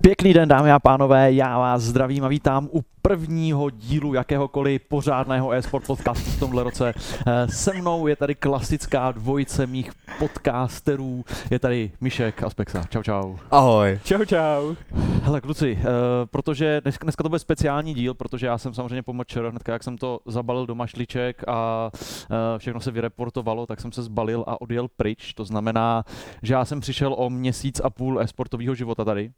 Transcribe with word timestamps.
Pěkný 0.00 0.32
den, 0.34 0.48
dámy 0.48 0.72
a 0.72 0.78
pánové, 0.78 1.32
já 1.32 1.58
vás 1.58 1.82
zdravím 1.82 2.24
a 2.24 2.28
vítám 2.28 2.68
u 2.72 2.84
prvního 3.02 3.70
dílu 3.70 4.14
jakéhokoliv 4.14 4.82
pořádného 4.88 5.52
e-sport 5.52 5.86
podcastu 5.86 6.30
v 6.30 6.40
tomhle 6.40 6.62
roce. 6.62 6.94
Eh, 7.26 7.48
Se 7.48 7.72
mnou 7.74 8.06
je 8.06 8.16
tady 8.16 8.34
klasická 8.34 9.12
dvojice 9.12 9.66
mých 9.66 9.90
podcasterů. 10.18 11.24
Je 11.50 11.58
tady 11.58 11.92
Mišek 12.00 12.42
a 12.42 12.50
Spexa. 12.50 12.84
Čau, 12.90 13.02
čau. 13.02 13.36
Ahoj. 13.50 14.00
Čau, 14.04 14.24
čau. 14.24 14.74
Hele, 15.22 15.40
kluci, 15.40 15.78
eh, 15.80 15.86
protože 16.26 16.80
dneska, 16.80 17.04
dneska 17.04 17.22
to 17.22 17.28
bude 17.28 17.38
speciální 17.38 17.94
díl, 17.94 18.14
protože 18.14 18.46
já 18.46 18.58
jsem 18.58 18.74
samozřejmě 18.74 19.02
pomočer, 19.02 19.46
hnedka 19.50 19.72
jak 19.72 19.82
jsem 19.84 19.98
to 19.98 20.20
zabalil 20.26 20.66
do 20.66 20.74
mašliček 20.74 21.44
a 21.48 21.90
eh, 21.94 22.58
všechno 22.58 22.80
se 22.80 22.90
vyreportovalo, 22.90 23.66
tak 23.66 23.80
jsem 23.80 23.92
se 23.92 24.02
zbalil 24.02 24.44
a 24.46 24.60
odjel 24.60 24.88
pryč. 24.96 25.34
To 25.34 25.44
znamená, 25.44 26.04
že 26.42 26.54
já 26.54 26.64
jsem 26.64 26.80
přišel 26.80 27.14
o 27.18 27.30
měsíc 27.30 27.80
a 27.84 27.90
půl 27.90 28.20
e-sportového 28.20 28.74
života 28.74 29.04
tady. 29.04 29.30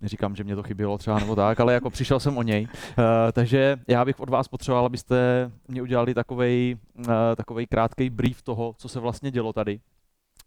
Neříkám, 0.00 0.36
že 0.36 0.44
mě 0.44 0.56
to 0.56 0.62
chybělo 0.62 0.98
třeba 0.98 1.18
nebo 1.18 1.36
tak, 1.36 1.60
ale 1.60 1.74
jako 1.74 1.90
přišel 1.90 2.20
jsem 2.20 2.38
o 2.38 2.42
něj. 2.42 2.68
Uh, 2.98 3.04
takže 3.32 3.76
já 3.88 4.04
bych 4.04 4.20
od 4.20 4.28
vás 4.28 4.48
potřeboval, 4.48 4.86
abyste 4.86 5.50
mě 5.68 5.82
udělali 5.82 6.14
takovej, 6.14 6.76
uh, 6.98 7.04
takovej 7.36 7.66
krátký 7.66 8.10
brief 8.10 8.42
toho, 8.42 8.74
co 8.78 8.88
se 8.88 9.00
vlastně 9.00 9.30
dělo 9.30 9.52
tady. 9.52 9.80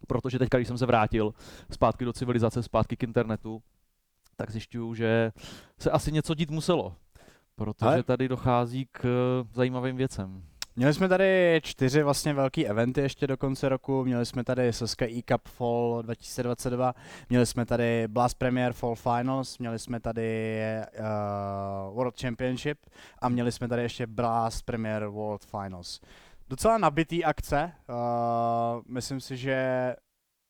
Protože 0.07 0.39
teď, 0.39 0.49
když 0.49 0.67
jsem 0.67 0.77
se 0.77 0.85
vrátil 0.85 1.33
zpátky 1.71 2.05
do 2.05 2.13
civilizace, 2.13 2.63
zpátky 2.63 2.97
k 2.97 3.03
internetu, 3.03 3.61
tak 4.35 4.51
zjišťuju, 4.51 4.95
že 4.95 5.31
se 5.79 5.91
asi 5.91 6.11
něco 6.11 6.35
dít 6.35 6.51
muselo. 6.51 6.95
Protože 7.55 8.03
tady 8.03 8.27
dochází 8.27 8.87
k 8.91 9.05
eh, 9.05 9.47
zajímavým 9.53 9.97
věcem. 9.97 10.43
Měli 10.75 10.93
jsme 10.93 11.07
tady 11.09 11.59
čtyři 11.63 12.03
vlastně 12.03 12.33
velký 12.33 12.67
eventy 12.67 13.01
ještě 13.01 13.27
do 13.27 13.37
konce 13.37 13.69
roku. 13.69 14.03
Měli 14.03 14.25
jsme 14.25 14.43
tady 14.43 14.73
Saska 14.73 15.05
e-Cup 15.05 15.47
Fall 15.47 16.01
2022, 16.01 16.93
měli 17.29 17.45
jsme 17.45 17.65
tady 17.65 18.07
Blast 18.07 18.37
Premier 18.37 18.73
Fall 18.73 18.95
Finals, 18.95 19.57
měli 19.57 19.79
jsme 19.79 19.99
tady 19.99 20.59
uh, 20.99 21.95
World 21.95 22.21
Championship 22.21 22.77
a 23.19 23.29
měli 23.29 23.51
jsme 23.51 23.67
tady 23.67 23.81
ještě 23.81 24.07
Blast 24.07 24.65
Premier 24.65 25.05
World 25.05 25.45
Finals. 25.45 26.01
Docela 26.49 26.77
nabitý 26.77 27.25
akce. 27.25 27.71
Uh, 27.89 28.81
myslím 28.87 29.21
si, 29.21 29.37
že 29.37 29.95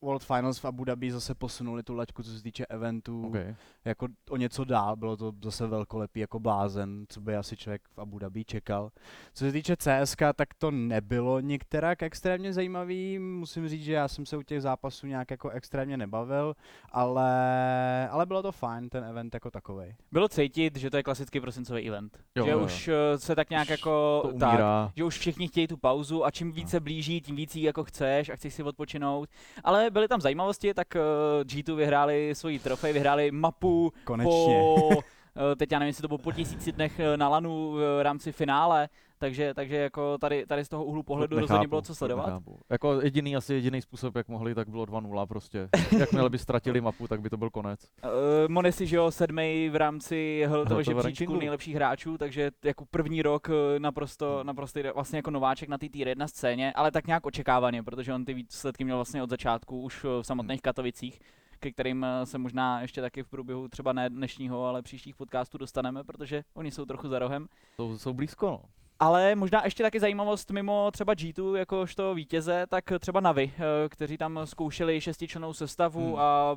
World 0.03 0.23
Finals 0.23 0.59
v 0.59 0.65
Abu 0.65 0.83
Dhabi 0.83 1.11
zase 1.11 1.35
posunuli 1.35 1.83
tu 1.83 1.93
laťku, 1.93 2.23
co 2.23 2.31
se 2.31 2.43
týče 2.43 2.65
eventů, 2.65 3.27
Okay. 3.27 3.55
jako 3.85 4.07
o 4.29 4.37
něco 4.37 4.63
dál, 4.63 4.95
bylo 4.95 5.17
to 5.17 5.31
zase 5.43 5.67
velkolepý 5.67 6.19
jako 6.19 6.39
blázen, 6.39 7.05
co 7.09 7.21
by 7.21 7.35
asi 7.35 7.57
člověk 7.57 7.81
v 7.95 7.99
Abu 8.01 8.19
Dhabi 8.19 8.45
čekal. 8.45 8.91
Co 9.33 9.45
se 9.45 9.51
týče 9.51 9.75
CSK, 9.77 10.21
tak 10.35 10.53
to 10.57 10.71
nebylo 10.71 11.39
některak 11.39 12.03
extrémně 12.03 12.53
zajímavý, 12.53 13.19
musím 13.19 13.67
říct, 13.69 13.83
že 13.83 13.93
já 13.93 14.07
jsem 14.07 14.25
se 14.25 14.37
u 14.37 14.41
těch 14.41 14.61
zápasů 14.61 15.07
nějak 15.07 15.31
jako 15.31 15.49
extrémně 15.49 15.97
nebavil, 15.97 16.55
ale, 16.91 18.09
ale 18.09 18.25
bylo 18.25 18.41
to 18.41 18.51
fajn, 18.51 18.89
ten 18.89 19.03
event 19.03 19.33
jako 19.33 19.51
takovej. 19.51 19.95
Bylo 20.11 20.27
cítit, 20.27 20.75
že 20.75 20.89
to 20.89 20.97
je 20.97 21.03
klasický 21.03 21.39
prosincový 21.39 21.87
event. 21.87 22.19
Jo, 22.35 22.45
že 22.45 22.51
jo, 22.51 22.59
už 22.59 22.87
eh, 22.87 23.17
se 23.17 23.35
tak 23.35 23.49
nějak 23.49 23.69
jako... 23.69 24.19
To 24.31 24.37
tak, 24.39 24.59
že 24.95 25.03
už 25.03 25.17
všichni 25.19 25.47
chtějí 25.47 25.67
tu 25.67 25.77
pauzu 25.77 26.25
a 26.25 26.31
čím 26.31 26.51
více 26.51 26.79
blíží, 26.79 27.21
tím 27.21 27.35
víc 27.35 27.55
jí 27.55 27.63
jako 27.63 27.83
chceš 27.83 28.29
a 28.29 28.35
chceš 28.35 28.53
si 28.53 28.63
odpočinout. 28.63 29.29
Ale 29.63 29.89
byly 29.93 30.07
tam 30.07 30.21
zajímavosti, 30.21 30.73
tak 30.73 30.87
uh, 30.95 31.01
G2 31.43 31.75
vyhráli 31.75 32.35
svoji 32.35 32.59
trofej, 32.59 32.93
vyhráli 32.93 33.31
mapu 33.31 33.93
Konečně. 34.03 34.31
po... 34.31 34.89
eh, 35.51 35.55
teď 35.55 35.71
já 35.71 35.79
nevím, 35.79 35.87
jestli 35.87 36.01
to 36.01 36.07
bylo 36.07 36.17
po 36.17 36.31
tisíci 36.31 36.71
dnech 36.71 36.99
eh, 36.99 37.17
na 37.17 37.29
lanu 37.29 37.71
v 37.71 38.03
rámci 38.03 38.31
finále, 38.31 38.89
takže, 39.23 39.53
takže 39.53 39.75
jako 39.75 40.17
tady, 40.17 40.45
tady 40.45 40.65
z 40.65 40.69
toho 40.69 40.85
úhlu 40.85 41.03
pohledu 41.03 41.35
Fakt 41.35 41.41
rozhodně 41.41 41.67
bylo 41.67 41.81
nechápu, 41.81 41.87
co 41.87 41.95
sledovat. 41.95 42.25
nechápu. 42.25 42.59
Jako 42.69 43.01
jediný, 43.01 43.35
asi 43.35 43.53
jediný 43.53 43.81
způsob, 43.81 44.15
jak 44.15 44.27
mohli, 44.27 44.55
tak 44.55 44.69
bylo 44.69 44.85
2-0 44.85 45.27
prostě. 45.27 45.69
Jakmile 45.99 46.29
by 46.29 46.37
ztratili 46.39 46.81
mapu, 46.87 47.07
tak 47.07 47.21
by 47.21 47.29
to 47.29 47.37
byl 47.37 47.49
konec. 47.49 47.79
Uh, 48.03 48.09
Monesi, 48.47 48.87
že 48.87 48.95
jo, 48.95 49.11
sedmý 49.11 49.69
v 49.69 49.75
rámci 49.75 50.47
toho 50.67 50.83
žebříčku 50.83 51.35
nejlepších 51.35 51.75
hráčů, 51.75 52.17
takže 52.17 52.51
jako 52.63 52.85
první 52.85 53.21
rok 53.21 53.49
eh, 53.49 53.79
naprosto, 53.79 54.43
naprosto 54.43 54.79
jde- 54.79 54.93
vlastně 54.93 55.17
jako 55.17 55.31
nováček 55.31 55.69
na 55.69 55.77
té 55.77 55.89
tier 55.89 56.07
1 56.07 56.27
scéně, 56.27 56.73
ale 56.73 56.91
tak 56.91 57.07
nějak 57.07 57.25
očekávaně, 57.25 57.83
protože 57.83 58.13
on 58.13 58.25
ty 58.25 58.33
výsledky 58.33 58.83
měl 58.83 58.97
vlastně 58.97 59.23
od 59.23 59.29
začátku 59.29 59.81
už 59.81 60.05
eh, 60.05 60.07
v 60.21 60.23
samotných 60.23 60.61
Katovicích, 60.61 61.19
ke 61.59 61.71
kterým 61.71 62.05
se 62.23 62.37
možná 62.37 62.81
ještě 62.81 63.01
taky 63.01 63.23
v 63.23 63.27
průběhu 63.27 63.67
třeba 63.67 63.93
ne 63.93 64.09
dnešního, 64.09 64.65
ale 64.65 64.81
příštích 64.81 65.15
podcastů 65.15 65.57
dostaneme, 65.57 66.03
protože 66.03 66.43
oni 66.53 66.71
jsou 66.71 66.85
trochu 66.85 67.07
za 67.07 67.19
rohem. 67.19 67.47
To 67.77 67.97
jsou 67.97 68.13
blízko, 68.13 68.47
no. 68.47 68.61
Ale 69.03 69.35
možná 69.35 69.61
ještě 69.63 69.83
taky 69.83 69.99
zajímavost 69.99 70.51
mimo 70.51 70.91
třeba 70.91 71.13
G2 71.13 71.55
jakožto 71.55 72.13
vítěze, 72.13 72.65
tak 72.69 72.83
třeba 72.99 73.19
Navi, 73.19 73.51
eh, 73.55 73.89
kteří 73.89 74.17
tam 74.17 74.39
zkoušeli 74.45 75.01
šestičlennou 75.01 75.53
sestavu 75.53 76.07
Hmm. 76.07 76.19
a 76.19 76.55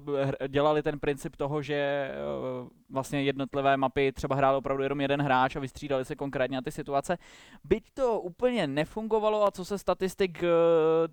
dělali 0.48 0.82
ten 0.82 0.98
princip 0.98 1.36
toho, 1.36 1.62
že 1.62 1.74
eh, 1.74 2.14
vlastně 2.90 3.22
jednotlivé 3.22 3.76
mapy 3.76 4.12
třeba 4.12 4.36
hrál 4.36 4.56
opravdu 4.56 4.82
jenom 4.82 5.00
jeden 5.00 5.22
hráč 5.22 5.56
a 5.56 5.60
vystřídali 5.60 6.04
se 6.04 6.16
konkrétně 6.16 6.56
na 6.56 6.62
ty 6.62 6.72
situace. 6.72 7.18
Byť 7.64 7.84
to 7.94 8.20
úplně 8.20 8.66
nefungovalo 8.66 9.46
a 9.46 9.50
co 9.50 9.64
se 9.64 9.78
statistik 9.78 10.42
eh, 10.42 10.48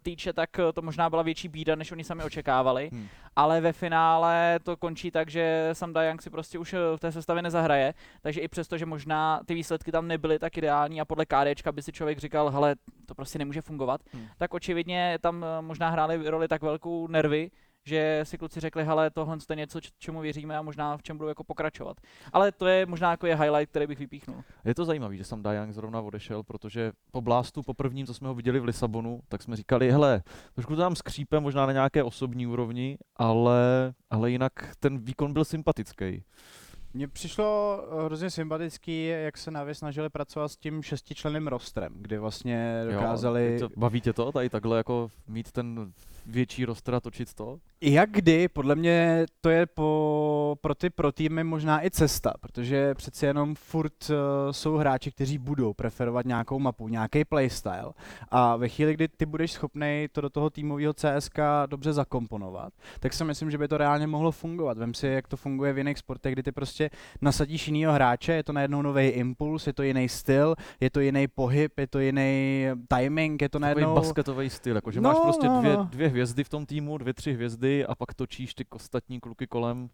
týče, 0.02 0.34
tak 0.34 0.50
to 0.74 0.82
možná 0.82 1.10
byla 1.10 1.22
větší 1.22 1.48
bída, 1.48 1.76
než 1.76 1.92
oni 1.92 2.04
sami 2.04 2.24
očekávali. 2.24 2.90
Hmm. 2.92 3.08
Ale 3.36 3.62
ve 3.62 3.74
finále 3.74 4.60
to 4.64 4.78
končí 4.78 5.12
tak, 5.12 5.30
že 5.30 5.70
Sam 5.74 5.94
Dayang 5.94 6.22
si 6.22 6.30
prostě 6.30 6.60
už 6.60 6.76
v 6.96 7.00
té 7.00 7.12
sestavě 7.12 7.42
nezahraje, 7.42 7.94
takže 8.22 8.42
i 8.42 8.48
přesto, 8.48 8.78
že 8.78 8.86
možná 8.86 9.42
ty 9.46 9.54
výsledky 9.54 9.92
tam 9.92 10.08
nebyly 10.08 10.40
tak 10.40 10.58
ideální 10.58 11.02
a 11.02 11.06
podle 11.06 11.23
KDčka 11.26 11.72
by 11.72 11.82
si 11.82 11.92
člověk 11.92 12.18
říkal, 12.18 12.50
hele, 12.50 12.76
to 13.06 13.16
prostě 13.16 13.40
nemůže 13.40 13.62
fungovat, 13.62 14.02
Hmm. 14.14 14.28
tak 14.38 14.54
očividně 14.54 15.18
tam 15.22 15.44
eh, 15.44 15.62
možná 15.62 15.90
hrály 15.90 16.30
roli 16.30 16.48
tak 16.48 16.62
velkou 16.62 17.08
nervy, 17.08 17.52
že 17.86 18.20
si 18.24 18.38
kluci 18.38 18.60
řekli, 18.60 18.84
hele, 18.84 19.10
tohle 19.10 19.38
je 19.50 19.56
něco, 19.56 19.80
čemu 20.00 20.22
věříme 20.22 20.58
a 20.58 20.62
možná 20.62 20.98
v 20.98 21.04
čem 21.04 21.18
budou 21.18 21.28
jako 21.28 21.44
pokračovat. 21.44 21.98
Ale 22.34 22.52
to 22.52 22.68
je 22.68 22.86
možná 22.86 23.12
jako 23.12 23.28
je 23.28 23.36
highlight, 23.36 23.70
který 23.70 23.88
bych 23.88 24.00
vypíchnul. 24.00 24.44
Je 24.66 24.76
to 24.76 24.86
zajímavé, 24.86 25.18
že 25.18 25.24
sam 25.24 25.44
Dajang 25.44 25.74
zrovna 25.74 26.02
odešel, 26.02 26.44
protože 26.44 26.92
po 27.12 27.22
Blastu, 27.22 27.62
po 27.62 27.74
prvním, 27.74 28.06
co 28.06 28.14
jsme 28.14 28.28
ho 28.28 28.34
viděli 28.34 28.60
v 28.60 28.64
Lisabonu, 28.64 29.20
tak 29.30 29.42
jsme 29.42 29.56
říkali, 29.56 29.92
hele, 29.92 30.24
trošku 30.54 30.76
to 30.76 30.82
tam 30.82 30.96
skřípe, 30.96 31.40
možná 31.40 31.66
na 31.66 31.72
nějaké 31.72 32.04
osobní 32.04 32.48
úrovni, 32.48 32.98
ale, 33.16 33.94
ale 34.10 34.32
jinak 34.32 34.52
ten 34.80 35.00
výkon 35.00 35.34
byl 35.34 35.46
sympatický. 35.46 36.24
Mně 36.94 37.08
přišlo 37.08 37.80
eh, 38.02 38.06
hrozně 38.06 38.30
sympatický, 38.30 39.08
jak 39.08 39.38
se 39.38 39.52
Navi 39.52 39.76
snažili 39.76 40.10
pracovat 40.10 40.48
s 40.48 40.58
tím 40.58 40.84
šestičlenným 40.84 41.48
rostrem, 41.48 41.94
kdy 41.96 42.18
vlastně 42.18 42.84
dokázali... 42.92 43.58
Jo, 43.62 43.70
to, 43.70 43.80
baví 43.80 44.02
tě 44.02 44.14
to 44.14 44.32
tady 44.32 44.50
takhle 44.50 44.78
jako 44.78 45.12
mít 45.28 45.52
ten 45.52 45.94
větší 46.26 46.66
roster 46.66 46.96
a 46.96 47.00
točit 47.00 47.34
to? 47.34 47.60
Jak 47.82 48.12
kdy, 48.12 48.48
podle 48.48 48.76
mě 48.76 49.26
to 49.42 49.50
je 49.50 49.66
po, 49.66 50.58
pro 50.62 50.76
ty 50.76 50.90
pro 50.90 51.12
týmy 51.12 51.44
možná 51.44 51.86
i 51.86 51.92
cesta, 51.92 52.34
protože 52.40 52.96
přeci 52.96 53.26
jenom 53.26 53.56
furt 53.56 54.10
uh, 54.10 54.16
jsou 54.52 54.76
hráči, 54.76 55.12
kteří 55.12 55.38
budou 55.38 55.74
preferovat 55.74 56.26
nějakou 56.26 56.60
mapu, 56.60 56.88
nějaký 56.88 57.26
playstyle 57.26 57.94
a 58.32 58.56
ve 58.56 58.70
chvíli, 58.70 58.94
kdy 58.94 59.08
ty 59.08 59.26
budeš 59.26 59.52
schopný 59.52 60.08
to 60.12 60.22
do 60.22 60.30
toho 60.30 60.50
týmového 60.50 60.94
CSK 60.94 61.40
dobře 61.66 61.94
zakomponovat, 61.94 62.74
tak 63.00 63.14
si 63.14 63.24
myslím, 63.24 63.52
že 63.52 63.58
by 63.58 63.68
to 63.68 63.78
reálně 63.78 64.08
mohlo 64.08 64.32
fungovat. 64.32 64.78
Vem 64.78 64.94
si, 64.94 65.08
jak 65.08 65.28
to 65.28 65.38
funguje 65.38 65.74
v 65.74 65.78
jiných 65.78 65.98
sportech, 65.98 66.34
kdy 66.34 66.44
ty 66.44 66.52
prostě 66.52 66.90
nasadíš 67.22 67.68
jinýho 67.68 67.94
hráče, 67.94 68.34
je 68.34 68.44
to 68.44 68.54
najednou 68.54 68.82
nový 68.82 69.08
impuls, 69.08 69.68
je 69.68 69.74
to 69.74 69.84
jiný 69.84 70.10
styl, 70.10 70.56
je 70.80 70.90
to 70.90 71.00
jiný 71.00 71.28
pohyb, 71.28 71.80
je 71.80 71.88
to 71.88 72.00
jiný 72.00 72.66
timing, 72.98 73.42
je 73.42 73.50
to 73.50 73.60
Takový 73.60 73.82
najednou... 73.82 73.96
basketový 73.96 74.50
styl, 74.50 74.76
jako 74.76 74.92
že 74.92 75.02
No, 75.02 75.10
máš 75.10 75.20
prostě 75.24 75.48
no, 75.48 75.60
dvě, 75.60 75.78
no. 75.78 75.88
dvě 75.92 76.10
hvězdy 76.14 76.44
v 76.44 76.50
tom 76.50 76.66
týmu, 76.66 76.98
dvě, 76.98 77.14
tři 77.14 77.34
hvězdy 77.34 77.86
a 77.86 77.96
pak 77.96 78.14
točíš 78.14 78.54
ty 78.54 78.66
ostatní 78.70 79.20
kluky 79.20 79.48
kolem. 79.48 79.90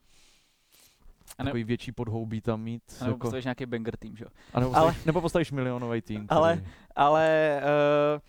A 1.38 1.44
ne- 1.44 1.48
Takový 1.50 1.64
větší 1.64 1.92
podhoubí 1.92 2.42
tam 2.42 2.62
mít. 2.62 2.84
A 3.02 3.04
nebo 3.04 3.14
jako, 3.16 3.20
postavíš 3.20 3.46
nějaký 3.46 3.66
banger 3.66 3.98
tým, 3.98 4.16
že 4.16 4.24
jo. 4.24 4.30
a 4.54 4.60
nebo, 4.60 4.76
ale- 4.76 4.86
postavíš, 4.88 5.06
nebo 5.06 5.22
postavíš 5.22 5.52
milionový 5.52 6.02
tým. 6.02 6.26
Ale- 6.30 6.54
který- 6.58 6.72
Ale 6.96 7.62
uh, 8.16 8.20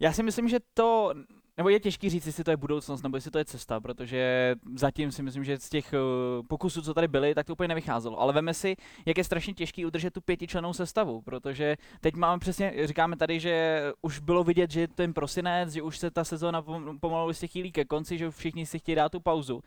já 0.00 0.12
si 0.12 0.22
myslím, 0.22 0.48
že 0.48 0.58
to, 0.74 1.14
nebo 1.58 1.68
je 1.68 1.80
těžký 1.80 2.10
říct, 2.10 2.26
jestli 2.26 2.44
to 2.44 2.50
je 2.50 2.56
budoucnost, 2.56 3.02
nebo 3.02 3.16
jestli 3.16 3.30
to 3.30 3.38
je 3.38 3.44
cesta, 3.44 3.80
protože 3.80 4.54
zatím 4.74 5.12
si 5.12 5.22
myslím, 5.22 5.44
že 5.44 5.58
z 5.58 5.68
těch 5.68 5.92
uh, 5.92 6.46
pokusů, 6.46 6.82
co 6.82 6.94
tady 6.94 7.08
byly, 7.08 7.34
tak 7.34 7.46
to 7.46 7.52
úplně 7.52 7.68
nevycházelo. 7.68 8.20
Ale 8.20 8.32
veme 8.32 8.54
si, 8.54 8.76
jak 9.06 9.18
je 9.18 9.24
strašně 9.24 9.54
těžký 9.54 9.86
udržet 9.86 10.12
tu 10.14 10.20
pětičlenou 10.20 10.72
sestavu, 10.72 11.22
protože 11.22 11.76
teď 12.00 12.14
máme 12.14 12.38
přesně, 12.38 12.72
říkáme 12.84 13.16
tady, 13.16 13.40
že 13.40 13.82
už 14.02 14.18
bylo 14.18 14.44
vidět, 14.44 14.70
že 14.70 14.80
je 14.80 14.88
ten 14.88 15.14
prosinec, 15.14 15.72
že 15.72 15.82
už 15.82 15.98
se 15.98 16.10
ta 16.10 16.24
sezóna 16.24 16.62
pom- 16.62 16.98
pomalu 17.00 17.32
se 17.32 17.46
chýlí 17.46 17.72
ke 17.72 17.84
konci, 17.84 18.18
že 18.18 18.30
všichni 18.30 18.66
si 18.66 18.78
chtějí 18.78 18.96
dát 18.96 19.12
tu 19.12 19.20
pauzu. 19.20 19.62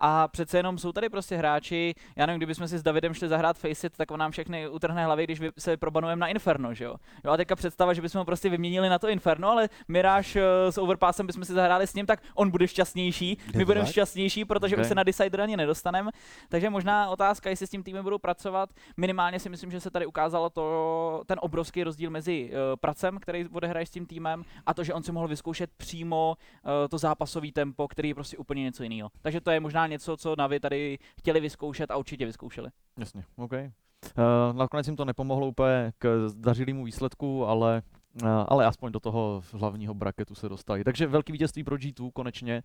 A 0.00 0.28
přece 0.28 0.58
jenom 0.58 0.78
jsou 0.78 0.92
tady 0.92 1.08
prostě 1.08 1.36
hráči, 1.36 1.94
já 2.16 2.26
nevím, 2.26 2.38
kdybychom 2.38 2.68
si 2.68 2.78
s 2.78 2.82
Davidem 2.82 3.14
šli 3.14 3.28
zahrát 3.28 3.58
Faceit, 3.58 3.96
tak 3.96 4.10
on 4.10 4.20
nám 4.20 4.30
všechny 4.30 4.68
utrhne 4.68 5.04
hlavy, 5.04 5.24
když 5.24 5.40
se 5.58 5.76
probanujeme 5.76 6.20
na 6.20 6.26
Inferno, 6.26 6.74
že 6.74 6.84
jo. 6.84 6.96
Jo 7.24 7.30
a 7.30 7.36
teďka 7.36 7.56
představa, 7.56 7.94
že 7.94 8.02
bychom 8.02 8.18
ho 8.18 8.24
prostě 8.24 8.48
vyměnili 8.48 8.88
na 8.88 8.98
to 8.98 9.08
Inferno, 9.08 9.48
ale 9.50 9.68
Mirage 9.88 10.40
eh, 10.40 10.72
s 10.72 10.78
Overpassem 10.78 11.26
bychom 11.26 11.44
si 11.44 11.52
zahráli 11.52 11.86
s 11.86 11.94
ním, 11.94 12.06
tak 12.06 12.22
on 12.34 12.50
bude 12.50 12.68
šťastnější, 12.68 13.38
my 13.56 13.64
budeme 13.64 13.86
šťastnější, 13.86 14.44
protože 14.44 14.76
Ok. 14.76 14.80
už 14.80 14.88
se 14.88 14.94
na 14.94 15.02
Decider 15.02 15.40
ani 15.40 15.56
nedostaneme. 15.56 16.10
Takže 16.48 16.70
možná 16.70 17.10
otázka, 17.10 17.50
jestli 17.50 17.66
s 17.66 17.70
tím 17.70 17.82
týmem 17.82 18.04
budou 18.04 18.18
pracovat. 18.18 18.70
Minimálně 18.96 19.40
si 19.40 19.48
myslím, 19.48 19.70
že 19.70 19.80
se 19.80 19.90
tady 19.90 20.06
ukázalo 20.06 20.50
to, 20.50 21.22
ten 21.26 21.38
obrovský 21.42 21.84
rozdíl 21.84 22.10
mezi 22.10 22.50
uh, 22.50 22.76
pracem, 22.80 23.18
který 23.18 23.48
odehraje 23.48 23.86
s 23.86 23.90
tím 23.90 24.06
týmem, 24.06 24.44
a 24.66 24.74
to, 24.74 24.84
že 24.84 24.94
on 24.94 25.02
si 25.02 25.12
mohl 25.12 25.28
vyzkoušet 25.28 25.70
přímo 25.76 26.36
uh, 26.36 26.70
to 26.90 26.98
zápasové 26.98 27.52
tempo, 27.52 27.88
který 27.88 28.08
je 28.08 28.14
prostě 28.14 28.36
úplně 28.36 28.62
něco 28.62 28.82
jiného. 28.82 29.10
Takže 29.22 29.40
to 29.40 29.50
je 29.50 29.60
možná 29.60 29.86
něco, 29.88 30.16
co 30.16 30.34
Navi 30.38 30.60
tady 30.60 30.98
chtěli 31.18 31.40
vyzkoušet 31.40 31.90
a 31.90 31.96
určitě 31.96 32.26
vyzkoušeli. 32.26 32.70
Jasně, 32.98 33.24
OK. 33.36 33.52
Uh, 33.52 34.56
nakonec 34.56 34.86
jim 34.86 34.96
to 34.96 35.04
nepomohlo 35.04 35.46
úplně 35.46 35.92
k 35.98 36.28
dařilému 36.34 36.84
výsledku, 36.84 37.46
ale 37.46 37.82
Uh, 38.22 38.28
ale 38.48 38.66
aspoň 38.66 38.92
do 38.92 39.00
toho 39.00 39.42
hlavního 39.52 39.94
braketu 39.94 40.34
se 40.34 40.48
dostali. 40.48 40.84
Takže 40.84 41.06
velký 41.06 41.32
vítězství 41.32 41.64
pro 41.64 41.76
G2 41.76 42.10
konečně. 42.12 42.62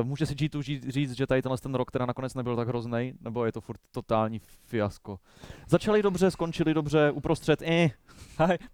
Uh, 0.00 0.06
může 0.06 0.26
si 0.26 0.34
G2 0.34 0.90
říct, 0.90 1.16
že 1.16 1.26
tady 1.26 1.42
tenhle 1.42 1.58
ten 1.58 1.74
rok 1.74 1.90
teda 1.90 2.06
nakonec 2.06 2.34
nebyl 2.34 2.56
tak 2.56 2.68
hrozný, 2.68 3.12
nebo 3.20 3.44
je 3.44 3.52
to 3.52 3.60
furt 3.60 3.80
totální 3.90 4.38
fiasko. 4.64 5.18
Začali 5.68 6.02
dobře, 6.02 6.30
skončili 6.30 6.74
dobře, 6.74 7.10
uprostřed, 7.10 7.62
eh. 7.62 7.90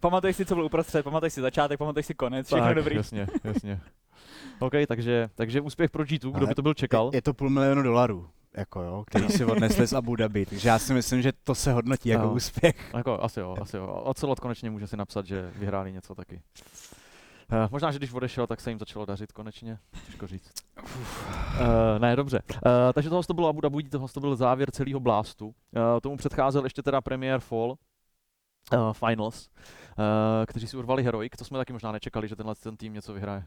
pamatuješ 0.01 0.37
si, 0.37 0.47
co 0.47 0.55
bylo 0.55 0.67
uprostřed, 0.67 1.03
pamatuješ 1.03 1.33
si 1.33 1.41
začátek, 1.41 1.79
pamatuješ 1.79 2.07
si 2.07 2.15
konec, 2.15 2.47
všechno 2.47 2.65
tak, 2.65 2.75
dobrý. 2.75 2.97
Jasně, 2.97 3.27
jasně. 3.45 3.81
OK, 4.59 4.73
takže, 4.89 5.29
takže 5.35 5.61
úspěch 5.61 5.91
pro 5.91 6.05
G2, 6.05 6.33
kdo 6.33 6.47
by 6.47 6.55
to 6.55 6.63
byl 6.63 6.75
čekal? 6.75 7.11
Je, 7.13 7.17
je 7.17 7.23
to 7.23 7.35
půl 7.35 7.51
milionu 7.51 7.83
dolarů 7.83 8.29
jako 8.57 8.83
jo, 8.83 9.05
který 9.07 9.29
si 9.29 9.45
odnesli 9.45 9.87
z 9.87 9.93
Abu 9.93 10.17
Dhabi, 10.17 10.47
takže 10.47 10.69
já 10.69 10.79
si 10.79 10.95
myslím, 10.95 11.23
že 11.23 11.33
to 11.45 11.55
se 11.55 11.73
hodnotí 11.73 12.09
jako 12.09 12.27
no. 12.27 12.33
úspěch. 12.33 12.95
Jako, 12.97 13.23
asi 13.23 13.41
jo, 13.41 13.57
asi 13.61 13.77
jo. 13.77 13.87
Ocelot 13.87 14.41
konečně 14.41 14.71
může 14.71 14.87
si 14.87 14.97
napsat, 14.97 15.27
že 15.27 15.51
vyhráli 15.57 15.93
něco 15.93 16.15
taky. 16.15 16.43
Uh, 17.53 17.69
možná, 17.71 17.91
že 17.91 17.99
když 17.99 18.13
odešel, 18.13 18.47
tak 18.47 18.61
se 18.61 18.71
jim 18.71 18.79
začalo 18.79 19.07
dařit 19.07 19.33
konečně. 19.33 19.79
Těžko 20.07 20.27
říct. 20.27 20.53
Uh, 20.83 21.99
ne, 21.99 22.17
dobře. 22.17 22.43
Uh, 22.51 22.61
takže 22.95 23.11
tohle 23.11 23.25
to 23.25 23.35
bylo 23.35 23.49
Abu 23.49 23.61
Dhabi, 23.61 23.83
tohle 23.83 24.09
to 24.09 24.21
byl 24.21 24.37
závěr 24.37 24.71
celého 24.71 25.01
Blastu. 25.01 25.47
Uh, 25.47 25.53
tomu 26.03 26.17
předcházel 26.17 26.65
ještě 26.65 26.83
teda 26.83 27.01
premiér 27.01 27.41
Fall, 27.41 27.71
uh, 27.71 28.93
Finals, 28.93 29.49
uh, 29.49 30.05
kteří 30.47 30.67
si 30.67 30.77
urvali 30.77 31.03
Heroic. 31.03 31.33
To 31.39 31.45
jsme 31.45 31.59
taky 31.59 31.73
možná 31.73 31.93
nečekali, 31.93 32.29
že 32.29 32.37
tenhle 32.37 32.55
ten 32.55 32.77
tým 32.77 32.93
něco 32.93 33.13
vyhraje. 33.13 33.45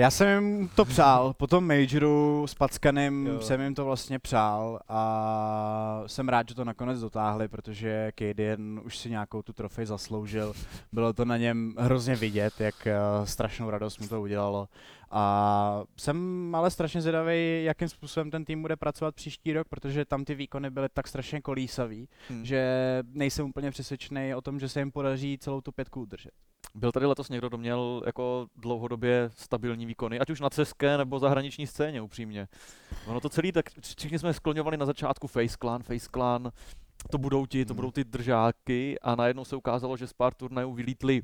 Já 0.00 0.10
jsem 0.10 0.28
jim 0.28 0.68
to 0.68 0.84
přál, 0.84 1.32
po 1.32 1.46
tom 1.46 1.66
majoru 1.66 2.46
s 2.46 2.54
Packanem 2.54 3.26
jo. 3.26 3.40
jsem 3.40 3.60
jim 3.60 3.74
to 3.74 3.84
vlastně 3.84 4.18
přál 4.18 4.80
a 4.88 6.02
jsem 6.06 6.28
rád, 6.28 6.48
že 6.48 6.54
to 6.54 6.64
nakonec 6.64 7.00
dotáhli, 7.00 7.48
protože 7.48 8.12
Kaden 8.14 8.80
už 8.84 8.98
si 8.98 9.10
nějakou 9.10 9.42
tu 9.42 9.52
trofej 9.52 9.86
zasloužil. 9.86 10.52
Bylo 10.92 11.12
to 11.12 11.24
na 11.24 11.36
něm 11.36 11.74
hrozně 11.78 12.16
vidět, 12.16 12.60
jak 12.60 12.74
uh, 12.86 13.24
strašnou 13.24 13.70
radost 13.70 13.98
mu 14.00 14.08
to 14.08 14.20
udělalo. 14.20 14.68
A 15.10 15.82
jsem 15.96 16.54
ale 16.54 16.70
strašně 16.70 17.00
zvědavý, 17.00 17.64
jakým 17.64 17.88
způsobem 17.88 18.30
ten 18.30 18.44
tým 18.44 18.62
bude 18.62 18.76
pracovat 18.76 19.14
příští 19.14 19.52
rok, 19.52 19.68
protože 19.68 20.04
tam 20.04 20.24
ty 20.24 20.34
výkony 20.34 20.70
byly 20.70 20.88
tak 20.94 21.08
strašně 21.08 21.40
kolísavý, 21.40 22.08
hmm. 22.28 22.44
že 22.44 22.62
nejsem 23.12 23.46
úplně 23.46 23.70
přesvědčený 23.70 24.34
o 24.34 24.40
tom, 24.40 24.60
že 24.60 24.68
se 24.68 24.80
jim 24.80 24.92
podaří 24.92 25.38
celou 25.38 25.60
tu 25.60 25.72
pětku 25.72 26.00
udržet. 26.00 26.30
Byl 26.74 26.92
tady 26.92 27.06
letos 27.06 27.28
někdo, 27.28 27.48
kdo 27.48 27.58
měl 27.58 28.02
jako 28.06 28.46
dlouhodobě 28.56 29.30
stabilní 29.34 29.86
výkony, 29.86 30.20
ať 30.20 30.30
už 30.30 30.40
na 30.40 30.50
ceské 30.50 30.98
nebo 30.98 31.18
zahraniční 31.18 31.66
scéně, 31.66 32.02
upřímně. 32.02 32.48
Ono 33.06 33.20
to 33.20 33.28
celý, 33.28 33.52
tak 33.52 33.64
všichni 33.96 34.18
jsme 34.18 34.32
skloňovali 34.32 34.76
na 34.76 34.86
začátku 34.86 35.26
Face 35.26 35.56
Clan, 35.60 35.82
Face 35.82 36.08
Clan, 36.14 36.52
to 37.10 37.18
budou 37.18 37.46
ti, 37.46 37.64
to 37.64 37.72
hmm. 37.72 37.76
budou 37.76 37.90
ty 37.90 38.04
držáky 38.04 39.00
a 39.00 39.14
najednou 39.14 39.44
se 39.44 39.56
ukázalo, 39.56 39.96
že 39.96 40.06
z 40.06 40.12
pár 40.12 40.34
turnajů 40.34 40.72
vylítli 40.72 41.22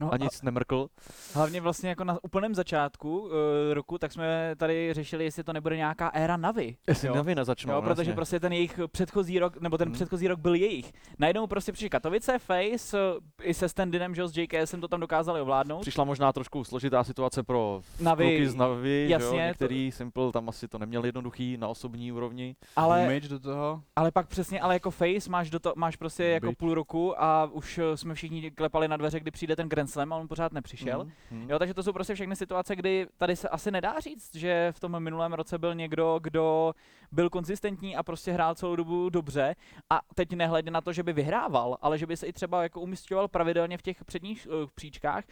No, 0.00 0.12
a 0.12 0.16
nic 0.16 0.40
a 0.42 0.44
nemrkl. 0.44 0.88
Hlavně 1.34 1.60
vlastně 1.60 1.88
jako 1.88 2.04
na 2.04 2.18
úplném 2.22 2.54
začátku 2.54 3.20
uh, 3.20 3.30
roku, 3.72 3.98
tak 3.98 4.12
jsme 4.12 4.54
tady 4.56 4.94
řešili, 4.94 5.24
jestli 5.24 5.44
to 5.44 5.52
nebude 5.52 5.76
nějaká 5.76 6.08
éra 6.08 6.36
Navi. 6.36 6.76
Jestli 6.88 7.08
jo? 7.08 7.14
Navi 7.14 7.34
nezačnou, 7.34 7.74
jo, 7.74 7.82
protože 7.82 8.10
jasně. 8.10 8.14
prostě 8.14 8.40
ten 8.40 8.52
jejich 8.52 8.80
předchozí 8.92 9.38
rok, 9.38 9.60
nebo 9.60 9.78
ten 9.78 9.88
hmm. 9.88 9.94
předchozí 9.94 10.28
rok 10.28 10.40
byl 10.40 10.54
jejich. 10.54 10.92
Najednou 11.18 11.46
prostě 11.46 11.72
přišli 11.72 11.90
Katovice, 11.90 12.38
Face, 12.38 12.98
uh, 12.98 13.20
i 13.42 13.54
se 13.54 13.68
Standinem, 13.68 14.14
že 14.14 14.28
s 14.28 14.36
JKSem 14.36 14.80
to 14.80 14.88
tam 14.88 15.00
dokázali 15.00 15.40
ovládnout. 15.40 15.80
Přišla 15.80 16.04
možná 16.04 16.32
trošku 16.32 16.64
složitá 16.64 17.04
situace 17.04 17.42
pro 17.42 17.80
Navi, 18.00 18.24
kluky 18.24 18.48
z 18.48 18.54
Navi, 18.54 19.06
jasně, 19.08 19.40
jo? 19.40 19.46
některý 19.46 19.90
to... 19.90 19.96
Simple 19.96 20.32
tam 20.32 20.48
asi 20.48 20.68
to 20.68 20.78
neměl 20.78 21.04
jednoduchý 21.04 21.56
na 21.56 21.68
osobní 21.68 22.12
úrovni. 22.12 22.56
Ale, 22.76 23.20
do 23.28 23.40
toho. 23.40 23.82
ale 23.96 24.10
pak 24.10 24.28
přesně, 24.28 24.60
ale 24.60 24.74
jako 24.74 24.90
Face 24.90 25.30
máš, 25.30 25.50
do 25.50 25.58
to, 25.58 25.72
máš 25.76 25.96
prostě 25.96 26.24
jako 26.24 26.52
půl 26.52 26.74
roku 26.74 27.22
a 27.22 27.48
už 27.52 27.78
eh, 27.78 27.96
jsme 27.96 28.14
všichni 28.14 28.50
klepali 28.50 28.88
na 28.88 28.96
dveře, 28.96 29.20
kdy 29.20 29.30
přijde 29.30 29.56
ten 29.56 29.68
Grand 29.68 29.93
Slam 29.94 30.12
a 30.12 30.16
on 30.16 30.28
pořád 30.28 30.52
nepřišel. 30.52 31.04
Mm-hmm. 31.04 31.50
Jo, 31.50 31.58
takže 31.58 31.74
to 31.74 31.82
jsou 31.82 31.92
prostě 31.92 32.14
všechny 32.14 32.36
situace, 32.36 32.76
kdy 32.76 33.06
tady 33.16 33.36
se 33.36 33.48
asi 33.48 33.70
nedá 33.70 34.00
říct, 34.00 34.34
že 34.34 34.72
v 34.72 34.80
tom 34.80 35.00
minulém 35.00 35.32
roce 35.32 35.58
byl 35.58 35.74
někdo, 35.74 36.18
kdo 36.22 36.74
byl 37.12 37.30
konzistentní 37.30 37.96
a 37.96 38.02
prostě 38.02 38.32
hrál 38.32 38.54
celou 38.54 38.76
dobu 38.76 39.10
dobře 39.10 39.54
a 39.90 40.00
teď 40.14 40.32
nehledě 40.32 40.70
na 40.70 40.80
to, 40.80 40.92
že 40.92 41.02
by 41.02 41.12
vyhrával, 41.12 41.78
ale 41.82 41.98
že 41.98 42.06
by 42.06 42.16
se 42.16 42.26
i 42.26 42.32
třeba 42.32 42.62
jako 42.62 42.80
umistoval 42.80 43.28
pravidelně 43.28 43.78
v 43.78 43.82
těch 43.82 44.04
předních 44.04 44.46
uh, 44.50 44.68
příčkách, 44.74 45.24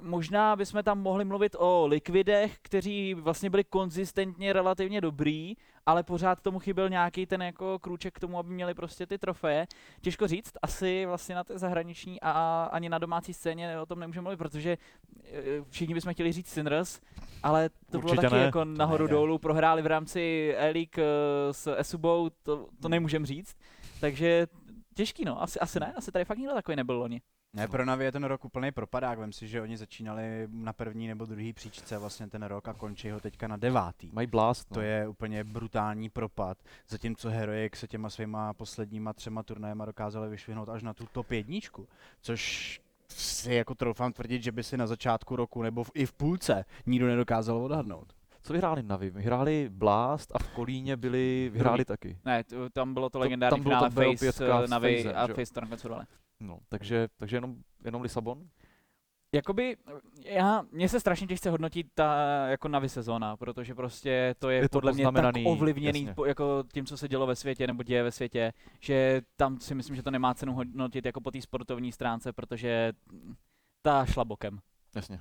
možná 0.00 0.56
bychom 0.56 0.82
tam 0.82 1.00
mohli 1.00 1.24
mluvit 1.24 1.56
o 1.58 1.86
likvidech, 1.86 2.58
kteří 2.62 3.14
vlastně 3.14 3.50
byli 3.50 3.64
konzistentně 3.64 4.52
relativně 4.52 5.00
dobrý, 5.00 5.54
ale 5.86 6.02
pořád 6.02 6.40
tomu 6.40 6.58
chyběl 6.58 6.88
nějaký 6.88 7.26
ten 7.26 7.42
jako 7.42 7.78
krůček 7.78 8.14
k 8.14 8.20
tomu, 8.20 8.38
aby 8.38 8.50
měli 8.50 8.74
prostě 8.74 9.06
ty 9.06 9.18
trofeje. 9.18 9.66
Těžko 10.00 10.26
říct, 10.26 10.52
asi 10.62 11.06
vlastně 11.06 11.34
na 11.34 11.44
té 11.44 11.58
zahraniční 11.58 12.20
a 12.22 12.64
ani 12.72 12.88
na 12.88 12.98
domácí 12.98 13.34
scéně 13.34 13.80
o 13.80 13.86
tom 13.86 14.00
nemůžeme 14.00 14.22
mluvit, 14.22 14.36
protože 14.36 14.78
eh, 15.24 15.42
všichni 15.70 15.94
bychom 15.94 16.12
chtěli 16.12 16.32
říct 16.32 16.48
Sinners, 16.48 17.00
ale 17.42 17.68
to 17.68 17.98
Určitě 17.98 18.14
bylo 18.14 18.22
taky 18.22 18.34
ne. 18.34 18.44
jako 18.44 18.64
nahoru 18.64 19.06
dolů, 19.06 19.38
prohráli 19.38 19.82
v 19.82 19.86
rámci 19.86 20.54
E-League 20.56 20.98
eh, 20.98 21.04
s 21.52 21.76
Esubou, 21.76 22.30
to, 22.42 22.66
to 22.82 22.88
nemůžeme 22.88 23.26
říct, 23.26 23.56
takže 24.00 24.46
těžký 24.94 25.24
no, 25.24 25.42
asi, 25.42 25.60
asi 25.60 25.80
ne, 25.80 25.92
asi 25.96 26.12
tady 26.12 26.24
fakt 26.24 26.38
nikdo 26.38 26.54
takový 26.54 26.76
nebyl 26.76 26.98
loni. 26.98 27.20
Ne, 27.56 27.68
pro 27.68 27.84
Navi 27.84 28.04
je 28.04 28.12
ten 28.12 28.24
rok 28.24 28.44
úplný 28.44 28.72
propadák. 28.72 29.18
Vem 29.18 29.32
si, 29.32 29.48
že 29.48 29.62
oni 29.62 29.76
začínali 29.76 30.48
na 30.50 30.72
první 30.72 31.08
nebo 31.08 31.24
druhý 31.24 31.52
příčce 31.52 31.98
vlastně 31.98 32.26
ten 32.26 32.42
rok 32.42 32.68
a 32.68 32.74
končí 32.74 33.10
ho 33.10 33.20
teďka 33.20 33.48
na 33.48 33.56
devátý. 33.56 34.10
Mají 34.12 34.26
blast. 34.26 34.70
No. 34.70 34.74
To 34.74 34.80
je 34.80 35.08
úplně 35.08 35.44
brutální 35.44 36.08
propad. 36.08 36.58
Zatímco 36.88 37.30
Heroic 37.30 37.74
se 37.74 37.86
těma 37.86 38.10
svýma 38.10 38.52
posledníma 38.52 39.12
třema 39.12 39.42
turnajema 39.42 39.84
dokázali 39.84 40.28
vyšvihnout 40.28 40.68
až 40.68 40.82
na 40.82 40.94
tu 40.94 41.06
top 41.12 41.30
jedničku, 41.30 41.88
což 42.20 42.80
si 43.08 43.54
jako 43.54 43.74
troufám 43.74 44.12
tvrdit, 44.12 44.42
že 44.42 44.52
by 44.52 44.62
si 44.62 44.76
na 44.76 44.86
začátku 44.86 45.36
roku 45.36 45.62
nebo 45.62 45.84
v, 45.84 45.90
i 45.94 46.06
v 46.06 46.12
půlce 46.12 46.64
nikdo 46.86 47.06
nedokázal 47.06 47.56
odhadnout. 47.56 48.12
Co 48.42 48.52
vyhráli 48.52 48.82
Navi? 48.82 49.10
Vyhráli 49.10 49.68
Blast 49.72 50.36
a 50.36 50.38
v 50.38 50.48
Kolíně 50.48 50.96
byli, 50.96 51.50
vyhráli 51.52 51.84
taky. 51.84 52.18
Ne, 52.24 52.44
tam 52.72 52.94
bylo 52.94 53.10
to 53.10 53.18
legendární 53.18 53.64
to, 53.64 53.70
tam 53.70 53.90
finále 53.90 54.16
Face, 54.16 54.68
Navi 54.68 55.14
a 55.14 55.26
Face 55.26 55.54
to 55.54 55.60
nakonec 55.60 55.84
No, 56.40 56.58
takže, 56.68 57.08
takže 57.16 57.36
jenom, 57.36 57.56
jenom 57.84 58.02
Lisabon? 58.02 58.48
Jakoby, 59.34 59.76
já, 60.24 60.64
mně 60.72 60.88
se 60.88 61.00
strašně 61.00 61.26
těžce 61.26 61.50
hodnotí 61.50 61.84
ta 61.94 62.14
jako 62.46 62.68
Navi 62.68 62.88
sezóna, 62.88 63.36
protože 63.36 63.74
prostě 63.74 64.34
to 64.38 64.50
je, 64.50 64.58
je 64.58 64.68
to 64.68 64.76
podle 64.76 64.92
mě 64.92 65.12
tak 65.12 65.34
ovlivněný 65.44 66.08
po, 66.14 66.24
jako 66.24 66.64
tím, 66.72 66.86
co 66.86 66.96
se 66.96 67.08
dělo 67.08 67.26
ve 67.26 67.36
světě 67.36 67.66
nebo 67.66 67.82
děje 67.82 68.02
ve 68.02 68.12
světě, 68.12 68.52
že 68.80 69.22
tam 69.36 69.60
si 69.60 69.74
myslím, 69.74 69.96
že 69.96 70.02
to 70.02 70.10
nemá 70.10 70.34
cenu 70.34 70.54
hodnotit 70.54 71.06
jako 71.06 71.20
po 71.20 71.30
té 71.30 71.42
sportovní 71.42 71.92
stránce, 71.92 72.32
protože 72.32 72.92
ta 73.82 74.06
šla 74.06 74.24
bokem. 74.24 74.58
Jasně. 74.94 75.20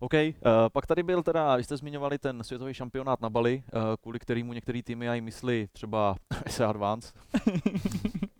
OK, 0.00 0.14
uh, 0.14 0.30
pak 0.72 0.86
tady 0.86 1.02
byl 1.02 1.22
teda, 1.22 1.56
vy 1.56 1.64
jste 1.64 1.76
zmiňovali 1.76 2.18
ten 2.18 2.44
světový 2.44 2.74
šampionát 2.74 3.20
na 3.20 3.30
Bali, 3.30 3.62
uh, 3.74 3.80
kvůli 4.00 4.18
kterému 4.18 4.52
některý 4.52 4.82
týmy 4.82 5.08
aj 5.08 5.20
myslí 5.20 5.68
třeba 5.72 6.16
se 6.48 6.64
Advance. 6.64 7.12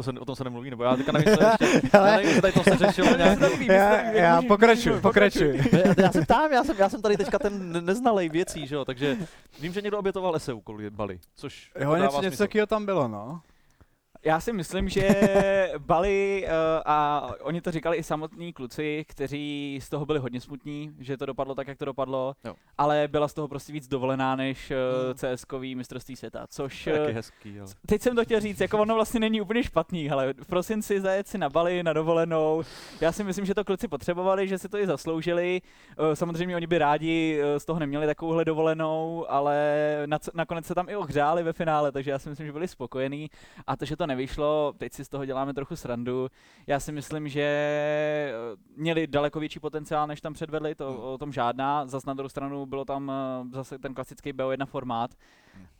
To 0.00 0.04
se, 0.04 0.12
o 0.12 0.24
tom 0.24 0.36
se 0.36 0.44
nemluví, 0.44 0.70
nebo 0.70 0.84
já 0.84 0.96
teďka 0.96 1.12
nevím, 1.12 1.36
co 1.36 1.44
ještě, 1.44 1.88
já 1.96 2.16
nevím, 2.16 2.40
tady 2.40 2.52
to 2.52 2.62
se 2.62 2.76
řešilo 2.76 3.16
nějak. 3.16 3.38
já, 3.60 4.02
já 4.12 4.42
pokračuji, 4.42 5.00
pokračuji. 5.00 5.60
Já, 5.72 5.94
já 6.02 6.12
se 6.12 6.22
ptám, 6.22 6.52
já 6.52 6.64
jsem, 6.64 6.76
já 6.78 6.88
jsem 6.88 7.02
tady 7.02 7.16
teďka 7.16 7.38
ten 7.38 7.84
neznalej 7.86 8.28
věcí, 8.28 8.66
že 8.66 8.74
jo, 8.74 8.84
takže 8.84 9.16
vím, 9.60 9.72
že 9.72 9.82
někdo 9.82 9.98
obětoval 9.98 10.38
SEU 10.38 10.60
kvůli 10.60 10.90
Bali, 10.90 11.20
což 11.34 11.70
Jo, 11.80 11.96
něco, 11.96 12.22
něco 12.22 12.38
takového 12.38 12.66
tam 12.66 12.86
bylo, 12.86 13.08
no. 13.08 13.40
Já 14.24 14.40
si 14.40 14.52
myslím, 14.52 14.88
že 14.88 15.08
Bali 15.78 16.44
uh, 16.44 16.50
a 16.84 17.28
oni 17.42 17.60
to 17.60 17.70
říkali 17.70 17.96
i 17.96 18.02
samotní 18.02 18.52
kluci, 18.52 19.04
kteří 19.08 19.78
z 19.82 19.88
toho 19.88 20.06
byli 20.06 20.18
hodně 20.18 20.40
smutní, 20.40 20.94
že 20.98 21.16
to 21.16 21.26
dopadlo 21.26 21.54
tak, 21.54 21.68
jak 21.68 21.78
to 21.78 21.84
dopadlo, 21.84 22.34
jo. 22.44 22.54
ale 22.78 23.08
byla 23.08 23.28
z 23.28 23.34
toho 23.34 23.48
prostě 23.48 23.72
víc 23.72 23.88
dovolená 23.88 24.36
než 24.36 24.70
uh, 24.70 24.76
hmm. 25.04 25.14
CS-kový 25.14 25.76
mistrovství 25.76 26.16
světa, 26.16 26.46
což... 26.48 26.86
Uh, 26.86 27.14
hezký, 27.14 27.54
jo. 27.54 27.66
Teď 27.86 28.02
jsem 28.02 28.16
to 28.16 28.24
chtěl 28.24 28.40
říct, 28.40 28.60
jako 28.60 28.78
ono 28.78 28.94
vlastně 28.94 29.20
není 29.20 29.40
úplně 29.40 29.62
špatný, 29.62 30.10
ale 30.10 30.34
v 30.42 30.46
prosinci 30.46 31.00
zajet 31.00 31.28
si 31.28 31.38
na 31.38 31.48
Bali 31.48 31.82
na 31.82 31.92
dovolenou, 31.92 32.62
já 33.00 33.12
si 33.12 33.24
myslím, 33.24 33.44
že 33.44 33.54
to 33.54 33.64
kluci 33.64 33.88
potřebovali, 33.88 34.48
že 34.48 34.58
si 34.58 34.68
to 34.68 34.78
i 34.78 34.86
zasloužili, 34.86 35.62
uh, 35.98 36.12
samozřejmě 36.14 36.56
oni 36.56 36.66
by 36.66 36.78
rádi 36.78 37.40
uh, 37.42 37.58
z 37.58 37.64
toho 37.64 37.80
neměli 37.80 38.06
takovouhle 38.06 38.44
dovolenou, 38.44 39.26
ale 39.28 39.76
na, 40.06 40.18
nakonec 40.34 40.66
se 40.66 40.74
tam 40.74 40.88
i 40.88 40.96
ohřáli 40.96 41.42
ve 41.42 41.52
finále, 41.52 41.92
takže 41.92 42.10
já 42.10 42.18
si 42.18 42.28
myslím, 42.28 42.46
že 42.46 42.52
byli 42.52 42.68
spokojení 42.68 43.30
a 43.66 43.76
to, 43.76 43.84
že 43.84 43.96
to 43.96 44.09
nevyšlo, 44.10 44.72
teď 44.78 44.92
si 44.92 45.04
z 45.04 45.08
toho 45.08 45.24
děláme 45.24 45.54
trochu 45.54 45.76
srandu. 45.76 46.28
Já 46.66 46.80
si 46.80 46.92
myslím, 46.92 47.28
že 47.28 47.42
eh, 47.42 48.32
měli 48.76 49.06
daleko 49.06 49.40
větší 49.40 49.60
potenciál, 49.60 50.06
než 50.06 50.20
tam 50.20 50.32
předvedli, 50.32 50.74
to 50.74 50.92
hmm. 50.92 51.00
o 51.00 51.18
tom 51.18 51.32
žádná. 51.32 51.86
Zas 51.86 52.04
na 52.04 52.14
druhou 52.14 52.28
stranu 52.28 52.66
bylo 52.66 52.84
tam 52.84 53.12
eh, 53.12 53.48
zase 53.54 53.78
ten 53.78 53.94
klasický 53.94 54.32
BO1 54.32 54.66
formát. 54.66 55.10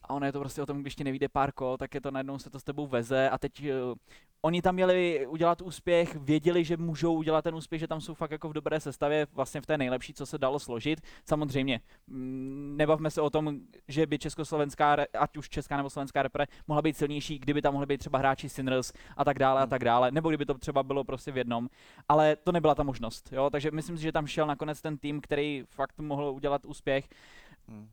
A 0.02 0.14
ono 0.14 0.26
je 0.26 0.32
to 0.32 0.40
prostě 0.40 0.62
o 0.62 0.66
tom, 0.66 0.80
když 0.80 0.94
ti 0.94 1.04
nevíde 1.04 1.28
pár 1.28 1.52
kol, 1.52 1.76
tak 1.76 1.94
je 1.94 2.00
to 2.00 2.10
najednou 2.10 2.38
se 2.38 2.50
to 2.50 2.60
s 2.60 2.64
tebou 2.64 2.86
veze 2.86 3.30
a 3.30 3.38
teď 3.38 3.60
uh, 3.60 3.94
oni 4.42 4.62
tam 4.62 4.74
měli 4.74 5.26
udělat 5.26 5.62
úspěch, 5.62 6.16
věděli, 6.16 6.64
že 6.64 6.76
můžou 6.76 7.14
udělat 7.14 7.42
ten 7.42 7.54
úspěch, 7.54 7.80
že 7.80 7.88
tam 7.88 8.00
jsou 8.00 8.14
fakt 8.14 8.30
jako 8.30 8.48
v 8.48 8.52
dobré 8.52 8.80
sestavě, 8.80 9.26
vlastně 9.32 9.60
v 9.60 9.66
té 9.66 9.78
nejlepší, 9.78 10.14
co 10.14 10.26
se 10.26 10.38
dalo 10.38 10.58
složit. 10.58 11.00
Samozřejmě, 11.24 11.80
mm, 12.06 12.74
nebavme 12.76 13.10
se 13.10 13.20
o 13.20 13.30
tom, 13.30 13.60
že 13.88 14.06
by 14.06 14.18
československá, 14.18 14.96
ať 15.18 15.36
už 15.36 15.48
česká 15.48 15.76
nebo 15.76 15.90
slovenská 15.90 16.22
repre, 16.22 16.46
mohla 16.68 16.82
být 16.82 16.96
silnější, 16.96 17.38
kdyby 17.38 17.62
tam 17.62 17.72
mohli 17.72 17.86
být 17.86 17.98
třeba 17.98 18.18
hráči 18.18 18.48
Sinners 18.48 18.92
a 19.16 19.24
tak 19.24 19.38
dále 19.38 19.60
a 19.60 19.64
Hmm. 19.64 19.70
tak 19.70 19.84
dále, 19.84 20.10
nebo 20.10 20.28
kdyby 20.28 20.46
to 20.46 20.54
třeba 20.54 20.82
bylo 20.82 21.04
prostě 21.04 21.32
v 21.32 21.36
jednom, 21.36 21.68
ale 22.08 22.36
to 22.36 22.52
nebyla 22.52 22.74
ta 22.74 22.82
možnost, 22.82 23.32
jo, 23.32 23.50
takže 23.50 23.70
myslím 23.70 23.96
si, 23.96 24.02
že 24.02 24.12
tam 24.12 24.26
šel 24.26 24.46
nakonec 24.46 24.82
ten 24.82 24.98
tým, 24.98 25.20
který 25.20 25.64
fakt 25.68 25.98
mohl 25.98 26.24
udělat 26.24 26.64
úspěch, 26.64 27.08
Hmm. 27.68 27.88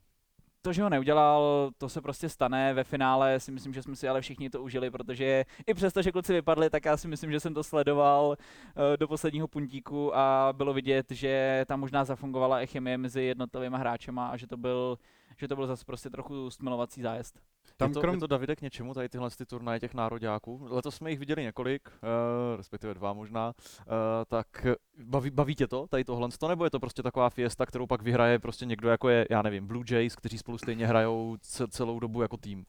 To, 0.67 0.73
že 0.73 0.83
ho 0.83 0.89
neudělal, 0.89 1.71
to 1.77 1.89
se 1.89 2.01
prostě 2.01 2.29
stane. 2.29 2.73
Ve 2.73 2.83
finále 2.83 3.39
si 3.39 3.51
myslím, 3.51 3.73
že 3.73 3.83
jsme 3.83 3.95
si 3.95 4.09
ale 4.09 4.21
všichni 4.21 4.49
to 4.49 4.61
užili, 4.61 4.91
protože 4.91 5.45
i 5.67 5.73
přesto, 5.73 6.01
že 6.01 6.11
kluci 6.11 6.33
vypadli, 6.33 6.69
tak 6.69 6.85
já 6.85 6.97
si 6.97 7.07
myslím, 7.07 7.31
že 7.31 7.39
jsem 7.39 7.53
to 7.53 7.63
sledoval 7.63 8.37
eh, 8.39 8.97
do 8.97 9.07
posledního 9.07 9.47
puntíku 9.47 10.17
a 10.17 10.53
bylo 10.57 10.73
vidět, 10.73 11.11
že 11.11 11.65
tam 11.67 11.79
možná 11.79 12.05
zafungovala 12.05 12.61
i 12.61 12.67
chemie 12.67 12.97
mezi 12.97 13.21
jednotlivými 13.21 13.77
hráčema 13.77 14.27
a 14.27 14.37
že 14.37 14.47
to 14.47 14.57
byl 14.57 14.97
že 15.39 15.47
to 15.47 15.55
byl 15.55 15.67
zase 15.67 15.85
prostě 15.85 16.09
trochu 16.09 16.49
stmilovací 16.49 17.01
zájezd. 17.01 17.39
Tam 17.77 17.89
je, 17.89 17.93
to, 17.93 18.01
krom- 18.01 18.13
je 18.13 18.19
to 18.19 18.27
Davide 18.27 18.55
k 18.55 18.61
něčemu, 18.61 18.93
tady 18.93 19.09
tyhle 19.09 19.29
ty 19.29 19.45
turnaje 19.45 19.79
těch 19.79 19.93
nároďáků. 19.93 20.67
Letos 20.69 20.95
jsme 20.95 21.09
jich 21.09 21.19
viděli 21.19 21.43
několik, 21.43 21.89
uh, 21.89 22.57
respektive 22.57 22.93
dva 22.93 23.13
možná. 23.13 23.47
Uh, 23.47 23.93
tak 24.27 24.67
baví, 25.03 25.29
baví 25.29 25.55
tě 25.55 25.67
to, 25.67 25.87
tady 25.87 26.03
tohle, 26.03 26.29
nebo 26.47 26.63
je 26.63 26.69
to 26.69 26.79
prostě 26.79 27.03
taková 27.03 27.29
fiesta, 27.29 27.65
kterou 27.65 27.87
pak 27.87 28.01
vyhraje 28.01 28.39
prostě 28.39 28.65
někdo 28.65 28.89
jako 28.89 29.09
je, 29.09 29.27
já 29.29 29.41
nevím, 29.41 29.67
Blue 29.67 29.85
Jays, 29.89 30.15
kteří 30.15 30.37
spolu 30.37 30.57
stejně 30.57 30.87
hrajou 30.87 31.37
ce- 31.41 31.67
celou 31.67 31.99
dobu 31.99 32.21
jako 32.21 32.37
tým. 32.37 32.65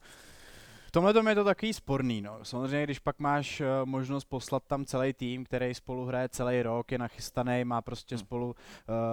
V 0.89 0.91
tomhle 0.91 1.13
tom 1.13 1.29
je 1.29 1.35
to 1.35 1.45
takový 1.45 1.73
sporný, 1.73 2.21
no. 2.21 2.39
Samozřejmě, 2.43 2.85
když 2.85 2.99
pak 2.99 3.19
máš 3.19 3.61
uh, 3.61 3.67
možnost 3.85 4.25
poslat 4.25 4.63
tam 4.67 4.85
celý 4.85 5.13
tým, 5.13 5.45
který 5.45 5.75
spolu 5.75 6.05
hraje 6.05 6.29
celý 6.29 6.63
rok, 6.63 6.93
je 6.93 6.99
nachystaný, 6.99 7.65
má 7.65 7.83
prostě 7.83 8.15
Hmm. 8.15 8.19
hmm. 8.19 8.27
spolu 8.27 8.47
uh, 8.47 8.55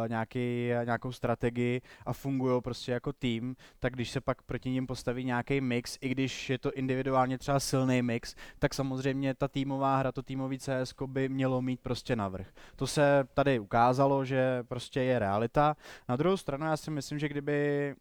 nějaký, 0.08 0.70
nějakou 0.86 1.12
strategii 1.12 1.82
a 2.06 2.14
fungují 2.14 2.62
prostě 2.62 2.92
jako 2.92 3.14
tým, 3.14 3.56
tak 3.80 3.94
když 3.94 4.12
se 4.12 4.22
pak 4.22 4.42
proti 4.42 4.70
ním 4.70 4.88
postaví 4.88 5.24
nějaký 5.24 5.62
mix, 5.62 5.98
i 6.02 6.10
když 6.10 6.50
je 6.50 6.58
to 6.58 6.72
individuálně 6.72 7.38
třeba 7.38 7.60
silný 7.60 8.02
mix, 8.02 8.36
tak 8.60 8.74
samozřejmě 8.74 9.34
ta 9.34 9.48
týmová 9.48 9.98
hra, 9.98 10.12
to 10.12 10.24
týmový 10.24 10.60
CS 10.60 10.94
by 11.06 11.30
mělo 11.30 11.62
mít 11.62 11.82
prostě 11.82 12.16
navrh. 12.16 12.48
To 12.76 12.88
se 12.88 13.24
tady 13.34 13.60
ukázalo, 13.60 14.26
že 14.26 14.64
prostě 14.64 15.02
je 15.02 15.20
realita. 15.20 15.76
Na 16.10 16.16
druhou 16.16 16.38
stranu 16.38 16.66
já 16.66 16.78
si 16.78 16.92
myslím, 16.92 17.20
že 17.20 17.30
kdyby 17.30 17.96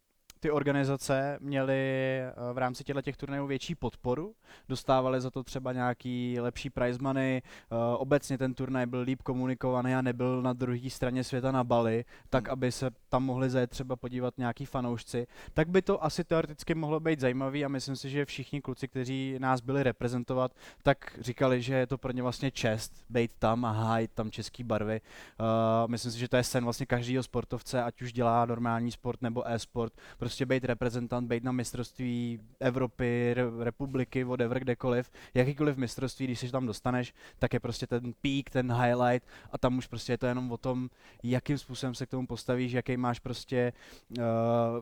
ty 0.45 0.51
organizace 0.51 1.39
měly 1.41 2.19
eh, 2.21 2.33
v 2.53 2.59
rámci 2.59 2.85
těchto 2.85 3.03
těch 3.03 3.17
turnajů 3.17 3.47
větší 3.47 3.75
podporu, 3.75 4.35
dostávali 4.69 5.21
za 5.21 5.31
to 5.31 5.43
třeba 5.43 5.73
nějaký 5.73 6.41
lepší 6.41 6.71
prize 6.71 6.99
money, 7.03 7.43
eh, 7.45 7.77
obecně 7.97 8.39
ten 8.39 8.55
turnaj 8.55 8.87
byl 8.87 9.01
líp 9.01 9.23
komunikovaný 9.23 9.95
a 9.95 10.03
nebyl 10.03 10.43
na 10.43 10.53
druhé 10.53 10.91
straně 10.91 11.25
světa 11.25 11.53
na 11.53 11.65
Bali, 11.65 12.05
tak 12.31 12.45
Hmm. 12.45 12.53
aby 12.53 12.73
se 12.73 12.91
tam 13.09 13.25
mohli 13.25 13.51
zajet 13.51 13.71
třeba 13.71 13.97
podívat 13.97 14.39
nějaký 14.39 14.67
fanoušci, 14.67 15.27
tak 15.55 15.69
by 15.69 15.83
to 15.83 16.05
asi 16.05 16.25
teoreticky 16.25 16.75
mohlo 16.75 17.01
být 17.01 17.21
zajímavý 17.21 17.65
a 17.65 17.69
myslím 17.69 17.97
si, 17.97 18.11
že 18.11 18.25
všichni 18.25 18.61
kluci, 18.61 18.89
kteří 18.89 19.37
nás 19.39 19.61
byli 19.61 19.83
reprezentovat, 19.83 20.53
tak 20.83 21.19
říkali, 21.21 21.63
že 21.63 21.75
je 21.75 21.87
to 21.87 21.99
pro 21.99 22.13
ně 22.13 22.23
vlastně 22.23 22.51
čest 22.51 22.93
být 23.11 23.31
tam 23.39 23.65
a 23.65 23.71
hájit 23.71 24.11
tam 24.15 24.31
český 24.31 24.65
barvy. 24.65 25.01
Uh, 25.41 25.47
myslím 25.91 26.13
si, 26.13 26.19
že 26.19 26.29
to 26.29 26.37
je 26.37 26.45
sen 26.45 26.65
vlastně 26.65 26.87
každého 26.87 27.23
sportovce, 27.23 27.83
ať 27.83 28.03
už 28.03 28.13
dělá 28.13 28.45
normální 28.47 28.91
sport 28.91 29.23
nebo 29.23 29.49
e-sport, 29.49 29.93
prostě 30.19 30.34
být 30.43 30.65
reprezentant, 30.65 31.29
být 31.29 31.45
na 31.45 31.53
mistrovství 31.53 32.41
Evropy, 32.61 33.35
re- 33.35 33.65
republiky, 33.65 34.25
whatever, 34.25 34.61
kdekoliv, 34.61 35.11
jakýkoliv 35.35 35.77
mistrovství, 35.77 36.27
když 36.27 36.39
se 36.39 36.53
tam 36.53 36.67
dostaneš, 36.67 37.15
tak 37.39 37.53
je 37.53 37.61
prostě 37.61 37.87
ten 37.87 38.13
peak, 38.23 38.51
ten 38.51 38.73
highlight 38.73 39.29
a 39.51 39.59
tam 39.59 39.79
už 39.79 39.87
prostě 39.87 40.13
je 40.13 40.19
to 40.19 40.27
jenom 40.27 40.53
o 40.53 40.57
tom, 40.57 40.91
jakým 41.23 41.59
způsobem 41.59 41.95
se 41.95 42.07
k 42.07 42.11
tomu 42.11 42.27
postavíš, 42.27 42.73
jaký 42.73 42.97
máš 42.97 43.19
prostě 43.19 43.73
uh, 44.19 44.25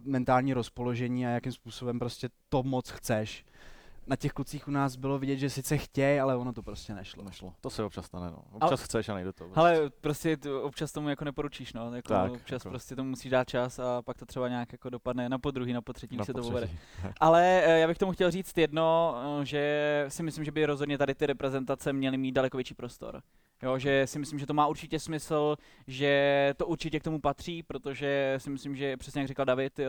mentální 0.03 0.55
rozpoložení 0.55 1.27
a 1.27 1.31
jakým 1.31 1.53
způsobem 1.53 1.99
prostě 1.99 2.29
to 2.49 2.63
moc 2.63 2.91
chceš. 2.91 3.45
Na 4.07 4.17
těch 4.17 4.33
klucích 4.33 4.69
u 4.69 4.71
nás 4.71 4.97
bylo 4.97 5.19
vidět, 5.19 5.37
že 5.37 5.51
sice 5.51 5.79
chtějí, 5.79 6.21
ale 6.21 6.37
ono 6.37 6.53
to 6.53 6.63
prostě 6.63 6.95
nešlo. 6.95 7.25
Nešlo. 7.25 7.55
To 7.61 7.71
se 7.71 7.85
občas 7.85 8.07
stane, 8.07 8.31
no. 8.31 8.45
Občas 8.53 8.71
Ale- 8.71 8.85
chceš 8.85 9.09
a 9.09 9.15
nejde 9.15 9.33
to. 9.33 9.45
Prostě. 9.45 9.61
Ale 9.61 9.91
prostě 10.01 10.37
to 10.37 10.63
občas 10.63 10.93
tomu 10.93 11.09
jako 11.09 11.25
neporučíš, 11.25 11.73
no. 11.73 11.95
Jako 11.95 12.09
Tak, 12.09 12.33
občas 12.33 12.61
jako. 12.65 12.69
prostě 12.69 12.97
tomu 12.97 13.11
musíš 13.11 13.31
dát 13.31 13.49
čas 13.49 13.79
a 13.79 14.03
pak 14.03 14.19
to 14.19 14.27
třeba 14.27 14.49
nějak 14.49 14.73
jako 14.73 14.91
dopadne 14.91 15.29
na 15.29 15.39
podruhý, 15.39 15.73
na 15.73 15.83
potřetí, 15.83 16.17
Na 16.17 16.25
se 16.25 16.33
to 16.35 16.43
povede. 16.43 16.71
Ale 17.21 17.63
eh, 17.65 17.79
já 17.79 17.87
bych 17.87 17.99
tomu 17.99 18.13
chtěl 18.13 18.31
říct 18.31 18.59
jedno, 18.59 19.15
eh, 19.41 19.45
že 19.45 20.05
si 20.09 20.23
myslím, 20.23 20.45
že 20.45 20.53
by 20.53 20.67
rozhodně 20.67 20.99
tady 20.99 21.15
ty 21.15 21.27
reprezentace 21.27 21.93
měly 21.93 22.17
mít 22.19 22.33
daleko 22.33 22.57
větší 22.57 22.75
prostor. 22.75 23.23
Jo, 23.63 23.79
že 23.79 24.07
si 24.07 24.19
myslím, 24.19 24.39
že 24.39 24.47
to 24.47 24.55
má 24.55 24.67
určitě 24.67 24.99
smysl, 24.99 25.57
že 25.87 26.55
to 26.57 26.67
určitě 26.67 27.01
k 27.01 27.03
tomu 27.05 27.21
patří, 27.21 27.63
protože 27.63 28.35
si 28.39 28.51
myslím, 28.51 28.77
že 28.77 28.97
přesně 28.97 29.21
jak 29.21 29.29
říkal 29.29 29.45
David, 29.45 29.79
eh, 29.79 29.85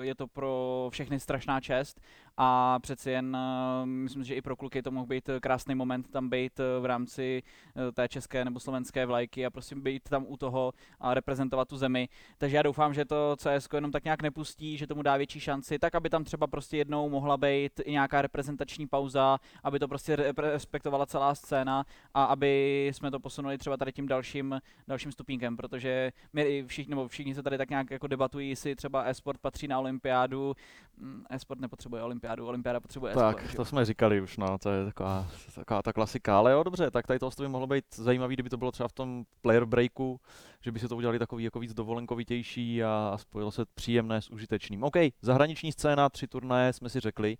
je 0.00 0.14
to 0.14 0.26
pro 0.26 0.88
všechny 0.92 1.20
strašná 1.20 1.60
čest 1.60 2.00
a 2.36 2.78
přeci 2.78 3.10
jen 3.10 3.36
myslím, 3.84 4.24
si, 4.24 4.28
že 4.28 4.34
i 4.34 4.42
pro 4.42 4.56
kluky 4.56 4.82
to 4.82 4.90
mohl 4.90 5.06
být 5.06 5.30
krásný 5.40 5.74
moment 5.74 6.10
tam 6.10 6.28
být 6.28 6.60
eh, 6.60 6.80
v 6.80 6.84
rámci 6.84 7.42
eh, 7.76 7.92
té 7.92 8.08
české 8.08 8.44
nebo 8.44 8.60
slovenské 8.60 9.06
vlajky 9.06 9.46
a 9.46 9.50
prostě 9.50 9.74
být 9.74 10.02
tam 10.08 10.24
u 10.28 10.36
toho 10.36 10.72
a 11.00 11.14
reprezentovat 11.14 11.68
tu 11.68 11.76
zemi. 11.76 12.08
Takže 12.38 12.56
já 12.56 12.62
doufám, 12.62 12.94
že 12.94 13.04
to 13.04 13.36
CS 13.36 13.68
jenom 13.74 13.92
tak 13.92 14.04
nějak 14.04 14.22
nepustí, 14.22 14.76
že 14.76 14.86
tomu 14.86 15.02
dá 15.02 15.16
větší 15.16 15.40
šanci, 15.40 15.78
tak 15.78 15.94
aby 15.94 16.10
tam 16.10 16.24
třeba 16.24 16.46
prostě 16.46 16.76
jednou 16.76 17.08
mohla 17.08 17.36
být 17.36 17.80
i 17.84 17.92
nějaká 17.92 18.22
reprezentační 18.22 18.86
pauza, 18.86 19.38
aby 19.64 19.78
to 19.78 19.88
prostě 19.88 20.16
re- 20.16 20.32
respektovala 20.36 21.06
celá 21.06 21.34
scéna 21.34 21.84
a 22.14 22.24
aby 22.24 22.86
jsme 22.94 23.10
to 23.10 23.20
posunuli 23.20 23.58
třeba 23.58 23.76
tady 23.76 23.92
tím 23.92 24.08
dalším, 24.08 24.60
dalším 24.88 25.12
stupínkem, 25.12 25.56
protože 25.56 26.12
my 26.32 26.64
všichni, 26.66 26.90
nebo 26.90 27.08
všichni 27.08 27.34
se 27.34 27.42
tady 27.42 27.58
tak 27.58 27.70
nějak 27.70 27.90
jako 27.90 28.06
debatují, 28.06 28.48
jestli 28.48 28.76
třeba 28.76 29.02
e-sport 29.02 29.40
patří 29.40 29.68
na 29.68 29.78
olympiádu. 29.78 30.54
Mm, 30.96 31.24
E-sport 31.30 31.60
nepotřebuje 31.60 32.02
olympiádu, 32.02 32.46
olympiáda 32.46 32.80
potřebuje 32.80 33.12
e-sport. 33.12 33.36
Tak, 33.36 33.47
to 33.54 33.64
jsme 33.64 33.84
říkali 33.84 34.20
už, 34.20 34.36
no, 34.36 34.58
to 34.58 34.70
je 34.70 34.84
taková, 34.84 35.28
taková 35.54 35.82
ta 35.82 35.92
klasika, 35.92 36.38
ale 36.38 36.52
jo, 36.52 36.62
dobře, 36.62 36.90
tak 36.90 37.06
tady 37.06 37.18
to 37.18 37.30
by 37.40 37.48
mohlo 37.48 37.66
být 37.66 37.84
zajímavý, 37.94 38.36
kdyby 38.36 38.50
to 38.50 38.56
bylo 38.56 38.72
třeba 38.72 38.88
v 38.88 38.92
tom 38.92 39.24
player 39.42 39.64
breaku, 39.64 40.20
že 40.60 40.72
by 40.72 40.80
si 40.80 40.88
to 40.88 40.96
udělali 40.96 41.18
takový 41.18 41.44
jako 41.44 41.58
víc 41.58 41.74
dovolenkovitější 41.74 42.84
a, 42.84 43.10
a 43.14 43.18
spojilo 43.18 43.50
se 43.50 43.64
příjemné 43.74 44.22
s 44.22 44.30
užitečným. 44.30 44.84
OK, 44.84 44.96
zahraniční 45.22 45.72
scéna, 45.72 46.08
tři 46.08 46.26
turnaje 46.26 46.72
jsme 46.72 46.88
si 46.88 47.00
řekli, 47.00 47.36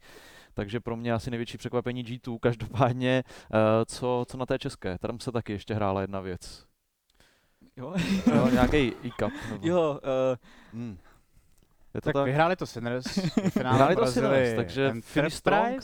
takže 0.54 0.80
pro 0.80 0.96
mě 0.96 1.12
asi 1.12 1.30
největší 1.30 1.58
překvapení 1.58 2.04
G2, 2.04 2.38
každopádně, 2.40 3.24
uh, 3.26 3.58
co, 3.86 4.24
co 4.28 4.36
na 4.36 4.46
té 4.46 4.58
české, 4.58 4.98
tam 4.98 5.20
se 5.20 5.32
taky 5.32 5.52
ještě 5.52 5.74
hrála 5.74 6.00
jedna 6.00 6.20
věc. 6.20 6.66
Jo, 7.76 7.94
Jo, 8.34 8.48
nějaký 8.52 8.92
e-cup. 9.04 9.32
Nebo... 9.50 9.68
jo 9.68 10.00
uh, 10.02 10.36
Hmm. 10.72 10.98
Je 11.94 12.00
to 12.00 12.04
Tak, 12.04 12.12
tak? 12.14 12.24
vyhráli 12.24 12.56
to 12.56 12.66
Sinners, 12.66 13.04
Vyhráli 13.54 13.96
to 13.96 14.06
Sinners, 14.06 14.56
takže 14.56 14.92
finish 15.00 15.34
strong. 15.34 15.82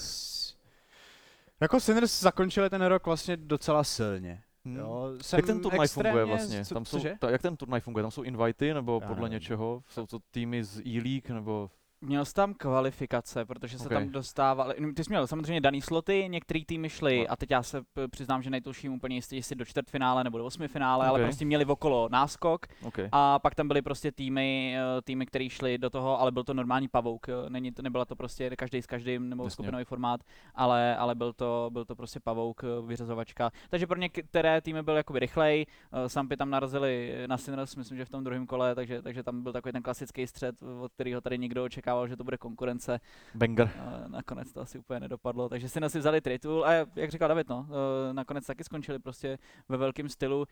Jako 1.61 1.80
Sinners 1.80 2.20
zakončili 2.20 2.70
ten 2.70 2.82
rok 2.82 3.06
vlastně 3.06 3.37
docela 3.37 3.84
silně. 3.84 4.42
Hmm. 4.64 4.76
Jo, 4.76 5.12
jsem 5.23 5.38
Jak 5.38 5.46
ten 5.46 5.62
turnaj 5.62 5.88
funguje 5.88 6.25
vlastně? 6.25 6.64
Co, 6.64 6.75
Tam 6.75 6.84
jsou, 6.84 6.99
ta, 7.18 7.30
jak 7.30 7.42
ten 7.42 7.56
turnaj 7.56 7.80
funguje? 7.80 8.02
Tam 8.02 8.11
jsou 8.11 8.23
invity 8.23 8.75
nebo 8.75 8.99
Já 9.02 9.08
podle 9.08 9.23
nevím. 9.28 9.32
něčeho? 9.34 9.82
Jsou 9.88 10.06
to 10.06 10.18
týmy 10.30 10.64
z 10.64 10.80
E-League 10.87 11.30
nebo... 11.30 11.70
Měl 12.00 12.24
jsi 12.24 12.34
tam 12.34 12.54
kvalifikace, 12.54 13.44
protože 13.44 13.78
se 13.78 13.84
Ok. 13.84 13.92
tam 13.92 14.08
dostával. 14.08 14.74
no, 14.78 14.92
Ty 14.92 15.04
jsi 15.04 15.10
měl 15.10 15.26
samozřejmě 15.26 15.60
daný 15.60 15.82
sloty, 15.82 16.26
některý 16.28 16.64
týmy 16.64 16.88
šly 16.88 17.18
No. 17.18 17.32
a 17.32 17.36
teď 17.36 17.50
já 17.50 17.62
se 17.62 17.82
přiznám, 18.10 18.42
že 18.42 18.50
nejtuším 18.50 18.92
úplně 18.92 19.16
jistý, 19.16 19.36
jestli 19.36 19.56
do 19.56 19.64
čtvrtfinále 19.64 20.24
nebo 20.24 20.38
do 20.38 20.44
osmifinále, 20.44 21.06
ale 21.06 21.18
Ok. 21.20 21.24
prostě 21.26 21.44
měli 21.44 21.64
okolo 21.64 22.08
náskok 22.12 22.66
Okay. 22.86 23.08
a 23.12 23.38
pak 23.38 23.54
tam 23.54 23.68
byly 23.68 23.82
prostě 23.82 24.12
týmy, 24.12 24.76
eh, 24.78 25.02
týmy, 25.02 25.26
které 25.26 25.50
šly 25.50 25.78
do 25.78 25.90
toho, 25.90 26.20
ale 26.20 26.32
byl 26.32 26.44
to 26.44 26.54
normální 26.54 26.88
pavouk. 26.88 27.26
Není 27.48 27.72
to, 27.72 27.82
nebyla 27.82 28.04
to 28.04 28.16
prostě 28.16 28.50
každý 28.56 28.82
s 28.82 28.86
každým 28.86 29.28
nebo 29.28 29.44
Jasně. 29.44 29.52
skupinový 29.54 29.84
formát, 29.84 30.20
ale, 30.54 30.96
ale 30.96 31.14
byl, 31.14 31.32
to, 31.32 31.68
byl 31.72 31.84
to 31.84 31.96
prostě 31.96 32.20
pavouk, 32.20 32.64
eh, 32.64 32.86
vyřazovačka. 32.86 33.50
Takže 33.70 33.86
pro 33.86 33.98
některé 33.98 34.60
týmy 34.60 34.82
byl 34.82 34.96
jakoby 34.96 35.18
rychlej, 35.18 35.66
eh, 35.92 36.08
Sampy 36.08 36.36
tam 36.36 36.50
narazili 36.50 37.14
na 37.26 37.38
Sinners, 37.38 37.76
myslím, 37.76 37.98
že 37.98 38.04
v 38.04 38.10
tom 38.10 38.24
druhém 38.24 38.46
kole, 38.46 38.74
takže, 38.74 39.02
takže 39.02 39.22
tam 39.22 39.42
byl 39.42 39.52
takový 39.52 39.72
ten 39.72 39.82
klasický 39.82 40.26
střed, 40.26 40.56
od 40.82 40.92
kterého 40.92 41.20
tady 41.20 41.38
někdo 41.38 41.64
očekával, 41.64 41.93
že 42.06 42.16
to 42.16 42.24
bude 42.24 42.38
konkurence. 42.38 43.00
Banger. 43.34 43.70
A 43.80 44.08
nakonec 44.08 44.52
to 44.52 44.60
asi 44.60 44.78
úplně 44.78 45.00
nedopadlo, 45.00 45.48
takže 45.48 45.68
si 45.68 45.80
si 45.88 45.98
vzali 45.98 46.20
Tritul 46.20 46.64
a 46.64 46.72
jak 46.72 47.10
říkal 47.10 47.28
David, 47.28 47.48
no, 47.48 47.66
eh, 47.70 48.12
nakonec 48.14 48.46
taky 48.46 48.64
skončili 48.64 48.98
prostě 48.98 49.38
ve 49.68 49.76
velkém 49.76 50.08
stylu. 50.08 50.46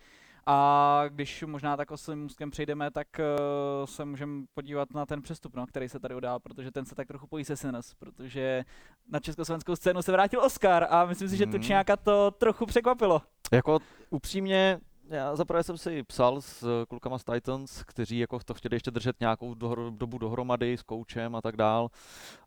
A 0.47 1.05
když 1.09 1.43
možná 1.43 1.77
tak 1.77 1.91
oslým 1.91 2.23
můstkem 2.23 2.51
přejdeme, 2.51 2.91
tak 2.91 3.07
uh, 3.19 3.87
se 3.87 4.05
můžeme 4.05 4.45
podívat 4.55 4.95
na 4.95 5.07
ten 5.07 5.23
přestup, 5.23 5.57
no, 5.57 5.67
který 5.67 5.89
se 5.89 6.01
tady 6.01 6.15
udál, 6.15 6.41
protože 6.41 6.71
ten 6.71 6.85
se 6.85 6.95
tak 6.95 7.09
trochu 7.09 7.27
pojí 7.27 7.45
se 7.45 7.57
Sinners, 7.57 7.95
protože 7.95 8.65
na 9.09 9.21
československou 9.21 9.77
scénu 9.77 10.03
se 10.03 10.13
vrátil 10.13 10.41
Oscar 10.41 10.87
a 10.91 11.05
myslím 11.05 11.29
si, 11.29 11.37
že 11.37 11.47
Mhm. 11.47 11.53
Tučňáka 11.53 11.97
to 11.97 12.31
trochu 12.31 12.67
překvapilo. 12.67 13.23
Jako 13.53 13.79
upřímně, 14.11 14.81
Já 15.09 15.37
zaprvé 15.37 15.63
jsem 15.63 15.79
si 15.79 16.03
psal 16.03 16.41
s 16.41 16.63
eh, 16.63 16.87
klukama 16.87 17.19
z 17.19 17.25
Titans, 17.25 17.83
kteří 17.83 18.19
jako 18.19 18.39
to 18.39 18.55
chtěli 18.55 18.77
ještě 18.77 18.91
držet 18.91 19.21
nějakou 19.21 19.55
dobu 19.91 20.19
dohromady 20.19 20.77
s 20.77 20.83
koučem 20.83 21.37
a 21.37 21.41
tak 21.41 21.57
dál. 21.57 21.89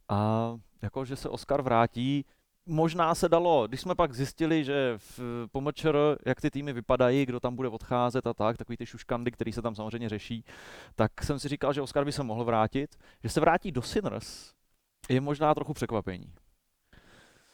A 0.09 0.51
jako, 0.81 1.05
že 1.05 1.15
se 1.15 1.29
Oscar 1.29 1.61
vrátí, 1.61 2.25
možná 2.65 3.15
se 3.15 3.29
dalo, 3.29 3.67
když 3.67 3.81
jsme 3.81 3.95
pak 3.95 4.13
zjistili, 4.13 4.63
že 4.63 4.93
v 4.97 5.19
Pomočer, 5.51 5.95
jak 6.25 6.41
ty 6.41 6.51
týmy 6.51 6.73
vypadají, 6.73 7.25
kdo 7.25 7.39
tam 7.39 7.55
bude 7.55 7.69
odcházet 7.69 8.27
a 8.27 8.33
tak, 8.33 8.57
takový 8.57 8.77
ty 8.77 8.85
šuškandy, 8.85 9.31
který 9.31 9.51
se 9.51 9.61
tam 9.61 9.75
samozřejmě 9.75 10.09
řeší, 10.09 10.45
tak 10.95 11.23
jsem 11.23 11.39
si 11.39 11.47
říkal, 11.47 11.73
že 11.73 11.81
Oscar 11.81 12.05
by 12.05 12.11
se 12.11 12.23
mohl 12.23 12.43
vrátit. 12.43 12.95
Že 13.23 13.29
se 13.29 13.39
vrátí 13.39 13.71
do 13.71 13.81
Sinners, 13.81 14.53
je 15.09 15.21
možná 15.21 15.53
trochu 15.53 15.73
překvapení. 15.73 16.33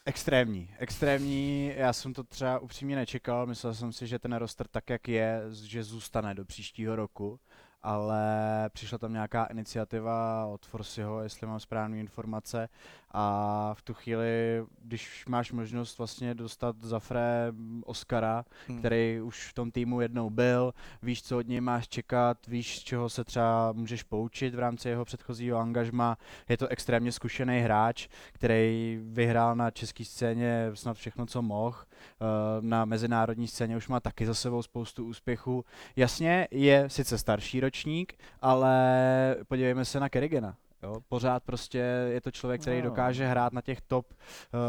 Extrémní, 0.06 0.70
extrémní, 0.78 1.74
já 1.76 1.94
jsem 1.94 2.14
to 2.14 2.24
třeba 2.24 2.60
upřímně 2.60 2.96
nečekal, 2.96 3.48
myslel 3.48 3.74
jsem 3.74 3.94
si, 3.94 4.08
že 4.08 4.20
ten 4.20 4.34
roster 4.34 4.68
tak, 4.68 4.90
jak 4.90 5.08
je, 5.08 5.42
že 5.64 5.84
zůstane 5.84 6.36
do 6.36 6.46
příštího 6.46 6.96
roku, 6.96 7.40
ale 7.84 8.26
přišla 8.74 8.98
tam 8.98 9.14
nějaká 9.14 9.46
iniciativa 9.46 10.46
od 10.46 10.66
Forsyho, 10.66 11.24
jestli 11.24 11.48
mám 11.48 11.60
správné 11.60 11.98
informace 11.98 12.70
a 13.14 13.74
v 13.74 13.82
tu 13.82 13.94
chvíli, 13.94 14.64
když 14.84 15.26
máš 15.28 15.52
možnost 15.52 15.98
vlastně 15.98 16.34
dostat 16.34 16.76
za 16.82 17.00
Fre 17.00 17.54
Oscara, 17.86 18.46
hmm. 18.68 18.80
který 18.80 19.22
už 19.22 19.48
v 19.48 19.54
tom 19.54 19.72
týmu 19.72 20.02
jednou 20.02 20.30
byl, 20.30 20.74
víš, 21.02 21.24
co 21.24 21.38
od 21.38 21.48
něj 21.48 21.62
máš 21.62 21.88
čekat, 21.88 22.48
víš, 22.48 22.80
z 22.80 22.84
čeho 22.84 23.10
se 23.10 23.24
třeba 23.24 23.72
můžeš 23.72 24.04
poučit 24.04 24.56
v 24.56 24.60
rámci 24.60 24.90
jeho 24.90 25.06
předchozího 25.06 25.58
angažma, 25.58 26.18
je 26.50 26.58
to 26.58 26.68
extrémně 26.68 27.12
zkušený 27.12 27.60
hráč, 27.60 28.08
který 28.34 29.00
vyhrál 29.04 29.56
na 29.56 29.72
české 29.72 30.06
scéně 30.06 30.72
snad 30.74 30.98
všechno, 30.98 31.26
co 31.26 31.42
mohl, 31.42 31.78
eh, 31.82 32.26
na 32.62 32.86
mezinárodní 32.86 33.48
scéně 33.48 33.78
už 33.78 33.88
má 33.88 34.00
taky 34.00 34.26
za 34.26 34.34
sebou 34.34 34.62
spoustu 34.62 35.06
úspěchů. 35.06 35.66
Jasně, 35.96 36.48
je 36.52 36.90
sice 36.90 37.18
starší 37.18 37.60
ročník, 37.72 38.14
ale 38.42 39.36
podívejme 39.48 39.86
se 39.86 40.00
na 40.00 40.10
Kerrigena. 40.10 40.56
Jo, 40.84 40.96
pořád 41.10 41.44
prostě 41.44 41.78
je 42.12 42.22
to 42.22 42.32
člověk, 42.32 42.62
který 42.62 42.78
no. 42.78 42.90
dokáže 42.90 43.28
hrát 43.28 43.54
na 43.54 43.62
těch 43.62 43.82
top, 43.82 44.06
uh, 44.10 44.60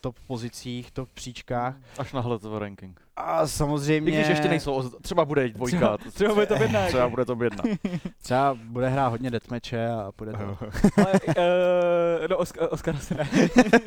top 0.00 0.16
pozicích, 0.26 0.90
top 0.90 1.08
příčkách. 1.14 1.76
Až 1.98 2.12
nahle 2.12 2.38
to 2.38 2.58
ranking. 2.58 3.00
A 3.20 3.46
samozřejmě... 3.46 4.10
I 4.10 4.14
když 4.14 4.28
ještě 4.28 4.48
nejsou, 4.48 4.90
třeba 5.02 5.24
bude 5.24 5.48
dvojka. 5.48 5.76
Třeba, 5.76 5.98
třeba 6.12 6.34
bude 6.34 6.46
to 6.46 6.54
jedna. 6.54 6.86
třeba 6.86 7.08
bude 7.08 7.24
to 7.24 7.36
jedna. 7.42 7.64
třeba 8.22 8.58
bude 8.64 8.88
hrát 8.88 9.08
hodně 9.08 9.30
deathmatche 9.30 9.90
a 9.90 10.12
bude 10.18 10.32
to... 10.32 10.38
Ale, 10.96 11.12
uh, 11.28 12.28
no 12.30 12.36
Oscar, 12.36 12.68
Oscar 12.70 12.96
se 12.96 13.14
ne. 13.14 13.28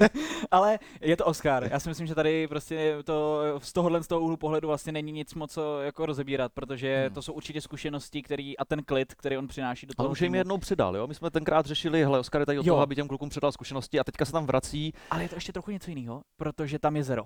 Ale 0.51 0.79
je 1.01 1.17
to 1.17 1.25
Oscar. 1.25 1.67
Já 1.71 1.79
si 1.79 1.89
myslím, 1.89 2.07
že 2.07 2.15
tady 2.15 2.47
prostě 2.47 2.97
to 3.03 3.41
z 3.59 3.73
tohohle 3.73 4.03
z 4.03 4.07
toho 4.07 4.21
úhlu 4.21 4.37
pohledu 4.37 4.67
vlastně 4.67 4.91
není 4.91 5.11
nic 5.11 5.33
moc 5.33 5.53
co 5.53 5.81
jako 5.81 6.05
rozebírat, 6.05 6.51
protože 6.53 7.05
hmm. 7.05 7.13
to 7.13 7.21
jsou 7.21 7.33
určitě 7.33 7.61
zkušenosti, 7.61 8.21
který 8.21 8.57
a 8.57 8.65
ten 8.65 8.83
klid, 8.83 9.13
který 9.13 9.37
on 9.37 9.47
přináší 9.47 9.85
do 9.85 9.93
toho. 9.93 10.05
Ale 10.07 10.11
už 10.11 10.21
jim 10.21 10.35
jednou 10.35 10.57
přidal, 10.57 10.97
jo? 10.97 11.07
My 11.07 11.15
jsme 11.15 11.31
tenkrát 11.31 11.65
řešili, 11.65 12.03
hele, 12.03 12.19
Oscar 12.19 12.41
je 12.41 12.45
tady 12.45 12.59
od 12.59 12.65
jo. 12.65 12.73
toho, 12.73 12.81
aby 12.81 12.95
těm 12.95 13.07
klukům 13.07 13.29
předal 13.29 13.51
zkušenosti 13.51 13.99
a 13.99 14.03
teďka 14.03 14.25
se 14.25 14.31
tam 14.31 14.45
vrací. 14.45 14.93
Ale 15.11 15.23
je 15.23 15.29
to 15.29 15.35
ještě 15.35 15.53
trochu 15.53 15.71
něco 15.71 15.91
jiného, 15.91 16.21
protože 16.37 16.79
tam 16.79 16.95
je 16.95 17.03
zero. 17.03 17.23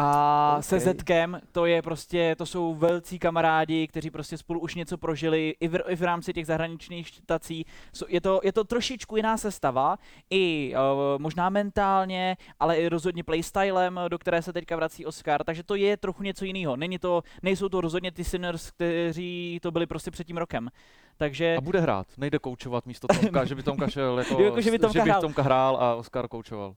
A 0.00 0.50
okay. 0.52 0.62
se 0.62 0.80
Zetkem 0.80 1.40
to 1.52 1.66
je 1.66 1.82
prostě, 1.82 2.34
to 2.38 2.46
jsou 2.46 2.74
velcí 2.74 3.18
kamarádi, 3.18 3.86
kteří 3.86 4.10
prostě 4.10 4.38
spolu 4.38 4.60
už 4.60 4.74
něco 4.74 4.98
prožili 4.98 5.54
i 5.60 5.68
v, 5.68 5.78
i 5.88 5.96
v 5.96 6.02
rámci 6.02 6.32
těch 6.32 6.46
zahraničních 6.46 7.06
štací. 7.06 7.66
Je 8.08 8.20
to, 8.20 8.40
je 8.44 8.52
to 8.52 8.64
trošičku 8.64 9.16
jiná 9.16 9.36
sestava, 9.36 9.96
i 10.30 10.74
uh, 10.74 11.22
možná 11.22 11.50
mentálně, 11.50 12.36
ale 12.60 12.76
i 12.76 12.88
rozhodně 12.88 13.24
playstylem, 13.24 14.00
do 14.08 14.18
které 14.18 14.42
se 14.42 14.52
teďka 14.52 14.76
vrací 14.76 15.06
Oscar, 15.06 15.44
takže 15.44 15.62
to 15.62 15.74
je 15.74 15.96
trochu 15.96 16.22
něco 16.22 16.44
jiného. 16.44 16.76
Není 16.76 16.98
to, 16.98 17.22
nejsou 17.42 17.68
to 17.68 17.80
rozhodně 17.80 18.12
ty 18.12 18.24
Sinners, 18.24 18.70
kteří 18.70 19.58
to 19.62 19.70
byli 19.70 19.86
prostě 19.86 20.10
před 20.10 20.26
tím 20.26 20.36
rokem. 20.36 20.68
Takže... 21.16 21.56
A 21.58 21.60
bude 21.60 21.80
hrát, 21.80 22.06
nejde 22.16 22.38
koučovat 22.38 22.86
místo 22.86 23.06
Tomka, 23.06 23.44
že 23.44 23.54
by 23.54 23.62
Tomka 23.62 23.88
šel 23.88 24.18
jako, 24.28 24.42
jako 24.42 24.60
že 24.60 24.70
by 24.70 24.78
Tomka, 24.78 24.92
že 24.92 25.04
by 25.04 25.10
hrál. 25.10 25.20
Tomka 25.20 25.42
hrál 25.42 25.76
a 25.76 25.94
Oscar 25.94 26.28
koučoval. 26.28 26.74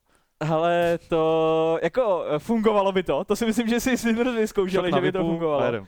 Ale 0.50 1.00
to, 1.10 1.80
jako 1.84 2.26
fungovalo 2.38 2.92
by 2.92 3.04
to, 3.04 3.24
to 3.24 3.36
si 3.36 3.46
myslím, 3.46 3.68
že 3.68 3.80
si 3.80 3.98
si 3.98 4.14
vyzkoušeli, 4.14 4.92
že 4.94 5.02
by 5.02 5.12
to 5.12 5.20
fungovalo. 5.20 5.86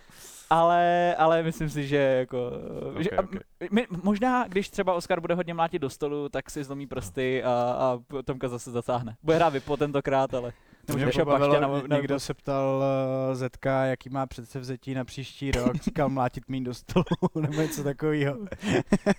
Ale, 0.49 1.15
ale 1.17 1.43
myslím 1.43 1.69
si, 1.69 1.87
že 1.87 1.97
jako, 1.97 2.51
okay, 2.91 3.03
že, 3.03 3.09
okay. 3.11 3.39
My, 3.71 3.87
možná, 4.03 4.47
když 4.47 4.69
třeba 4.69 4.93
Oscar 4.93 5.19
bude 5.19 5.35
hodně 5.35 5.53
mlátit 5.53 5.81
do 5.81 5.89
stolu, 5.89 6.29
tak 6.29 6.49
si 6.49 6.63
zlomí 6.63 6.87
prsty 6.87 7.43
a, 7.43 7.49
a 7.51 7.99
Tomka 8.25 8.47
zase 8.47 8.71
zasáhne. 8.71 9.15
Bude 9.23 9.37
hrát 9.37 9.49
vypo 9.49 9.77
tentokrát, 9.77 10.33
ale... 10.33 10.53
Mě 10.87 11.05
pobavilo, 11.05 11.61
na, 11.61 11.67
na, 11.67 11.97
někdo 11.97 12.19
se 12.19 12.33
ptal 12.33 12.83
uh, 13.29 13.35
Zetka, 13.35 13.85
jaký 13.85 14.09
má 14.09 14.25
předsevzetí 14.25 14.93
na 14.93 15.05
příští 15.05 15.51
rok, 15.51 15.75
říkal 15.75 16.09
mlátit 16.09 16.49
mín 16.49 16.63
do 16.63 16.73
stolu, 16.73 17.05
nebo 17.41 17.61
něco 17.61 17.83
takového. 17.83 18.37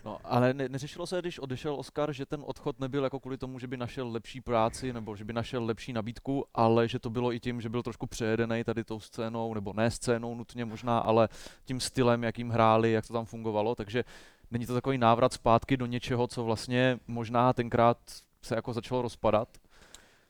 no, 0.04 0.18
ale 0.24 0.54
ne, 0.54 0.68
neřešilo 0.68 1.06
se, 1.06 1.20
když 1.20 1.38
odešel 1.38 1.74
Oscar, 1.74 2.12
že 2.12 2.26
ten 2.26 2.42
odchod 2.46 2.80
nebyl 2.80 3.04
jako 3.04 3.20
kvůli 3.20 3.38
tomu, 3.38 3.58
že 3.58 3.66
by 3.66 3.76
našel 3.76 4.08
lepší 4.08 4.40
práci, 4.40 4.92
nebo 4.92 5.16
že 5.16 5.24
by 5.24 5.32
našel 5.32 5.64
lepší 5.64 5.92
nabídku, 5.92 6.44
ale 6.54 6.88
že 6.88 6.98
to 6.98 7.10
bylo 7.10 7.32
i 7.32 7.40
tím, 7.40 7.60
že 7.60 7.68
byl 7.68 7.82
trošku 7.82 8.06
přejedený 8.06 8.64
tady 8.64 8.84
tou 8.84 9.00
scénou, 9.00 9.54
nebo 9.54 9.72
ne 9.72 9.90
scénou 9.90 10.34
nutně 10.34 10.64
možná, 10.64 10.98
ale 10.98 11.28
tím 11.64 11.80
stylem, 11.80 12.24
jakým 12.24 12.50
hráli, 12.50 12.92
jak 12.92 13.06
to 13.06 13.12
tam 13.12 13.24
fungovalo, 13.24 13.74
takže 13.74 14.04
není 14.50 14.66
to 14.66 14.74
takový 14.74 14.98
návrat 14.98 15.32
zpátky 15.32 15.76
do 15.76 15.86
něčeho, 15.86 16.26
co 16.26 16.44
vlastně 16.44 16.98
možná 17.06 17.52
tenkrát 17.52 17.98
se 18.42 18.54
jako 18.54 18.72
začalo 18.72 19.02
rozpadat, 19.02 19.48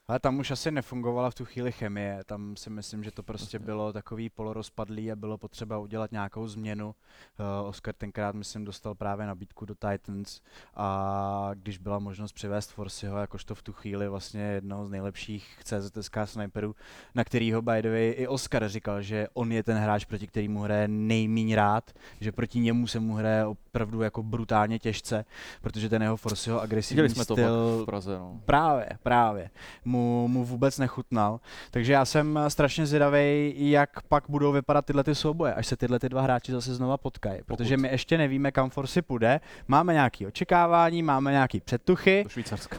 ale 0.09 0.21
tam 0.21 0.39
už 0.39 0.51
asi 0.51 0.71
nefungovala 0.71 1.31
v 1.31 1.35
tu 1.35 1.45
chvíli 1.45 1.73
chemie, 1.73 2.25
tam 2.27 2.57
si 2.57 2.71
myslím, 2.71 3.05
že 3.05 3.11
to 3.11 3.23
prostě 3.23 3.59
bylo 3.59 3.93
takový 3.93 4.31
polorozpadlý 4.31 5.13
a 5.13 5.17
bylo 5.17 5.39
potřeba 5.39 5.79
udělat 5.79 6.13
nějakou 6.13 6.47
změnu. 6.49 6.87
Uh, 6.87 7.69
Oscar 7.69 7.95
tenkrát, 7.95 8.35
myslím, 8.35 8.65
dostal 8.65 8.95
právě 8.95 9.27
nabídku 9.27 9.65
do 9.65 9.75
Titans 9.75 10.41
a 10.75 11.51
když 11.55 11.79
byla 11.79 11.99
možnost 11.99 12.33
přivést 12.33 12.73
Forsyho, 12.73 13.19
jakožto 13.19 13.55
v 13.55 13.63
tu 13.63 13.73
chvíli 13.73 14.09
vlastně 14.09 14.41
jednoho 14.43 14.87
z 14.87 14.91
nejlepších 14.91 15.59
CZSK 15.65 16.17
sniperů, 16.25 16.75
na 17.15 17.25
kterýho 17.25 17.63
by 17.63 17.83
the 17.83 17.89
way 17.89 18.15
i 18.17 18.29
Oscar 18.29 18.69
říkal, 18.69 19.03
že 19.03 19.29
on 19.35 19.53
je 19.53 19.63
ten 19.63 19.77
hráč, 19.77 20.05
proti 20.05 20.27
kterému 20.27 20.61
hraje 20.61 20.89
nejmíň 20.89 21.55
rád, 21.55 21.93
že 22.21 22.33
proti 22.33 22.59
němu 22.59 22.87
se 22.87 23.01
mu 23.01 23.15
hraje 23.15 23.47
opravdu 23.47 24.03
jako 24.03 24.23
brutálně 24.23 24.79
těžce, 24.79 25.25
protože 25.61 25.89
ten 25.89 26.03
jeho 26.03 26.17
Forsyho 26.17 26.61
agresivní 26.61 27.09
jsme 27.09 27.25
styl... 27.25 27.37
to 27.37 27.83
v 27.83 27.85
Praze, 27.85 28.19
no. 28.19 28.41
Právě, 28.45 28.89
právě 29.03 29.51
mu, 29.95 30.29
mu 30.29 30.45
vůbec 30.45 30.79
nechutnal. 30.79 31.41
Takže 31.71 31.93
já 31.93 32.05
jsem 32.05 32.39
strašně 32.49 32.87
zvědavý, 32.87 33.55
jak 33.57 34.03
pak 34.09 34.25
budou 34.29 34.53
vypadat 34.53 34.87
tyhle 34.87 35.05
ty 35.05 35.15
souboje, 35.15 35.55
až 35.55 35.67
se 35.67 35.77
tyhle 35.77 35.99
ty 35.99 36.09
dva 36.09 36.23
hráči 36.23 36.53
zase 36.53 36.75
znova 36.75 36.97
potkají. 36.97 37.41
Protože 37.47 37.77
my 37.77 37.89
ještě 37.89 38.19
nevíme, 38.19 38.53
kam 38.53 38.71
Forsi 38.71 39.03
půjde. 39.03 39.41
Máme 39.69 39.93
nějaké 39.93 40.27
očekávání, 40.27 41.03
máme 41.03 41.31
nějaké 41.31 41.61
předtuchy. 41.61 42.25
Do 42.25 42.31
Švýcarska. 42.31 42.77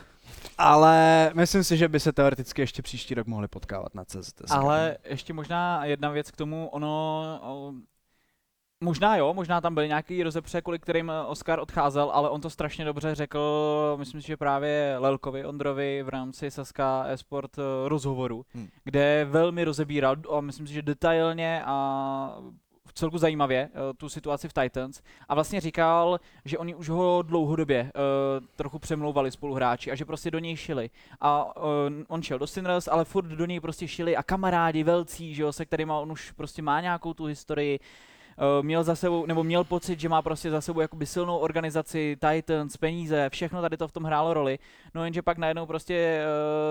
Ale 0.58 1.32
myslím 1.34 1.64
si, 1.64 1.78
že 1.78 1.88
by 1.88 2.00
se 2.00 2.14
teoreticky 2.14 2.62
ještě 2.62 2.82
příští 2.82 3.14
rok 3.14 3.28
mohli 3.28 3.48
potkávat 3.48 3.96
na 3.96 4.06
CZT. 4.06 4.42
Ale 4.50 4.98
ještě 5.06 5.34
možná 5.34 5.86
jedna 5.86 6.10
věc 6.10 6.32
k 6.32 6.36
tomu, 6.36 6.70
ono 6.70 7.74
Možná 8.84 9.16
jo, 9.16 9.34
možná 9.34 9.62
tam 9.62 9.74
byly 9.74 9.88
nějaký 9.88 10.24
rozepře, 10.24 10.62
kvůli 10.62 10.80
kterým 10.80 11.12
Oscar 11.28 11.60
odcházel, 11.60 12.12
ale 12.14 12.30
on 12.30 12.42
to 12.42 12.50
strašně 12.50 12.86
dobře 12.86 13.16
řekl, 13.16 13.40
myslím 14.00 14.22
si, 14.22 14.28
že 14.28 14.38
právě 14.38 14.96
Lelkovi 15.00 15.46
Ondrovi 15.46 16.04
v 16.04 16.10
rámci 16.10 16.52
Saska 16.52 17.04
Esport 17.08 17.58
eh, 17.58 17.62
rozhovoru, 17.90 18.46
hmm. 18.54 18.68
kde 18.84 19.28
velmi 19.30 19.64
rozebíral 19.64 20.16
a 20.38 20.42
myslím 20.42 20.68
si, 20.68 20.74
že 20.74 20.82
detailně 20.82 21.64
a 21.66 22.38
v 22.88 22.94
celku 22.94 23.18
zajímavě 23.18 23.70
uh, 23.74 23.80
tu 23.98 24.10
situaci 24.10 24.50
v 24.50 24.54
Titans 24.54 25.02
a 25.30 25.36
vlastně 25.36 25.62
říkal, 25.62 26.20
že 26.46 26.58
oni 26.58 26.76
už 26.76 26.90
ho 26.90 27.22
dlouhodobě 27.22 27.84
uh, 27.84 28.46
trochu 28.56 28.80
přemlouvali 28.80 29.32
spoluhráči 29.32 29.92
a 29.92 29.96
že 29.96 30.06
prostě 30.06 30.32
do 30.32 30.40
něj 30.40 30.56
šili. 30.56 30.90
A 31.22 31.58
uh, 31.58 31.64
on 32.08 32.24
šel 32.24 32.40
do 32.40 32.48
Sinners, 32.48 32.88
ale 32.88 33.06
furt 33.06 33.26
do 33.26 33.46
něj 33.46 33.60
prostě 33.60 33.88
šili 33.88 34.16
a 34.16 34.24
kamarádi 34.24 34.84
velcí, 34.84 35.36
že 35.36 35.44
jo, 35.44 35.54
se 35.54 35.66
kterými 35.66 35.92
on 35.96 36.12
už 36.12 36.32
prostě 36.32 36.62
má 36.62 36.82
nějakou 36.82 37.14
tu 37.14 37.26
historii. 37.26 37.80
Uh, 37.80 37.86
měl 38.62 38.84
za 38.84 38.96
sebou, 38.96 39.26
nebo 39.26 39.44
měl 39.44 39.64
pocit, 39.64 40.00
že 40.00 40.10
má 40.10 40.22
prostě 40.22 40.52
za 40.52 40.62
sebou 40.62 40.80
jakoby 40.80 41.06
silnou 41.06 41.38
organizaci, 41.38 42.18
Titans, 42.30 42.78
peníze, 42.78 43.30
všechno 43.30 43.62
tady 43.62 43.78
to 43.78 43.88
v 43.88 43.92
tom 43.92 44.04
hrálo 44.04 44.34
roli. 44.34 44.60
No 44.96 45.04
jenže 45.04 45.22
pak 45.22 45.38
najednou 45.38 45.66
prostě 45.66 46.26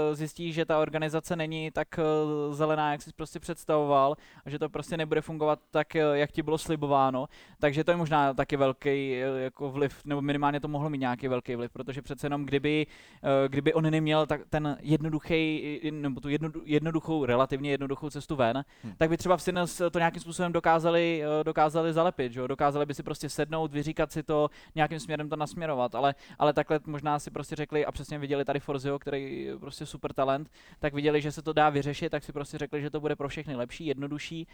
uh, 0.08 0.14
zjistí, 0.14 0.52
že 0.52 0.64
ta 0.64 0.78
organizace 0.78 1.36
není 1.36 1.70
tak 1.70 1.88
uh, 1.98 2.54
zelená, 2.54 2.92
jak 2.92 3.02
si 3.02 3.12
prostě 3.12 3.40
představoval 3.40 4.16
a 4.44 4.50
že 4.50 4.58
to 4.58 4.68
prostě 4.68 4.96
nebude 4.96 5.20
fungovat 5.20 5.58
tak, 5.70 5.86
uh, 5.94 6.16
jak 6.16 6.32
ti 6.32 6.42
bylo 6.42 6.58
slibováno. 6.58 7.28
Takže 7.58 7.84
to 7.84 7.90
je 7.90 7.96
možná 7.96 8.34
taky 8.34 8.56
velký 8.56 9.22
uh, 9.32 9.38
jako 9.38 9.70
vliv, 9.70 10.04
nebo 10.04 10.22
minimálně 10.22 10.60
to 10.60 10.68
mohlo 10.68 10.90
mít 10.90 10.98
nějaký 10.98 11.28
velký 11.28 11.56
vliv, 11.56 11.70
protože 11.70 12.02
přece 12.02 12.26
jenom 12.26 12.44
kdyby, 12.44 12.86
uh, 13.22 13.48
kdyby 13.48 13.74
on 13.74 13.90
neměl 13.90 14.26
tak 14.26 14.40
ten 14.50 14.76
jednoduchý, 14.80 15.80
nebo 15.90 16.20
tu 16.20 16.28
jedno, 16.28 16.50
jednoduchou, 16.64 17.24
relativně 17.24 17.70
jednoduchou 17.70 18.10
cestu 18.10 18.36
ven, 18.36 18.64
hmm. 18.84 18.92
tak 18.98 19.08
by 19.10 19.16
třeba 19.16 19.36
v 19.36 19.42
Sinners 19.42 19.82
to 19.90 19.98
nějakým 19.98 20.20
způsobem 20.20 20.52
dokázali, 20.52 21.22
uh, 21.38 21.44
dokázali 21.44 21.92
zalepit, 21.92 22.32
že 22.32 22.40
jo? 22.40 22.46
dokázali 22.46 22.86
by 22.86 22.94
si 22.94 23.02
prostě 23.02 23.28
sednout, 23.28 23.72
vyříkat 23.72 24.12
si 24.12 24.22
to, 24.22 24.50
nějakým 24.74 25.00
směrem 25.00 25.28
to 25.28 25.36
nasměrovat, 25.36 25.94
ale, 25.94 26.14
ale 26.38 26.52
takhle 26.52 26.80
možná 26.86 27.18
si 27.18 27.30
prostě 27.30 27.56
řekli 27.56 27.86
a 27.86 27.92
přesně 27.92 28.13
viděli 28.18 28.44
tady 28.44 28.60
Forzio, 28.60 28.98
který 28.98 29.44
je 29.44 29.58
prostě 29.58 29.86
super 29.86 30.12
talent, 30.12 30.50
tak 30.78 30.94
viděli, 30.94 31.22
že 31.22 31.32
se 31.32 31.42
to 31.42 31.52
dá 31.52 31.70
vyřešit, 31.70 32.10
tak 32.10 32.24
si 32.24 32.32
prostě 32.32 32.58
řekli, 32.58 32.82
že 32.82 32.90
to 32.90 33.00
bude 33.00 33.16
pro 33.16 33.28
všechny 33.28 33.56
lepší, 33.56 33.86
jednodušší 33.86 34.46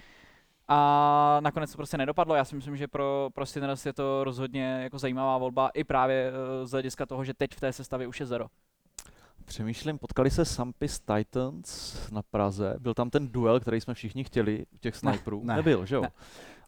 a 0.69 1.39
nakonec 1.41 1.71
to 1.73 1.77
prostě 1.77 1.99
nedopadlo. 1.99 2.35
Já 2.35 2.45
si 2.45 2.57
myslím, 2.57 2.77
že 2.77 2.89
pro, 2.89 3.31
pro 3.35 3.47
Sinners 3.47 3.87
je 3.87 3.93
to 3.93 4.25
rozhodně 4.25 4.81
jako 4.83 4.99
zajímavá 4.99 5.39
volba 5.39 5.69
i 5.75 5.85
právě 5.85 6.33
eh, 6.33 6.67
z 6.67 6.71
hlediska 6.71 7.07
toho, 7.07 7.25
že 7.25 7.35
teď 7.35 7.55
v 7.55 7.61
té 7.61 7.73
sestavě 7.73 8.07
už 8.07 8.21
je 8.21 8.27
zero. 8.27 8.47
Přemýšlím, 9.45 9.99
potkali 9.99 10.31
se 10.31 10.45
Sampis 10.45 11.01
Titans 11.01 11.97
na 12.11 12.23
Praze, 12.23 12.77
byl 12.79 12.95
tam 12.95 13.11
ten 13.11 13.29
duel, 13.29 13.61
který 13.61 13.81
jsme 13.81 13.95
všichni 13.95 14.25
chtěli 14.25 14.67
u 14.75 14.79
těch 14.79 14.97
sniperů. 14.97 15.45
ne, 15.45 15.57
Nebyl, 15.57 15.87
že 15.87 15.95
jo? 15.95 16.03
ne. 16.03 16.11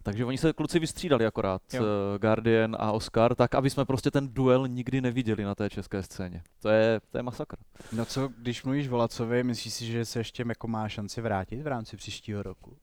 Takže 0.03 0.25
oni 0.25 0.39
se 0.39 0.53
kluci 0.53 0.79
vystřídali 0.79 1.27
akorát, 1.27 1.63
Jo. 1.75 1.83
eh, 1.85 2.19
Guardian 2.19 2.77
a 2.79 2.93
Oscar, 2.93 3.35
tak 3.35 3.55
aby 3.55 3.71
jsme 3.71 3.85
prostě 3.85 4.11
ten 4.11 4.29
duel 4.35 4.69
nikdy 4.69 5.01
neviděli 5.01 5.45
na 5.45 5.55
té 5.55 5.71
české 5.71 6.03
scéně. 6.03 6.43
To 6.61 6.69
je, 6.69 7.01
to 7.11 7.19
je 7.19 7.23
masakr. 7.23 7.57
No 7.93 8.05
co, 8.05 8.29
když 8.39 8.65
mluvíš 8.65 8.89
o 8.89 8.97
Lacovi, 8.97 9.45
myslíš 9.45 9.75
si, 9.75 9.87
že 9.87 10.05
se 10.05 10.21
ještě 10.21 10.45
jako 10.49 10.69
má 10.69 10.89
šanci 10.89 11.21
vrátit 11.21 11.63
v 11.63 11.67
rámci 11.67 11.97
příštího 11.97 12.43
roku? 12.43 12.77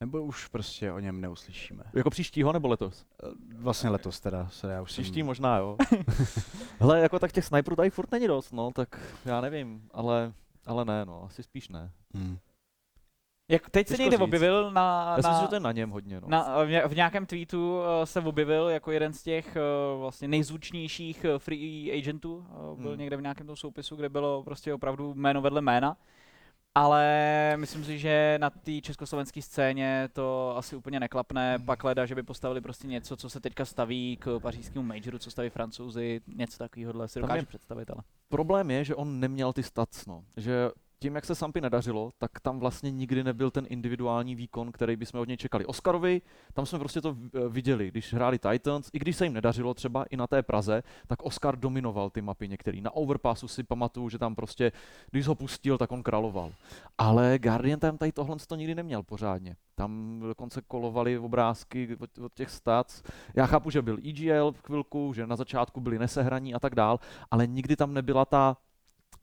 Nebo 0.00 0.22
už 0.22 0.46
prostě 0.46 0.92
o 0.92 0.98
něm 0.98 1.20
neuslyšíme? 1.20 1.82
Jako 1.94 2.10
příštího 2.10 2.52
nebo 2.52 2.68
letos? 2.68 3.06
Eh, 3.24 3.26
Vlastně 3.58 3.90
letos 3.90 4.20
teda, 4.20 4.48
se 4.48 4.72
já 4.72 4.82
už 4.82 4.88
Příští 4.92 5.20
jsem... 5.20 5.26
možná, 5.26 5.56
jo. 5.58 5.76
Hele, 6.80 7.00
jako 7.00 7.18
tak 7.18 7.32
těch 7.32 7.44
sniperů 7.44 7.76
tady 7.76 7.90
furt 7.90 8.12
není 8.12 8.26
dost, 8.26 8.52
no, 8.52 8.70
tak 8.74 9.00
já 9.24 9.40
nevím, 9.40 9.88
ale, 9.92 10.32
ale 10.66 10.84
ne, 10.84 11.04
no, 11.04 11.24
asi 11.24 11.42
spíš 11.42 11.68
ne. 11.68 11.90
Hmm. 12.14 12.38
Jak 13.48 13.70
teď 13.70 13.86
se 13.88 13.92
Těžko 13.92 14.02
někde 14.02 14.16
říct. 14.16 14.22
objevil 14.22 14.70
na, 14.70 15.04
Já 15.08 15.14
si 15.14 15.18
myslím, 15.18 15.32
na, 15.34 15.40
že 15.40 15.48
to 15.48 15.54
je 15.54 15.60
na 15.60 15.72
něm 15.72 15.90
hodně, 15.90 16.20
no. 16.20 16.28
na, 16.28 16.64
v 16.64 16.68
ně- 16.68 16.82
v 16.88 16.94
nějakém 16.96 17.26
tweetu 17.26 17.80
eh, 18.02 18.06
se 18.06 18.20
objevil 18.20 18.68
jako 18.68 18.90
jeden 18.92 19.12
z 19.12 19.22
těch 19.22 19.56
eh, 19.56 19.60
vlastně 19.98 20.28
nejzvučnějších 20.28 21.24
eh, 21.24 21.38
free 21.38 21.92
agentů. 22.02 22.46
Byl 22.76 22.90
Hmm. 22.90 22.98
někde 23.00 23.16
v 23.16 23.22
nějakém 23.22 23.46
tom 23.46 23.56
soupisu, 23.56 23.96
kde 23.96 24.08
bylo 24.08 24.42
prostě 24.42 24.74
opravdu 24.74 25.14
jméno 25.14 25.40
vedle 25.42 25.60
jména. 25.60 25.96
Ale 26.74 27.52
myslím 27.56 27.84
si, 27.84 27.98
že 27.98 28.38
na 28.40 28.50
té 28.50 28.80
československé 28.80 29.42
scéně 29.42 30.08
to 30.12 30.54
asi 30.56 30.76
úplně 30.76 31.00
neklapne. 31.00 31.58
Pak 31.64 31.84
leda, 31.84 32.06
že 32.06 32.14
by 32.14 32.22
postavili 32.22 32.60
prostě 32.60 32.86
něco, 32.86 33.16
co 33.16 33.30
se 33.30 33.40
teďka 33.40 33.64
staví 33.64 34.16
k 34.20 34.38
pařížskému 34.42 34.84
majoru, 34.84 35.18
co 35.18 35.30
staví 35.30 35.48
francouzi, 35.50 36.20
něco 36.26 36.58
takového 36.58 37.08
si 37.08 37.20
dokážu 37.20 37.46
představit, 37.46 37.90
ale. 37.90 38.02
Problém 38.28 38.70
je, 38.70 38.84
že 38.84 38.94
on 38.94 39.20
neměl 39.20 39.52
ty 39.52 39.62
stats, 39.62 40.06
no. 40.06 40.24
Že 40.36 40.70
tím, 40.98 41.14
jak 41.14 41.24
se 41.24 41.34
Sampy 41.34 41.60
nedařilo, 41.60 42.12
tak 42.18 42.40
tam 42.40 42.58
vlastně 42.58 42.90
nikdy 42.90 43.24
nebyl 43.24 43.50
ten 43.50 43.66
individuální 43.68 44.34
výkon, 44.34 44.72
který 44.72 44.96
bychom 44.96 45.20
od 45.20 45.28
něj 45.28 45.36
čekali. 45.36 45.66
Oscarovi, 45.66 46.22
tam 46.54 46.66
jsme 46.66 46.78
prostě 46.78 47.00
to 47.00 47.16
eh, 47.34 47.48
viděli, 47.48 47.90
když 47.90 48.14
hráli 48.14 48.38
Titans, 48.38 48.90
i 48.92 48.98
když 48.98 49.16
se 49.16 49.24
jim 49.24 49.32
nedařilo 49.32 49.74
třeba 49.74 50.04
i 50.04 50.16
na 50.16 50.26
té 50.26 50.42
Praze, 50.42 50.82
tak 51.06 51.22
Oscar 51.22 51.56
dominoval 51.58 52.10
ty 52.10 52.22
mapy 52.22 52.48
některý. 52.48 52.80
Na 52.80 52.90
Overpassu 52.90 53.48
si 53.48 53.62
pamatuju, 53.62 54.08
že 54.08 54.18
tam 54.18 54.34
prostě, 54.34 54.72
když 55.10 55.26
ho 55.26 55.34
pustil, 55.34 55.78
tak 55.78 55.92
on 55.92 56.02
královal. 56.02 56.52
Ale 56.98 57.38
Guardian 57.38 57.80
tam 57.80 57.98
tady 57.98 58.12
tohle 58.12 58.36
to 58.48 58.56
nikdy 58.56 58.74
neměl 58.74 59.02
pořádně. 59.02 59.56
Tam 59.74 60.20
dokonce 60.20 60.62
kolovali 60.68 61.18
obrázky 61.18 61.96
od, 62.00 62.18
od 62.18 62.34
těch 62.34 62.50
stats. 62.50 63.02
Já 63.34 63.46
chápu, 63.46 63.70
že 63.70 63.82
byl 63.82 63.98
EGL 64.08 64.52
v 64.52 64.62
chvilku, 64.62 65.12
že 65.12 65.26
na 65.26 65.36
začátku 65.36 65.80
byli 65.80 65.98
nesehraní 65.98 66.54
a 66.54 66.60
tak 66.60 66.74
dál, 66.74 67.00
ale 67.30 67.46
nikdy 67.46 67.76
tam 67.76 67.94
nebyla 67.94 68.24
ta 68.24 68.56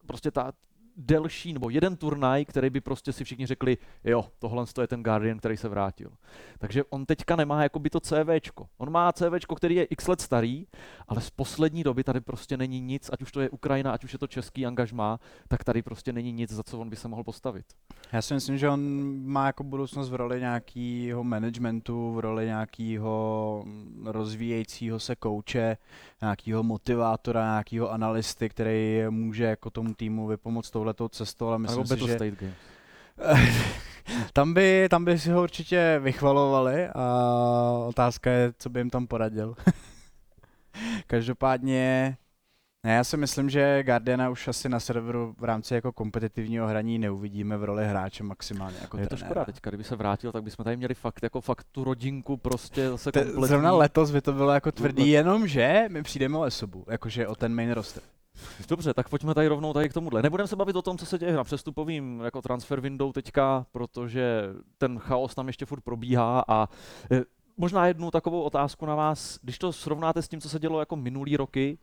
prostě 0.07 0.31
ta 0.31 0.51
delší, 0.97 1.53
nebo 1.53 1.69
jeden 1.69 1.95
turnaj, 1.95 2.45
který 2.45 2.69
by 2.69 2.81
prostě 2.81 3.13
si 3.13 3.23
všichni 3.23 3.45
řekli, 3.45 3.77
jo, 4.03 4.25
tohle 4.39 4.65
je 4.81 4.87
ten 4.87 5.03
Guardian, 5.03 5.37
který 5.37 5.57
se 5.57 5.69
vrátil. 5.69 6.09
Takže 6.57 6.83
on 6.83 7.05
teďka 7.05 7.35
nemá 7.35 7.63
jakoby 7.63 7.89
to 7.89 7.99
CVčko. 7.99 8.67
On 8.77 8.91
má 8.91 9.11
CVčko, 9.11 9.55
který 9.55 9.75
je 9.75 9.83
x 9.83 10.07
let 10.07 10.21
starý, 10.21 10.67
ale 11.07 11.21
z 11.21 11.29
poslední 11.29 11.83
doby 11.83 12.03
tady 12.03 12.21
prostě 12.21 12.57
není 12.57 12.81
nic, 12.81 13.09
ať 13.13 13.21
už 13.21 13.31
to 13.31 13.41
je 13.41 13.49
Ukrajina, 13.49 13.91
ať 13.91 14.03
už 14.03 14.13
je 14.13 14.19
to 14.19 14.27
český 14.27 14.65
angažmá, 14.65 15.19
tak 15.47 15.63
tady 15.63 15.81
prostě 15.81 16.13
není 16.13 16.31
nic, 16.31 16.51
za 16.51 16.63
co 16.63 16.79
on 16.79 16.89
by 16.89 16.95
se 16.95 17.07
mohl 17.07 17.23
postavit. 17.23 17.65
Já 18.11 18.21
si 18.21 18.33
myslím, 18.33 18.57
že 18.57 18.69
on 18.69 18.81
má 19.25 19.47
jako 19.47 19.63
budoucnost 19.63 20.09
v 20.09 20.15
roli 20.15 20.39
nějakého 20.39 21.23
managementu, 21.23 22.13
v 22.13 22.19
roli 22.19 22.45
nějakého 22.45 23.63
rozvíjejícího 24.05 24.99
se 24.99 25.15
kouče, 25.15 25.77
nějakého 26.21 26.63
motivátora, 26.63 27.41
nějakého 27.41 27.91
analysty, 27.91 28.49
který 28.49 29.03
může 29.09 29.43
jako 29.43 29.69
tomu 29.69 29.93
týmu 29.93 30.27
vypomoct 30.27 30.75
touhletou 30.83 31.07
cestou, 31.07 31.47
ale 31.47 31.59
myslím 31.59 31.85
si, 31.87 31.99
že 31.99 32.15
State 32.15 32.39
Games. 32.39 32.55
tam 34.33 34.53
by, 34.53 34.87
tam 34.89 35.05
by 35.05 35.19
si 35.19 35.31
ho 35.31 35.43
určitě 35.43 35.99
vychvalovali 36.03 36.87
a 36.87 37.03
otázka 37.87 38.31
je, 38.31 38.53
co 38.59 38.69
by 38.69 38.79
jim 38.79 38.89
tam 38.89 39.07
poradil. 39.07 39.55
Každopádně, 41.07 42.17
ne, 42.83 42.93
já 42.93 43.03
si 43.03 43.17
myslím, 43.17 43.49
že 43.49 43.83
Guardiana 43.83 44.29
už 44.29 44.47
asi 44.47 44.69
na 44.69 44.79
serveru 44.79 45.35
v 45.37 45.43
rámci 45.43 45.73
jako 45.73 45.91
kompetitivního 45.91 46.67
hraní 46.67 46.99
neuvidíme 46.99 47.57
v 47.57 47.63
roli 47.63 47.87
hráče 47.87 48.23
maximálně 48.23 48.77
jako 48.81 48.97
je 48.97 49.07
to 49.07 49.15
trenéra. 49.15 49.27
škoda 49.27 49.45
teďka, 49.45 49.69
kdyby 49.69 49.83
se 49.83 49.95
vrátil, 49.95 50.31
tak 50.31 50.43
bychom 50.43 50.63
tady 50.63 50.77
měli 50.77 50.95
fakt 50.95 51.23
jako 51.23 51.41
fakt 51.41 51.67
tu 51.71 51.83
rodinku 51.83 52.37
prostě 52.37 52.89
zase 52.89 53.11
kompletní. 53.11 53.47
zrovna 53.47 53.71
letos 53.71 54.11
by 54.11 54.21
to 54.21 54.33
bylo 54.33 54.51
jako 54.51 54.71
tvrdý, 54.71 55.09
jenomže 55.09 55.85
my 55.89 56.03
přijdeme 56.03 56.37
o 56.37 56.41
osobu, 56.41 56.85
jakože 56.89 57.27
o 57.27 57.35
ten 57.35 57.55
main 57.55 57.71
roster. 57.71 58.03
Dobře, 58.69 58.93
tak 58.93 59.09
pojďme 59.09 59.33
tady 59.33 59.47
rovnou 59.47 59.73
tady 59.73 59.89
k 59.89 59.93
tomuhle. 59.93 60.21
Nebudeme 60.21 60.47
se 60.47 60.55
bavit 60.55 60.75
o 60.75 60.81
tom, 60.81 60.97
co 60.97 61.05
se 61.05 61.17
děje 61.17 61.33
na 61.33 61.43
přestupovým 61.43 62.21
jako 62.23 62.41
transfer 62.41 62.81
window 62.81 63.13
teďka, 63.13 63.65
protože 63.71 64.43
ten 64.77 64.99
chaos 64.99 65.35
tam 65.35 65.47
ještě 65.47 65.65
furt 65.65 65.81
probíhá 65.81 66.43
a 66.47 66.69
e, 67.11 67.21
možná 67.57 67.87
jednu 67.87 68.11
takovou 68.11 68.41
otázku 68.41 68.85
na 68.85 68.95
vás, 68.95 69.39
když 69.41 69.59
to 69.59 69.73
srovnáte 69.73 70.21
s 70.21 70.27
tím, 70.27 70.41
co 70.41 70.49
se 70.49 70.59
dělo 70.59 70.79
jako 70.79 70.95
minulý 70.95 71.37
roky, 71.37 71.77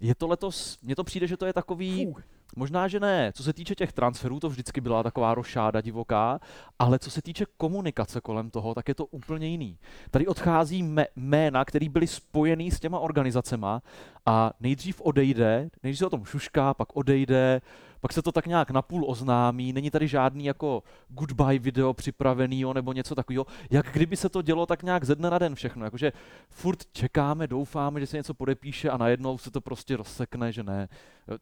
je 0.00 0.14
to 0.14 0.26
letos, 0.28 0.78
mně 0.82 0.96
to 0.96 1.04
přijde, 1.04 1.26
že 1.26 1.36
to 1.36 1.46
je 1.46 1.52
takový, 1.52 2.06
Fuh. 2.06 2.22
Možná, 2.56 2.88
že 2.88 3.00
ne, 3.00 3.32
co 3.34 3.42
se 3.42 3.52
týče 3.52 3.74
těch 3.74 3.92
transferů, 3.92 4.40
to 4.40 4.48
vždycky 4.48 4.80
byla 4.80 5.02
taková 5.02 5.34
rošáda 5.34 5.80
divoká, 5.80 6.40
ale 6.78 6.98
co 6.98 7.10
se 7.10 7.22
týče 7.22 7.46
komunikace 7.56 8.20
kolem 8.20 8.50
toho, 8.50 8.74
tak 8.74 8.88
je 8.88 8.94
to 8.94 9.06
úplně 9.06 9.46
jiný. 9.46 9.78
Tady 10.10 10.26
odchází 10.26 10.82
mé- 10.82 11.06
jména, 11.16 11.64
které 11.64 11.88
byly 11.88 12.06
spojený 12.06 12.70
s 12.70 12.80
těma 12.80 12.98
organizacema 12.98 13.82
a 14.26 14.52
nejdřív 14.60 15.00
odejde, 15.00 15.70
nejdřív 15.82 15.98
se 15.98 16.06
o 16.06 16.10
tom 16.10 16.24
šušká, 16.24 16.74
pak 16.74 16.96
odejde, 16.96 17.60
pak 18.00 18.12
se 18.12 18.22
to 18.22 18.32
tak 18.32 18.46
nějak 18.46 18.70
napůl 18.70 19.04
oznámí, 19.06 19.72
není 19.72 19.90
tady 19.90 20.08
žádný 20.08 20.44
jako 20.44 20.82
goodbye 21.08 21.58
video 21.58 21.94
připravenýho 21.94 22.74
nebo 22.74 22.92
něco 22.92 23.14
takového, 23.14 23.46
jak 23.70 23.86
kdyby 23.92 24.16
se 24.16 24.28
to 24.28 24.42
dělo 24.42 24.66
tak 24.66 24.82
nějak 24.82 25.04
ze 25.04 25.14
dne 25.14 25.30
na 25.30 25.38
den 25.38 25.54
všechno, 25.54 25.84
jakože 25.84 26.12
furt 26.50 26.78
čekáme, 26.92 27.46
doufáme, 27.46 28.00
že 28.00 28.06
se 28.06 28.16
něco 28.16 28.34
podepíše 28.34 28.90
a 28.90 28.96
najednou 28.96 29.38
se 29.38 29.50
to 29.50 29.60
prostě 29.60 29.96
rozsekne, 29.96 30.52
že 30.52 30.62
ne. 30.62 30.88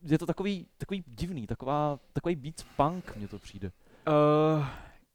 Je 0.02 0.18
to 0.18 0.26
takový, 0.26 0.66
takový 0.78 1.04
divný, 1.06 1.46
taková, 1.46 1.98
takový 2.12 2.36
beats 2.36 2.64
punk 2.76 3.16
mně 3.16 3.28
to 3.28 3.38
přijde. 3.38 3.72
Uh, 4.08 4.64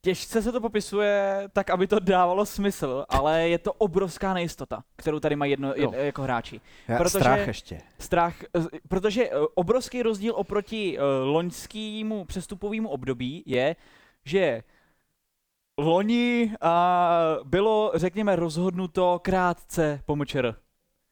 těžce 0.03 0.41
se 0.41 0.51
to 0.51 0.61
popisuje 0.61 1.43
tak, 1.53 1.69
aby 1.69 1.87
to 1.87 1.99
dávalo 1.99 2.45
smysl, 2.45 3.05
ale 3.09 3.49
je 3.49 3.57
to 3.57 3.73
obrovská 3.73 4.33
nejistota, 4.33 4.83
kterou 4.95 5.19
tady 5.19 5.35
mají 5.35 5.51
jedno, 5.51 5.73
jed, 5.75 5.93
jako 5.93 6.21
hráči. 6.21 6.61
Já, 6.87 6.97
Protože- 6.97 7.19
Strach 7.19 7.47
ještě. 7.47 7.81
Strach, 7.99 8.43
eh, 8.43 8.47
protože 8.87 9.29
eh, 9.29 9.31
obrovský 9.55 10.03
rozdíl 10.03 10.33
oproti 10.35 10.97
eh, 10.97 11.01
loňskému 11.23 12.25
přestupovému 12.25 12.89
období 12.89 13.43
je, 13.45 13.75
že 14.25 14.63
loni 15.77 16.51
a 16.61 17.17
bylo, 17.43 17.91
řekněme, 17.95 18.35
rozhodnuto 18.35 19.19
krátce 19.23 20.01
po 20.05 20.15
MČR. 20.15 20.55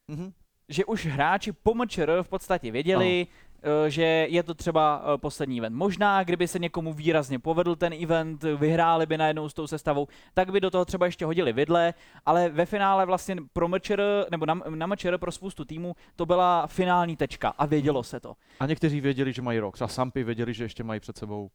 Mhm. 0.08 0.32
Že 0.70 0.86
už 0.86 1.06
hráči 1.06 1.52
po 1.52 1.74
MČR 1.74 2.20
v 2.22 2.30
podstatě 2.30 2.72
věděli, 2.72 3.28
eh, 3.30 3.51
že 3.88 4.04
je 4.30 4.44
to 4.44 4.54
třeba 4.54 5.04
eh, 5.04 5.18
poslední 5.18 5.58
event. 5.58 5.76
Možná, 5.76 6.24
kdyby 6.24 6.48
se 6.48 6.60
někomu 6.60 6.94
výrazně 6.94 7.40
povedl 7.40 7.76
ten 7.76 7.94
event, 8.04 8.44
vyhráli 8.44 9.06
by 9.06 9.18
najednou 9.18 9.50
s 9.50 9.54
tou 9.54 9.68
sestavou, 9.68 10.08
tak 10.34 10.52
by 10.52 10.62
do 10.62 10.72
toho 10.72 10.86
třeba 10.86 11.06
ještě 11.06 11.26
hodili 11.26 11.54
vidle, 11.54 11.94
ale 12.26 12.50
ve 12.50 12.66
finále 12.66 13.06
vlastně 13.06 13.36
pro 13.54 13.68
MČR, 13.68 14.02
nebo 14.32 14.46
na, 14.46 14.54
na 14.70 14.88
MČR 14.88 15.18
pro 15.18 15.32
spoustu 15.32 15.66
týmů 15.66 15.96
to 16.16 16.26
byla 16.26 16.68
finální 16.68 17.18
tečka 17.18 17.50
a 17.50 17.66
vědělo 17.66 18.04
se 18.04 18.20
to. 18.20 18.34
A 18.60 18.66
někteří 18.66 19.02
věděli, 19.02 19.34
že 19.34 19.42
mají 19.42 19.60
rok. 19.60 19.74
Třeba 19.74 19.88
Sampy 19.88 20.24
věděli, 20.24 20.54
že 20.54 20.64
ještě 20.64 20.84
mají 20.84 21.00
před 21.00 21.18
sebou 21.18 21.50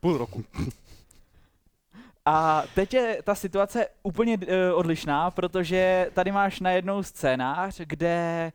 půl 0.00 0.18
roku. 0.18 0.44
A 2.24 2.62
teď 2.74 2.94
je 2.94 3.22
ta 3.24 3.34
situace 3.34 3.86
úplně 4.02 4.38
uh, 4.38 4.44
odlišná, 4.74 5.30
protože 5.30 6.10
tady 6.14 6.32
máš 6.32 6.60
najednou 6.60 7.02
scénář, 7.02 7.80
kde 7.84 8.52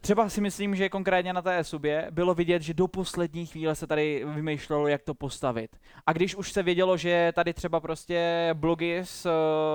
třeba 0.00 0.28
si 0.28 0.40
myslím, 0.40 0.74
že 0.76 0.88
konkrétně 0.88 1.32
na 1.32 1.42
té 1.42 1.64
subě 1.64 2.06
bylo 2.10 2.34
vidět, 2.34 2.62
že 2.62 2.74
do 2.74 2.88
poslední 2.88 3.46
chvíle 3.46 3.74
se 3.74 3.86
tady 3.86 4.24
vymýšlelo, 4.24 4.88
jak 4.88 5.02
to 5.02 5.14
postavit. 5.14 5.76
A 6.06 6.12
když 6.12 6.34
už 6.34 6.52
se 6.52 6.62
vědělo, 6.62 6.96
že 6.96 7.32
tady 7.34 7.54
třeba 7.54 7.80
prostě 7.80 8.50
Blogis 8.54 9.26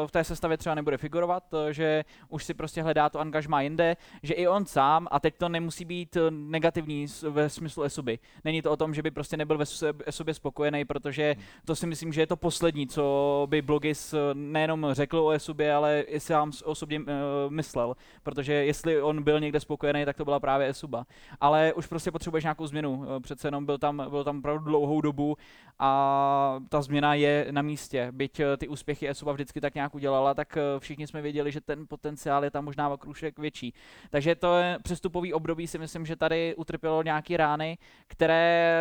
v 0.06 0.12
té 0.12 0.24
sestavě 0.24 0.58
třeba 0.58 0.76
nebude 0.76 0.98
figurovat, 0.98 1.44
že 1.72 2.04
už 2.30 2.44
si 2.44 2.54
prostě 2.54 2.82
hledá 2.84 3.10
to 3.10 3.20
angažmá 3.20 3.62
jinde, 3.62 3.98
že 4.24 4.34
i 4.34 4.48
on 4.48 4.66
sám, 4.66 5.08
a 5.12 5.20
teď 5.20 5.36
to 5.38 5.50
nemusí 5.50 5.86
být 5.86 6.18
negativní 6.30 7.06
ve 7.30 7.50
smyslu 7.50 7.84
esuby. 7.84 8.20
Není 8.44 8.62
to 8.62 8.72
o 8.72 8.78
tom, 8.78 8.94
že 8.94 9.02
by 9.02 9.12
prostě 9.12 9.38
nebyl 9.38 9.58
ve 9.58 9.66
esobě 10.06 10.34
spokojený, 10.34 10.86
protože 10.86 11.36
to 11.66 11.76
si 11.76 11.88
myslím, 11.88 12.14
že 12.14 12.22
je 12.22 12.28
to 12.28 12.36
poslední, 12.36 12.88
co 12.88 13.48
by 13.50 13.62
Blogis 13.62 14.16
nejenom 14.34 14.88
řekl 14.92 15.18
o 15.20 15.30
Esubě, 15.30 15.74
ale 15.74 16.02
i 16.02 16.20
sám 16.20 16.52
s- 16.52 16.62
o 16.68 16.76
sobě 16.76 17.00
uh, 17.00 17.06
myslel. 17.50 17.96
Protože 18.24 18.54
jestli 18.54 19.02
on 19.02 19.24
byl 19.24 19.40
někde 19.40 19.60
spokojený, 19.60 20.06
tak 20.06 20.15
tak 20.16 20.18
to 20.18 20.26
byla 20.26 20.40
právě 20.40 20.68
Esuba. 20.68 21.06
Ale 21.42 21.74
už 21.74 21.88
prostě 21.88 22.12
potřebuješ 22.12 22.44
nějakou 22.44 22.68
změnu. 22.68 23.06
Eh, 23.06 23.20
Přece 23.20 23.48
jenom 23.48 23.66
byl 23.66 23.78
tam, 23.78 24.06
byl 24.10 24.24
tam 24.24 24.40
opravdu 24.40 24.64
dlouhou 24.64 25.02
dobu 25.02 25.38
a 25.80 26.60
ta 26.70 26.82
změna 26.82 27.14
je 27.14 27.48
na 27.52 27.62
místě. 27.62 28.08
Byť 28.12 28.40
eh, 28.40 28.58
ty 28.58 28.68
úspěchy 28.68 29.10
Esuba 29.10 29.32
vždycky 29.32 29.62
tak 29.62 29.76
nějak 29.76 29.96
udělala, 29.96 30.34
tak 30.34 30.58
eh, 30.58 30.80
všichni 30.80 31.08
jsme 31.08 31.22
věděli, 31.22 31.52
že 31.52 31.62
ten 31.62 31.88
potenciál 31.88 32.44
je 32.44 32.52
tam 32.52 32.66
možná 32.66 32.90
o 32.90 32.98
krušek 32.98 33.40
větší. 33.40 33.74
Takže 34.10 34.36
to 34.36 34.58
je 34.58 34.78
přestupový 34.84 35.34
období 35.34 35.68
si 35.68 35.78
myslím, 35.78 36.06
že 36.06 36.16
tady 36.16 36.56
utrpělo 36.56 37.04
nějaké 37.04 37.38
rány, 37.38 37.78
které 38.08 38.80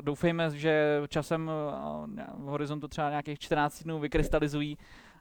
doufejme, 0.00 0.50
že 0.50 1.02
časem 1.08 1.50
v 2.38 2.46
horizontu 2.46 2.88
třeba 2.88 3.10
nějakých 3.10 3.38
14 3.38 3.82
dnů 3.82 3.98
vykrystalizují 3.98 4.78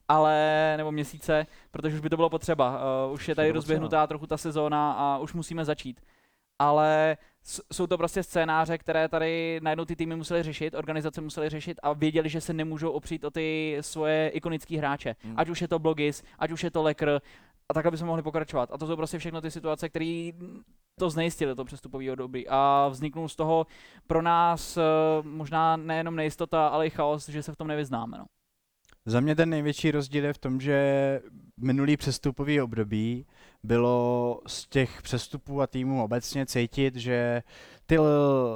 ale, 0.07 0.73
nebo 0.77 0.91
měsíce, 0.91 1.47
protože 1.71 1.95
už 1.95 2.01
by 2.01 2.09
to 2.09 2.15
bylo 2.15 2.29
potřeba. 2.29 2.79
Uh, 3.07 3.13
už 3.13 3.27
je 3.27 3.35
tady 3.35 3.51
rozběhnutá 3.51 4.07
trochu 4.07 4.27
ta 4.27 4.37
sezóna 4.37 4.91
a 4.91 5.17
už 5.17 5.33
musíme 5.33 5.65
začít. 5.65 6.01
Ale 6.59 7.17
jsou 7.73 7.87
to 7.87 7.97
prostě 7.97 8.23
scénáře, 8.23 8.77
které 8.77 9.07
tady 9.07 9.59
najednou 9.63 9.85
ty 9.85 9.95
týmy 9.95 10.15
museli 10.15 10.43
řešit, 10.43 10.75
organizace 10.75 11.21
museli 11.21 11.49
řešit 11.49 11.79
a 11.83 11.93
věděli, 11.93 12.29
že 12.29 12.41
se 12.41 12.53
nemůžou 12.53 12.91
opřít 12.91 13.23
o 13.23 13.31
ty 13.31 13.77
svoje 13.81 14.29
ikonické 14.29 14.77
hráče. 14.77 15.15
Hmm. 15.23 15.33
Ať 15.37 15.49
už 15.49 15.61
je 15.61 15.67
to 15.67 15.79
Blogis, 15.79 16.23
ať 16.39 16.51
už 16.51 16.63
je 16.63 16.71
to 16.71 16.83
Lekr, 16.83 17.21
a 17.69 17.73
tak, 17.73 17.85
aby 17.85 17.97
jsme 17.97 18.07
mohli 18.07 18.23
pokračovat. 18.23 18.69
A 18.71 18.77
to 18.77 18.87
jsou 18.87 18.95
prostě 18.95 19.19
všechno 19.19 19.41
ty 19.41 19.51
situace, 19.51 19.89
které 19.89 20.31
to 20.99 21.09
znejistily, 21.09 21.55
to 21.55 21.65
přestupové 21.65 22.11
období. 22.11 22.47
A 22.47 22.87
vzniknul 22.87 23.29
z 23.29 23.35
toho 23.35 23.67
pro 24.07 24.21
nás 24.21 24.77
eh, 24.77 24.81
možná 25.21 25.77
nejenom 25.77 26.15
nejistota, 26.15 26.67
ale 26.67 26.87
i 26.87 26.89
chaos, 26.89 27.29
že 27.29 27.43
se 27.43 27.51
v 27.51 27.55
tom 27.55 27.67
nevyznáme. 27.67 28.17
No. 28.17 28.25
Za 29.05 29.19
mě 29.19 29.35
ten 29.35 29.49
největší 29.49 29.91
rozdíl 29.91 30.25
je 30.25 30.33
v 30.33 30.37
tom, 30.37 30.61
že 30.61 31.21
minulý 31.57 31.97
přestupový 31.97 32.61
období 32.61 33.25
bylo 33.63 34.41
z 34.47 34.67
těch 34.67 35.01
přestupů 35.01 35.61
a 35.61 35.67
týmů 35.67 36.03
obecně 36.03 36.45
cítit, 36.45 36.95
že 36.95 37.43
ty 37.85 37.97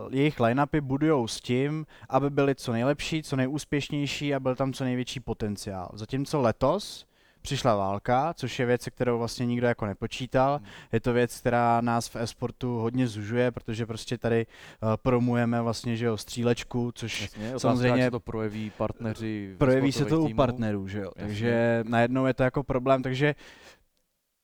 jejich 0.09 0.39
line-upy 0.39 0.81
budujou 0.81 1.27
s 1.27 1.41
tím, 1.41 1.85
aby 2.09 2.29
byly 2.29 2.55
co 2.55 2.71
nejlepší, 2.71 3.23
co 3.23 3.35
nejúspěšnější 3.35 4.35
a 4.35 4.39
byl 4.39 4.55
tam 4.55 4.73
co 4.73 4.83
největší 4.83 5.19
potenciál. 5.19 5.89
Zatímco 5.93 6.41
letos 6.41 7.05
přišla 7.41 7.75
válka, 7.75 8.33
což 8.33 8.59
je 8.59 8.65
věc, 8.65 8.81
se 8.81 8.91
kterou 8.91 9.17
vlastně 9.17 9.45
nikdo 9.45 9.67
jako 9.67 9.85
nepočítal. 9.85 10.57
Hmm. 10.57 10.67
Je 10.91 10.99
to 10.99 11.13
věc, 11.13 11.39
která 11.39 11.81
nás 11.81 12.07
v 12.07 12.15
esportu 12.15 12.77
hodně 12.77 13.07
zužuje, 13.07 13.51
protože 13.51 13.85
prostě 13.85 14.17
tady 14.17 14.45
uh, 14.45 14.89
promujeme 14.95 15.61
vlastně, 15.61 15.95
že 15.97 16.05
jo, 16.05 16.17
střílečku, 16.17 16.91
což 16.95 17.21
Jasně, 17.21 17.59
samozřejmě- 17.59 18.03
se 18.03 18.11
to 18.11 18.19
projeví 18.19 18.71
partneři. 18.77 19.55
projeví 19.57 19.91
se 19.91 19.99
to 19.99 20.05
sportových 20.05 20.33
u 20.33 20.37
partnerů, 20.37 20.87
že 20.87 20.99
jo. 20.99 21.11
Jasně. 21.15 21.27
Takže 21.27 21.83
najednou 21.87 22.25
je 22.25 22.33
to 22.33 22.43
jako 22.43 22.63
problém, 22.63 23.03
takže 23.03 23.35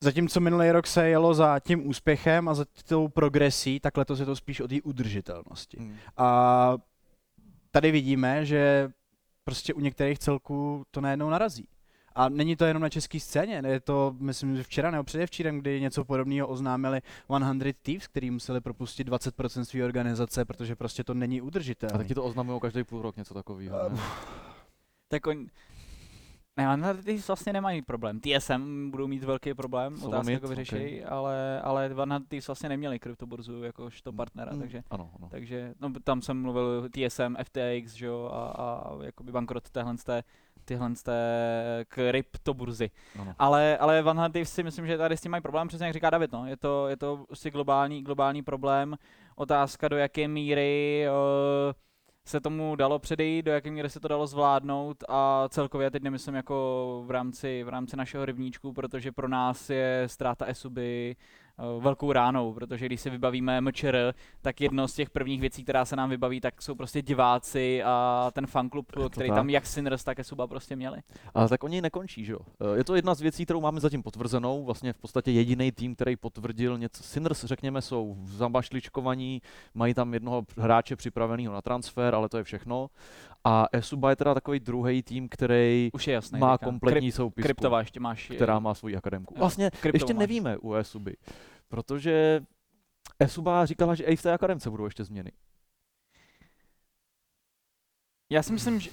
zatímco 0.04 0.40
minulý 0.40 0.72
rok 0.72 0.88
se 0.88 1.10
jelo 1.10 1.34
za 1.34 1.60
tím 1.60 1.88
úspěchem 1.88 2.50
a 2.50 2.54
za 2.54 2.66
tou 2.88 3.08
progresí, 3.08 3.80
tak 3.80 3.98
letos 3.98 4.20
je 4.20 4.26
to 4.26 4.36
spíš 4.36 4.62
o 4.62 4.68
té 4.68 4.82
udržitelnosti. 4.82 5.78
Hmm. 5.80 5.96
A 6.18 6.78
tady 7.72 7.92
vidíme, 7.92 8.46
že 8.46 8.92
prostě 9.44 9.74
u 9.74 9.80
některých 9.80 10.20
celků 10.20 10.84
to 10.92 11.02
najednou 11.02 11.30
narazí. 11.30 11.68
A 12.16 12.30
není 12.30 12.56
to 12.56 12.66
jenom 12.66 12.84
na 12.84 12.90
české 12.90 13.20
scéně, 13.20 13.62
je 13.66 13.80
to, 13.80 14.16
myslím, 14.20 14.56
že 14.56 14.64
včera 14.64 14.92
nebo 14.92 15.04
předevčírem, 15.04 15.60
kdy 15.60 15.82
něco 15.82 16.06
podobného 16.06 16.48
oznámili 16.48 17.02
100 17.26 17.40
Thieves, 17.82 18.08
který 18.08 18.32
museli 18.32 18.62
propustit 18.62 19.10
20% 19.10 19.62
své 19.62 19.84
organizace, 19.84 20.46
protože 20.46 20.76
prostě 20.76 21.04
to 21.04 21.14
není 21.14 21.42
A 21.42 21.44
udržitelné. 21.44 21.98
taky 21.98 22.16
to 22.16 22.24
oznamují 22.24 22.60
každý 22.62 22.84
půl 22.84 23.02
rok 23.02 23.18
něco 23.18 23.34
takového. 23.34 23.90
ne? 23.90 24.00
Tak 25.08 25.28
on... 25.28 25.46
Ne, 26.58 26.68
ale 26.68 26.94
ty 27.04 27.18
vlastně 27.28 27.54
nemají 27.54 27.82
problém. 27.82 28.20
TSM 28.20 28.92
budou 28.92 29.08
mít 29.08 29.24
velký 29.24 29.54
problém, 29.54 29.98
Jsou 29.98 30.08
otázka, 30.08 30.26
mít, 30.28 30.34
jak 30.34 30.42
ho 30.44 30.50
vyřeší, 30.50 31.04
ale, 31.04 31.62
ale 31.62 31.94
Van 31.94 32.24
ty 32.28 32.40
vlastně 32.48 32.70
neměli 32.70 33.00
kryptoburzu 33.00 33.64
jakožto 33.64 34.14
partnera, 34.14 34.52
Hmm. 34.52 34.60
takže 34.62 34.84
Ano, 34.90 35.10
ano. 35.20 35.28
Takže 35.32 35.74
no, 35.82 35.94
tam 36.04 36.22
jsem 36.22 36.42
mluvil 36.42 36.90
TSM, 36.90 37.36
FTX, 37.44 37.94
že 37.94 38.06
jo, 38.06 38.30
a, 38.34 38.46
a 38.52 39.04
jakoby 39.04 39.32
bankrot 39.32 39.70
téhle 39.70 39.98
z 39.98 40.04
té, 40.04 40.24
tyhle 40.66 40.96
z 40.96 41.04
té 41.04 41.22
kryptoburzy. 41.88 42.92
ano. 43.20 43.34
Ale, 43.40 43.78
ale 43.78 44.02
Van 44.02 44.20
Hunty 44.20 44.46
si 44.46 44.64
myslím, 44.64 44.88
že 44.88 44.98
tady 44.98 45.18
s 45.18 45.22
tím 45.22 45.32
mají 45.32 45.42
problém, 45.42 45.68
přesně 45.68 45.86
jak 45.86 45.94
říká 45.94 46.10
David, 46.10 46.32
no. 46.32 46.46
Je 46.46 46.58
to, 46.58 46.88
je 46.88 46.98
to 46.98 47.24
prostě 47.28 47.52
globální, 47.52 48.04
globální 48.04 48.44
problém. 48.44 48.96
Otázka, 49.36 49.88
do 49.88 49.98
jaké 49.98 50.28
míry 50.28 51.06
uh, 51.10 51.74
se 52.26 52.40
tomu 52.40 52.76
dalo 52.76 53.00
předejít, 53.00 53.46
do 53.46 53.52
jaké 53.52 53.72
míry 53.72 53.90
se 53.90 54.00
to 54.00 54.08
dalo 54.08 54.28
zvládnout 54.28 55.04
a 55.10 55.46
celkově 55.50 55.92
teď 55.92 56.04
nemyslím 56.04 56.36
jako 56.36 57.04
v 57.06 57.12
rámci, 57.12 57.64
v 57.64 57.70
rámci 57.70 57.98
našeho 57.98 58.26
rybníčku, 58.26 58.74
protože 58.74 59.12
pro 59.12 59.28
nás 59.28 59.70
je 59.70 60.04
ztráta 60.08 60.46
Esuby 60.46 61.16
velkou 61.80 62.12
ránou, 62.12 62.54
protože 62.54 62.86
když 62.86 63.02
si 63.02 63.10
vybavíme 63.10 63.62
MČR, 63.62 64.14
tak 64.42 64.62
jedno 64.62 64.88
z 64.88 64.94
těch 64.94 65.10
prvních 65.10 65.42
věcí, 65.42 65.64
která 65.64 65.86
se 65.86 65.96
nám 65.96 66.10
vybaví, 66.10 66.42
tak 66.42 66.62
jsou 66.62 66.76
prostě 66.76 67.02
diváci 67.02 67.84
a 67.84 68.30
ten 68.34 68.48
fanklub, 68.48 68.92
který 69.10 69.30
tak. 69.30 69.36
tam 69.36 69.50
jak 69.50 69.66
Sinners, 69.66 70.04
tak 70.04 70.20
Esuba 70.20 70.48
prostě 70.48 70.76
měli. 70.76 70.98
Ale 71.34 71.50
tak 71.50 71.64
oni 71.64 71.82
nekončí, 71.82 72.26
že 72.26 72.34
jo? 72.34 72.40
Eh, 72.74 72.78
Je 72.78 72.84
to 72.84 72.96
jedna 72.96 73.16
z 73.16 73.22
věcí, 73.22 73.46
kterou 73.46 73.62
máme 73.62 73.80
zatím 73.80 74.04
potvrzenou. 74.04 74.66
Vlastně 74.66 74.94
v 74.94 74.98
podstatě 74.98 75.32
jediný 75.32 75.72
tým, 75.72 75.96
který 75.96 76.16
potvrdil 76.16 76.78
něco. 76.78 77.04
Sinners, 77.04 77.44
řekněme, 77.46 77.82
jsou 77.82 78.18
zambašličkovaní, 78.26 79.42
mají 79.74 79.94
tam 79.94 80.14
jednoho 80.14 80.44
hráče 80.58 80.96
připraveného 80.96 81.54
na 81.54 81.62
transfer, 81.62 82.16
ale 82.16 82.30
to 82.30 82.38
je 82.38 82.44
všechno. 82.44 82.90
A 83.48 83.66
Esuba 83.72 84.10
je 84.10 84.16
teda 84.16 84.34
takový 84.34 84.60
druhý 84.60 85.04
tým, 85.04 85.30
který 85.30 85.90
Už 85.94 86.08
je 86.08 86.14
jasný. 86.14 86.40
má 86.40 86.58
kompletní 86.58 87.12
soupisku, 87.12 87.46
Kryptova 87.46 87.80
ještě 87.80 88.00
máš. 88.00 88.32
která 88.36 88.60
má 88.60 88.74
svoji 88.74 88.96
akademku. 88.96 89.34
Jo, 89.34 89.40
Vlastně 89.40 89.72
ještě 89.94 90.14
máš. 90.14 90.20
nevíme 90.20 90.58
u 90.58 90.74
Esuby, 90.74 91.16
protože 91.68 92.42
Esuba 93.20 93.66
říkala, 93.66 93.96
že 93.96 94.04
i 94.04 94.16
v 94.16 94.22
té 94.22 94.34
akademce 94.34 94.70
budou 94.70 94.86
ještě 94.86 95.04
změny. 95.04 95.32
Já 98.30 98.44
si 98.44 98.54
myslím, 98.54 98.80
že 98.80 98.90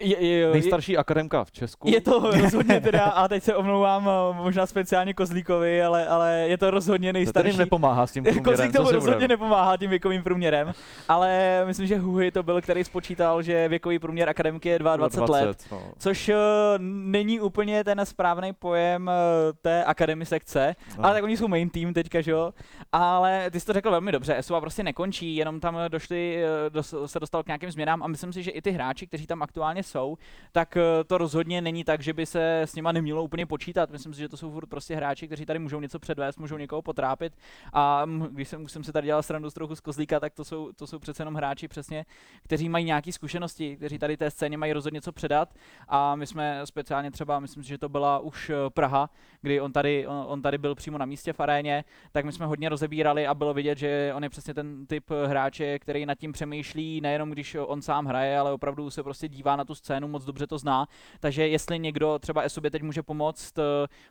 je, 0.00 0.08
je, 0.08 0.26
je, 0.26 0.38
je, 0.38 0.52
Nejstarší 0.52 0.96
akademka 0.96 1.44
v 1.44 1.52
Česku. 1.52 1.88
je 1.90 2.00
to 2.00 2.30
rozhodně 2.42 2.80
teda, 2.80 3.04
a 3.04 3.28
teď 3.28 3.42
se 3.42 3.56
omlouvám 3.56 4.08
eh, 4.08 4.42
možná 4.42 4.66
speciálně 4.66 5.14
Kozlíkovi, 5.14 5.82
ale, 5.82 6.08
ale 6.08 6.44
je 6.48 6.58
to 6.58 6.70
rozhodně 6.70 7.08
to 7.12 7.12
nejstarší. 7.12 7.48
jim 7.48 7.58
nepomáhá 7.58 8.06
s 8.06 8.12
tím 8.12 8.24
průměrem. 8.24 8.44
Kozlík 8.44 8.72
tomu 8.72 8.88
si 8.88 8.94
rozhodně 8.94 9.14
budeme. 9.16 9.28
nepomáhá 9.32 9.76
tím 9.76 9.90
věkovým 9.90 10.22
průměrem, 10.22 10.72
ale 11.08 11.62
myslím, 11.66 11.86
že 11.86 11.98
Huhy 11.98 12.30
to 12.30 12.42
byl, 12.42 12.60
který 12.60 12.84
spočítal, 12.84 13.42
že 13.42 13.68
věkový 13.68 13.98
průměr 13.98 14.28
akademky 14.28 14.68
je 14.68 14.78
22 14.78 15.36
let. 15.40 15.58
no. 15.72 15.82
Což 15.98 16.28
uh, 16.28 16.34
není 16.80 17.40
úplně 17.40 17.84
ten 17.84 18.06
správný 18.06 18.52
pojem 18.52 19.06
uh, 19.06 19.12
té 19.62 19.84
akademy 19.84 20.26
sekce, 20.26 20.76
No. 20.98 21.04
ale 21.04 21.14
tak 21.14 21.24
oni 21.24 21.36
jsou 21.36 21.48
main 21.48 21.70
team 21.70 21.94
teďka, 21.94 22.20
že 22.20 22.30
jo? 22.30 22.52
Ale 22.92 23.50
ty 23.50 23.60
jsi 23.60 23.66
to 23.66 23.72
řekl 23.72 23.90
velmi 23.90 24.12
dobře, 24.12 24.36
SUA 24.40 24.60
prostě 24.60 24.82
nekončí, 24.82 25.36
jenom 25.36 25.60
tam 25.60 25.78
došli, 25.88 26.44
eh, 26.44 26.70
dos, 26.70 26.94
se 27.06 27.20
dostal 27.20 27.42
k 27.42 27.46
nějakým 27.46 27.70
změnám 27.70 28.02
a 28.02 28.06
myslím 28.08 28.32
si, 28.32 28.42
že 28.42 28.50
i 28.50 28.62
ty 28.62 28.70
hráči, 28.70 29.06
kteří 29.06 29.26
tam 29.26 29.42
aktuálně 29.42 29.82
jsou, 29.90 30.18
tak 30.52 30.76
eh, 30.76 31.04
to 31.04 31.18
rozhodně 31.18 31.60
není 31.60 31.84
tak, 31.84 32.02
že 32.02 32.12
by 32.12 32.26
se 32.26 32.60
s 32.60 32.74
nima 32.74 32.92
nemělo 32.92 33.22
úplně 33.22 33.46
počítat. 33.46 33.90
Myslím 33.90 34.14
si, 34.14 34.20
že 34.20 34.28
to 34.28 34.36
jsou 34.36 34.50
furt 34.50 34.66
prostě 34.66 34.96
hráči, 34.96 35.26
kteří 35.26 35.46
tady 35.46 35.58
můžou 35.58 35.80
něco 35.80 35.98
předvést, 35.98 36.38
můžou 36.38 36.56
někoho 36.56 36.82
potrápit 36.82 37.32
a 37.72 38.06
když 38.30 38.48
jsem, 38.48 38.68
jsem 38.68 38.84
se 38.84 38.92
tady 38.92 39.06
dělal 39.06 39.22
srandu 39.22 39.50
z 39.50 39.54
trochu 39.54 39.74
z 39.76 39.80
Kozlíka, 39.80 40.20
tak 40.20 40.34
to 40.34 40.44
jsou, 40.44 40.72
to 40.72 40.86
jsou 40.86 40.98
přece 40.98 41.20
jenom 41.20 41.34
hráči 41.34 41.68
přesně, 41.68 42.04
kteří 42.42 42.68
mají 42.68 42.84
nějaké 42.84 43.12
zkušenosti, 43.12 43.76
kteří 43.76 43.98
tady 43.98 44.16
té 44.16 44.30
scéně 44.30 44.58
mají 44.58 44.72
rozhodně 44.72 44.96
něco 44.96 45.12
předat 45.12 45.54
a 45.88 46.16
my 46.16 46.26
jsme 46.26 46.60
speciálně 46.64 47.10
třeba, 47.10 47.40
myslím 47.40 47.62
si, 47.62 47.68
že 47.68 47.78
to 47.78 47.88
byla 47.88 48.18
už 48.18 48.50
eh, 48.50 48.54
Praha, 48.70 49.10
kdy 49.42 49.60
on 49.60 49.72
tady, 49.72 50.06
on, 50.06 50.24
on 50.26 50.42
tady 50.42 50.58
byl 50.58 50.74
přímo 50.74 50.98
na 50.98 51.06
místě 51.06 51.32
v 51.32 51.40
aréně, 51.40 51.84
tak 52.12 52.24
my 52.24 52.32
jsme 52.32 52.46
hodně 52.46 52.68
rozebírali 52.68 53.26
a 53.26 53.34
bylo 53.34 53.54
vidět, 53.54 53.78
že 53.78 54.12
on 54.14 54.22
je 54.22 54.30
přesně 54.30 54.54
ten 54.54 54.86
typ 54.86 55.10
eh, 55.10 55.26
hráče, 55.26 55.78
který 55.78 56.06
nad 56.06 56.14
tím 56.14 56.32
přemýšlí, 56.32 57.00
nejenom 57.00 57.30
když 57.30 57.56
on 57.60 57.82
sám 57.82 58.06
hraje, 58.06 58.38
ale 58.38 58.52
opravdu 58.52 58.90
se 58.90 59.02
prostě 59.02 59.28
dívá 59.28 59.56
na 59.56 59.64
tu 59.64 59.74
scénu, 59.80 60.08
moc 60.08 60.24
dobře 60.24 60.46
to 60.46 60.58
zná. 60.58 60.86
Takže 61.20 61.48
jestli 61.48 61.78
někdo 61.78 62.18
třeba 62.18 62.42
Esobě 62.42 62.70
teď 62.70 62.82
může 62.82 63.02
pomoct 63.02 63.58
eh, 63.58 63.62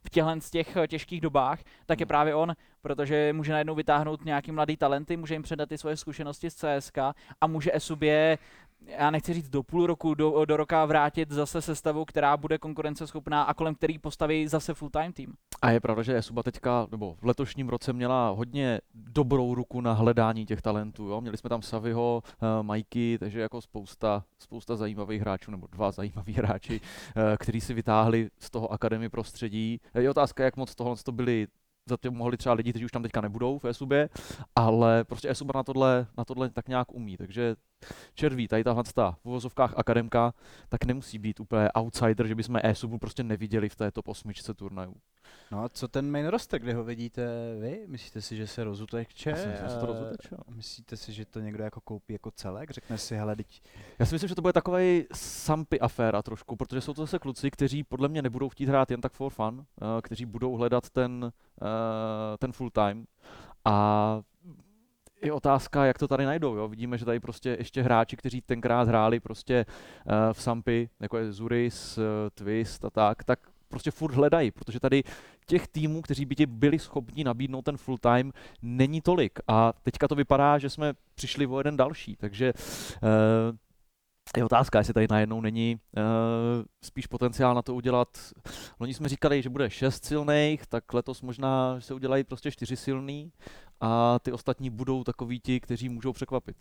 v 0.03 0.09
těchhle 0.09 0.41
z 0.41 0.49
těch 0.49 0.77
eh, 0.77 0.87
těžkých 0.87 1.21
dobách, 1.21 1.59
tak 1.85 1.99
je 1.99 2.03
Hmm. 2.03 2.07
právě 2.07 2.35
on, 2.35 2.53
protože 2.81 3.33
může 3.33 3.51
najednou 3.51 3.75
vytáhnout 3.75 4.25
nějaký 4.25 4.51
mladý 4.51 4.77
talenty, 4.77 5.17
může 5.17 5.35
jim 5.35 5.43
předat 5.43 5.69
ty 5.69 5.77
svoje 5.77 5.97
zkušenosti 5.97 6.49
z 6.49 6.55
CSK 6.55 6.97
a 7.41 7.47
může 7.47 7.71
Esobě 7.73 8.37
já 8.85 9.11
nechci 9.11 9.33
říct 9.33 9.49
do 9.49 9.63
půl 9.63 9.87
roku, 9.87 10.13
do, 10.13 10.45
do 10.45 10.57
roka 10.57 10.85
vrátit 10.85 11.31
zase 11.31 11.61
sestavu, 11.61 12.05
která 12.05 12.37
bude 12.37 12.57
konkurenceschopná 12.57 13.43
a 13.43 13.53
kolem 13.53 13.75
který 13.75 13.99
postaví 13.99 14.47
zase 14.47 14.73
full-time 14.73 15.13
tým. 15.13 15.33
A 15.61 15.71
je 15.71 15.79
pravda, 15.79 16.03
že 16.03 16.17
Esuba 16.17 16.43
teďka, 16.43 16.87
nebo 16.91 17.15
v 17.21 17.25
letošním 17.25 17.69
roce 17.69 17.93
měla 17.93 18.29
hodně 18.29 18.81
dobrou 18.93 19.55
ruku 19.55 19.81
na 19.81 19.93
hledání 19.93 20.45
těch 20.45 20.61
talentů. 20.61 21.07
Jo? 21.07 21.21
Měli 21.21 21.37
jsme 21.37 21.49
tam 21.49 21.61
Saviho, 21.61 22.23
uh, 22.23 22.63
Majky, 22.63 23.17
takže 23.19 23.41
jako 23.41 23.61
spousta, 23.61 24.23
spousta 24.39 24.75
zajímavých 24.75 25.21
hráčů, 25.21 25.51
nebo 25.51 25.67
dva 25.67 25.91
zajímaví 25.91 26.33
hráči, 26.33 26.81
uh, 26.81 27.23
kteří 27.39 27.61
si 27.61 27.73
vytáhli 27.73 28.29
z 28.39 28.49
toho 28.49 28.71
akademii 28.71 29.09
prostředí. 29.09 29.81
Je 29.93 30.09
otázka, 30.09 30.43
jak 30.43 30.57
moc 30.57 30.75
tohle 30.75 30.95
to 31.03 31.11
byli 31.11 31.47
za 31.89 31.97
tím 31.97 32.13
mohli 32.13 32.37
třeba 32.37 32.55
lidi, 32.55 32.69
kteří 32.69 32.85
už 32.85 32.91
tam 32.91 33.03
teďka 33.03 33.21
nebudou 33.21 33.59
v 33.59 33.65
Esubě, 33.65 34.09
ale 34.55 35.03
prostě 35.03 35.29
Esuba 35.29 35.51
na 35.55 35.63
tohle, 35.63 36.07
na 36.17 36.25
tohle 36.25 36.49
tak 36.49 36.67
nějak 36.67 36.91
umí, 36.91 37.17
takže 37.17 37.55
červí, 38.13 38.47
tady 38.47 38.63
tahle 38.63 38.83
ta 38.93 39.11
v 39.11 39.25
uvozovkách 39.25 39.73
akademka, 39.77 40.33
tak 40.69 40.85
nemusí 40.85 41.19
být 41.19 41.39
úplně 41.39 41.69
outsider, 41.71 42.27
že 42.27 42.35
bychom 42.35 42.59
e-subu 42.63 42.97
prostě 42.97 43.23
neviděli 43.23 43.69
v 43.69 43.75
té 43.75 43.91
top 43.91 44.07
8 44.07 44.31
turnajů. 44.55 44.95
No 45.51 45.63
a 45.63 45.69
co 45.69 45.87
ten 45.87 46.11
main 46.11 46.27
roster, 46.27 46.59
kde 46.59 46.73
ho 46.73 46.83
vidíte 46.83 47.27
vy? 47.59 47.83
Myslíte 47.87 48.21
si, 48.21 48.35
že 48.35 48.47
se 48.47 48.63
rozuteče? 48.63 49.29
Já 49.29 49.35
si 49.35 49.47
myslím, 49.47 49.67
že 49.67 49.73
se 49.73 49.79
to 49.79 49.85
Eh, 49.85 49.87
rozuteče. 49.87 50.35
Myslíte 50.55 50.97
si, 50.97 51.13
že 51.13 51.25
to 51.25 51.39
někdo 51.39 51.63
jako 51.63 51.81
koupí 51.81 52.13
jako 52.13 52.31
celek? 52.31 52.71
Řekne 52.71 52.97
si, 52.97 53.15
hele, 53.15 53.35
teď 53.35 53.61
Já 53.99 54.05
si 54.05 54.15
myslím, 54.15 54.27
že 54.27 54.35
to 54.35 54.41
bude 54.41 54.53
takový 54.53 55.05
sampy 55.13 55.79
aféra 55.79 56.21
trošku, 56.21 56.55
protože 56.55 56.81
jsou 56.81 56.93
to 56.93 57.01
zase 57.01 57.19
kluci, 57.19 57.51
kteří 57.51 57.83
podle 57.83 58.07
mě 58.07 58.21
nebudou 58.21 58.49
chtít 58.49 58.69
hrát 58.69 58.91
jen 58.91 59.01
tak 59.01 59.13
for 59.13 59.31
fun, 59.31 59.65
eh, 59.81 60.01
kteří 60.01 60.25
budou 60.25 60.53
hledat 60.55 60.89
ten, 60.89 61.31
eh, 61.61 62.37
ten 62.37 62.51
full 62.51 62.69
time. 62.69 63.05
A 63.65 64.21
je 65.21 65.33
otázka, 65.33 65.85
jak 65.85 65.97
to 65.97 66.07
tady 66.07 66.25
najdou. 66.25 66.55
Jo? 66.55 66.67
Vidíme, 66.67 66.97
že 66.97 67.05
tady 67.05 67.19
prostě 67.19 67.55
ještě 67.59 67.81
hráči, 67.81 68.17
kteří 68.17 68.41
tenkrát 68.41 68.87
hráli 68.87 69.19
prostě 69.19 69.65
eh, 69.65 70.33
v 70.33 70.41
Sampy, 70.41 70.89
jako 70.99 71.17
je 71.17 71.31
Zuris, 71.31 71.97
eh, 71.97 72.01
Twist 72.29 72.85
a 72.85 72.89
tak, 72.89 73.23
tak 73.23 73.39
prostě 73.69 73.91
furt 73.91 74.13
hledají, 74.13 74.51
protože 74.51 74.79
tady 74.79 75.03
těch 75.45 75.67
týmů, 75.67 76.01
kteří 76.01 76.25
by 76.25 76.35
ti 76.35 76.45
byli 76.45 76.79
schopni 76.79 77.23
nabídnout 77.23 77.61
ten 77.61 77.77
full 77.77 77.97
time, 77.97 78.31
není 78.61 79.01
tolik. 79.01 79.39
A 79.47 79.73
teďka 79.83 80.07
to 80.07 80.15
vypadá, 80.15 80.57
že 80.57 80.69
jsme 80.69 80.93
přišli 81.15 81.47
o 81.47 81.57
jeden 81.57 81.77
další, 81.77 82.15
takže 82.15 82.53
eh, 83.03 83.57
je 84.37 84.43
otázka, 84.43 84.79
jestli 84.79 84.93
tady 84.93 85.07
najednou 85.09 85.41
není 85.41 85.75
uh, 85.97 86.03
spíš 86.83 87.07
potenciál 87.07 87.55
na 87.55 87.61
to 87.61 87.75
udělat. 87.75 88.17
Loni 88.79 88.93
jsme 88.93 89.09
říkali, 89.09 89.41
že 89.41 89.49
bude 89.49 89.69
šest 89.69 90.05
silných, 90.05 90.67
tak 90.67 90.93
letos 90.93 91.21
možná 91.21 91.81
se 91.81 91.93
udělají 91.93 92.23
prostě 92.23 92.51
čtyři 92.51 92.75
silný 92.75 93.31
a 93.81 94.19
ty 94.19 94.31
ostatní 94.31 94.69
budou 94.69 95.03
takoví 95.03 95.39
ti, 95.39 95.59
kteří 95.59 95.89
můžou 95.89 96.13
překvapit. 96.13 96.55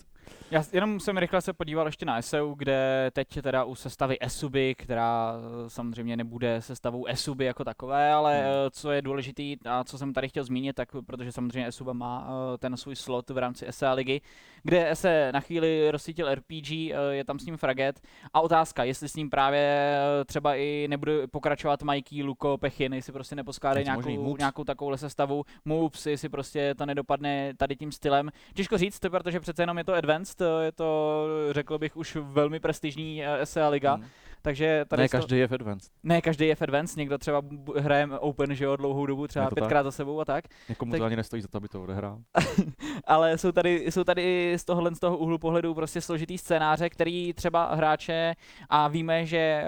Já 0.50 0.62
jenom 0.72 1.00
jsem 1.00 1.16
rychle 1.18 1.40
se 1.42 1.52
podíval 1.52 1.86
ještě 1.86 2.06
na 2.06 2.22
SEU, 2.22 2.54
kde 2.54 3.10
teď 3.12 3.28
teda 3.42 3.64
u 3.64 3.74
sestavy 3.74 4.16
Esuby, 4.20 4.74
která 4.78 5.34
eh, 5.36 5.70
samozřejmě 5.70 6.16
nebude 6.16 6.62
sestavou 6.62 7.06
Esuby 7.06 7.44
jako 7.44 7.64
takové, 7.64 8.12
ale 8.12 8.34
Hmm. 8.38 8.46
eh, 8.46 8.70
co 8.70 8.90
je 8.90 9.02
důležitý 9.02 9.56
a 9.64 9.84
co 9.84 9.98
jsem 9.98 10.12
tady 10.12 10.28
chtěl 10.28 10.44
zmínit, 10.44 10.76
tak 10.76 10.88
protože 11.06 11.32
samozřejmě 11.32 11.68
Esuba 11.68 11.92
má 11.92 12.28
eh, 12.54 12.58
ten 12.58 12.76
svůj 12.76 12.96
slot 12.96 13.30
v 13.30 13.38
rámci 13.38 13.66
SEA 13.70 13.92
ligy, 13.92 14.20
kde 14.62 14.90
se 14.94 15.32
na 15.32 15.40
chvíli 15.40 15.90
rozsvítil 15.90 16.34
RPG, 16.34 16.70
je 17.10 17.24
tam 17.24 17.38
s 17.38 17.46
ním 17.46 17.56
Fraget 17.56 18.00
a 18.34 18.40
otázka, 18.40 18.84
jestli 18.84 19.08
s 19.08 19.16
ním 19.16 19.30
právě 19.30 19.96
třeba 20.26 20.54
i 20.54 20.86
nebude 20.88 21.26
pokračovat 21.26 21.82
Mikey, 21.82 22.22
Luko, 22.22 22.58
Pechin, 22.58 22.94
jestli 22.94 23.12
prostě 23.12 23.36
neposkládají 23.36 23.84
nějakou, 23.84 24.10
Moops. 24.22 24.38
nějakou 24.38 24.64
takovou 24.64 24.96
sestavu, 24.96 25.44
Moves, 25.64 26.06
jestli 26.06 26.28
prostě 26.28 26.74
to 26.74 26.86
nedopadne 27.08 27.54
tady 27.56 27.76
tím 27.76 27.92
stylem. 27.92 28.30
Těžko 28.54 28.78
říct, 28.78 29.00
protože 29.10 29.40
přece 29.40 29.62
jenom 29.62 29.78
je 29.78 29.84
to 29.84 29.94
advanced, 29.94 30.42
je 30.62 30.72
to, 30.72 31.24
řekl 31.50 31.78
bych, 31.78 31.96
už 31.96 32.16
velmi 32.20 32.60
prestižní 32.60 33.24
eh, 33.24 33.46
SEA 33.46 33.68
liga, 33.68 33.94
Hmm. 33.94 34.06
Takže 34.42 34.84
tady 34.88 35.02
Ne, 35.02 35.08
toho- 35.08 35.20
každý 35.22 35.38
je 35.38 35.46
v 35.48 35.52
advanced. 35.52 35.92
ne 36.02 36.20
každý 36.20 36.46
je 36.46 36.54
v 36.54 36.62
advanced, 36.62 36.96
někdo 36.96 37.18
třeba 37.18 37.42
hraje 37.76 38.06
Open, 38.20 38.54
že 38.54 38.64
jo, 38.64 38.76
dlouhou 38.76 39.06
dobu, 39.06 39.26
třeba 39.26 39.48
to 39.48 39.54
pětkrát 39.54 39.84
za 39.84 39.90
sebou 39.90 40.20
a 40.20 40.24
tak, 40.24 40.44
Někomu 40.68 40.92
Tak- 40.92 40.98
to 40.98 41.04
ani 41.04 41.16
nestojí 41.16 41.42
za 41.42 41.48
to, 41.48 41.56
aby 41.56 41.68
to 41.68 41.82
odehrál. 41.82 42.18
ale 43.06 43.38
jsou 43.38 43.52
tady, 43.52 43.84
jsou 43.90 44.04
tady 44.04 44.54
z 44.58 44.64
tohohle 44.64 44.94
z 44.94 44.98
toho 45.00 45.16
úhlu 45.18 45.38
pohledu 45.38 45.74
prostě 45.74 46.00
složitý 46.00 46.38
scénáře, 46.38 46.90
který 46.90 47.32
třeba 47.32 47.74
hráče 47.74 48.34
a 48.68 48.88
víme, 48.88 49.26
že 49.26 49.64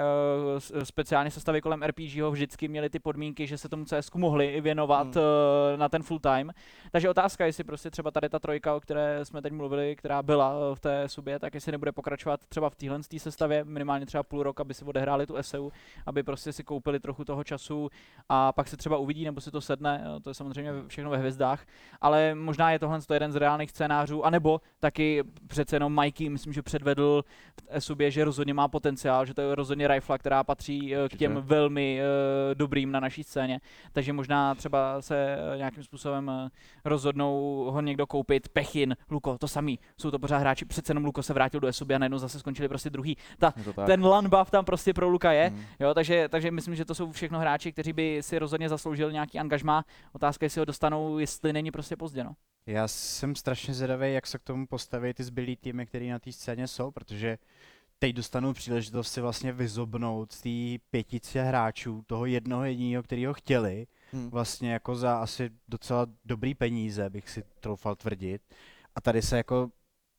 uh, 0.74 0.82
speciálně 0.84 1.30
sestavy 1.30 1.60
kolem 1.60 1.82
RPGho 1.82 2.30
vždycky 2.30 2.68
měli 2.68 2.90
ty 2.90 2.98
podmínky, 2.98 3.46
že 3.46 3.58
se 3.58 3.68
tomu 3.68 3.84
CSku 3.84 4.18
mohli 4.18 4.60
věnovat 4.60 5.14
Hmm. 5.14 5.24
uh, 5.72 5.78
na 5.78 5.88
ten 5.88 6.02
full 6.02 6.18
time. 6.20 6.50
Takže 6.92 7.10
otázka, 7.10 7.46
jestli 7.46 7.64
prostě 7.64 7.90
třeba 7.90 8.10
tady 8.10 8.28
ta 8.28 8.38
trojka, 8.38 8.74
o 8.74 8.80
které 8.80 9.24
jsme 9.24 9.42
teď 9.42 9.52
mluvili, 9.52 9.96
která 9.96 10.22
byla 10.22 10.54
eh, 10.72 10.74
v 10.74 10.80
té 10.80 11.08
subě, 11.08 11.38
tak 11.38 11.54
jestli 11.54 11.72
nebude 11.72 11.92
pokračovat 11.92 12.40
třeba 12.48 12.70
v 12.70 12.74
téhle 12.74 12.98
té 13.08 13.18
sestavě 13.18 13.64
minimálně 13.64 14.06
třeba 14.06 14.22
půl 14.22 14.42
rok, 14.60 14.66
aby 14.66 14.74
si 14.74 14.84
odehráli 14.84 15.26
tu 15.26 15.34
SEU, 15.40 15.70
aby 16.06 16.22
prostě 16.22 16.52
si 16.52 16.64
koupili 16.64 17.00
trochu 17.00 17.24
toho 17.24 17.44
času 17.44 17.90
a 18.28 18.52
pak 18.52 18.68
se 18.68 18.76
třeba 18.76 18.96
uvidí, 18.96 19.24
nebo 19.24 19.40
si 19.40 19.50
to 19.50 19.60
sedne, 19.60 20.04
to 20.22 20.30
je 20.30 20.34
samozřejmě 20.34 20.72
všechno 20.86 21.10
ve 21.10 21.16
hvězdách, 21.16 21.66
ale 22.00 22.34
možná 22.34 22.72
je 22.72 22.78
tohle 22.78 23.00
to 23.00 23.14
jeden 23.14 23.32
z 23.32 23.36
reálných 23.36 23.70
scénářů, 23.70 24.24
anebo 24.24 24.60
taky 24.80 25.24
přece 25.46 25.76
jenom 25.76 26.00
Mikey, 26.00 26.28
myslím, 26.28 26.52
že 26.52 26.62
předvedl 26.62 27.24
v 27.78 27.80
subě, 27.80 28.10
že 28.10 28.24
rozhodně 28.24 28.54
má 28.54 28.68
potenciál, 28.68 29.26
že 29.26 29.34
to 29.34 29.40
je 29.40 29.54
rozhodně 29.54 29.88
rifla, 29.88 30.18
která 30.18 30.44
patří 30.44 30.94
eh, 30.94 31.08
k 31.08 31.16
těm 31.16 31.34
velmi 31.40 32.00
eh, 32.00 32.54
dobrým 32.54 32.92
na 32.92 33.00
naší 33.00 33.24
scéně, 33.24 33.60
takže 33.92 34.12
možná 34.12 34.54
třeba 34.54 35.02
se 35.02 35.16
eh, 35.16 35.56
nějakým 35.56 35.82
způsobem 35.82 36.50
rozhodnou 36.84 37.64
ho 37.70 37.80
někdo 37.80 38.06
koupit, 38.06 38.48
Pechin, 38.48 38.96
Luko, 39.10 39.38
to 39.38 39.48
samý, 39.48 39.78
jsou 39.96 40.10
to 40.10 40.18
pořád 40.18 40.38
hráči, 40.38 40.64
přece 40.64 40.90
jenom 40.90 41.04
Luko 41.04 41.22
se 41.22 41.34
vrátil 41.34 41.60
do 41.60 41.72
SUB 41.72 41.90
a 41.90 41.98
najednou 41.98 42.18
zase 42.18 42.38
skončili 42.38 42.68
prostě 42.68 42.90
druhý. 42.90 43.16
Ta, 43.38 43.54
ten 43.86 44.04
LAN 44.04 44.28
buff 44.28 44.49
tam 44.50 44.64
prostě 44.64 44.94
pro 44.94 45.08
Luka 45.08 45.32
je, 45.32 45.48
Hmm. 45.48 45.64
Jo, 45.80 45.94
takže, 45.94 46.28
takže 46.28 46.50
myslím, 46.50 46.74
že 46.74 46.84
to 46.84 46.94
jsou 46.94 47.12
všechno 47.12 47.38
hráči, 47.38 47.72
kteří 47.72 47.92
by 47.92 48.18
si 48.22 48.38
rozhodně 48.38 48.68
zasloužili 48.68 49.12
nějaký 49.12 49.38
angažmá. 49.38 49.84
Otázka, 50.12 50.46
jestli 50.46 50.58
ho 50.58 50.64
dostanou, 50.64 51.18
jestli 51.18 51.52
není 51.52 51.70
prostě 51.70 51.96
pozdě. 51.96 52.24
No. 52.24 52.32
Já 52.66 52.88
jsem 52.88 53.34
strašně 53.34 53.74
zvědavý, 53.74 54.12
jak 54.14 54.26
se 54.26 54.38
k 54.38 54.42
tomu 54.42 54.66
postaví 54.66 55.14
ty 55.14 55.24
zbylý 55.24 55.56
týmy, 55.56 55.86
které 55.86 56.06
na 56.06 56.18
té 56.18 56.32
scéně 56.32 56.66
jsou, 56.68 56.90
protože 56.90 57.38
teď 57.98 58.16
dostanou 58.16 58.52
příležitost 58.52 59.12
si 59.12 59.20
vlastně 59.20 59.52
vyzobnout 59.52 60.32
z 60.32 60.40
té 60.40 60.84
pětice 60.90 61.42
hráčů 61.42 62.02
toho 62.06 62.26
jednoho 62.26 62.64
jediného, 62.64 63.02
kterého 63.02 63.34
chtěli, 63.34 63.86
Hmm. 64.12 64.30
vlastně 64.30 64.72
jako 64.72 64.94
za 64.96 65.18
asi 65.18 65.50
docela 65.68 66.06
dobrý 66.24 66.54
peníze, 66.54 67.10
bych 67.10 67.30
si 67.30 67.42
troufal 67.60 67.96
tvrdit. 67.96 68.42
A 68.94 69.00
tady 69.00 69.22
se 69.22 69.36
jako 69.36 69.70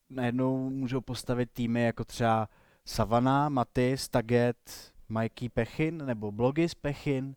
najednou 0.10 0.70
můžou 0.70 1.02
postavit 1.02 1.50
týmy 1.54 1.84
jako 1.84 2.06
třeba 2.06 2.50
Savana, 2.86 3.50
Matis, 3.50 4.10
Taget, 4.10 4.91
Mikey 5.10 5.50
Pechin 5.50 6.06
nebo 6.06 6.32
Blogis 6.32 6.76
Pechin. 6.76 7.36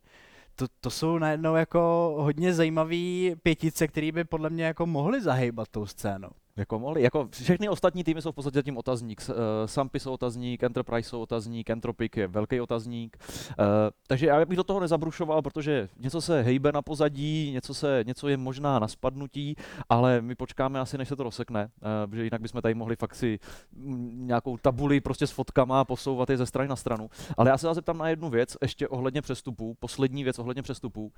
To, 0.55 0.67
to 0.81 0.89
jsou 0.89 1.17
najednou 1.17 1.55
jako 1.55 2.13
hodně 2.19 2.53
zajímavý 2.53 3.35
pětice, 3.43 3.87
který 3.87 4.11
by 4.11 4.23
podle 4.23 4.49
mě 4.49 4.63
jako 4.63 4.85
mohli 4.85 5.21
zahejbat 5.21 5.67
tou 5.67 5.85
scénou. 5.85 6.29
Jako 6.57 6.79
mohli, 6.79 7.01
jako 7.01 7.27
všechny 7.31 7.69
ostatní 7.69 8.03
týmy 8.03 8.21
jsou 8.21 8.31
v 8.31 8.35
podstatě 8.35 8.63
tím 8.63 8.77
otazník. 8.77 9.21
Eh, 9.29 9.33
Sampy 9.67 9.99
jsou 9.99 10.13
otazník, 10.13 10.63
Enterprise 10.63 11.09
jsou 11.09 11.21
otazník, 11.21 11.69
Entropic 11.69 12.11
je 12.15 12.27
velký 12.27 12.61
otazník. 12.61 13.17
Eh, 13.19 13.63
takže 14.07 14.27
já 14.27 14.45
bych 14.45 14.57
do 14.57 14.63
toho 14.63 14.79
nezabrušoval, 14.79 15.41
protože 15.41 15.89
něco 15.97 16.21
se 16.21 16.41
hejbe 16.41 16.71
na 16.71 16.81
pozadí, 16.81 17.51
něco, 17.51 17.73
se, 17.73 18.03
něco 18.07 18.27
je 18.27 18.37
možná 18.37 18.79
na 18.79 18.87
spadnutí, 18.87 19.55
ale 19.89 20.21
my 20.21 20.35
počkáme 20.35 20.79
asi, 20.79 20.97
než 20.97 21.07
se 21.07 21.15
to 21.15 21.23
rozsekne, 21.23 21.63
eh, 21.63 22.07
protože 22.07 22.23
jinak 22.23 22.41
bychom 22.41 22.61
tady 22.61 22.73
mohli 22.73 22.95
fakt 22.95 23.15
si 23.15 23.39
mm, 23.73 24.27
nějakou 24.27 24.57
tabuli 24.57 25.01
prostě 25.01 25.27
s 25.27 25.31
fotkama 25.31 25.85
posouvat 25.85 26.29
je 26.29 26.37
ze 26.37 26.45
strany 26.45 26.69
na 26.69 26.75
stranu. 26.75 27.09
Ale 27.37 27.49
já 27.49 27.57
se 27.57 27.67
vás 27.67 27.75
zeptám 27.75 27.97
na 27.97 28.09
jednu 28.09 28.29
věc, 28.29 28.57
ještě 28.61 28.87
ohledně 28.87 29.21
přestupů, 29.21 29.75
poslední 29.79 30.23
věc 30.23 30.39
ohledně 30.39 30.61
přestupů. 30.61 31.11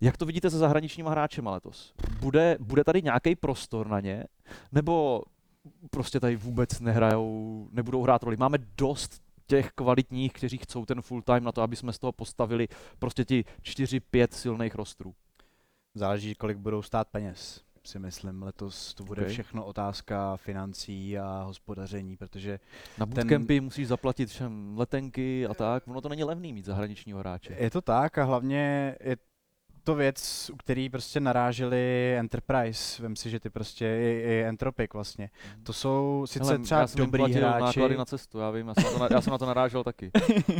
Jak 0.00 0.16
to 0.16 0.26
vidíte 0.26 0.50
se 0.50 0.58
zahraničníma 0.58 1.10
hráčema 1.10 1.50
letos? 1.50 1.94
Bude, 2.20 2.56
bude 2.60 2.84
tady 2.84 3.02
nějaký 3.02 3.36
prostor 3.36 3.86
na 3.88 4.00
ně? 4.00 4.24
Nebo 4.72 5.22
prostě 5.90 6.20
tady 6.20 6.36
vůbec 6.36 6.80
nehrajou, 6.80 7.68
nebudou 7.72 8.02
hrát 8.02 8.22
roli? 8.22 8.36
Máme 8.36 8.58
dost 8.78 9.22
těch 9.46 9.72
kvalitních, 9.72 10.32
kteří 10.32 10.58
chcou 10.58 10.84
ten 10.84 11.02
full 11.02 11.22
time 11.22 11.44
na 11.44 11.52
to, 11.52 11.62
aby 11.62 11.76
jsme 11.76 11.92
z 11.92 11.98
toho 11.98 12.12
postavili 12.12 12.68
prostě 12.98 13.24
ti 13.24 13.44
4-5 13.62 14.28
silných 14.30 14.74
rostrů. 14.74 15.14
Záleží, 15.94 16.34
kolik 16.34 16.56
budou 16.58 16.82
stát 16.82 17.08
peněz, 17.08 17.60
si 17.84 17.98
myslím. 17.98 18.42
Letos 18.42 18.94
to 18.94 19.04
bude 19.04 19.22
Ok. 19.22 19.28
všechno 19.28 19.64
otázka 19.64 20.36
financí 20.36 21.18
a 21.18 21.42
hospodaření, 21.42 22.16
protože 22.16 22.60
Na 22.98 23.06
Ten- 23.06 23.14
bootcampy 23.14 23.60
musíš 23.60 23.88
zaplatit 23.88 24.28
všem 24.28 24.78
letenky 24.78 25.46
a 25.46 25.54
tak. 25.54 25.88
Ono 25.88 26.00
to 26.00 26.08
není 26.08 26.24
levný 26.24 26.52
mít 26.52 26.64
zahraničního 26.64 27.18
hráče. 27.18 27.56
je 27.58 27.70
to 27.70 27.80
tak 27.80 28.18
a 28.18 28.24
hlavně 28.24 28.96
je 29.04 29.16
to 29.84 29.94
věc, 29.94 30.50
u 30.54 30.56
který 30.56 30.88
prostě 30.88 31.20
naráželi 31.20 32.14
Enterprise. 32.18 33.02
Vem 33.02 33.16
si, 33.16 33.30
že 33.30 33.40
ty 33.40 33.50
prostě 33.50 33.84
i, 33.86 34.22
i 34.26 34.44
Entropic 34.48 34.90
vlastně. 34.94 35.30
To 35.62 35.72
jsou 35.72 36.24
sice 36.26 36.44
Hele, 36.44 36.58
třeba 36.58 36.80
já 36.80 36.86
jsem 36.86 36.98
dobrý 36.98 37.32
hráči, 37.32 37.60
náklady 37.60 37.96
na 37.96 38.04
cestu, 38.04 38.38
já 38.38 38.50
vím, 38.50 38.68
já 38.68 38.74
jsem 38.74 38.84
na 38.84 38.90
to, 38.90 38.98
na, 38.98 39.08
já 39.10 39.20
jsem 39.20 39.30
na 39.30 39.38
to 39.38 39.46
narážel 39.46 39.84
taky. 39.84 40.10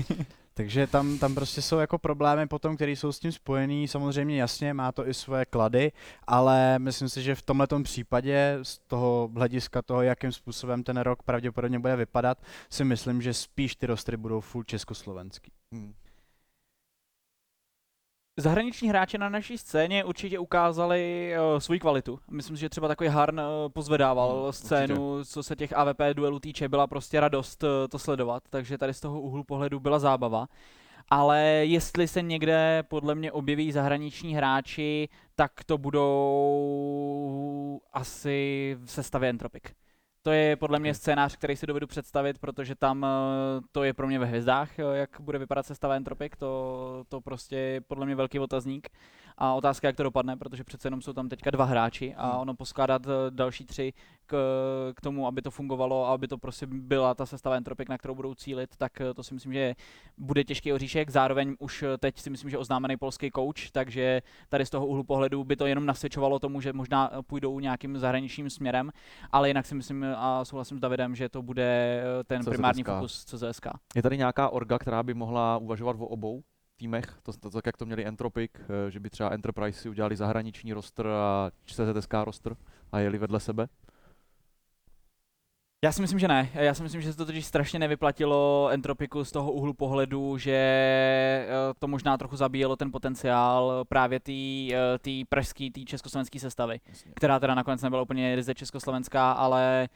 takže 0.55 0.87
tam, 0.87 1.19
tam 1.19 1.35
prostě 1.35 1.63
jsou 1.63 1.79
jako 1.79 1.99
problémy 1.99 2.47
potom, 2.47 2.77
které 2.77 2.93
jsou 2.93 3.13
s 3.13 3.19
tím 3.19 3.33
spojený. 3.33 3.89
Samozřejmě 3.89 4.41
jasně, 4.41 4.75
má 4.75 4.93
to 4.93 5.09
i 5.09 5.15
svoje 5.15 5.45
klady, 5.45 5.93
ale 6.27 6.79
myslím 6.79 7.09
si, 7.09 7.23
že 7.23 7.35
v 7.35 7.43
tomhle 7.43 7.67
případě 7.83 8.59
z 8.63 8.79
toho 8.79 9.31
hlediska 9.35 9.83
toho, 9.83 10.03
jakým 10.03 10.33
způsobem 10.33 10.83
ten 10.83 10.97
rok 10.97 11.23
pravděpodobně 11.23 11.79
bude 11.79 11.97
vypadat, 11.97 12.39
si 12.71 12.85
myslím, 12.85 13.23
že 13.23 13.35
spíš 13.35 13.77
ty 13.77 13.87
rostry 13.87 14.17
budou 14.17 14.41
full 14.41 14.65
československý. 14.65 15.53
Hmm. 15.73 15.95
Zahraniční 18.41 18.89
hráči 18.89 19.19
na 19.19 19.29
naší 19.29 19.59
scéně 19.59 20.05
určitě 20.05 20.39
ukázali 20.39 21.33
uh, 21.53 21.59
svoji 21.59 21.81
kvalitu. 21.81 22.19
Myslím 22.31 22.57
si, 22.57 22.61
že 22.61 22.69
třeba 22.69 22.89
takový 22.89 23.09
Harn 23.11 23.41
uh, 23.41 23.45
pozvedával 23.69 24.43
Hmm, 24.43 24.53
scénu, 24.53 25.25
co 25.25 25.43
se 25.43 25.57
těch 25.57 25.73
AVP 25.73 26.01
duelů 26.13 26.41
týče, 26.41 26.69
byla 26.69 26.87
prostě 26.87 27.21
radost 27.21 27.63
uh, 27.63 27.69
to 27.91 27.99
sledovat, 27.99 28.43
takže 28.51 28.79
tady 28.79 28.95
z 28.95 29.01
toho 29.01 29.21
úhlu 29.21 29.45
pohledu 29.45 29.81
byla 29.81 29.99
zábava. 29.99 30.47
Ale 31.09 31.41
jestli 31.45 32.09
se 32.09 32.23
někde 32.23 32.85
podle 32.89 33.15
mě 33.15 33.33
objeví 33.33 33.73
zahraniční 33.73 34.35
hráči, 34.35 35.09
tak 35.35 35.65
to 35.67 35.79
budou 35.79 36.11
asi 37.93 38.77
v 38.85 38.91
sestavě 38.91 39.31
Entropic. 39.31 39.63
To 40.23 40.31
je 40.31 40.57
podle 40.57 40.79
mě 40.79 40.95
scénář, 40.95 41.37
který 41.37 41.57
si 41.57 41.67
dovedu 41.67 41.87
představit, 41.87 42.39
protože 42.39 42.75
tam 42.75 43.05
eh, 43.05 43.09
to 43.73 43.85
je 43.85 43.95
pro 43.95 44.07
mě 44.07 44.19
ve 44.19 44.27
hvězdách, 44.27 44.79
eh, 44.79 44.83
jak 44.93 45.21
bude 45.21 45.39
vypadat 45.39 45.67
sestava 45.67 45.95
Entropik, 45.95 46.37
to, 46.37 47.05
to 47.09 47.21
prostě 47.21 47.57
je 47.57 47.81
podle 47.81 48.07
mě 48.07 48.15
velký 48.15 48.39
otazník. 48.39 48.89
A 49.43 49.55
otázka, 49.55 49.87
jak 49.89 49.97
to 49.97 50.03
dopadne, 50.03 50.37
protože 50.37 50.65
přece 50.65 50.87
jenom 50.87 51.03
jsou 51.03 51.13
tam 51.13 51.29
teďka 51.29 51.51
dva 51.51 51.65
hráči 51.65 52.15
a 52.17 52.31
Hmm. 52.31 52.41
ono 52.41 52.55
poskládat 52.55 53.07
eh, 53.07 53.11
další 53.31 53.65
tři 53.65 53.93
k, 54.27 54.37
k 54.97 55.01
tomu, 55.01 55.27
aby 55.27 55.43
to 55.43 55.51
fungovalo 55.51 56.07
a 56.07 56.13
aby 56.15 56.29
to 56.29 56.39
prostě 56.39 56.67
byla 56.67 57.15
ta 57.15 57.27
sestava 57.27 57.57
Entropik, 57.57 57.89
na 57.89 57.99
kterou 57.99 58.15
budou 58.15 58.35
cílit, 58.35 58.77
tak 58.77 59.01
eh, 59.01 59.15
to 59.15 59.23
si 59.23 59.35
myslím, 59.35 59.53
že 59.53 59.75
bude 60.19 60.45
těžký 60.45 60.73
oříšek. 60.73 61.11
Zároveň 61.11 61.57
už 61.59 61.83
eh, 61.83 61.99
teď 61.99 62.19
si 62.19 62.31
myslím, 62.31 62.51
že 62.51 62.59
oznámený 62.59 62.97
polský 62.97 63.31
coach, 63.35 63.71
takže 63.73 64.23
tady 64.49 64.67
z 64.67 64.71
toho 64.71 64.87
úhlu 64.87 65.05
pohledu 65.05 65.45
by 65.45 65.57
to 65.57 65.67
jenom 65.67 65.87
nasvědčovalo 65.87 66.39
tomu, 66.39 66.61
že 66.61 66.73
možná 66.73 67.11
půjdou 67.27 67.61
nějakým 67.61 67.99
zahraničním 67.99 68.51
směrem, 68.51 68.91
ale 69.33 69.49
jinak 69.49 69.67
si 69.67 69.75
myslím 69.75 70.07
a 70.17 70.45
souhlasím 70.45 70.79
s 70.79 70.81
Davidem, 70.81 71.15
že 71.15 71.29
to 71.29 71.43
bude 71.43 72.03
ten 72.27 72.41
CZSK. 72.43 72.51
primární 72.51 72.83
fokus 72.85 73.25
CZSK. 73.25 73.67
Je 73.95 74.03
tady 74.03 74.17
nějaká 74.19 74.49
orga, 74.49 74.79
která 74.79 75.03
by 75.03 75.15
mohla 75.15 75.57
uvažovat 75.59 75.97
o 76.01 76.07
obou 76.07 76.43
týmech, 76.81 77.19
to, 77.23 77.33
to 77.33 77.51
tak 77.51 77.67
jak 77.67 77.77
to 77.77 77.87
měli 77.87 78.07
Entropic, 78.07 78.51
eh, 78.55 78.91
že 78.91 79.01
by 79.01 79.11
třeba 79.11 79.31
Enterprise 79.31 79.81
si 79.81 79.89
udělali 79.89 80.17
zahraniční 80.17 80.73
roster 80.73 81.07
a 81.07 81.51
CZSK 81.67 82.15
roster 82.25 82.57
a 82.93 82.99
jeli 82.99 83.19
vedle 83.19 83.41
sebe? 83.41 83.69
Já 85.85 85.93
si 85.93 86.01
myslím, 86.01 86.19
že 86.19 86.29
ne. 86.29 86.49
Já 86.55 86.75
si 86.75 86.83
myslím, 86.83 87.01
že 87.01 87.13
se 87.13 87.19
to 87.19 87.27
totiž 87.27 87.47
strašně 87.47 87.79
nevyplatilo 87.79 88.69
Entropiku 88.73 89.25
z 89.25 89.33
toho 89.33 89.53
úhlu 89.53 89.75
pohledu, 89.75 90.39
že 90.39 90.53
eh, 90.53 91.49
to 91.79 91.89
možná 91.89 92.19
trochu 92.19 92.37
zabíjelo 92.37 92.77
ten 92.77 92.93
potenciál 92.93 93.85
právě 93.89 94.21
té 94.21 94.33
tý 95.01 95.25
pražské, 95.25 95.71
té 95.71 95.81
československé 95.81 96.41
sestavy, 96.41 96.81
Jasně. 96.89 97.13
která 97.15 97.41
teda 97.41 97.55
nakonec 97.55 97.83
nebyla 97.83 98.03
úplně 98.03 98.37
ryze 98.37 98.55
československá, 98.55 99.33
ale 99.33 99.89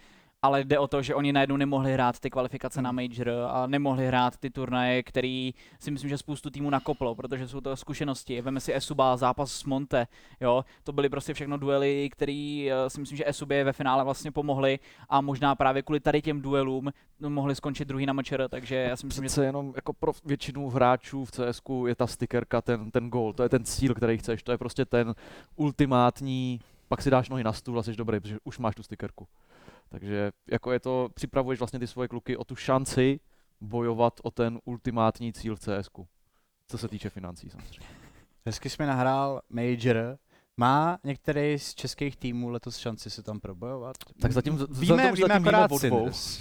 ale 0.45 0.65
jde 0.65 0.79
o 0.79 0.87
to, 0.87 1.03
že 1.03 1.15
oni 1.15 1.33
najednou 1.33 1.57
nemohli 1.57 1.93
hrát 1.93 2.21
ty 2.21 2.31
kvalifikace 2.31 2.83
na 2.83 2.91
Hmm. 2.91 2.97
Major 2.97 3.29
a 3.51 3.67
nemohli 3.67 4.07
hrát 4.07 4.37
ty 4.37 4.51
turnaje, 4.51 5.03
který 5.03 5.55
si 5.79 5.91
myslím, 5.91 6.11
že 6.11 6.19
spoustu 6.19 6.51
týmů 6.51 6.71
nakoplo, 6.71 7.15
protože 7.15 7.49
jsou 7.49 7.61
to 7.61 7.77
zkušenosti. 7.77 8.41
Veme 8.41 8.61
si 8.61 8.75
Esuba, 8.75 9.17
zápas 9.17 9.53
s 9.53 9.65
Monte, 9.65 10.07
jo, 10.41 10.65
to 10.83 10.93
byly 10.93 11.09
prostě 11.09 11.35
všechno 11.35 11.57
duely, 11.57 12.11
který 12.13 12.71
eh, 12.71 12.91
si 12.91 13.01
myslím, 13.01 13.19
že 13.19 13.29
Esubě 13.29 13.65
ve 13.65 13.73
finále 13.73 14.05
vlastně 14.05 14.31
pomohly 14.31 14.79
a 15.09 15.21
možná 15.21 15.55
právě 15.55 15.83
kvůli 15.83 16.01
tady 16.01 16.23
těm 16.23 16.43
duelům 16.43 16.91
mohli 17.29 17.55
skončit 17.55 17.89
druhý 17.89 18.07
na 18.07 18.13
MČR, 18.13 18.49
takže 18.49 18.75
já 18.75 18.97
si 18.97 19.07
myslím, 19.07 19.25
že 19.25 19.29
Přece 19.29 19.45
jenom 19.45 19.73
jako 19.77 19.93
pro 19.93 20.13
většinu 20.25 20.71
hráčů 20.71 21.25
v 21.25 21.31
CS 21.31 21.63
je 21.87 21.95
ta 21.95 22.07
stickerka 22.07 22.63
ten, 22.63 22.91
ten 22.91 23.11
gól, 23.11 23.33
to 23.33 23.43
je 23.43 23.49
ten 23.49 23.65
cíl, 23.65 23.95
který 23.95 24.19
chceš, 24.19 24.43
to 24.43 24.53
je 24.53 24.59
prostě 24.59 24.85
ten 24.85 25.15
ultimátní, 25.57 26.61
pak 26.89 27.03
si 27.03 27.11
dáš 27.11 27.29
nohy 27.29 27.45
na 27.45 27.53
stůl 27.53 27.79
a 27.79 27.83
jsi 27.83 27.97
dobrý, 27.97 28.21
protože 28.21 28.37
už 28.45 28.59
máš 28.59 28.75
tu 28.75 28.83
stickerku. 28.83 29.27
Takže 29.89 30.33
jako 30.51 30.73
je 30.73 30.81
to, 30.81 31.09
připravuješ 31.15 31.59
vlastně 31.59 31.79
ty 31.79 31.87
svoje 31.87 32.09
kluky 32.09 32.37
o 32.37 32.45
tu 32.45 32.57
šanci 32.57 33.21
bojovat 33.61 34.21
o 34.23 34.31
ten 34.31 34.59
ultimátní 34.65 35.33
cíl 35.33 35.57
v 35.57 35.61
CS. 35.61 35.91
Co 36.69 36.79
se 36.79 36.89
týče 36.89 37.11
financí 37.11 37.51
samozřejmě. 37.51 37.87
Hezky 38.47 38.71
jsi 38.71 38.77
mi 38.83 38.87
nahrál 38.87 39.41
Major. 39.49 40.19
Má 40.57 40.99
některý 41.05 41.59
z 41.59 41.75
českých 41.75 42.17
týmů 42.17 42.49
letos 42.49 42.77
šanci 42.77 43.11
se 43.11 43.23
tam 43.23 43.41
probojovat? 43.41 43.97
Tak 44.21 44.33
zatím, 44.33 44.53
víme, 44.53 44.67
zatím, 44.71 45.15
víme 45.15 45.17
zatím 45.17 45.49
akorát. 45.49 45.71
Sinners. 45.79 46.41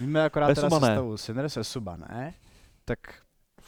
Víme 0.00 0.24
akorát 0.24 0.46
teda 0.54 0.66
Esuba 0.66 0.78
ne. 0.78 0.86
sestavu 0.86 1.16
Sinners, 1.16 1.56
Esuba 1.56 1.96
ne. 1.96 2.34
Tak 2.84 2.98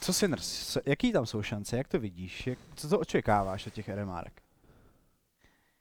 co 0.00 0.12
Sinners? 0.12 0.72
Co- 0.72 0.80
Jaký 0.86 1.12
tam 1.12 1.26
jsou 1.26 1.42
šance? 1.42 1.76
Jak 1.76 1.88
to 1.88 2.00
vidíš? 2.00 2.46
Jak, 2.46 2.58
co 2.74 2.88
to 2.88 2.98
očekáváš 2.98 3.66
od 3.66 3.72
těch 3.72 3.88
RMRek? 3.88 4.42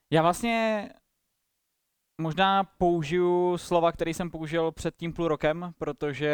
Já 0.10 0.22
vlastně 0.22 0.90
možná 2.22 2.64
použiju 2.64 3.58
slova, 3.58 3.92
který 3.92 4.14
jsem 4.14 4.30
použil 4.32 4.72
před 4.72 4.96
tím 4.98 5.14
půl 5.14 5.28
rokem, 5.28 5.74
protože 5.78 6.32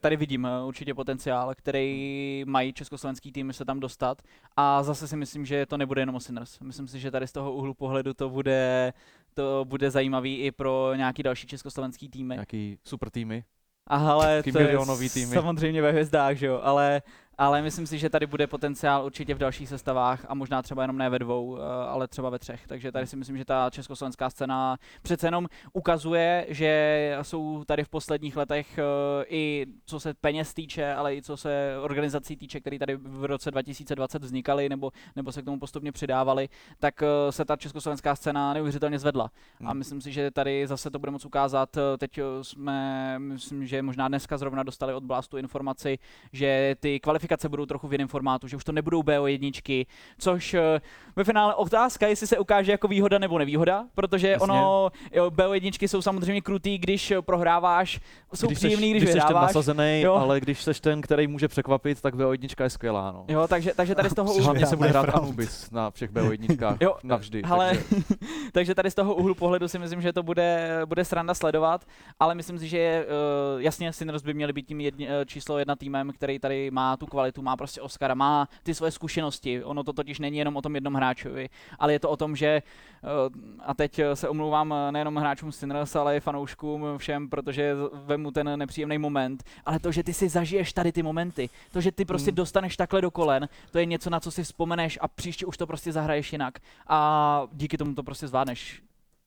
tady 0.00 0.16
vidím 0.16 0.46
eh, 0.46 0.64
určitě 0.64 0.94
potenciál, 0.94 1.54
který 1.54 2.44
mají 2.46 2.72
československý 2.72 3.32
týmy 3.32 3.52
se 3.52 3.64
tam 3.64 3.80
dostat 3.80 4.22
a 4.56 4.82
zase 4.82 5.08
si 5.08 5.16
myslím, 5.16 5.46
že 5.46 5.66
to 5.66 5.76
nebude 5.76 6.02
jenom 6.02 6.14
o 6.14 6.20
Sinners. 6.20 6.60
Myslím 6.60 6.88
si, 6.88 7.00
že 7.00 7.10
tady 7.10 7.26
z 7.26 7.32
toho 7.32 7.52
úhlu 7.52 7.74
pohledu 7.74 8.14
to 8.14 8.30
bude, 8.30 8.92
to 9.34 9.64
bude 9.68 9.90
zajímavý 9.90 10.36
i 10.36 10.50
pro 10.50 10.92
nějaký 10.96 11.22
další 11.22 11.46
československý 11.46 12.08
týmy. 12.08 12.34
Nějaký 12.34 12.78
super 12.84 13.10
týmy. 13.10 13.44
A 13.86 13.96
ale 14.12 14.36
Taky 14.38 14.52
to 14.52 14.58
je 14.58 14.78
týmy. 15.12 15.34
samozřejmě 15.34 15.82
ve 15.82 15.90
hvězdách, 15.90 16.36
že 16.36 16.46
jo, 16.46 16.60
ale, 16.62 17.02
ale 17.40 17.62
myslím 17.62 17.86
si, 17.86 17.98
že 17.98 18.10
tady 18.10 18.26
bude 18.26 18.46
potenciál 18.46 19.04
určitě 19.04 19.34
v 19.34 19.38
dalších 19.38 19.68
sestavách 19.68 20.24
a 20.28 20.34
možná 20.34 20.62
třeba 20.62 20.82
jenom 20.82 20.98
ne 20.98 21.10
ve 21.10 21.18
dvou, 21.18 21.58
eh, 21.58 21.60
ale 21.88 22.08
třeba 22.08 22.30
ve 22.30 22.38
třech. 22.38 22.66
Takže 22.66 22.92
tady 22.92 23.06
si 23.06 23.16
myslím, 23.16 23.36
že 23.36 23.44
ta 23.44 23.70
československá 23.70 24.30
scéna 24.30 24.76
přece 25.02 25.26
jenom 25.26 25.48
ukazuje, 25.72 26.46
že 26.48 27.18
jsou 27.22 27.64
tady 27.64 27.84
v 27.84 27.88
posledních 27.88 28.36
letech 28.36 28.78
eh, 28.78 28.82
i 29.28 29.66
co 29.86 30.00
se 30.00 30.14
peněz 30.14 30.54
týče, 30.54 30.94
ale 30.94 31.16
i 31.16 31.22
co 31.22 31.36
se 31.36 31.74
organizací 31.82 32.36
týče, 32.36 32.60
které 32.60 32.78
tady 32.78 32.96
v 32.96 33.24
roce 33.24 33.50
2020 33.50 34.22
vznikaly 34.22 34.68
nebo, 34.68 34.90
nebo 35.16 35.32
se 35.32 35.42
k 35.42 35.44
tomu 35.44 35.58
postupně 35.58 35.92
přidávaly, 35.92 36.48
tak 36.78 37.02
eh, 37.02 37.32
se 37.32 37.44
ta 37.44 37.56
československá 37.56 38.16
scéna 38.16 38.52
neuvěřitelně 38.52 38.98
zvedla. 38.98 39.30
A 39.64 39.70
Hmm. 39.70 39.78
myslím 39.78 40.00
si, 40.00 40.12
že 40.12 40.30
tady 40.30 40.66
zase 40.66 40.90
to 40.90 40.98
bude 40.98 41.12
moc 41.12 41.24
ukázat. 41.24 41.76
Teď 41.98 42.20
jsme, 42.42 43.18
myslím, 43.18 43.66
že 43.66 43.82
možná 43.82 44.08
dneska 44.08 44.38
zrovna 44.38 44.62
dostali 44.62 44.94
od 44.94 45.04
Blastu 45.04 45.36
informaci, 45.36 45.98
že 46.32 46.76
ty 46.80 47.00
kvalifikace 47.00 47.29
budou 47.48 47.66
trochu 47.66 47.88
v 47.88 47.92
jiném 47.92 48.08
formátu, 48.08 48.48
že 48.48 48.56
už 48.56 48.64
to 48.64 48.72
nebudou 48.72 49.02
BO1, 49.02 49.86
což 50.18 50.54
eh, 50.54 50.80
ve 51.16 51.24
finále 51.24 51.54
otázka, 51.54 52.06
jestli 52.06 52.26
se 52.26 52.38
ukáže 52.38 52.72
jako 52.72 52.88
výhoda 52.88 53.18
nebo 53.18 53.38
nevýhoda, 53.38 53.84
protože 53.94 54.28
Jasně. 54.28 54.44
ono, 54.44 54.90
jo, 55.12 55.30
BO1 55.30 55.86
jsou 55.86 56.02
samozřejmě 56.02 56.40
krutý, 56.40 56.78
když 56.78 57.10
eh, 57.10 57.22
prohráváš, 57.22 58.00
jsou 58.34 58.46
když 58.46 58.58
příjemný, 58.58 58.90
když, 58.90 59.02
když 59.02 59.12
seš 59.12 59.22
ten 59.22 59.28
vyhráváš. 59.28 59.54
nasazený, 59.54 60.00
Jo. 60.00 60.14
ale 60.14 60.40
když 60.40 60.62
seš 60.62 60.80
ten, 60.80 61.00
který 61.00 61.26
může 61.26 61.48
překvapit, 61.48 62.00
tak 62.00 62.14
BO1 62.14 62.62
je 62.62 62.70
skvělá. 62.70 63.12
No. 63.12 63.24
Jo, 63.28 63.46
takže, 63.48 63.72
takže 63.76 63.94
tady 63.94 64.10
z 64.10 64.14
toho 64.14 64.32
úhlu, 64.32 64.44
Hlavně 64.44 64.66
se 64.66 64.76
bude 64.76 64.88
hrát. 64.88 65.14
Anubis 65.14 65.70
na 65.70 65.90
všech 65.90 66.10
BO1 66.10 66.76
Jo, 66.80 66.96
navždy. 67.02 67.42
Ale, 67.42 67.68
takže- 67.70 68.04
takže 68.52 68.74
tady 68.74 68.90
z 68.90 68.94
toho 68.94 69.14
úhlu 69.14 69.34
pohledu 69.34 69.68
si 69.68 69.78
myslím, 69.78 70.00
že 70.00 70.12
to 70.12 70.22
bude, 70.22 70.80
bude 70.86 71.04
sranda 71.04 71.34
sledovat, 71.34 71.84
ale 72.20 72.34
myslím 72.34 72.58
si, 72.58 72.68
že 72.68 73.06
uh, 73.54 73.60
jasně 73.60 73.92
Sinners 73.92 74.22
by 74.22 74.34
měli 74.34 74.52
být 74.52 74.66
tím 74.66 74.80
jedni, 74.80 75.08
číslo 75.26 75.58
jedna 75.58 75.76
týmem, 75.76 76.12
který 76.12 76.38
tady 76.38 76.70
má 76.70 76.96
tu 76.96 77.06
kvalitu, 77.06 77.19
má 77.42 77.56
prostě 77.56 77.80
Oscara, 77.80 78.14
má 78.14 78.48
ty 78.62 78.74
svoje 78.74 78.92
zkušenosti. 78.92 79.64
Ono 79.64 79.84
to 79.84 79.92
totiž 79.92 80.18
není 80.18 80.38
jenom 80.38 80.56
o 80.56 80.62
tom 80.62 80.74
jednom 80.74 80.94
hráčovi, 80.94 81.48
ale 81.78 81.92
je 81.92 82.00
to 82.00 82.10
o 82.10 82.16
tom, 82.16 82.36
že 82.36 82.62
uh, 83.02 83.60
a 83.60 83.74
teď 83.74 83.98
eh, 83.98 84.16
se 84.16 84.28
omlouvám 84.28 84.72
eh, 84.72 84.92
nejenom 84.92 85.16
hráčům 85.16 85.52
Sinners, 85.52 85.96
ale 85.96 86.16
i 86.16 86.20
fanouškům 86.20 86.86
všem, 86.96 87.28
protože 87.28 87.74
vemu 87.92 88.30
ten 88.30 88.58
nepříjemný 88.58 88.98
moment, 88.98 89.44
ale 89.66 89.78
to, 89.78 89.92
že 89.92 90.02
ty 90.02 90.14
si 90.14 90.28
zažiješ 90.28 90.72
tady 90.72 90.92
ty 90.92 91.02
momenty, 91.02 91.48
to, 91.72 91.80
že 91.80 91.92
ty 91.92 92.04
prostě 92.04 92.30
Hmm. 92.30 92.36
dostaneš 92.36 92.76
takhle 92.76 93.00
do 93.00 93.10
kolen, 93.10 93.48
to 93.72 93.78
je 93.78 93.86
něco, 93.86 94.10
na 94.10 94.20
co 94.20 94.30
si 94.30 94.42
vzpomeneš 94.42 94.98
a 95.00 95.08
příště 95.08 95.46
už 95.46 95.56
to 95.56 95.66
prostě 95.66 95.92
zahraješ 95.92 96.32
jinak 96.32 96.58
a 96.86 97.42
díky 97.52 97.78
tomu 97.78 97.94
to 97.94 98.02
prostě 98.02 98.28
zvládneš. 98.28 98.82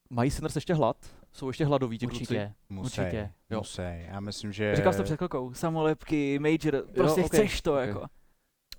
Mají 0.10 0.32
Sinners 0.32 0.56
ještě 0.56 0.74
hlad? 0.74 0.98
Jsou 1.34 1.48
ještě 1.48 1.66
hladoví 1.66 1.98
ti 1.98 2.08
kluci? 2.08 2.22
Určitě. 2.22 2.54
Musej, 2.70 3.06
Určitě. 3.06 3.32
Jo. 3.50 3.58
musej. 3.58 4.06
Já 4.10 4.20
myslím, 4.20 4.52
že... 4.52 4.76
Říkal 4.76 4.94
jsi 4.94 4.98
to 4.98 5.04
před 5.04 5.18
chvilkou, 5.18 5.54
samolepky, 5.54 6.40
major, 6.40 6.88
prostě 6.96 7.22
ok, 7.22 7.28
chceš 7.28 7.62
to 7.62 7.74
ok. 7.74 7.80
jako. 7.80 8.00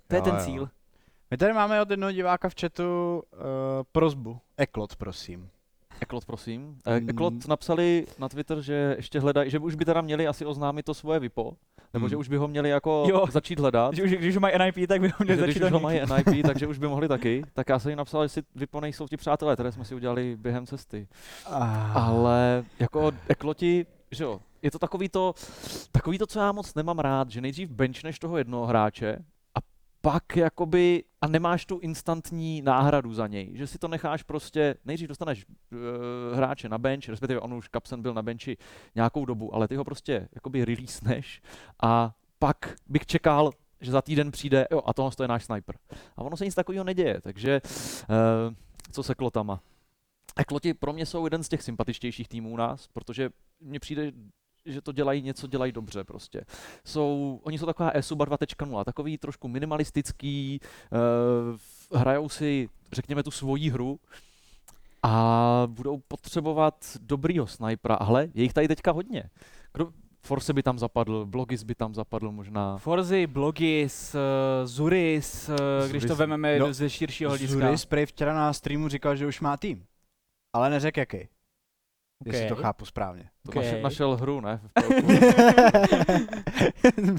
To 0.07 0.15
je 0.15 0.19
Jo, 0.19 0.23
ten 0.23 0.35
jo. 0.35 0.41
cíl. 0.45 0.69
My 1.31 1.37
tady 1.37 1.53
máme 1.53 1.81
od 1.81 1.89
jednoho 1.91 2.11
diváka 2.11 2.49
v 2.49 2.55
chatu 2.61 2.83
uh, 3.33 3.39
prozbu. 3.91 4.39
Eklot, 4.57 4.95
prosím. 4.95 5.49
Eklot, 6.01 6.25
prosím. 6.25 6.77
E- 6.85 6.99
Mm. 6.99 7.09
Eklot 7.09 7.47
napsali 7.47 8.05
na 8.19 8.29
Twitter, 8.29 8.61
že 8.61 8.93
ještě 8.97 9.19
hledají, 9.19 9.49
že 9.49 9.59
už 9.59 9.75
by 9.75 9.85
teda 9.85 10.01
měli 10.01 10.27
asi 10.27 10.45
oznámit 10.45 10.83
to 10.85 10.93
svoje 10.93 11.19
VIPO, 11.19 11.53
nebo 11.93 12.03
Hmm. 12.03 12.09
že 12.09 12.15
už 12.15 12.27
by 12.29 12.37
ho 12.37 12.47
měli 12.47 12.69
jako 12.69 13.05
Jo. 13.09 13.25
začít 13.31 13.59
hledat. 13.59 13.93
Když, 13.93 14.05
už- 14.05 14.11
když 14.19 14.37
mají 14.37 14.55
NIP, 14.57 14.87
tak 14.87 15.01
by 15.01 15.07
ho 15.09 15.15
měli 15.23 15.37
že 15.39 15.43
když 15.43 15.55
začít 15.55 15.65
už 15.65 15.71
ho 15.71 15.79
mají 15.79 15.99
NIP, 15.99 16.43
takže 16.45 16.67
už 16.67 16.77
by 16.77 16.87
mohli 16.87 17.07
taky. 17.07 17.43
Tak 17.53 17.69
já 17.69 17.79
jsem 17.79 17.89
jim 17.89 17.97
napsal, 17.97 18.23
jestli 18.23 18.41
VIPO 18.55 18.81
nejsou 18.81 19.07
ti 19.07 19.17
přátelé, 19.17 19.53
které 19.53 19.71
jsme 19.71 19.85
si 19.85 19.95
udělali 19.95 20.35
během 20.39 20.65
cesty. 20.65 21.07
Ah. 21.45 21.97
Ale 21.97 22.63
jako 22.79 23.11
ekloti, 23.27 23.85
že 24.11 24.23
jo, 24.23 24.39
je 24.61 24.71
to 24.71 24.79
takový 24.79 25.09
to, 25.09 25.33
takový 25.91 26.17
to, 26.17 26.27
co 26.27 26.39
já 26.39 26.51
moc 26.51 26.75
nemám 26.75 26.99
rád, 26.99 27.29
že 27.31 27.41
nejdřív 27.41 27.69
benchneš 27.69 28.19
toho 28.19 28.37
jednoho 28.37 28.65
hráče 28.65 29.17
pak 30.05 30.37
jakoby, 30.37 31.03
a 31.21 31.27
nemáš 31.27 31.65
tu 31.65 31.79
instantní 31.79 32.61
náhradu 32.61 33.13
za 33.13 33.27
něj, 33.27 33.51
že 33.53 33.67
si 33.67 33.77
to 33.77 33.87
necháš 33.87 34.23
prostě, 34.23 34.75
nejdřív 34.85 35.07
dostaneš 35.07 35.45
uh, 35.45 35.79
hráče 36.37 36.69
na 36.69 36.77
bench, 36.77 37.09
respektive 37.09 37.39
on 37.39 37.53
už 37.53 37.67
Kapsen 37.67 38.01
byl 38.01 38.13
na 38.13 38.21
benchi 38.21 38.57
nějakou 38.95 39.25
dobu, 39.25 39.55
ale 39.55 39.67
ty 39.67 39.75
ho 39.75 39.83
prostě 39.83 40.27
jakoby 40.35 40.65
releaseneš 40.65 41.41
a 41.83 42.15
pak 42.39 42.75
bych 42.87 43.05
čekal, 43.05 43.51
že 43.81 43.91
za 43.91 44.01
týden 44.01 44.31
přijde, 44.31 44.67
jo, 44.71 44.81
a 44.85 44.93
tohle 44.93 45.11
je 45.21 45.27
náš 45.27 45.45
sniper. 45.45 45.77
A 46.17 46.21
ono 46.21 46.37
se 46.37 46.45
nic 46.45 46.55
takového 46.55 46.83
neděje, 46.83 47.21
takže 47.21 47.61
uh, 47.63 48.53
co 48.91 49.03
se 49.03 49.15
klotama? 49.15 49.59
Ekloti 50.37 50.73
pro 50.73 50.93
mě 50.93 51.05
jsou 51.05 51.23
jeden 51.23 51.43
z 51.43 51.49
těch 51.49 51.61
sympatičtějších 51.61 52.27
týmů 52.27 52.49
u 52.49 52.57
nás, 52.57 52.87
protože 52.87 53.29
mně 53.59 53.79
přijde, 53.79 54.11
že 54.65 54.81
to 54.81 54.91
dělají 54.91 55.21
něco, 55.21 55.47
dělají 55.47 55.71
dobře 55.71 56.03
prostě. 56.03 56.45
Jsou, 56.85 57.39
oni 57.43 57.57
jsou 57.57 57.65
taková 57.65 57.89
ESUBA 57.89 58.25
2.0, 58.25 58.83
takový 58.83 59.17
trošku 59.17 59.47
minimalistický, 59.47 60.59
uh, 61.91 61.99
hrajou 61.99 62.29
si, 62.29 62.69
řekněme, 62.91 63.23
tu 63.23 63.31
svoji 63.31 63.69
hru 63.69 63.99
a 65.03 65.63
budou 65.67 65.97
potřebovat 65.97 66.97
dobrýho 67.01 67.47
snajpera. 67.47 67.95
Ale 67.95 68.27
je 68.33 68.43
jich 68.43 68.53
tady 68.53 68.67
teďka 68.67 68.91
hodně. 68.91 69.23
Kdo, 69.73 69.91
Force 70.21 70.53
by 70.53 70.63
tam 70.63 70.79
zapadl, 70.79 71.25
Blogis 71.25 71.63
by 71.63 71.75
tam 71.75 71.93
zapadl 71.93 72.31
možná. 72.31 72.77
Forzy, 72.77 73.27
Blogis, 73.27 74.15
uh, 74.15 74.19
Zuris, 74.67 75.49
uh, 75.49 75.55
když 75.89 76.03
to 76.03 76.07
Zuris. 76.07 76.19
vezmeme 76.19 76.59
No, 76.59 76.73
ze 76.73 76.89
širšího 76.89 77.29
hlediska. 77.29 77.53
Zury 77.53 77.77
Spray 77.77 78.05
včera 78.05 78.33
na 78.33 78.53
streamu 78.53 78.89
říkal, 78.89 79.15
že 79.15 79.27
už 79.27 79.41
má 79.41 79.57
tým. 79.57 79.85
Ale 80.53 80.69
neřekl 80.69 80.99
jaký. 80.99 81.17
Okay. 81.17 81.29
Jestli 82.25 82.47
to 82.47 82.55
chápu 82.55 82.85
správně. 82.85 83.29
To 83.45 83.49
Okay. 83.59 83.63
našel, 83.63 83.81
našel 83.81 84.15
hru, 84.15 84.41
ne? 84.41 84.59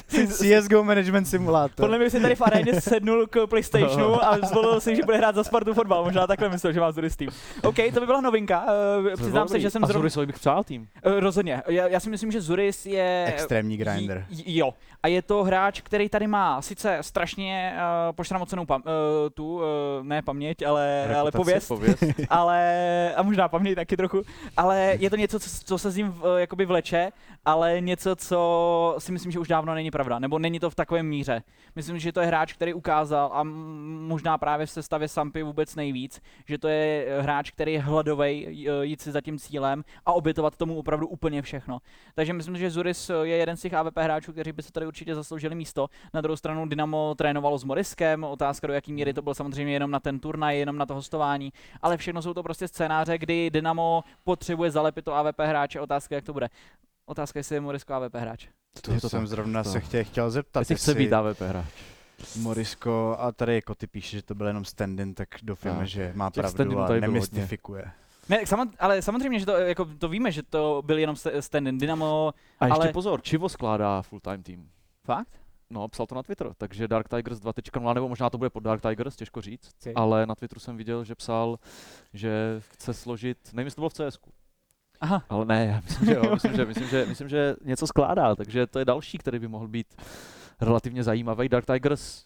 CSGO 0.28 0.84
Management 0.84 1.24
Simulator. 1.24 1.74
Podle 1.76 1.98
mě 1.98 2.10
si 2.10 2.20
tady 2.20 2.34
v 2.34 2.40
aréně 2.42 2.80
sednul 2.80 3.26
k 3.26 3.46
PlayStationu 3.46 4.24
a 4.24 4.38
zvolil 4.46 4.80
si, 4.80 4.96
že 4.96 5.02
bude 5.02 5.16
hrát 5.16 5.34
za 5.34 5.44
Spartu 5.44 5.74
fotbal. 5.74 6.04
Možná 6.04 6.26
takhle 6.26 6.48
myslel, 6.48 6.72
že 6.72 6.80
má 6.80 6.92
Zuris 6.92 7.16
tým. 7.16 7.30
OK, 7.62 7.76
to 7.94 8.00
by 8.00 8.06
byla 8.06 8.20
novinka. 8.20 8.64
Uh, 8.98 9.14
přiznám 9.14 9.48
se, 9.48 9.60
že 9.60 9.70
jsem 9.70 9.82
zrovna... 9.82 9.98
Zurisovi 9.98 10.26
bych 10.26 10.38
přál 10.38 10.64
tým. 10.64 10.88
Uh, 11.06 11.12
rozhodně. 11.20 11.62
Já, 11.68 11.88
já 11.88 12.00
si 12.00 12.10
myslím, 12.10 12.32
že 12.32 12.40
Zuris 12.40 12.86
je... 12.86 13.24
Extrémní 13.28 13.76
grinder. 13.76 14.26
J- 14.30 14.56
jo. 14.58 14.74
A 15.02 15.08
je 15.08 15.22
to 15.22 15.44
hráč, 15.44 15.80
který 15.80 16.08
tady 16.08 16.26
má 16.26 16.62
sice 16.62 16.98
strašně 17.00 17.74
uh, 17.76 18.12
pošramocenou 18.16 18.64
pam- 18.64 18.82
uh, 18.86 19.30
tu, 19.34 19.54
uh, 19.56 19.62
ne 20.02 20.22
paměť, 20.22 20.62
ale, 20.62 21.14
ale 21.16 21.30
pověst, 21.32 21.68
pověst. 21.68 22.04
ale, 22.30 23.14
a 23.16 23.22
možná 23.22 23.48
paměť 23.48 23.74
taky 23.74 23.96
trochu, 23.96 24.22
ale 24.56 24.94
je 24.98 25.10
to 25.10 25.16
něco, 25.16 25.40
co, 25.40 25.50
co 25.64 25.78
se 25.78 25.90
s 25.90 25.96
ním 25.96 26.14
v, 26.16 26.40
jakoby 26.40 26.66
vleče, 26.66 27.12
ale 27.44 27.80
něco, 27.80 28.16
co 28.16 28.94
si 28.98 29.12
myslím, 29.12 29.32
že 29.32 29.38
už 29.38 29.48
dávno 29.48 29.74
není 29.74 29.90
pravda, 29.90 30.18
nebo 30.18 30.38
není 30.38 30.60
to 30.60 30.70
v 30.70 30.74
takovém 30.74 31.06
míře. 31.06 31.42
Myslím, 31.76 31.98
že 31.98 32.12
to 32.12 32.20
je 32.20 32.26
hráč, 32.26 32.52
který 32.52 32.74
ukázal 32.74 33.30
a 33.32 33.40
možná 34.08 34.38
právě 34.38 34.66
v 34.66 34.70
sestavě 34.70 35.08
Sampy 35.08 35.42
vůbec 35.42 35.74
nejvíc, 35.76 36.20
že 36.46 36.58
to 36.58 36.68
je 36.68 37.04
eh, 37.08 37.22
hráč, 37.22 37.50
který 37.50 37.72
je 37.72 37.80
hladovej 37.80 38.46
j- 38.50 38.70
jít 38.82 39.00
si 39.00 39.12
za 39.12 39.20
tím 39.20 39.38
cílem 39.38 39.84
a 40.06 40.12
obětovat 40.12 40.56
tomu 40.56 40.78
opravdu 40.78 41.06
úplně 41.06 41.42
všechno. 41.42 41.78
Takže 42.14 42.32
myslím, 42.32 42.56
že 42.56 42.70
Zuris 42.70 43.10
je 43.22 43.36
jeden 43.36 43.56
z 43.56 43.60
těch 43.62 43.74
AVP 43.74 43.96
hráčů, 43.98 44.32
kteří 44.32 44.52
by 44.52 44.62
se 44.62 44.72
tady 44.72 44.86
určitě 44.86 45.14
zasloužili 45.14 45.54
místo. 45.54 45.88
Na 46.14 46.20
druhou 46.20 46.36
stranu 46.36 46.66
Dynamo 46.68 47.14
trénovalo 47.14 47.58
s 47.58 47.64
Moriskem, 47.64 48.24
otázka 48.24 48.66
do 48.66 48.72
jaký 48.72 48.92
míry 48.92 49.14
to 49.14 49.22
byl 49.22 49.34
samozřejmě 49.34 49.72
jenom 49.72 49.90
na 49.90 50.00
ten 50.00 50.18
turnaj, 50.20 50.58
jenom 50.58 50.78
na 50.78 50.86
to 50.86 50.94
hostování, 50.94 51.52
ale 51.82 51.96
všechno 51.96 52.22
jsou 52.22 52.34
to 52.34 52.42
prostě 52.42 52.68
scénáře, 52.68 53.18
kdy 53.18 53.50
Dynamo 53.50 54.04
potřebuje 54.24 54.70
zalepit 54.70 55.04
to 55.04 55.14
AVP 55.14 55.40
hráče, 55.40 55.80
otázka 55.80 56.05
jak 56.14 56.24
to 56.24 56.32
bude. 56.32 56.48
Otázka, 57.06 57.38
jestli 57.38 57.56
je 57.56 57.60
Morisko 57.60 57.94
AVP 57.94 58.14
hráč. 58.14 58.46
To, 58.80 58.92
Je 58.92 59.00
to 59.00 59.08
jsem 59.08 59.20
tak, 59.20 59.28
zrovna 59.28 59.62
to. 59.62 59.70
se 59.70 59.80
chtěl, 59.80 60.04
chtěl 60.04 60.30
zeptat. 60.30 60.60
Jestli 60.60 60.74
chce 60.76 60.94
být 60.94 61.12
AVP 61.12 61.40
hráč. 61.40 61.66
Morisko, 62.40 63.16
a 63.18 63.32
tady 63.32 63.54
jako 63.54 63.74
ty 63.74 63.86
píše, 63.86 64.16
že 64.16 64.22
to 64.22 64.34
byl 64.34 64.46
jenom 64.46 64.64
stand-in, 64.64 65.14
tak 65.14 65.28
doufáme, 65.42 65.78
Tak. 65.78 65.86
že 65.86 66.12
má 66.14 66.30
Těch 66.30 66.42
pravdu 66.54 66.80
a 66.80 66.88
nemystifikuje. 66.88 67.90
Ne, 68.28 68.38
ale 68.78 69.02
samozřejmě, 69.02 69.38
že 69.40 69.46
to, 69.46 69.52
jako, 69.52 69.84
to 69.98 70.08
víme, 70.08 70.32
že 70.32 70.42
to 70.42 70.82
byl 70.86 70.98
jenom 70.98 71.16
st- 71.16 71.38
stand 71.38 71.80
Dynamo, 71.80 72.32
A 72.60 72.66
ještě 72.66 72.80
Ale- 72.82 72.92
pozor, 72.92 73.22
Čivo 73.22 73.48
skládá 73.48 74.02
full-time 74.02 74.42
tým. 74.42 74.70
fakt? 75.04 75.28
No, 75.70 75.88
psal 75.88 76.06
to 76.06 76.14
na 76.14 76.22
Twitter, 76.22 76.50
takže 76.58 76.88
Dark 76.88 77.08
Tigers 77.08 77.38
2.0, 77.40 77.94
nebo 77.94 78.08
možná 78.08 78.30
to 78.30 78.38
bude 78.38 78.50
pod 78.50 78.60
Dark 78.62 78.82
Tigers, 78.82 79.16
těžko 79.16 79.40
říct, 79.40 79.70
Okay. 79.80 79.92
ale 79.96 80.26
na 80.26 80.34
Twitteru 80.34 80.60
jsem 80.60 80.76
viděl, 80.76 81.04
že 81.04 81.14
psal, 81.14 81.58
že 82.14 82.56
chce 82.58 82.94
složit, 82.94 83.38
nevím, 83.52 83.66
jestli 83.66 83.76
to 83.76 83.80
bylo 83.80 83.88
v 83.88 83.94
CSku, 83.94 84.30
Aha, 85.00 85.22
ale 85.28 85.44
ne, 85.44 85.66
já 85.66 85.80
myslím, 85.84 86.06
že 86.06 86.14
jo, 86.14 86.22
myslím, 86.34 86.56
že, 86.56 86.64
myslím, 86.64 86.88
že, 86.88 87.06
myslím, 87.06 87.28
že 87.28 87.56
něco 87.64 87.86
skládá, 87.86 88.34
takže 88.34 88.66
to 88.66 88.78
je 88.78 88.84
další, 88.84 89.18
který 89.18 89.38
by 89.38 89.48
mohl 89.48 89.68
být 89.68 90.02
relativně 90.60 91.04
zajímavý. 91.04 91.48
Dark 91.48 91.66
Tigers, 91.66 92.24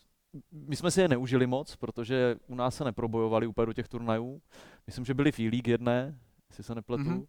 my 0.53 0.77
jsme 0.77 0.91
si 0.91 1.01
je 1.01 1.09
neužili 1.09 1.47
moc, 1.47 1.77
protože 1.77 2.37
u 2.47 2.55
nás 2.55 2.75
se 2.75 2.85
neprobojovali 2.85 3.47
úplně 3.47 3.67
do 3.67 3.73
těch 3.73 3.89
turnajů. 3.89 4.41
Myslím, 4.87 5.05
že 5.05 5.15
byli 5.15 5.33
v 5.33 5.39
E-League 5.39 5.69
jedné, 5.69 6.19
jestli 6.49 6.65
se 6.65 6.75
nepletu. 6.75 7.03
Mhm. 7.03 7.19
Mm-hmm. 7.19 7.27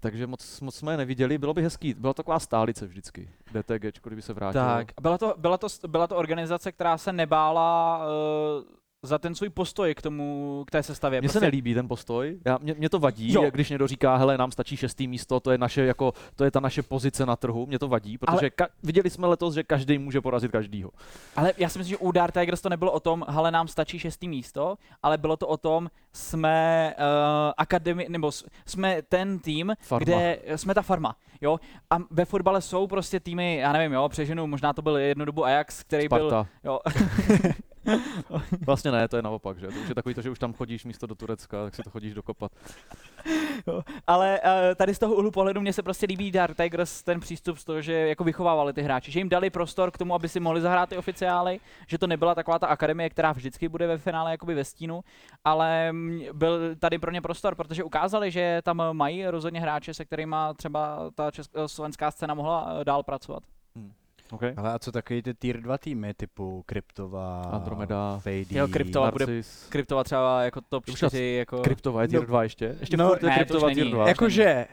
Takže 0.00 0.26
moc, 0.26 0.60
moc 0.60 0.74
jsme 0.74 0.92
je 0.92 0.96
neviděli, 0.96 1.38
bylo 1.38 1.54
by 1.54 1.62
hezký, 1.62 1.94
byla 1.94 2.12
to 2.12 2.22
taková 2.22 2.38
stálice 2.38 2.86
vždycky, 2.86 3.30
DTG, 3.52 4.00
kdyby 4.02 4.22
se 4.22 4.32
vrátilo. 4.32 4.64
tak. 4.64 4.92
Byla 5.00 5.18
to, 5.18 5.34
byla, 5.38 5.58
to, 5.58 5.66
byla 5.88 6.06
to 6.06 6.16
organizace, 6.16 6.72
která 6.72 6.98
se 6.98 7.12
nebála 7.12 7.98
uh, 7.98 8.64
za 9.04 9.18
ten 9.18 9.34
svůj 9.34 9.48
postoj 9.48 9.94
k 9.94 10.02
tomu, 10.02 10.64
k 10.66 10.70
té 10.70 10.82
sestavě. 10.82 11.20
Mně 11.20 11.28
se 11.28 11.40
nelíbí 11.40 11.74
ten 11.74 11.88
postoj, 11.88 12.38
já, 12.44 12.58
mě, 12.62 12.74
mě 12.78 12.88
to 12.90 12.98
vadí, 12.98 13.32
Jo. 13.32 13.50
když 13.50 13.70
někdo 13.70 13.86
říká, 13.86 14.16
hele, 14.16 14.38
nám 14.38 14.50
stačí 14.52 14.76
šestý 14.76 15.08
místo, 15.08 15.40
to 15.40 15.50
je, 15.50 15.58
naše, 15.58 15.84
jako, 15.84 16.12
to 16.36 16.44
je 16.44 16.50
ta 16.50 16.60
naše 16.60 16.82
pozice 16.82 17.26
na 17.26 17.36
trhu, 17.36 17.66
mě 17.66 17.78
to 17.78 17.88
vadí, 17.88 18.18
protože 18.18 18.38
Ale- 18.40 18.48
ka- 18.48 18.68
viděli 18.82 19.10
jsme 19.10 19.26
letos, 19.26 19.54
že 19.54 19.62
každý 19.62 19.98
může 19.98 20.20
porazit 20.20 20.52
každýho. 20.52 20.90
Ale 21.36 21.52
já 21.58 21.68
si 21.68 21.78
myslím, 21.78 21.90
že 21.90 21.96
u 21.96 22.12
Dark 22.12 22.34
Tigers 22.34 22.60
to 22.60 22.68
nebylo 22.68 22.92
o 22.92 23.00
tom, 23.00 23.24
hele, 23.28 23.50
nám 23.50 23.68
stačí 23.68 23.98
šestý 23.98 24.28
místo, 24.28 24.76
ale 25.02 25.18
bylo 25.18 25.36
to 25.36 25.48
o 25.48 25.56
tom, 25.56 25.90
jsme 26.12 26.94
uh, 26.98 27.04
akademi, 27.56 28.06
nebo 28.08 28.30
jsme 28.66 29.02
ten 29.02 29.38
tým, 29.38 29.72
Farma. 29.80 30.04
kde 30.04 30.38
jsme 30.56 30.74
ta 30.74 30.82
farma, 30.82 31.16
jo. 31.40 31.60
A 31.90 31.96
ve 32.10 32.24
fotbale 32.24 32.60
jsou 32.62 32.86
prostě 32.86 33.20
týmy, 33.20 33.56
já 33.56 33.72
nevím, 33.72 33.92
jo, 33.92 34.08
přeženu, 34.08 34.46
možná 34.46 34.72
to 34.72 34.82
byl 34.82 34.96
jednu 34.96 35.24
dobu 35.24 35.44
Ajax, 35.44 35.82
který 35.82 36.08
byl, 36.08 36.28
Sparta. 36.30 36.50
jo, 36.64 36.78
Vlastně 38.66 38.92
ne, 38.92 39.08
to 39.08 39.16
je 39.16 39.22
naopak, 39.22 39.58
že? 39.58 39.66
To 39.66 39.80
už 39.80 39.88
je 39.88 39.94
takový 39.94 40.14
to, 40.14 40.22
že 40.22 40.30
už 40.30 40.38
tam 40.38 40.52
chodíš 40.52 40.84
místo 40.84 41.06
do 41.06 41.14
Turecka, 41.14 41.64
tak 41.64 41.74
si 41.74 41.82
to 41.82 41.90
chodíš 41.90 42.14
dokopat. 42.14 42.52
Ale 44.06 44.40
uh, 44.44 44.74
tady 44.76 44.94
z 44.94 44.98
toho 44.98 45.14
úhlu 45.14 45.30
pohledu 45.30 45.60
mně 45.60 45.72
se 45.72 45.82
prostě 45.82 46.06
líbí 46.06 46.30
Dark 46.30 46.56
Tigers 46.56 47.02
ten 47.02 47.20
přístup 47.20 47.58
z 47.58 47.64
toho, 47.64 47.80
že 47.80 47.92
jako 47.92 48.24
vychovávali 48.24 48.72
ty 48.72 48.82
hráči, 48.82 49.12
že 49.12 49.20
jim 49.20 49.28
dali 49.28 49.50
prostor 49.50 49.90
k 49.90 49.98
tomu, 49.98 50.14
aby 50.14 50.28
si 50.28 50.40
mohli 50.40 50.60
zahrát 50.60 50.88
ty 50.88 50.96
oficiály, 50.96 51.60
že 51.86 51.98
to 51.98 52.06
nebyla 52.06 52.34
taková 52.34 52.58
ta 52.58 52.66
akademie, 52.66 53.10
která 53.10 53.32
vždycky 53.32 53.68
bude 53.68 53.86
ve 53.86 53.98
finále 53.98 54.30
jakoby 54.30 54.54
ve 54.54 54.64
stínu, 54.64 55.04
ale 55.44 55.92
mm, 55.92 56.20
byl 56.32 56.76
tady 56.76 56.98
pro 56.98 57.10
ně 57.10 57.20
prostor, 57.20 57.54
protože 57.54 57.84
ukázali, 57.84 58.30
že 58.30 58.62
tam 58.64 58.82
mají 58.92 59.26
rozhodně 59.26 59.60
hráče, 59.60 59.94
se 59.94 60.04
kterými 60.04 60.36
třeba 60.56 61.10
ta 61.14 61.30
česká, 61.30 61.68
slovenská 61.68 62.10
scéna 62.10 62.34
mohla 62.34 62.76
eh, 62.80 62.84
dál 62.84 63.02
pracovat. 63.02 63.42
Okay? 64.32 64.54
Ale 64.56 64.72
a 64.72 64.78
co 64.78 64.92
takový 64.92 65.22
ty 65.22 65.34
tier 65.34 65.60
2 65.60 65.78
týmy, 65.78 66.14
typu 66.14 66.62
Kryptova, 66.66 67.42
Andromeda, 67.42 68.18
Fady, 68.18 68.46
Jo, 68.50 68.68
Kryptova 68.68 69.10
bude- 69.10 69.26
Narcis, 69.26 69.66
Kryptova 69.68 70.04
třeba 70.04 70.42
jako 70.42 70.60
top 70.60 70.88
Už 70.88 70.94
4, 70.96 71.34
jako... 71.38 71.58
Kryptova 71.58 72.02
je 72.02 72.08
tier 72.08 72.22
No, 72.22 72.26
2 72.26 72.42
ještě? 72.42 72.76
Ještě 72.80 72.96
no, 72.96 73.10
je 73.22 73.28
ne, 73.28 73.34
Kryptova 73.34 73.68
tier 73.68 73.76
není. 73.78 73.90
2. 73.90 74.08
Jakože, 74.08 74.66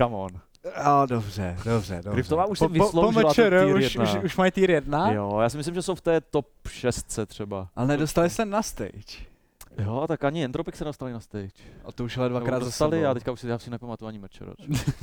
Come 0.00 0.16
on. 0.16 0.30
a 0.74 1.06
dobře, 1.06 1.56
dobře, 1.64 1.94
dobře. 1.94 2.10
Kryptová 2.10 2.46
už 2.46 2.58
po, 2.58 2.64
si 2.66 2.72
vysloužila 2.72 3.22
po, 3.22 3.28
po 3.28 3.28
MČR 3.28 3.34
tier 3.64 3.76
už, 3.76 3.82
jedna. 3.82 4.04
už, 4.04 4.24
už 4.24 4.36
mají 4.36 4.52
tier 4.52 4.70
1, 4.70 5.10
Jo, 5.12 5.38
já 5.42 5.48
si 5.48 5.56
myslím, 5.56 5.74
že 5.74 5.82
jsou 5.82 5.94
v 5.94 6.00
té 6.00 6.20
top 6.20 6.46
6 6.68 7.18
třeba. 7.26 7.68
ale 7.76 7.86
nedostali 7.86 8.30
se 8.30 8.44
na 8.44 8.62
stage. 8.62 9.33
Jo, 9.78 10.04
tak 10.08 10.24
ani 10.24 10.44
Entropic 10.44 10.74
se 10.74 10.84
dostali 10.84 11.12
na 11.12 11.20
stage. 11.20 11.50
A 11.84 11.92
to 11.92 12.04
už 12.04 12.16
ale 12.18 12.28
dvakrát 12.28 12.58
za 12.58 12.64
dostali, 12.64 13.00
já 13.00 13.14
teďka 13.14 13.32
už 13.32 13.40
si, 13.40 13.48
já 13.48 13.58
si 13.58 13.70
nepamatuju 13.70 14.08
ani 14.08 14.18
mečer. 14.18 14.54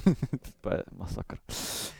to 0.61 0.74
je 0.74 0.84
masakr. 0.97 1.38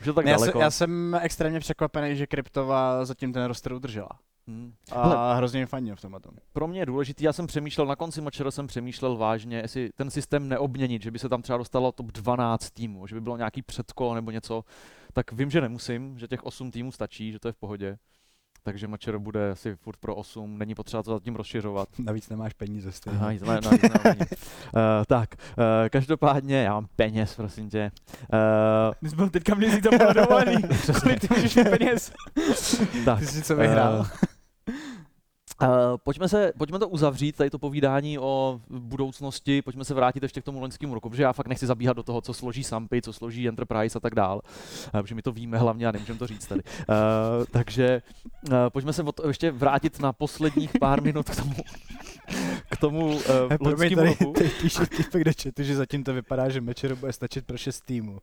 je 0.00 0.04
to 0.04 0.14
tak 0.14 0.24
Ne, 0.24 0.30
já, 0.30 0.38
se, 0.38 0.40
daleko. 0.44 0.60
já 0.60 0.70
jsem 0.70 1.18
extrémně 1.22 1.60
překvapený, 1.60 2.16
že 2.16 2.26
Kryptova 2.26 3.04
zatím 3.04 3.32
ten 3.32 3.44
roster 3.44 3.72
udržela. 3.72 4.08
Hmm. 4.48 4.72
A 4.92 5.08
Hele. 5.08 5.36
hrozně 5.36 5.60
mi 5.60 5.66
fandím 5.66 5.96
v 5.96 6.00
tomhle 6.00 6.20
tom. 6.20 6.32
Pro 6.52 6.68
mě 6.68 6.80
je 6.80 6.86
důležitý, 6.86 7.24
já 7.24 7.32
jsem 7.32 7.46
přemýšlel, 7.46 7.86
na 7.86 7.96
konci 7.96 8.20
Mačera 8.20 8.50
jsem 8.50 8.66
přemýšlel 8.66 9.16
vážně, 9.16 9.56
jestli 9.58 9.90
ten 9.96 10.10
systém 10.10 10.48
neobměnit, 10.48 11.02
že 11.02 11.10
by 11.10 11.18
se 11.18 11.28
tam 11.28 11.42
třeba 11.42 11.58
dostalo 11.58 11.92
top 11.92 12.06
12 12.06 12.70
týmů, 12.70 13.06
že 13.06 13.14
by 13.14 13.20
bylo 13.20 13.36
nějaký 13.36 13.62
předkolo 13.62 14.14
nebo 14.14 14.30
něco, 14.30 14.64
tak 15.12 15.32
vím, 15.32 15.50
že 15.50 15.60
nemusím, 15.60 16.18
že 16.18 16.28
těch 16.28 16.44
8 16.44 16.70
týmů 16.70 16.92
stačí, 16.92 17.32
že 17.32 17.38
to 17.38 17.48
je 17.48 17.52
v 17.52 17.56
pohodě. 17.56 17.98
Takže 18.64 18.88
Mačer 18.88 19.18
bude 19.18 19.50
asi 19.50 19.76
furt 19.76 19.96
pro 19.96 20.14
8, 20.14 20.58
není 20.58 20.74
potřeba 20.74 21.02
to 21.02 21.12
zatím 21.12 21.36
rozšiřovat. 21.36 21.88
Navíc 21.98 22.28
nemáš 22.28 22.52
peníze 22.52 22.92
stejně. 22.92 23.18
Aha, 23.18 23.30
ne, 23.30 23.38
ne, 23.46 23.60
ne, 23.70 23.78
ne, 23.82 24.00
ne. 24.04 24.14
Uh, 24.18 25.04
tak, 25.06 25.34
uh, 25.34 25.64
každopádně, 25.88 26.62
já 26.62 26.74
mám 26.74 26.86
peněz, 26.96 27.34
prosím 27.34 27.70
tě. 27.70 27.90
Uh, 28.32 28.94
My 29.02 29.08
jsme 29.08 29.16
byl 29.16 29.30
teďka 29.30 29.54
měsíc 29.54 29.84
zapovedovaný. 29.84 30.56
Kolik 31.02 31.20
ty 31.20 31.28
můžeš 31.34 31.56
mít 31.56 31.70
peněz? 31.78 32.12
tak, 33.04 33.18
Ty 33.18 33.26
jsi 33.26 33.42
co 33.42 33.56
vyhrál. 33.56 34.00
Uh, 34.00 34.06
pojďme, 35.96 36.28
se, 36.28 36.52
pojďme 36.58 36.78
to 36.78 36.88
uzavřít, 36.88 37.36
tady 37.36 37.50
to 37.50 37.58
povídání 37.58 38.18
o 38.18 38.60
budoucnosti, 38.70 39.62
pojďme 39.62 39.84
se 39.84 39.94
vrátit 39.94 40.22
ještě 40.22 40.40
k 40.40 40.44
tomu 40.44 40.60
loňskému 40.60 40.94
roku, 40.94 41.10
protože 41.10 41.22
já 41.22 41.32
fakt 41.32 41.46
nechci 41.48 41.66
zabíhat 41.66 41.96
do 41.96 42.02
toho, 42.02 42.20
co 42.20 42.34
složí 42.34 42.64
Sampy, 42.64 43.02
co 43.02 43.12
složí 43.12 43.48
Enterprise 43.48 43.98
a 43.98 44.00
tak 44.00 44.14
dál, 44.14 44.40
uh, 44.94 45.00
protože 45.00 45.14
my 45.14 45.22
to 45.22 45.32
víme 45.32 45.58
hlavně 45.58 45.86
a 45.86 45.92
nemůžeme 45.92 46.18
to 46.18 46.26
říct 46.26 46.46
tady. 46.46 46.62
Uh, 46.62 47.44
takže 47.50 48.02
uh, 48.48 48.54
pojďme 48.68 48.92
se 48.92 49.02
od, 49.02 49.20
ještě 49.26 49.50
vrátit 49.50 50.00
na 50.00 50.12
posledních 50.12 50.70
pár 50.80 51.02
minut 51.12 51.30
k 51.30 51.36
tomu, 51.36 51.54
k 52.70 52.76
tomu 52.76 53.06
uh, 53.06 53.16
loňskému 53.60 53.96
tady, 53.96 54.08
roku. 54.08 54.32
tady 54.32 54.48
píše 54.48 54.86
týpek 54.86 55.24
do 55.24 55.30
chatu, 55.42 55.62
že 55.62 55.76
zatím 55.76 56.04
to 56.04 56.14
vypadá, 56.14 56.48
že 56.48 56.60
Mečero 56.60 56.96
bude 56.96 57.12
stačit 57.12 57.46
pro 57.46 57.56
šest 57.56 57.80
týmů. 57.80 58.18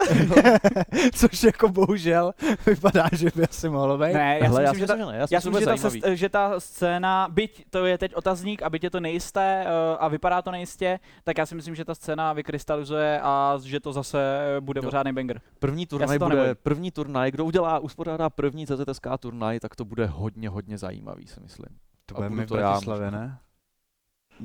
Což 1.13 1.43
jako 1.43 1.69
bohužel 1.69 2.33
vypadá, 2.65 3.09
že 3.13 3.29
by 3.35 3.43
asi 3.43 3.69
mohlo 3.69 3.97
být. 3.97 4.13
Ne, 4.13 4.39
já 4.41 4.47
Hele, 4.47 4.61
si 4.61 4.63
já 4.63 4.71
myslím, 4.71 4.79
že 4.79 4.87
ta, 4.87 4.97
že 4.97 5.05
ne, 5.05 5.17
já 5.17 5.27
si 5.27 5.33
Já 5.33 5.39
myslím, 5.39 5.77
že 5.77 5.99
ta, 6.01 6.15
že 6.15 6.29
ta 6.29 6.59
scéna, 6.59 7.28
byť 7.29 7.65
to 7.69 7.85
je 7.85 7.97
teď 7.97 8.15
otazník 8.15 8.61
a 8.61 8.69
byť 8.69 8.83
je 8.83 8.89
to 8.89 8.99
nejisté 8.99 9.65
uh, 9.65 9.97
a 9.99 10.07
vypadá 10.07 10.41
to 10.41 10.51
nejistě, 10.51 10.99
tak 11.23 11.37
já 11.37 11.45
si 11.45 11.55
myslím, 11.55 11.75
že 11.75 11.85
ta 11.85 11.95
scéna 11.95 12.33
vykrystalizuje 12.33 13.19
a 13.23 13.57
že 13.63 13.79
to 13.79 13.93
zase 13.93 14.19
bude 14.59 14.79
Jo. 14.79 14.83
pořádný 14.83 15.13
banger. 15.13 15.41
První 15.59 15.85
turnaj 15.85 16.19
bude, 16.19 16.35
nebojím. 16.35 16.55
první 16.63 16.91
turnaj, 16.91 17.31
kdo 17.31 17.45
udělá, 17.45 17.79
uspořádá 17.79 18.29
první 18.29 18.67
CZSK 18.67 19.07
turnaj, 19.19 19.59
tak 19.59 19.75
to 19.75 19.85
bude 19.85 20.05
hodně, 20.05 20.49
hodně 20.49 20.77
zajímavý, 20.77 21.27
si 21.27 21.39
myslím. 21.39 21.77
To 22.05 22.29
my 22.29 22.45
v 22.45 22.47
to 22.47 22.57
já 22.57 22.69
Bratislavě, 22.71 23.11
ne? 23.11 23.37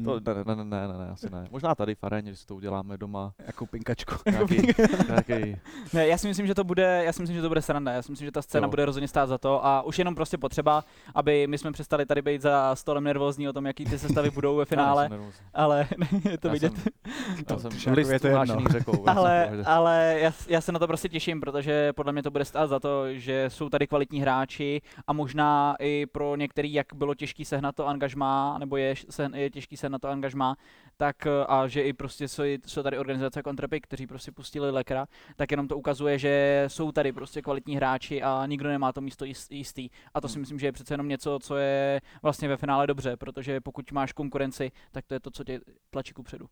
To, 0.04 0.20
ne, 0.20 0.34
ne, 0.34 0.54
ne, 0.54 0.64
ne, 0.64 0.88
ne, 0.88 0.98
ne, 0.98 1.10
asi 1.12 1.30
ne. 1.30 1.48
Možná 1.50 1.74
tady 1.74 1.94
v 1.94 2.04
aréně, 2.04 2.30
že 2.30 2.36
si 2.36 2.46
to 2.46 2.54
uděláme 2.54 2.98
doma. 2.98 3.32
Jako 3.46 3.66
pinkačku. 3.66 4.14
Nějaký, 4.30 4.56
nějaký, 5.08 5.56
Ne, 5.92 6.06
já 6.06 6.18
si 6.18 6.28
myslím, 6.28 6.46
že 6.46 6.54
to 6.54 6.64
bude, 6.64 7.02
já 7.04 7.12
si 7.12 7.22
myslím, 7.22 7.36
že 7.36 7.42
to 7.42 7.48
bude 7.48 7.62
sranda. 7.62 7.92
Já 7.92 8.02
si 8.02 8.12
myslím, 8.12 8.26
že 8.26 8.32
ta 8.32 8.42
scéna 8.42 8.64
Jo. 8.66 8.70
bude 8.70 8.84
rozhodně 8.84 9.08
stát 9.08 9.26
za 9.26 9.38
to 9.38 9.66
a 9.66 9.82
už 9.82 9.98
jenom 9.98 10.14
prostě 10.14 10.38
potřeba, 10.38 10.84
aby 11.14 11.46
my 11.46 11.58
jsme 11.58 11.72
přestali 11.72 12.06
tady 12.06 12.22
být 12.22 12.42
za 12.42 12.74
stolem 12.74 13.04
nervózní 13.04 13.48
o 13.48 13.52
tom, 13.52 13.66
jaký 13.66 13.84
ty 13.84 13.98
sestavy 13.98 14.30
budou 14.30 14.56
ve 14.56 14.64
finále, 14.74 15.10
ale 15.54 15.86
je 16.30 16.38
to 16.38 16.46
já 16.48 16.52
vidět. 16.52 16.72
Jsem, 16.76 16.92
já 17.38 17.44
To- 17.44 17.58
jsem 17.58 17.70
to- 17.84 17.90
list 17.92 18.08
je 18.10 18.20
to 18.20 18.26
jedno. 18.26 18.42
unášený 18.42 18.64
řekou. 18.70 19.04
já 19.06 19.12
Ale, 19.12 19.50
ale 19.66 20.16
já, 20.20 20.32
já 20.48 20.60
se 20.60 20.72
na 20.72 20.78
to 20.78 20.86
prostě 20.86 21.08
těším, 21.08 21.40
protože 21.40 21.92
podle 21.92 22.12
mě 22.12 22.22
to 22.22 22.30
bude 22.30 22.44
stát 22.44 22.66
za 22.66 22.80
to, 22.80 23.14
že 23.14 23.44
jsou 23.50 23.68
tady 23.68 23.86
kvalitní 23.86 24.20
hráči 24.20 24.82
a 25.06 25.12
možná 25.12 25.76
i 25.80 26.06
pro 26.12 26.36
některý, 26.36 26.72
jak 26.72 26.86
bylo 26.94 27.14
těžký 27.14 27.44
sehnat 27.44 27.74
to 27.74 27.86
angažmá, 27.86 28.58
nebo 28.58 28.76
je, 28.76 28.94
se, 29.10 29.30
je 29.34 29.50
těžký 29.50 29.76
sehnat 29.84 30.00
to 30.02 30.08
angažmá, 30.08 30.56
tak 30.96 31.26
eh, 31.26 31.30
a 31.48 31.68
že 31.68 31.82
i 31.82 31.92
prostě 31.92 32.28
jsou, 32.28 32.42
jsou 32.66 32.82
tady 32.82 32.98
organizace 32.98 33.38
jako 33.38 33.50
Entrepik, 33.50 33.84
kteří 33.84 34.06
prostě 34.06 34.32
pustili 34.32 34.70
Lekra, 34.70 35.06
tak 35.36 35.50
jenom 35.50 35.68
to 35.68 35.76
ukazuje, 35.76 36.18
že 36.18 36.64
jsou 36.68 36.92
tady 36.92 37.12
prostě 37.12 37.42
kvalitní 37.42 37.76
hráči 37.76 38.22
a 38.22 38.46
nikdo 38.46 38.68
nemá 38.68 38.92
to 38.92 39.00
místo 39.00 39.24
jist- 39.24 39.52
jistý. 39.52 39.88
A 40.14 40.20
to 40.20 40.28
si 40.28 40.38
myslím, 40.38 40.58
že 40.58 40.66
je 40.66 40.72
přece 40.72 40.94
jenom 40.94 41.08
něco, 41.08 41.38
co 41.42 41.56
je 41.56 42.00
vlastně 42.22 42.48
ve 42.48 42.56
finále 42.56 42.86
dobře, 42.86 43.16
protože 43.16 43.60
pokud 43.60 43.92
máš 43.92 44.12
konkurenci, 44.12 44.72
tak 44.92 45.06
to 45.06 45.14
je 45.14 45.20
to, 45.20 45.30
co 45.30 45.44
tě 45.44 45.60
tlačí 45.90 46.12
kupředu. 46.12 46.46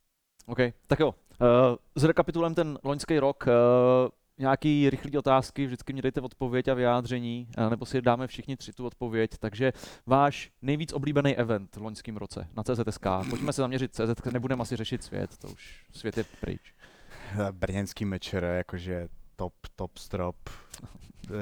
OK, 0.47 0.59
tak 0.87 1.01
jo. 1.01 1.09
Uh, 1.09 1.47
zrekapitulujeme 1.95 2.55
ten 2.55 2.79
loňský 2.85 3.19
rok. 3.19 3.45
Uh, 3.47 3.53
nějaký 4.39 4.91
rychlé 4.91 5.19
otázky, 5.19 5.67
vždycky 5.67 5.93
mi 5.93 6.03
dejte 6.03 6.21
odpověď 6.21 6.69
a 6.69 6.75
vyjádření, 6.75 7.49
nebo 7.71 7.87
si 7.87 8.03
dáme 8.03 8.27
všichni 8.27 8.57
tři 8.57 8.73
tu 8.73 8.87
odpověď. 8.87 9.31
Takže 9.39 9.73
váš 10.07 10.51
nejvíc 10.63 10.93
oblíbený 10.93 11.37
event 11.37 11.77
v 11.77 11.83
loňském 11.83 12.17
roce 12.17 12.49
na 12.57 12.63
CZSK. 12.63 13.07
Pojďme 13.31 13.53
se 13.53 13.63
zaměřit 13.63 13.95
CZ, 13.95 14.33
nebudeme 14.33 14.63
asi 14.63 14.77
řešit 14.77 15.05
svět, 15.05 15.37
to 15.39 15.49
už 15.49 15.85
svět 15.93 16.19
je 16.19 16.25
pryč. 16.41 16.75
Brněnský 17.53 18.05
mečer, 18.05 18.45
jakože 18.45 19.09
top, 19.37 19.55
top 19.77 19.99
strop. 19.99 20.37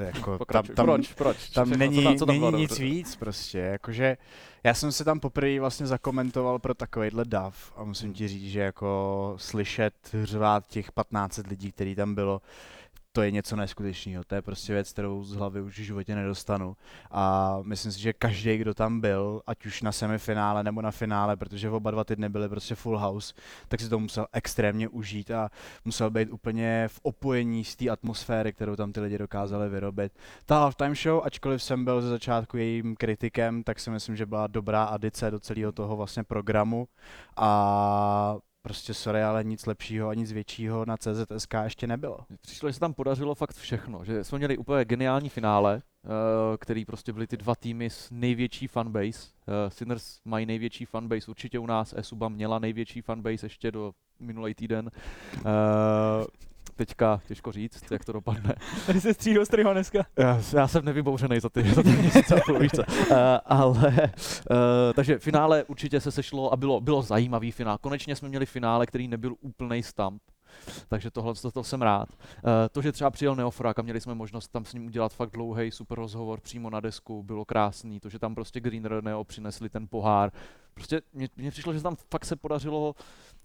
Jako 0.05 0.45
tam, 0.51 0.63
tam, 0.63 0.85
proč, 0.85 1.13
proč? 1.13 1.49
tam 1.49 1.65
Všechno, 1.65 1.79
není, 1.79 1.95
co 1.97 2.03
tam, 2.03 2.17
co 2.17 2.25
tam 2.25 2.39
bylo 2.39 2.51
není 2.51 2.61
nic 2.61 2.69
dobře? 2.69 2.83
víc 2.83 3.15
prostě, 3.15 3.57
jakože 3.57 4.17
já 4.63 4.73
jsem 4.73 4.91
se 4.91 5.03
tam 5.03 5.19
poprvé 5.19 5.59
vlastně 5.59 5.87
zakomentoval 5.87 6.59
pro 6.59 6.73
takovejhle 6.73 7.25
dav 7.25 7.73
a 7.75 7.83
musím 7.83 8.13
ti 8.13 8.27
říct, 8.27 8.51
že 8.51 8.59
jako 8.59 9.33
slyšet 9.37 9.93
řvát 10.23 10.67
těch 10.67 10.91
15 10.91 11.47
lidí, 11.47 11.71
který 11.71 11.95
tam 11.95 12.15
bylo, 12.15 12.41
to 13.11 13.21
je 13.21 13.31
něco 13.31 13.55
neskutečného. 13.55 14.23
To 14.23 14.35
je 14.35 14.41
prostě 14.41 14.73
věc, 14.73 14.91
kterou 14.91 15.23
z 15.23 15.35
hlavy 15.35 15.61
už 15.61 15.79
v 15.79 15.83
životě 15.83 16.15
nedostanu. 16.15 16.75
A 17.11 17.57
myslím 17.63 17.91
si, 17.91 17.99
že 17.99 18.13
každý, 18.13 18.57
kdo 18.57 18.73
tam 18.73 19.01
byl, 19.01 19.41
ať 19.47 19.65
už 19.65 19.81
na 19.81 19.91
semifinále 19.91 20.63
nebo 20.63 20.81
na 20.81 20.91
finále, 20.91 21.37
protože 21.37 21.69
oba 21.69 21.91
dva 21.91 22.03
ty 22.03 22.15
dny 22.15 22.29
byly 22.29 22.49
prostě 22.49 22.75
full 22.75 22.99
house, 22.99 23.33
tak 23.67 23.79
si 23.79 23.89
to 23.89 23.99
musel 23.99 24.27
extrémně 24.33 24.87
užít 24.89 25.31
a 25.31 25.49
musel 25.85 26.09
být 26.09 26.31
úplně 26.31 26.87
v 26.87 26.99
opojení 27.03 27.63
z 27.63 27.75
té 27.75 27.89
atmosféry, 27.89 28.53
kterou 28.53 28.75
tam 28.75 28.91
ty 28.91 28.99
lidi 28.99 29.17
dokázali 29.17 29.69
vyrobit. 29.69 30.13
Ta 30.45 30.59
halftime 30.59 30.95
show, 30.95 31.21
ačkoliv 31.25 31.63
jsem 31.63 31.85
byl 31.85 32.01
ze 32.01 32.09
začátku 32.09 32.57
jejím 32.57 32.95
kritikem, 32.95 33.63
tak 33.63 33.79
si 33.79 33.89
myslím, 33.89 34.15
že 34.15 34.25
byla 34.25 34.47
dobrá 34.47 34.83
adice 34.83 35.31
do 35.31 35.39
celého 35.39 35.71
toho 35.71 35.97
vlastně 35.97 36.23
programu 36.23 36.87
a 37.37 38.37
prostě 38.61 38.93
sorry, 38.93 39.23
ale 39.23 39.43
nic 39.43 39.65
lepšího 39.65 40.09
a 40.09 40.13
nic 40.13 40.31
většího 40.31 40.85
na 40.85 40.97
CZSK 40.97 41.53
ještě 41.63 41.87
nebylo. 41.87 42.17
Přišlo, 42.41 42.69
že 42.69 42.73
se 42.73 42.79
tam 42.79 42.93
podařilo 42.93 43.35
fakt 43.35 43.55
všechno, 43.55 44.05
že 44.05 44.23
jsme 44.23 44.37
měli 44.37 44.57
úplně 44.57 44.85
geniální 44.85 45.29
finále, 45.29 45.81
eh, 45.81 46.07
který 46.57 46.85
prostě 46.85 47.13
byly 47.13 47.27
ty 47.27 47.37
dva 47.37 47.55
týmy 47.55 47.89
s 47.89 48.09
největší 48.11 48.67
fanbase. 48.67 49.31
Eh, 49.47 49.69
Sinners 49.69 50.19
mají 50.25 50.45
největší 50.45 50.85
fanbase 50.85 51.31
určitě 51.31 51.59
u 51.59 51.65
nás, 51.65 51.93
Esuba 51.97 52.29
měla 52.29 52.59
největší 52.59 53.01
fanbase 53.01 53.45
ještě 53.45 53.71
do 53.71 53.91
minulý 54.19 54.53
týden. 54.53 54.91
Eh, 56.81 56.85
Teďka 56.85 57.21
těžko 57.27 57.51
říct, 57.51 57.91
jak 57.91 58.05
to 58.05 58.11
dopadne. 58.11 58.55
Tady 58.85 59.01
se 59.01 59.13
střídou 59.13 59.45
Stryho 59.45 59.73
dneska. 59.73 60.05
Já, 60.17 60.41
já 60.53 60.67
jsem 60.67 60.85
nevybouřený 60.85 61.39
za 61.39 61.49
ty, 61.49 61.63
za 61.73 61.83
ty 61.83 61.89
měsíce 61.89 62.41
a. 62.41 62.51
Uh, 62.51 62.55
ale, 63.45 64.11
uh, 64.51 64.93
takže 64.95 65.19
finále 65.19 65.63
určitě 65.63 65.99
se 66.01 66.11
sešlo 66.11 66.53
a 66.53 66.57
bylo, 66.57 66.81
bylo 66.81 67.01
zajímavý 67.01 67.51
finál. 67.51 67.77
Konečně 67.77 68.15
jsme 68.15 68.29
měli 68.29 68.45
finále, 68.45 68.85
který 68.85 69.07
nebyl 69.07 69.35
úplný 69.41 69.83
stamp. 69.83 70.21
Takže 70.87 71.11
tohle 71.11 71.33
to, 71.33 71.51
to 71.51 71.63
jsem 71.63 71.81
rád. 71.81 72.09
Uh, 72.09 72.49
to, 72.71 72.81
že 72.81 72.91
třeba 72.91 73.09
přijel 73.09 73.35
Neofrak 73.35 73.79
a 73.79 73.81
měli 73.81 74.01
jsme 74.01 74.15
možnost 74.15 74.47
tam 74.47 74.65
s 74.65 74.73
ním 74.73 74.85
udělat 74.85 75.13
fakt 75.13 75.31
dlouhý 75.31 75.71
super 75.71 75.97
rozhovor 75.97 76.39
přímo 76.41 76.69
na 76.69 76.79
desku, 76.79 77.23
bylo 77.23 77.45
krásný. 77.45 77.99
To, 77.99 78.09
že 78.09 78.19
tam 78.19 78.35
prostě 78.35 78.59
Greener 78.59 79.03
Neo 79.03 79.23
přinesli 79.23 79.69
ten 79.69 79.87
pohár. 79.87 80.31
Prostě 80.73 81.01
mně 81.37 81.51
přišlo, 81.51 81.73
že 81.73 81.81
tam 81.81 81.95
fakt 82.11 82.25
se 82.25 82.35
podařilo, 82.35 82.95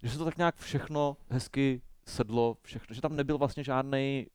že 0.03 0.11
se 0.11 0.19
to 0.19 0.25
tak 0.25 0.39
nějak 0.39 0.57
všechno 0.57 1.17
hezky 1.31 1.83
sedlo, 2.09 2.57
všechno, 2.63 2.95
že 2.95 3.01
tam 3.01 3.17
nebyl 3.17 3.39
vlastně 3.39 3.65
žádný 3.65 4.27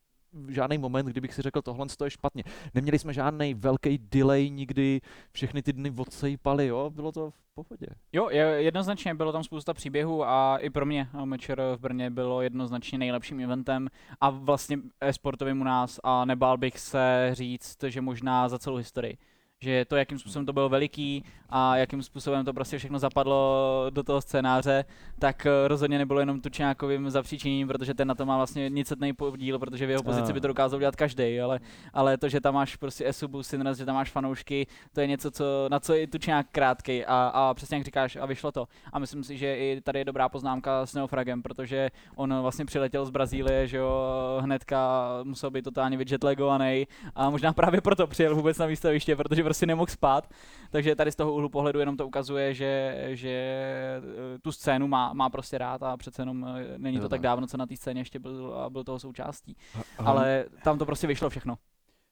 žádný 0.48 0.78
moment, 0.78 1.06
kdybych 1.06 1.34
si 1.34 1.42
řekl, 1.42 1.62
tohle 1.62 1.86
to 1.96 2.04
je 2.04 2.10
špatně. 2.10 2.44
Neměli 2.74 2.98
jsme 2.98 3.12
žádný 3.12 3.54
velký 3.54 3.98
delay 3.98 4.50
nikdy, 4.50 5.00
všechny 5.32 5.62
ty 5.62 5.72
dny 5.72 5.92
odsejpaly, 5.96 6.66
jo, 6.66 6.90
bylo 6.90 7.12
to 7.12 7.30
v 7.30 7.54
pohodě. 7.54 7.86
Jo, 8.12 8.28
je, 8.30 8.42
jednoznačně 8.42 9.14
bylo 9.14 9.32
tam 9.32 9.44
spousta 9.44 9.74
příběhů 9.74 10.24
a 10.24 10.56
i 10.56 10.70
pro 10.70 10.86
mě 10.86 11.08
eh, 11.14 11.26
Mečer 11.26 11.62
v 11.76 11.80
Brně 11.80 12.10
bylo 12.10 12.42
jednoznačně 12.42 12.98
nejlepším 12.98 13.40
eventem 13.40 13.88
a 14.20 14.30
vlastně 14.30 14.78
e-sportovým 15.00 15.60
u 15.60 15.64
nás 15.64 16.00
a 16.04 16.24
nebál 16.24 16.58
bych 16.58 16.78
se 16.78 17.30
říct, 17.32 17.84
že 17.88 18.00
možná 18.00 18.48
za 18.48 18.58
celou 18.58 18.76
historii. 18.76 19.18
Že 19.62 19.84
to, 19.84 19.96
jakým 19.96 20.18
způsobem 20.18 20.46
to 20.46 20.52
bylo 20.52 20.68
veliký 20.68 21.24
a 21.50 21.76
jakým 21.76 22.02
způsobem 22.02 22.44
to 22.44 22.52
prostě 22.52 22.78
všechno 22.78 22.98
zapadlo 22.98 23.86
do 23.90 24.02
toho 24.02 24.20
scénáře, 24.20 24.84
tak 25.18 25.46
eh, 25.46 25.68
rozhodně 25.68 25.98
nebylo 25.98 26.20
jenom 26.20 26.40
Tučňákovým 26.40 27.10
zapříčiněním, 27.10 27.68
protože 27.68 27.94
ten 27.94 28.08
na 28.08 28.14
to 28.14 28.26
má 28.26 28.36
vlastně 28.36 28.70
nicetný 28.70 29.12
podíl, 29.12 29.58
protože 29.58 29.86
v 29.86 29.90
jeho 29.90 30.02
pozici 30.02 30.32
by 30.32 30.40
to 30.40 30.48
dokázal 30.48 30.76
udělat 30.76 30.96
každý, 30.96 31.40
ale, 31.40 31.60
ale 31.92 32.18
to, 32.18 32.28
že 32.28 32.40
tam 32.40 32.54
máš 32.54 32.76
prostě 32.76 33.08
Esubu, 33.08 33.42
Sinres, 33.42 33.78
že 33.78 33.84
tam 33.84 33.94
máš 33.94 34.10
fanoušky, 34.10 34.66
to 34.92 35.00
je 35.00 35.06
něco, 35.06 35.30
co, 35.30 35.44
na 35.70 35.80
co 35.80 35.94
je 35.94 36.06
Tučňák 36.06 36.46
krátkej 36.52 37.04
a, 37.08 37.28
a 37.28 37.54
přesně 37.54 37.76
jak 37.76 37.84
říkáš, 37.84 38.16
a 38.16 38.26
vyšlo 38.26 38.52
to. 38.52 38.68
A 38.92 38.98
myslím 38.98 39.24
si, 39.24 39.36
že 39.36 39.56
i 39.56 39.80
tady 39.80 39.98
je 39.98 40.04
dobrá 40.04 40.28
poznámka 40.28 40.86
s 40.86 40.94
Neofragem, 40.94 41.42
protože 41.42 41.90
on 42.16 42.40
vlastně 42.40 42.64
přiletěl 42.64 43.06
z 43.06 43.10
Brazílie, 43.10 43.66
že 43.66 43.76
jo, 43.76 44.06
hnedka 44.40 45.08
musel 45.24 45.50
být 45.50 45.62
totálně 45.62 45.96
vyjetlagovaný 45.96 46.86
a 47.14 47.30
možná 47.30 47.52
právě 47.52 47.80
proto 47.80 48.06
přijel 48.06 48.34
vůbec 48.34 48.58
na 48.58 48.66
výstaviště, 48.66 49.16
protože 49.16 49.42
prostě 49.52 49.66
nemohl 49.66 49.90
spát. 49.90 50.28
Takže 50.70 50.96
tady 50.96 51.12
z 51.12 51.16
toho 51.16 51.32
úhlu 51.32 51.48
pohledu 51.48 51.80
jenom 51.80 51.96
to 51.96 52.06
ukazuje, 52.06 52.54
že, 52.54 52.96
že 53.12 53.28
eh, 53.28 54.38
tu 54.42 54.52
scénu 54.52 54.88
má, 54.88 55.12
má 55.12 55.30
prostě 55.30 55.58
rád 55.58 55.82
a 55.82 55.96
přece 55.96 56.22
jenom 56.22 56.46
eh, 56.46 56.78
není 56.78 57.00
to 57.00 57.08
tak 57.08 57.20
no. 57.20 57.22
dávno, 57.22 57.46
co 57.46 57.56
na 57.56 57.66
té 57.66 57.76
scéně 57.76 58.00
ještě 58.00 58.18
byl 58.18 58.54
a 58.54 58.70
byl 58.70 58.84
toho 58.84 58.98
součástí. 58.98 59.56
Ale 59.98 60.44
tam 60.64 60.78
to 60.78 60.86
prostě 60.86 61.06
vyšlo 61.06 61.30
všechno. 61.30 61.58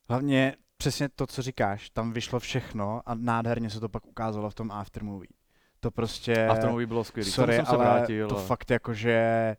Hlavně 0.08 0.56
přesně 0.76 1.08
to, 1.08 1.26
co 1.26 1.42
říkáš, 1.42 1.90
tam 1.90 2.12
vyšlo 2.12 2.40
všechno 2.40 3.00
a 3.06 3.14
nádherně 3.14 3.70
se 3.70 3.80
to 3.80 3.88
pak 3.88 4.06
ukázalo 4.06 4.50
v 4.50 4.54
tom 4.54 4.70
aftermovie. 4.70 5.28
To 5.80 5.90
prostě... 5.90 6.46
A 6.46 6.54
v 6.54 6.58
tom 6.58 6.86
bylo 6.86 7.04
tomu 7.04 7.24
Sorry, 7.24 7.56
jsem 7.56 7.66
se 7.66 7.72
ale 7.72 7.84
vrátil. 7.84 8.28
to 8.28 8.36
ale- 8.36 8.46
fakt 8.46 8.70
jakože 8.70 9.56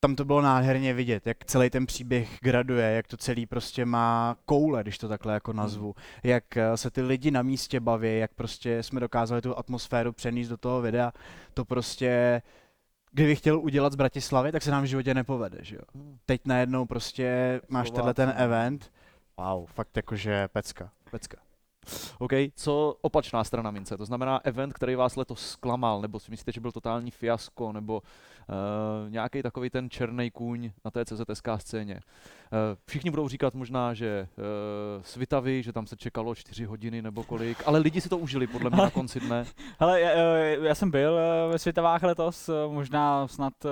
tam 0.00 0.16
to 0.16 0.24
bylo 0.24 0.42
nádherně 0.42 0.94
vidět, 0.94 1.26
jak 1.26 1.44
celý 1.44 1.70
ten 1.70 1.86
příběh 1.86 2.38
graduje, 2.42 2.90
jak 2.90 3.06
to 3.06 3.16
celý 3.16 3.46
prostě 3.46 3.84
má 3.84 4.36
koule, 4.44 4.82
když 4.82 4.98
to 4.98 5.08
takhle 5.08 5.34
jako 5.34 5.52
nazvu, 5.52 5.94
jak 6.22 6.56
eh, 6.56 6.76
se 6.76 6.90
ty 6.90 7.02
lidi 7.02 7.30
na 7.30 7.42
místě 7.42 7.80
baví, 7.80 8.18
jak 8.18 8.34
prostě 8.34 8.82
jsme 8.82 9.00
dokázali 9.00 9.42
tu 9.42 9.58
atmosféru 9.58 10.12
přenést 10.12 10.48
do 10.48 10.56
toho 10.56 10.80
videa, 10.80 11.12
to 11.54 11.64
prostě 11.64 12.42
kdybych 13.12 13.38
chtěl 13.38 13.60
udělat 13.60 13.92
z 13.92 13.96
Bratislavy, 13.96 14.52
tak 14.52 14.62
se 14.62 14.70
nám 14.70 14.82
v 14.82 14.86
životě 14.86 15.14
nepovede, 15.14 15.58
že 15.60 15.76
jo. 15.76 15.82
Hmm. 15.94 16.18
Teď 16.26 16.40
najednou 16.44 16.86
prostě 16.86 17.60
máš 17.68 17.90
tenhle 17.90 18.14
ten 18.14 18.34
event, 18.36 18.92
wow, 19.36 19.66
fakt 19.66 19.96
jakože 19.96 20.48
pecka, 20.48 20.90
pecka. 21.10 21.47
OK, 22.18 22.32
co 22.54 22.96
opačná 23.00 23.44
strana 23.44 23.70
mince? 23.70 23.96
To 23.96 24.04
znamená 24.04 24.40
event, 24.44 24.72
který 24.72 24.94
vás 24.94 25.16
letos 25.16 25.50
zklamal, 25.50 26.00
nebo 26.00 26.20
si 26.20 26.30
myslíte, 26.30 26.52
že 26.52 26.60
byl 26.60 26.72
totální 26.72 27.10
fiasko, 27.10 27.72
nebo 27.72 28.02
uh, 28.02 29.10
nějaký 29.10 29.42
takový 29.42 29.70
ten 29.70 29.90
černý 29.90 30.30
kůň 30.30 30.70
na 30.84 30.90
té 30.90 31.04
CZSK 31.04 31.48
scéně. 31.58 31.94
Uh, 31.94 32.00
všichni 32.86 33.10
budou 33.10 33.28
říkat 33.28 33.54
možná, 33.54 33.94
že 33.94 34.28
uh, 34.38 35.02
Svitavy, 35.02 35.62
že 35.62 35.72
tam 35.72 35.86
se 35.86 35.96
čekalo 35.96 36.34
čtyři 36.34 36.64
hodiny 36.64 37.02
nebo 37.02 37.24
kolik, 37.24 37.62
ale 37.66 37.78
lidi 37.78 38.00
si 38.00 38.08
to 38.08 38.18
užili 38.18 38.46
podle 38.46 38.70
mě 38.70 38.82
na 38.82 38.90
konci 38.90 39.20
dne. 39.20 39.44
Hele, 39.80 40.00
já, 40.00 40.10
já 40.62 40.74
jsem 40.74 40.90
byl 40.90 41.18
eh, 41.18 41.52
ve 41.52 41.58
Světovách 41.58 42.02
letos, 42.02 42.48
eh, 42.48 42.52
možná 42.68 43.28
snad 43.28 43.52
eh, 43.64 43.68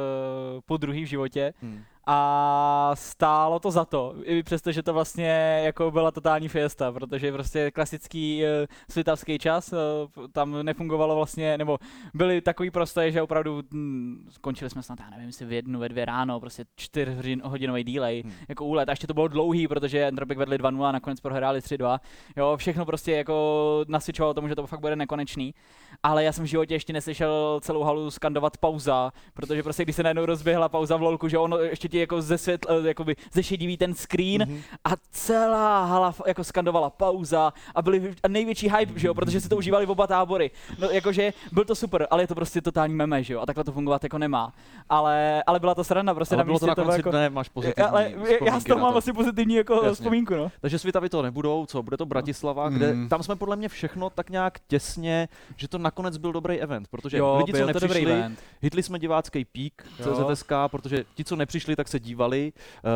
po 0.66 0.76
druhý 0.76 1.04
v 1.04 1.08
životě 1.08 1.52
Hmm. 1.62 1.84
A 2.06 2.90
stálo 2.94 3.58
to 3.58 3.70
za 3.70 3.84
to, 3.84 4.14
i 4.22 4.42
přesto, 4.42 4.72
že 4.72 4.82
to 4.82 4.94
vlastně 4.94 5.60
jako 5.64 5.90
byla 5.90 6.10
totální 6.10 6.48
fiesta, 6.48 6.92
protože 6.92 7.32
prostě 7.32 7.70
klasický 7.70 8.42
uh, 8.42 8.48
svitavský 8.90 9.38
čas, 9.38 9.72
uh, 9.72 10.26
tam 10.32 10.62
nefungovalo 10.62 11.16
vlastně, 11.16 11.58
nebo 11.58 11.78
byly 12.14 12.40
takový 12.40 12.70
prostoje, 12.70 13.12
že 13.12 13.22
opravdu 13.22 13.62
hm, 13.74 14.28
skončili 14.30 14.70
jsme 14.70 14.82
snad, 14.82 15.00
já 15.00 15.10
nevím, 15.10 15.26
jestli 15.26 15.46
v 15.46 15.52
jednu, 15.52 15.80
ve 15.80 15.88
dvě 15.88 16.04
ráno, 16.04 16.40
prostě 16.40 16.64
čtyřhodinový 16.76 17.84
delay, 17.84 18.22
hmm. 18.22 18.32
jako 18.48 18.64
úlet, 18.64 18.88
a 18.88 18.92
ještě 18.92 19.06
to 19.06 19.14
bylo 19.14 19.28
dlouhý, 19.28 19.68
protože 19.68 20.06
Entropik 20.06 20.38
vedli 20.38 20.58
2-0 20.58 20.84
a 20.84 20.92
nakonec 20.92 21.20
prohráli 21.20 21.60
3-2, 21.60 21.98
jo, 22.36 22.56
všechno 22.56 22.84
prostě 22.84 23.12
jako 23.12 23.84
nasvědčovalo 23.88 24.34
tomu, 24.34 24.48
že 24.48 24.54
to 24.54 24.66
fakt 24.66 24.80
bude 24.80 24.96
nekonečný, 24.96 25.54
ale 26.02 26.24
já 26.24 26.32
jsem 26.32 26.44
v 26.44 26.48
životě 26.48 26.74
ještě 26.74 26.92
neslyšel 26.92 27.60
celou 27.62 27.82
halu 27.82 28.10
skandovat 28.10 28.58
pauza, 28.58 29.12
protože 29.34 29.62
prostě 29.62 29.82
když 29.82 29.96
se 29.96 30.02
najednou 30.02 30.26
rozběhla 30.26 30.68
pauza 30.68 30.96
v 30.96 31.02
lolku, 31.02 31.28
že 31.28 31.38
ono 31.38 31.58
ještě 31.58 31.88
ti 31.96 32.00
jako 32.00 32.22
ze 32.22 32.38
světla, 32.38 32.74
eh, 32.74 32.88
jakoby 32.88 33.16
zešedivý 33.32 33.76
ten 33.76 33.94
screen 33.94 34.42
mm-hmm. 34.42 34.60
a 34.84 34.90
celá 35.10 35.84
hala 35.84 36.14
jako 36.26 36.44
skandovala 36.44 36.90
pauza 36.90 37.52
a 37.74 37.82
byli 37.82 38.14
a 38.22 38.28
největší 38.28 38.68
hype, 38.68 38.98
že 38.98 39.06
jo, 39.06 39.14
protože 39.14 39.40
si 39.40 39.48
to 39.48 39.56
užívali 39.56 39.86
v 39.86 39.90
oba 39.90 40.06
tábory. 40.06 40.50
No 40.78 40.90
jakože 40.90 41.32
byl 41.52 41.64
to 41.64 41.74
super, 41.74 42.06
ale 42.10 42.22
je 42.22 42.26
to 42.26 42.34
prostě 42.34 42.60
totální 42.60 42.94
meme, 42.94 43.22
že 43.22 43.34
jo, 43.34 43.40
a 43.40 43.46
takhle 43.46 43.64
to 43.64 43.72
fungovat 43.72 44.04
jako 44.04 44.18
nemá. 44.18 44.52
Ale, 44.88 45.42
ale 45.46 45.60
byla 45.60 45.74
to 45.74 45.84
sranda, 45.84 46.14
prostě 46.14 46.34
ale 46.34 46.40
na 46.40 46.44
bylo 46.44 46.58
to 46.58 46.66
na 46.66 46.74
konci 46.74 46.98
jako, 46.98 47.10
dne, 47.10 47.30
máš 47.30 47.48
pozitivní 47.48 47.88
ale 47.88 48.12
já 48.46 48.60
z 48.60 48.64
toho 48.64 48.80
mám 48.80 48.96
asi 48.96 49.12
pozitivní 49.12 49.54
jako 49.54 49.74
Jasně. 49.74 49.92
vzpomínku, 49.92 50.34
no. 50.34 50.52
Takže 50.60 50.78
Svitavy 50.78 51.08
to 51.08 51.22
nebudou, 51.22 51.66
co, 51.66 51.82
bude 51.82 51.96
to 51.96 52.06
Bratislava, 52.06 52.68
kde 52.68 52.92
mm. 52.92 53.08
tam 53.08 53.22
jsme 53.22 53.36
podle 53.36 53.56
mě 53.56 53.68
všechno 53.68 54.10
tak 54.10 54.30
nějak 54.30 54.58
těsně, 54.66 55.28
že 55.56 55.68
to 55.68 55.78
nakonec 55.78 56.16
byl 56.16 56.32
dobrý 56.32 56.60
event, 56.60 56.88
protože 56.88 57.18
jo, 57.18 57.36
lidi, 57.36 57.52
co 57.52 57.66
nepřišli, 57.66 58.24
hitli 58.62 58.82
jsme 58.82 58.98
divácký 58.98 59.44
pík 59.44 59.86
CZSK, 60.02 60.52
protože 60.70 61.04
ti, 61.14 61.24
co 61.24 61.36
nepřišli, 61.36 61.76
tak 61.76 61.85
se 61.88 62.00
dívali. 62.00 62.52
Uh, 62.84 62.90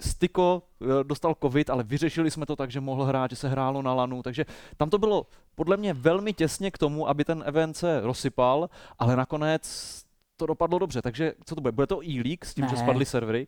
Styko 0.00 0.62
eh, 0.82 1.04
dostal 1.04 1.36
covid, 1.42 1.70
ale 1.70 1.82
vyřešili 1.82 2.30
jsme 2.30 2.46
to 2.46 2.56
tak, 2.56 2.70
že 2.70 2.80
mohl 2.80 3.04
hrát, 3.04 3.30
že 3.30 3.36
se 3.36 3.48
hrálo 3.48 3.82
na 3.82 3.94
lanu, 3.94 4.22
takže 4.22 4.46
tam 4.76 4.90
to 4.90 4.98
bylo 4.98 5.26
podle 5.54 5.76
mě 5.76 5.94
velmi 5.94 6.32
těsně 6.32 6.70
k 6.70 6.78
tomu, 6.78 7.08
aby 7.08 7.24
ten 7.24 7.44
event 7.46 7.76
se 7.76 8.00
rozsypal, 8.00 8.70
ale 8.98 9.16
nakonec 9.16 10.04
to 10.36 10.46
dopadlo 10.46 10.78
dobře, 10.78 11.02
takže 11.02 11.32
co 11.44 11.54
to 11.54 11.60
bude? 11.60 11.72
Bude 11.72 11.86
to 11.86 12.02
e-league 12.02 12.44
s 12.44 12.54
tím, 12.54 12.64
ne. 12.64 12.70
že 12.70 12.76
spadly 12.76 13.06
servery? 13.06 13.46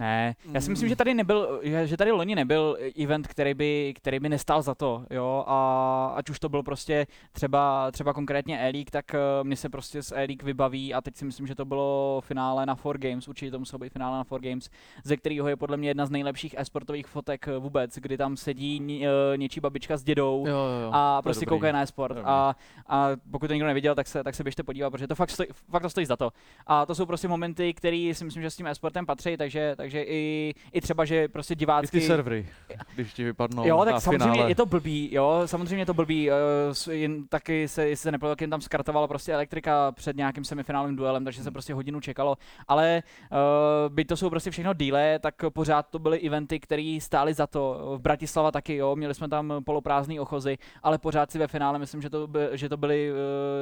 Ne, 0.00 0.34
já 0.52 0.60
si 0.60 0.70
myslím, 0.70 0.88
že 0.88 0.96
tady 0.96 1.14
nebyl, 1.14 1.60
že 1.84 1.96
tady 1.96 2.10
loni 2.10 2.34
nebyl 2.34 2.78
event, 3.02 3.26
který 3.26 3.54
by, 3.54 3.94
který 3.96 4.20
by 4.20 4.28
nestál 4.28 4.62
za 4.62 4.74
to, 4.74 5.04
jo, 5.10 5.44
a 5.46 6.12
ať 6.16 6.30
už 6.30 6.38
to 6.38 6.48
byl 6.48 6.62
prostě 6.62 7.06
třeba, 7.32 7.90
třeba 7.90 8.12
konkrétně 8.12 8.58
e 8.60 8.84
tak 8.90 9.04
uh, 9.14 9.46
mě 9.46 9.56
se 9.56 9.68
prostě 9.68 10.02
z 10.02 10.12
e 10.12 10.26
vybaví 10.42 10.94
a 10.94 11.00
teď 11.00 11.16
si 11.16 11.24
myslím, 11.24 11.46
že 11.46 11.54
to 11.54 11.64
bylo 11.64 12.20
finále 12.24 12.66
na 12.66 12.76
4 12.76 12.98
Games, 12.98 13.28
určitě 13.28 13.50
to 13.50 13.58
muselo 13.58 13.78
být 13.78 13.92
finále 13.92 14.18
na 14.18 14.24
4 14.24 14.50
Games, 14.50 14.70
ze 15.04 15.16
kterého 15.16 15.48
je 15.48 15.56
podle 15.56 15.76
mě 15.76 15.90
jedna 15.90 16.06
z 16.06 16.10
nejlepších 16.10 16.54
esportových 16.58 17.06
fotek 17.06 17.48
eh, 17.48 17.58
vůbec, 17.58 17.94
kdy 17.94 18.16
tam 18.16 18.36
sedí 18.36 18.80
uh, 18.80 19.36
něčí 19.36 19.60
babička 19.60 19.96
s 19.96 20.02
dědou 20.02 20.44
jo, 20.46 20.54
jo, 20.54 20.90
a 20.92 21.22
prostě 21.22 21.46
koukají 21.46 21.72
na 21.72 21.82
esport 21.82 22.16
a, 22.24 22.56
a 22.86 23.08
pokud 23.30 23.46
to 23.46 23.52
nikdo 23.52 23.66
neviděl, 23.66 23.94
tak 23.94 24.06
se, 24.06 24.24
tak 24.24 24.34
se 24.34 24.42
běžte 24.42 24.62
podívat, 24.62 24.90
protože 24.90 25.08
to 25.08 25.14
fakt, 25.14 25.30
stojí, 25.30 25.48
fakt 25.70 25.82
to 25.82 25.90
stojí 25.90 26.06
za 26.06 26.16
to. 26.16 26.32
A 26.66 26.86
to 26.86 26.94
jsou 26.94 27.06
prostě 27.06 27.28
momenty, 27.28 27.74
které 27.74 28.12
si 28.14 28.24
myslím, 28.24 28.42
že 28.42 28.50
s 28.50 28.56
tím 28.56 28.66
esportem 28.66 29.06
patří, 29.06 29.36
takže, 29.36 29.74
takže 29.76 29.89
takže 29.90 30.02
i, 30.02 30.54
i 30.72 30.80
třeba, 30.80 31.04
že 31.04 31.28
prostě 31.28 31.54
divácky... 31.54 31.98
I 31.98 32.00
ty 32.00 32.06
servery, 32.06 32.48
když 32.94 33.12
ti 33.12 33.24
vypadnou 33.24 33.66
Jo, 33.66 33.84
tak 33.84 33.94
na 33.94 34.00
samozřejmě 34.00 34.32
finále. 34.32 34.50
je 34.50 34.54
to 34.54 34.66
blbý, 34.66 35.14
jo, 35.14 35.42
samozřejmě 35.46 35.82
je 35.82 35.86
to 35.86 35.94
blbý, 35.94 36.30
uh, 36.30 36.94
jen 36.94 37.26
taky 37.26 37.68
se, 37.68 37.88
jestli 37.88 38.02
se 38.02 38.12
nepletu, 38.12 38.50
tam 38.50 38.60
skartovala 38.60 39.08
prostě 39.08 39.34
elektrika 39.34 39.92
před 39.92 40.16
nějakým 40.16 40.44
semifinálním 40.44 40.96
duelem, 40.96 41.24
takže 41.24 41.42
se 41.42 41.50
prostě 41.50 41.74
hodinu 41.74 42.00
čekalo, 42.00 42.36
ale 42.68 43.02
uh, 43.32 43.94
byť 43.94 44.08
to 44.08 44.16
jsou 44.16 44.30
prostě 44.30 44.50
všechno 44.50 44.74
díle, 44.74 45.18
tak 45.18 45.34
pořád 45.52 45.88
to 45.90 45.98
byly 45.98 46.20
eventy, 46.20 46.60
které 46.60 46.98
stály 47.00 47.34
za 47.34 47.46
to. 47.46 47.94
V 47.96 48.00
Bratislava 48.00 48.50
taky, 48.50 48.76
jo, 48.76 48.96
měli 48.96 49.14
jsme 49.14 49.28
tam 49.28 49.54
poloprázdný 49.64 50.20
ochozy, 50.20 50.58
ale 50.82 50.98
pořád 50.98 51.30
si 51.30 51.38
ve 51.38 51.46
finále 51.46 51.78
myslím, 51.78 52.02
že 52.02 52.10
to, 52.10 52.26
by, 52.26 52.40
že 52.52 52.68
to 52.68 52.76
byly 52.76 53.10
uh, 53.12 53.16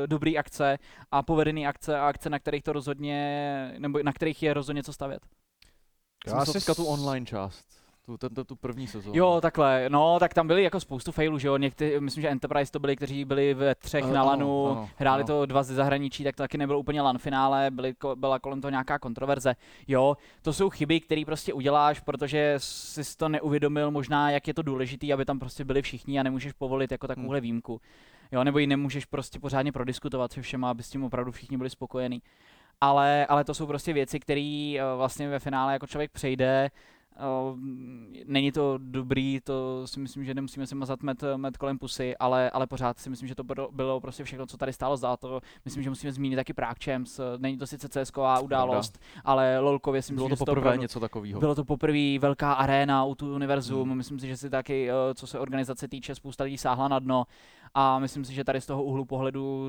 dobré 0.07 0.33
akce 0.39 0.79
a 1.12 1.22
povedené 1.22 1.66
akce 1.66 1.99
a 1.99 2.09
akce, 2.09 2.31
na 2.31 2.39
kterých 2.39 2.62
to 2.62 2.72
rozhodně, 2.72 3.74
nebo 3.79 3.99
na 4.03 4.12
kterých 4.12 4.43
je 4.43 4.55
rozhodně 4.55 4.83
co 4.83 4.93
stavět. 4.93 5.38
Já 6.27 6.45
jsem 6.45 6.61
si 6.61 6.75
tu 6.75 6.85
online 6.85 7.27
část. 7.27 7.64
Tu, 8.07 8.29
tu, 8.29 8.45
tu 8.45 8.57
první 8.57 8.87
sezónu. 8.87 9.16
Jo, 9.16 9.39
takhle. 9.41 9.85
No, 9.89 10.19
tak 10.21 10.35
tam 10.35 10.47
byly 10.47 10.62
jako 10.62 10.81
spoustu 10.81 11.12
failů, 11.12 11.39
že 11.39 11.49
jo. 11.49 11.57
Někdy, 11.57 12.01
myslím, 12.01 12.23
že 12.23 12.29
Enterprise 12.29 12.73
to 12.73 12.79
byli, 12.79 12.97
kteří 12.97 13.25
byli 13.25 13.55
ve 13.55 13.75
třech 13.75 14.05
uh, 14.05 14.12
na 14.12 14.23
lanu, 14.23 14.66
ano, 14.66 14.77
ano, 14.77 14.91
hráli 14.97 15.23
ano. 15.23 15.27
to 15.27 15.47
dva 15.47 15.62
ze 15.62 15.75
zahraničí, 15.75 16.25
tak 16.25 16.37
to 16.37 16.43
taky 16.43 16.59
nebylo 16.59 16.79
úplně 16.79 17.03
lan 17.03 17.19
finále, 17.19 17.71
byly, 17.71 17.95
byla 18.14 18.39
kolem 18.39 18.61
toho 18.61 18.71
nějaká 18.71 18.99
kontroverze. 18.99 19.57
Jo, 19.89 20.16
to 20.43 20.53
jsou 20.53 20.71
chyby, 20.71 21.01
které 21.01 21.23
prostě 21.27 21.53
uděláš, 21.53 22.01
protože 22.01 22.55
jsi 22.59 23.16
to 23.16 23.29
neuvědomil 23.29 23.91
možná, 23.91 24.31
jak 24.31 24.49
je 24.49 24.55
to 24.55 24.62
důležité, 24.62 25.12
aby 25.12 25.25
tam 25.25 25.39
prostě 25.39 25.64
byli 25.64 25.83
všichni 25.83 26.21
a 26.21 26.23
nemůžeš 26.23 26.53
povolit 26.53 26.93
jako 26.93 27.07
takovouhle 27.07 27.39
hmm. 27.39 27.43
výjimku. 27.43 27.81
Jo, 28.33 28.45
nebo 28.45 28.59
ji 28.59 28.66
nemůžeš 28.66 29.05
prostě 29.05 29.39
pořádně 29.39 29.73
prodiskutovat 29.73 30.33
se 30.33 30.43
všema, 30.43 30.71
aby 30.71 30.83
s 30.83 30.91
tím 30.91 31.05
opravdu 31.05 31.33
všichni 31.33 31.57
byli 31.57 31.71
spokojení 31.71 32.23
ale, 32.81 33.26
ale 33.26 33.45
to 33.45 33.55
jsou 33.55 33.66
prostě 33.66 33.93
věci, 33.93 34.20
které 34.20 34.74
eh, 34.79 34.97
vlastně 34.97 35.29
ve 35.29 35.39
finále 35.39 35.72
jako 35.72 35.87
člověk 35.87 36.11
přejde, 36.11 36.70
Uh, 37.18 37.59
není 38.24 38.53
to 38.53 38.79
dobrý, 38.79 39.41
to 39.45 39.87
si 39.87 40.01
myslím, 40.01 40.24
že 40.24 40.35
nemusíme 40.35 40.66
si 40.66 40.74
mazat 40.74 41.03
met, 41.03 41.24
met 41.37 41.57
kolem 41.57 41.79
pusy, 41.79 42.16
ale, 42.16 42.51
ale 42.51 42.66
pořád 42.66 42.99
si 42.99 43.11
myslím, 43.11 43.29
že 43.29 43.35
to 43.35 43.45
bylo, 43.70 44.01
prostě 44.01 44.24
všechno, 44.24 44.47
co 44.47 44.57
tady 44.57 44.72
stálo 44.72 44.97
za 44.97 45.16
to. 45.16 45.41
Myslím, 45.64 45.83
že 45.83 45.91
musíme 45.91 46.12
zmínit 46.12 46.37
taky 46.37 46.53
Prague 46.53 46.85
Champs. 46.85 47.20
Není 47.39 47.59
to 47.59 47.66
sice 47.66 47.89
CSková 47.89 48.41
událost, 48.41 48.99
Pravda. 48.99 49.22
ale 49.24 49.59
lolkově 49.59 50.03
si 50.03 50.12
myslím, 50.12 50.29
bylo 50.29 50.37
to 50.37 50.45
poprvé 50.45 50.61
opravdu, 50.61 50.83
něco 50.83 51.01
takového. 51.01 51.41
Bylo 51.41 51.55
to 51.55 51.64
poprvé 51.64 52.18
velká 52.18 52.53
aréna 52.53 53.05
u 53.05 53.14
tu 53.14 53.35
univerzum. 53.35 53.89
Hmm. 53.89 53.99
Myslím 53.99 54.20
si, 54.20 54.26
že 54.26 54.37
si 54.37 54.51
taky, 54.51 54.91
eh, 54.91 55.14
co 55.14 55.26
se 55.26 55.39
organizace 55.39 55.89
týče, 55.89 56.14
spousta 56.14 56.45
lidí 56.45 56.59
sáhla 56.59 56.89
na 56.89 56.99
dno 56.99 57.24
a 57.75 57.99
myslím 57.99 58.25
si, 58.25 58.35
že 58.35 58.45
tady 58.45 58.61
z 58.61 58.66
toho 58.66 58.85
úhlu 58.85 59.05
pohledu 59.05 59.69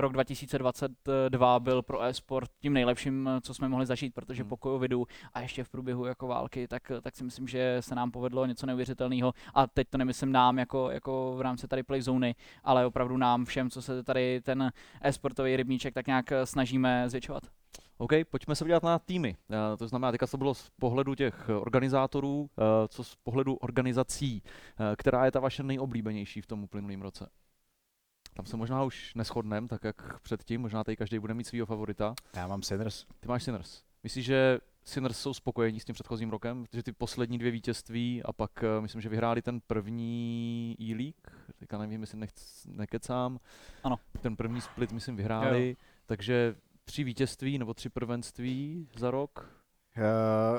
rok 0.00 0.12
2022 0.12 1.60
byl 1.60 1.82
pro 1.82 2.02
e-sport 2.02 2.50
tím 2.60 2.72
nejlepším, 2.72 3.30
co 3.40 3.54
jsme 3.54 3.68
mohli 3.68 3.86
zažít, 3.86 4.14
protože 4.14 4.42
hmm. 4.42 4.50
po 4.50 4.56
covidu 4.62 5.06
a 5.34 5.40
ještě 5.40 5.64
v 5.64 5.68
průběhu 5.68 6.04
jako 6.04 6.26
války, 6.26 6.68
tak, 6.68 6.92
tak 7.02 7.16
si 7.16 7.24
myslím, 7.24 7.48
že 7.48 7.76
se 7.80 7.94
nám 7.94 8.10
povedlo 8.10 8.46
něco 8.46 8.66
neuvěřitelného 8.66 9.32
a 9.54 9.66
teď 9.66 9.88
to 9.90 9.98
nemyslím 9.98 10.32
nám 10.32 10.58
jako, 10.58 10.90
jako 10.90 11.34
v 11.36 11.40
rámci 11.40 11.68
tady 11.68 11.82
Playzony, 11.82 12.34
ale 12.64 12.86
opravdu 12.86 13.16
nám 13.16 13.44
všem, 13.44 13.70
co 13.70 13.82
se 13.82 14.02
tady 14.02 14.40
ten 14.40 14.72
e-sportový 15.02 15.56
rybníček 15.56 15.94
tak 15.94 16.06
nějak 16.06 16.32
snažíme 16.44 17.08
zvětšovat. 17.08 17.42
OK, 17.98 18.12
pojďme 18.30 18.56
se 18.56 18.64
podívat 18.64 18.82
na 18.82 18.98
týmy. 18.98 19.36
Uh, 19.48 19.56
to 19.78 19.88
znamená, 19.88 20.12
teďka 20.12 20.26
to 20.26 20.36
bylo 20.36 20.54
z 20.54 20.70
pohledu 20.70 21.14
těch 21.14 21.48
organizátorů, 21.48 22.40
uh, 22.40 22.48
co 22.88 23.04
z 23.04 23.14
pohledu 23.14 23.54
organizací, 23.54 24.42
uh, 24.42 24.86
která 24.96 25.24
je 25.24 25.30
ta 25.30 25.40
vaše 25.40 25.62
nejoblíbenější 25.62 26.40
v 26.40 26.46
tom 26.46 26.64
uplynulém 26.64 27.02
roce? 27.02 27.28
Tam 28.34 28.46
se 28.46 28.56
možná 28.56 28.82
už 28.82 29.14
neschodneme, 29.14 29.68
tak 29.68 29.84
jak 29.84 30.20
předtím, 30.20 30.60
možná 30.60 30.84
tady 30.84 30.96
každý 30.96 31.18
bude 31.18 31.34
mít 31.34 31.46
svého 31.46 31.66
favorita. 31.66 32.14
Já 32.36 32.46
mám 32.46 32.62
Sinners. 32.62 33.06
Ty 33.20 33.28
máš 33.28 33.42
Sinners. 33.42 33.82
Myslíš, 34.02 34.24
že 34.24 34.58
Sinners 34.84 35.18
jsou 35.18 35.34
spokojení 35.34 35.80
s 35.80 35.84
tím 35.84 35.92
předchozím 35.92 36.30
rokem, 36.30 36.64
protože 36.64 36.82
ty 36.82 36.92
poslední 36.92 37.38
dvě 37.38 37.50
vítězství 37.50 38.22
a 38.22 38.32
pak 38.32 38.50
uh, 38.62 38.82
myslím, 38.82 39.00
že 39.00 39.08
vyhráli 39.08 39.42
ten 39.42 39.60
první 39.60 40.76
e-league, 40.80 41.54
teďka 41.58 41.78
nevím, 41.78 42.00
jestli 42.00 42.18
nechc, 42.18 42.66
nekecám. 42.66 43.38
Ano. 43.84 43.98
Ten 44.20 44.36
první 44.36 44.60
split, 44.60 44.92
myslím, 44.92 45.16
vyhráli, 45.16 45.68
jo. 45.68 45.74
takže 46.06 46.54
tři 46.86 47.04
vítězství 47.04 47.58
nebo 47.58 47.74
tři 47.74 47.88
prvenství 47.88 48.88
za 48.96 49.10
rok. 49.10 49.52
Uh, 49.98 50.02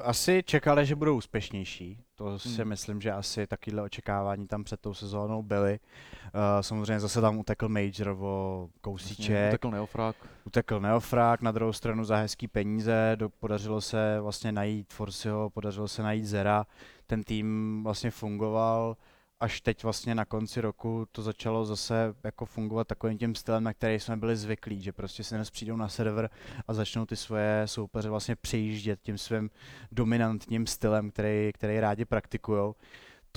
asi 0.04 0.44
čekali, 0.46 0.86
že 0.86 0.96
budou 0.96 1.18
úspěšnější. 1.18 2.04
To 2.16 2.26
hmm. 2.26 2.40
si 2.40 2.66
myslím, 2.66 3.02
že 3.02 3.12
asi 3.12 3.48
takovéhle 3.48 3.82
očekávání 3.82 4.48
tam 4.48 4.64
před 4.64 4.80
tou 4.82 4.94
sezónou 4.94 5.44
byly. 5.44 5.80
Uh, 6.24 6.62
samozřejmě 6.62 7.00
zase 7.00 7.22
tam 7.22 7.38
utekl 7.38 7.70
Major 7.70 8.18
o 8.20 8.70
kousíček. 8.82 9.30
Vlastně, 9.30 9.48
utekl 9.50 9.72
Neofrák. 9.72 10.16
Utekl 10.46 10.80
Neofrák, 10.80 11.42
na 11.42 11.52
druhou 11.52 11.74
stranu 11.74 12.04
za 12.04 12.16
hezký 12.16 12.48
peníze. 12.48 13.12
Do, 13.16 13.30
podařilo 13.30 13.82
se 13.82 14.20
vlastně 14.22 14.52
najít 14.52 14.94
Forsiho, 14.94 15.50
podařilo 15.50 15.88
se 15.88 16.04
najít 16.04 16.26
Zera. 16.26 16.66
Ten 17.08 17.24
tým 17.24 17.80
vlastně 17.84 18.12
fungoval 18.12 18.98
až 19.40 19.62
teď 19.62 19.84
vlastně 19.84 20.16
na 20.16 20.26
konci 20.26 20.62
roku 20.62 21.08
to 21.12 21.22
začalo 21.22 21.66
zase 21.66 22.16
jako 22.24 22.46
fungovat 22.46 22.88
takovým 22.88 23.18
tím 23.18 23.36
stylem, 23.36 23.64
na 23.64 23.74
který 23.74 24.00
jsme 24.00 24.18
byli 24.18 24.36
zvyklí, 24.36 24.82
že 24.82 24.92
prostě 24.92 25.24
si 25.24 25.36
dnes 25.36 25.50
přijdou 25.50 25.76
na 25.76 25.88
server 25.90 26.30
a 26.68 26.74
začnou 26.74 27.06
ty 27.06 27.16
svoje 27.16 27.64
soupeře 27.66 28.10
vlastně 28.10 28.36
přejíždět 28.36 29.00
tím 29.02 29.18
svým 29.18 29.50
dominantním 29.92 30.68
stylem, 30.68 31.12
který, 31.12 31.52
který 31.54 31.80
rádi 31.80 32.06
praktikují 32.06 32.74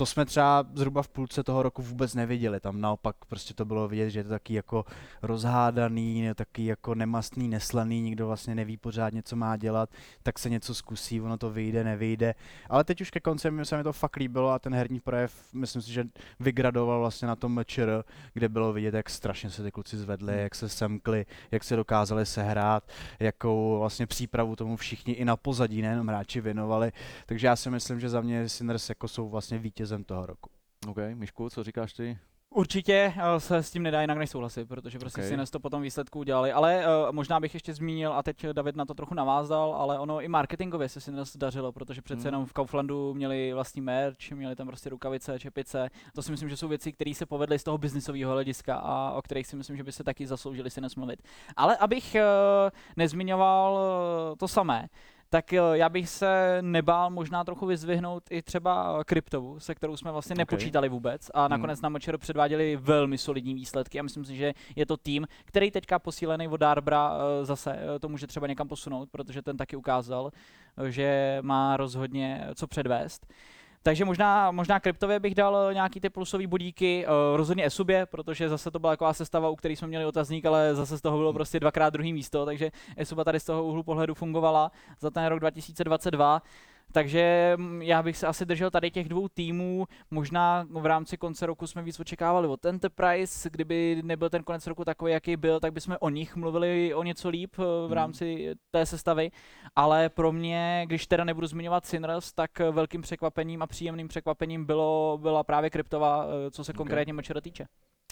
to 0.01 0.05
jsme 0.05 0.25
třeba 0.25 0.65
zhruba 0.73 1.03
v 1.03 1.09
půlce 1.09 1.43
toho 1.43 1.63
roku 1.63 1.81
vůbec 1.81 2.13
neviděli. 2.13 2.59
Tam 2.59 2.81
naopak 2.81 3.15
prostě 3.25 3.53
to 3.53 3.65
bylo 3.65 3.87
vidět, 3.87 4.09
že 4.09 4.19
je 4.19 4.23
to 4.23 4.29
taky 4.29 4.53
jako 4.53 4.85
rozhádaný, 5.21 6.29
taky 6.35 6.65
jako 6.65 6.95
nemastný, 6.95 7.47
neslaný, 7.47 8.01
nikdo 8.01 8.27
vlastně 8.27 8.55
neví 8.55 8.77
pořádně, 8.77 9.23
co 9.23 9.35
má 9.35 9.57
dělat, 9.57 9.89
tak 10.23 10.39
se 10.39 10.49
něco 10.49 10.75
zkusí, 10.75 11.21
ono 11.21 11.37
to 11.37 11.49
vyjde, 11.49 11.83
nevyjde. 11.83 12.35
Ale 12.69 12.83
teď 12.83 13.01
už 13.01 13.11
ke 13.11 13.19
konci 13.19 13.49
se 13.63 13.77
mi 13.77 13.83
to 13.83 13.93
fakt 13.93 14.15
líbilo 14.15 14.49
a 14.49 14.59
ten 14.59 14.75
herní 14.75 14.99
projev, 14.99 15.33
myslím 15.53 15.81
si, 15.81 15.91
že 15.91 16.03
vygradoval 16.39 16.99
vlastně 16.99 17.27
na 17.27 17.35
tom 17.35 17.53
mečer, 17.53 18.03
kde 18.33 18.49
bylo 18.49 18.73
vidět, 18.73 18.93
jak 18.93 19.09
strašně 19.09 19.49
se 19.49 19.63
ty 19.63 19.71
kluci 19.71 19.97
zvedli, 19.97 20.41
jak 20.41 20.55
se 20.55 20.69
semkli, 20.69 21.25
jak 21.51 21.63
se 21.63 21.75
dokázali 21.75 22.25
sehrát, 22.25 22.83
jakou 23.19 23.79
vlastně 23.79 24.07
přípravu 24.07 24.55
tomu 24.55 24.77
všichni 24.77 25.13
i 25.13 25.25
na 25.25 25.35
pozadí, 25.37 25.81
nejenom 25.81 26.07
hráči 26.07 26.41
věnovali. 26.41 26.91
Takže 27.25 27.47
já 27.47 27.55
si 27.55 27.69
myslím, 27.69 27.99
že 27.99 28.09
za 28.09 28.21
mě 28.21 28.49
Sinners 28.49 28.89
jako 28.89 29.07
jsou 29.07 29.29
vlastně 29.29 29.59
vítězem 29.91 30.03
toho 30.03 30.25
roku. 30.25 30.49
OK, 30.87 30.97
Mišku, 31.13 31.49
co 31.49 31.63
říkáš 31.63 31.93
ty? 31.93 32.17
Určitě 32.49 33.13
eh, 33.17 33.39
se 33.39 33.57
s 33.57 33.71
tím 33.71 33.83
nedá 33.83 34.01
jinak 34.01 34.17
než 34.17 34.29
souhlasit, 34.29 34.67
protože 34.67 34.99
prostě 34.99 35.21
okay. 35.21 35.45
si 35.45 35.51
to 35.51 35.59
potom 35.59 35.81
výsledku 35.81 36.19
udělali, 36.19 36.51
ale 36.51 36.85
uh, 36.85 37.11
možná 37.11 37.39
bych 37.39 37.53
ještě 37.53 37.73
zmínil, 37.73 38.13
a 38.13 38.23
teď 38.23 38.45
David 38.53 38.75
na 38.75 38.85
to 38.85 38.93
trochu 38.93 39.13
navázal, 39.13 39.73
ale 39.73 39.99
ono 39.99 40.21
i 40.21 40.27
marketingově 40.27 40.89
se 40.89 41.01
si 41.01 41.11
dařilo, 41.37 41.71
protože 41.71 42.01
přece 42.01 42.21
mm. 42.21 42.25
jenom 42.25 42.45
v 42.45 42.53
Kauflandu 42.53 43.13
měli 43.13 43.53
vlastní 43.53 43.81
merch, 43.81 44.31
měli 44.31 44.55
tam 44.55 44.67
prostě 44.67 44.89
rukavice, 44.89 45.39
čepice, 45.39 45.89
to 46.15 46.23
si 46.23 46.31
myslím, 46.31 46.49
že 46.49 46.57
jsou 46.57 46.67
věci, 46.67 46.91
které 46.91 47.13
se 47.13 47.25
povedly 47.25 47.59
z 47.59 47.63
toho 47.63 47.77
biznisového 47.77 48.31
hlediska 48.31 48.75
a 48.75 49.11
o 49.11 49.21
kterých 49.21 49.47
si 49.47 49.55
myslím, 49.55 49.77
že 49.77 49.83
by 49.83 49.91
se 49.91 50.03
taky 50.03 50.27
zasloužili 50.27 50.69
si 50.69 50.81
nesmluvit. 50.81 51.23
Ale 51.55 51.77
abych 51.77 52.15
uh, 52.15 52.69
nezmiňoval 52.97 53.79
to 54.39 54.47
samé, 54.47 54.87
tak 55.33 55.51
já 55.73 55.89
bych 55.89 56.09
se 56.09 56.57
nebál 56.61 57.09
možná 57.09 57.43
trochu 57.43 57.65
vyzvihnout 57.65 58.23
i 58.29 58.41
třeba 58.41 59.03
kryptovu, 59.03 59.59
se 59.59 59.75
kterou 59.75 59.97
jsme 59.97 60.11
vlastně 60.11 60.33
okay. 60.33 60.41
nepočítali 60.41 60.89
vůbec 60.89 61.31
a 61.33 61.41
hmm. 61.41 61.51
nakonec 61.51 61.79
hmm. 61.79 61.83
nám 61.83 61.91
Močero 61.91 62.17
předváděli 62.17 62.75
velmi 62.75 63.17
solidní 63.17 63.53
výsledky 63.53 63.99
a 63.99 64.03
myslím 64.03 64.25
si, 64.25 64.35
že 64.35 64.53
je 64.75 64.85
to 64.85 64.97
tým, 64.97 65.27
který 65.45 65.71
teďka 65.71 65.99
posílený 65.99 66.47
od 66.47 66.57
Darbra 66.57 67.13
eh, 67.13 67.45
zase 67.45 67.79
eh, 67.95 67.99
to 67.99 68.09
může 68.09 68.27
třeba 68.27 68.47
někam 68.47 68.67
posunout, 68.67 69.09
protože 69.11 69.41
ten 69.41 69.57
taky 69.57 69.75
ukázal, 69.75 70.31
eh, 70.77 70.91
že 70.91 71.39
má 71.41 71.77
rozhodně 71.77 72.47
co 72.55 72.67
předvést. 72.67 73.27
Takže 73.83 74.05
možná, 74.05 74.51
možná 74.51 74.79
kryptově 74.79 75.19
bych 75.19 75.35
dal 75.35 75.73
nějaký 75.73 75.99
ty 75.99 76.09
plusové 76.09 76.47
bodíky, 76.47 77.05
uh, 77.05 77.37
rozhodně 77.37 77.65
Esubě, 77.65 78.05
protože 78.05 78.49
zase 78.49 78.71
to 78.71 78.79
byla 78.79 78.93
taková 78.93 79.13
sestava, 79.13 79.49
u 79.49 79.55
které 79.55 79.75
jsme 79.75 79.87
měli 79.87 80.05
otazník, 80.05 80.45
ale 80.45 80.75
zase 80.75 80.97
z 80.97 81.01
toho 81.01 81.17
bylo 81.17 81.33
prostě 81.33 81.59
dvakrát 81.59 81.89
druhý 81.89 82.13
místo, 82.13 82.45
takže 82.45 82.71
Esuba 82.97 83.23
tady 83.23 83.39
z 83.39 83.45
toho 83.45 83.63
úhlu 83.63 83.83
pohledu 83.83 84.13
fungovala 84.13 84.71
za 84.99 85.09
ten 85.09 85.25
rok 85.25 85.39
2022. 85.39 86.41
Takže 86.91 87.53
mm, 87.57 87.81
já 87.81 88.03
bych 88.03 88.17
se 88.17 88.27
asi 88.27 88.45
držel 88.45 88.71
tady 88.71 88.91
těch 88.91 89.09
dvou 89.09 89.27
týmů. 89.27 89.85
Možná 90.11 90.67
v 90.69 90.85
rámci 90.85 91.17
konce 91.17 91.45
roku 91.45 91.67
jsme 91.67 91.81
víc 91.83 91.99
očekávali 91.99 92.47
od 92.47 92.65
Enterprise. 92.65 93.49
Kdyby 93.49 94.01
nebyl 94.03 94.29
ten 94.29 94.43
konec 94.43 94.67
roku 94.67 94.85
takový, 94.85 95.11
jaký 95.11 95.37
byl, 95.37 95.59
tak 95.59 95.73
bychom 95.73 95.97
o 95.99 96.09
nich 96.09 96.35
mluvili 96.35 96.93
o 96.93 97.03
něco 97.03 97.29
líp 97.29 97.55
eh, 97.59 97.63
v 97.63 97.85
hmm. 97.85 97.93
rámci 97.93 98.55
té 98.71 98.85
sestavy. 98.85 99.31
Ale 99.75 100.09
pro 100.09 100.31
mě, 100.31 100.83
když 100.85 101.07
teda 101.07 101.23
nebudu 101.23 101.47
zmiňovat 101.47 101.85
Sinners, 101.85 102.33
tak 102.33 102.59
velkým 102.59 103.01
překvapením 103.01 103.61
a 103.61 103.67
příjemným 103.67 104.07
překvapením 104.07 104.65
bylo, 104.65 105.17
byla 105.21 105.43
právě 105.43 105.69
kryptová, 105.69 106.25
eh, 106.25 106.51
co 106.51 106.63
se 106.63 106.71
okay. 106.71 106.77
konkrétně 106.77 107.13
Mečera 107.13 107.41
týče. 107.41 107.65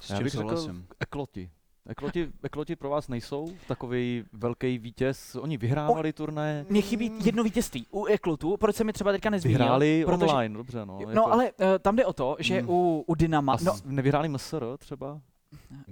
Já 0.09 0.21
bych 0.21 0.33
řekl 0.33 0.73
Ekloti. 0.99 1.49
Ekloti, 1.87 2.31
Ekloti 2.43 2.75
pro 2.75 2.89
vás 2.89 3.07
nejsou 3.07 3.53
takový 3.67 4.23
velký 4.33 4.77
vítěz? 4.77 5.35
Oni 5.35 5.57
vyhrávali 5.57 6.13
turné. 6.13 6.65
Mně 6.69 6.81
chybí 6.81 7.11
jedno 7.23 7.43
vítězství 7.43 7.87
u 7.91 8.05
Eklotu, 8.05 8.57
proč 8.57 8.75
se 8.75 8.83
mi 8.83 8.93
třeba 8.93 9.11
teďka 9.11 9.29
nezmínil? 9.29 9.59
Vyhráli 9.59 10.03
protože, 10.05 10.25
online, 10.25 10.57
dobře 10.57 10.85
no. 10.85 10.99
No 11.05 11.09
jako... 11.09 11.31
ale 11.31 11.51
uh, 11.51 11.67
tam 11.81 11.95
jde 11.95 12.05
o 12.05 12.13
to, 12.13 12.35
že 12.39 12.59
hmm. 12.59 12.69
u, 12.69 13.03
u 13.07 13.15
Dynama... 13.15 13.53
A 13.53 13.57
no, 13.63 13.75
nevyhráli 13.85 14.29
MSR 14.29 14.65
třeba? 14.77 15.21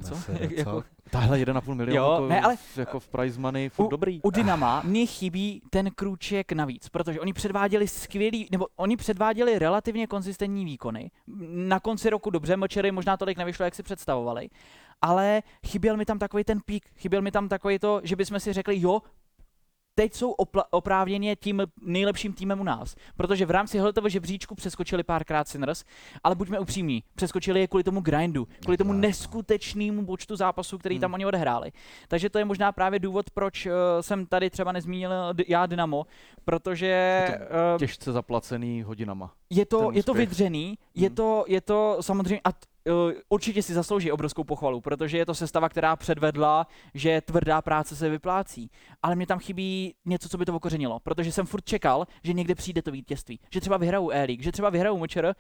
Co? 0.04 0.16
Jak, 0.40 0.52
jako... 0.52 0.84
Tahle 1.12 1.38
1,5 1.38 1.74
milionu 1.74 1.98
jo, 1.98 2.12
jako, 2.12 2.28
ne, 2.28 2.42
ale, 2.42 2.56
jako 2.76 3.00
v 3.00 3.08
prize 3.08 3.40
money, 3.40 3.70
furt 3.70 3.86
u, 3.86 3.90
dobrý. 3.90 4.22
U 4.24 4.30
Dynama 4.30 4.82
mně 4.86 5.06
chybí 5.06 5.62
ten 5.70 5.92
krůček 5.92 6.52
navíc, 6.52 6.90
protože 6.90 7.20
oni 7.20 7.34
předváděli 7.34 7.88
skvělý, 7.88 8.48
nebo 8.52 8.68
oni 8.76 8.98
předváděli 8.98 9.60
relativně 9.60 10.08
konzistentní 10.08 10.66
výkony. 10.66 11.12
Na 11.50 11.80
konci 11.80 12.10
roku 12.10 12.30
dobře, 12.30 12.58
močery 12.58 12.92
možná 12.92 13.18
tolik 13.18 13.38
nevyšlo, 13.38 13.66
jak 13.66 13.76
si 13.76 13.84
představovali, 13.84 14.50
ale 15.02 15.43
chyběl 15.68 15.98
mi 15.98 16.06
tam 16.06 16.20
takový 16.20 16.43
ten 16.43 16.60
pík, 16.66 16.86
chyběl 16.95 17.22
mi 17.22 17.32
tam 17.32 17.50
takový 17.50 17.80
to, 17.80 18.02
že 18.04 18.16
bychom 18.16 18.39
si 18.39 18.54
řekli, 18.54 18.82
jo, 18.82 19.02
teď 19.98 20.14
jsou 20.14 20.32
opla- 20.32 20.64
oprávněně 20.70 21.36
tím 21.36 21.62
nejlepším 21.82 22.34
týmem 22.34 22.60
u 22.60 22.64
nás. 22.64 22.95
Protože 23.16 23.45
v 23.45 23.52
rámci 23.52 23.80
toho 23.95 24.10
žebříčku 24.10 24.56
přeskočili 24.56 25.04
párkrát 25.04 25.48
Sinners, 25.48 25.84
ale 26.24 26.36
buďme 26.36 26.60
upřímní, 26.60 27.04
přeskočili 27.16 27.60
je 27.60 27.68
kvůli 27.68 27.84
tomu 27.84 28.02
grindu, 28.02 28.48
kvůli 28.62 28.78
tomu 28.78 28.93
neskutečnému 28.93 30.06
počtu 30.06 30.36
zápasů, 30.36 30.78
který 30.78 30.95
hmm. 30.95 31.02
tam 31.02 31.14
oni 31.14 31.26
odehráli. 31.26 31.72
Takže 32.08 32.30
to 32.30 32.39
je 32.39 32.45
možná 32.45 32.72
právě 32.72 33.00
důvod, 33.00 33.30
proč 33.30 33.66
uh, 33.66 33.72
jsem 34.02 34.26
tady 34.26 34.50
třeba 34.50 34.72
nezmínil 34.72 35.12
já 35.48 35.66
Dynamo, 35.66 36.06
protože... 36.45 36.86
Je 37.32 37.38
to 37.38 37.45
uh, 37.74 37.80
těžce 37.80 38.12
zaplacený 38.12 38.84
hodinama. 38.84 39.34
Je 39.50 39.66
to, 39.66 39.91
je 39.91 40.04
to 40.04 40.14
vydřený, 40.14 40.66
hmm. 40.68 41.04
je, 41.04 41.10
to, 41.10 41.45
je 41.48 41.62
to 41.62 41.98
samozřejmě... 42.02 42.41
A 42.43 42.52
t- 42.52 42.58
Eh, 42.76 42.76
určitě 43.30 43.64
si 43.64 43.74
zaslouží 43.74 44.12
obrovskou 44.12 44.44
pochvalu, 44.44 44.82
protože 44.82 45.18
je 45.18 45.26
to 45.26 45.36
sestava, 45.36 45.70
která 45.70 45.96
předvedla, 45.96 46.68
že 46.94 47.22
tvrdá 47.22 47.62
práce 47.62 47.96
se 47.96 48.10
vyplácí. 48.10 48.72
Ale 49.04 49.16
mě 49.16 49.28
tam 49.28 49.40
chybí 49.40 49.96
něco, 50.06 50.30
co 50.30 50.38
by 50.38 50.46
to 50.46 50.56
okořenilo, 50.56 51.00
protože 51.00 51.32
jsem 51.32 51.46
furt 51.46 51.66
čekal, 51.66 52.08
že 52.24 52.34
někde 52.34 52.56
přijde 52.56 52.82
to 52.82 52.92
vítězství. 52.92 53.40
Že 53.54 53.62
třeba 53.62 53.78
vyhrajou 53.78 54.12
e 54.12 54.28
že 54.40 54.52
třeba 54.52 54.70
vyhrajou 54.70 54.98
Močer, 54.98 55.36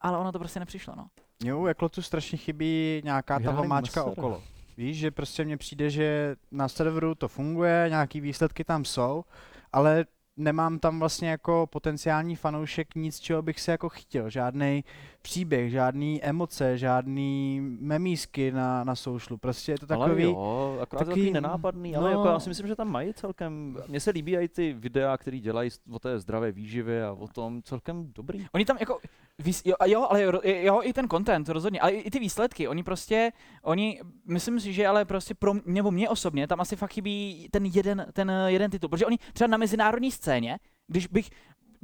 ale 0.00 0.18
ono 0.18 0.32
to 0.32 0.38
prostě 0.38 0.60
nepřišlo. 0.60 0.94
No. 0.96 1.06
Jo, 1.44 1.66
jako 1.66 1.88
tu 1.88 2.02
strašně 2.02 2.38
chybí 2.38 3.02
nějaká 3.04 3.40
ta 3.40 3.62
máčka 3.62 4.04
okolo. 4.04 4.42
Víš, 4.76 4.96
že 4.96 5.10
prostě 5.10 5.44
mně 5.44 5.56
přijde, 5.56 5.90
že 5.90 6.36
na 6.50 6.68
serveru 6.68 7.14
to 7.14 7.28
funguje, 7.28 7.86
nějaký 7.88 8.20
výsledky 8.20 8.64
tam 8.64 8.84
jsou, 8.84 9.24
ale 9.72 10.04
nemám 10.36 10.78
tam 10.78 10.98
vlastně 10.98 11.28
jako 11.28 11.66
potenciální 11.70 12.36
fanoušek 12.36 12.94
nic, 12.94 13.20
čeho 13.20 13.42
bych 13.42 13.60
se 13.60 13.70
jako 13.70 13.88
chtěl. 13.88 14.30
Žádný 14.30 14.84
příběh, 15.24 15.70
žádný 15.70 16.22
emoce, 16.22 16.78
žádný 16.78 17.60
memísky 17.80 18.52
na, 18.52 18.84
na 18.84 18.94
soušlu. 18.94 19.36
Prostě 19.36 19.72
je 19.72 19.78
to 19.78 19.86
takový... 19.86 20.24
Ale 20.24 20.32
jo, 20.32 20.78
akorát 20.82 20.98
takový, 20.98 21.14
takový 21.14 21.32
nenápadný, 21.32 21.92
no, 21.92 22.00
ale 22.00 22.10
jako 22.10 22.28
já 22.28 22.40
si 22.40 22.48
myslím, 22.48 22.66
že 22.66 22.76
tam 22.76 22.88
mají 22.88 23.14
celkem... 23.14 23.76
Mně 23.88 24.00
se 24.00 24.10
líbí 24.10 24.36
i 24.36 24.48
ty 24.48 24.72
videa, 24.72 25.16
které 25.16 25.38
dělají 25.38 25.70
o 25.90 25.98
té 25.98 26.18
zdravé 26.18 26.52
výživě 26.52 27.04
a 27.04 27.12
o 27.12 27.28
tom 27.28 27.62
celkem 27.62 28.12
dobrý. 28.14 28.46
Oni 28.52 28.64
tam 28.64 28.76
jako... 28.80 28.98
Jo, 29.64 29.74
jo, 29.84 30.06
ale 30.10 30.22
jo, 30.44 30.80
i 30.82 30.92
ten 30.92 31.08
content 31.08 31.48
rozhodně, 31.48 31.80
ale 31.80 31.92
i 31.92 32.10
ty 32.10 32.18
výsledky, 32.18 32.68
oni 32.68 32.82
prostě, 32.82 33.32
oni, 33.62 34.00
myslím 34.26 34.60
si, 34.60 34.72
že 34.72 34.86
ale 34.86 35.04
prostě 35.04 35.34
pro 35.34 35.54
mě, 35.54 35.62
nebo 35.66 35.90
mě 35.90 36.08
osobně, 36.08 36.46
tam 36.46 36.60
asi 36.60 36.76
fakt 36.76 36.92
chybí 36.92 37.48
ten 37.50 37.64
jeden, 37.64 38.06
ten 38.12 38.32
jeden 38.46 38.70
titul, 38.70 38.88
protože 38.88 39.06
oni 39.06 39.18
třeba 39.32 39.48
na 39.48 39.56
mezinárodní 39.56 40.10
scéně, 40.10 40.58
když 40.86 41.06
bych, 41.06 41.30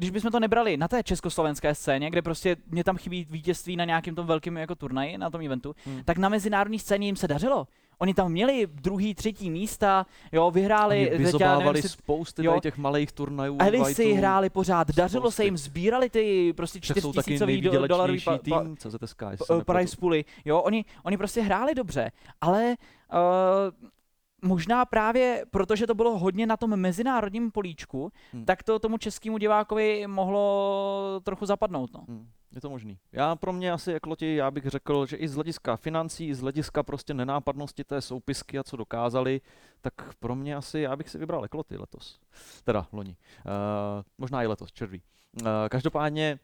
když 0.01 0.11
bychom 0.11 0.30
to 0.30 0.40
nebrali 0.40 0.76
na 0.76 0.88
té 0.88 1.03
československé 1.03 1.74
scéně, 1.74 2.11
kde 2.11 2.22
prostě 2.22 2.57
mě 2.66 2.84
tam 2.84 2.96
chybí 2.96 3.26
vítězství 3.30 3.76
na 3.76 3.84
nějakém 3.84 4.14
tom 4.14 4.26
velkém 4.26 4.57
jako 4.57 4.74
turnaji, 4.74 5.18
na 5.18 5.30
tom 5.30 5.40
eventu, 5.40 5.74
hmm. 5.86 6.03
tak 6.05 6.18
na 6.18 6.28
mezinárodní 6.28 6.78
scéně 6.78 7.07
jim 7.07 7.16
se 7.16 7.28
dařilo. 7.28 7.66
Oni 7.98 8.14
tam 8.14 8.32
měli 8.32 8.66
druhý, 8.66 9.14
třetí 9.14 9.51
místa, 9.51 10.07
jo, 10.32 10.51
vyhráli. 10.51 11.11
Oni 11.11 11.18
vyzobávali 11.18 11.82
spousty 11.82 12.44
jo, 12.44 12.61
těch 12.61 12.78
malých 12.78 13.12
turnajů. 13.12 13.57
Elisy 13.61 14.12
hráli 14.12 14.51
pořád, 14.51 14.90
dařilo 14.90 15.22
spousty. 15.22 15.36
se 15.36 15.44
jim, 15.44 15.57
sbírali 15.57 16.11
ty 16.11 16.53
prostě 16.57 16.80
čtyřtisícový 16.80 17.61
do, 17.61 17.86
dolarový 17.86 18.20
pa, 18.20 18.38
pa, 18.38 18.62
tým, 18.62 18.76
CZSK, 18.76 19.22
price 19.66 19.96
pooly. 19.96 20.24
Jo, 20.44 20.61
oni, 20.61 20.84
oni 21.03 21.16
prostě 21.16 21.42
hráli 21.42 21.74
dobře, 21.74 22.12
ale 22.40 22.74
uh, 23.12 23.90
možná 24.43 24.84
právě 24.84 25.45
protože 25.51 25.86
to 25.86 25.95
bylo 25.95 26.18
hodně 26.18 26.47
na 26.47 26.57
tom 26.57 26.76
mezinárodním 26.76 27.51
políčku, 27.51 28.12
hmm. 28.32 28.45
tak 28.45 28.62
to 28.62 28.78
tomu 28.78 28.99
českému 28.99 29.38
divákovi 29.38 30.07
mohlo 30.07 31.20
trochu 31.24 31.47
zapadnout. 31.47 31.93
No. 31.95 32.05
Hmm. 32.09 32.28
Je 32.55 32.61
to 32.61 32.70
možný. 32.70 32.99
Já 33.12 33.36
pro 33.36 33.53
mě 33.53 33.72
asi 33.72 33.93
jak 33.93 34.07
loti, 34.07 34.36
já 34.36 34.51
bych 34.51 34.66
řekl, 34.66 35.07
že 35.07 35.16
i 35.16 35.28
z 35.28 35.34
hlediska 35.34 35.76
financí, 35.76 36.28
i 36.28 36.34
z 36.34 36.41
hlediska 36.41 36.82
prostě 36.82 37.14
nenápadnosti 37.14 37.84
té 37.84 38.01
soupisky 38.01 38.59
a 38.59 38.64
co 38.64 38.76
dokázali, 38.76 39.41
tak 39.80 40.14
pro 40.18 40.34
mě 40.34 40.57
asi 40.57 40.80
já 40.80 40.97
bych 40.97 41.09
si 41.09 41.18
vybral 41.18 41.45
ekloty 41.45 41.76
letos. 41.76 42.20
Teda 42.64 42.86
loni. 42.93 43.16
Uh, 43.47 43.53
možná 44.18 44.43
i 44.43 44.47
letos, 44.47 44.72
červí. 44.72 45.03
Uh, 45.43 45.49
každopádně 45.70 46.38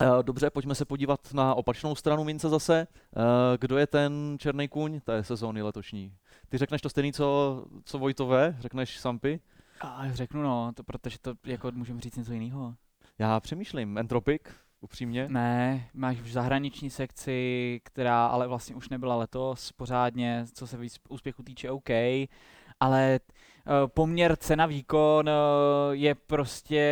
Uh, 0.00 0.22
dobře, 0.22 0.50
pojďme 0.50 0.74
se 0.74 0.84
podívat 0.84 1.20
na 1.34 1.54
opačnou 1.54 1.94
stranu 1.94 2.24
mince 2.24 2.48
zase. 2.48 2.86
Uh, 3.16 3.22
kdo 3.60 3.78
je 3.78 3.86
ten 3.86 4.36
černý 4.38 4.68
kůň 4.68 5.00
té 5.00 5.24
sezóny 5.24 5.62
letošní? 5.62 6.12
Ty 6.48 6.58
řekneš 6.58 6.82
to 6.82 6.88
stejný, 6.88 7.12
co, 7.12 7.64
co 7.84 7.98
Vojtové? 7.98 8.56
Řekneš 8.58 8.98
Sampy? 8.98 9.40
A 9.80 10.02
řeknu 10.12 10.42
no, 10.42 10.72
to, 10.74 10.84
protože 10.84 11.18
to 11.18 11.34
jako 11.44 11.70
můžeme 11.72 12.00
říct 12.00 12.16
něco 12.16 12.32
jiného. 12.32 12.74
Já 13.18 13.40
přemýšlím. 13.40 13.98
Entropic, 13.98 14.42
upřímně? 14.80 15.28
Ne, 15.28 15.88
máš 15.94 16.16
v 16.16 16.32
zahraniční 16.32 16.90
sekci, 16.90 17.80
která 17.84 18.26
ale 18.26 18.48
vlastně 18.48 18.76
už 18.76 18.88
nebyla 18.88 19.16
letos 19.16 19.72
pořádně, 19.72 20.44
co 20.52 20.66
se 20.66 20.78
úspěchu 21.08 21.42
týče 21.42 21.70
OK, 21.70 21.90
ale 22.80 23.20
poměr 23.86 24.36
cena 24.36 24.66
výkon 24.66 25.30
je 25.90 26.14
prostě 26.14 26.84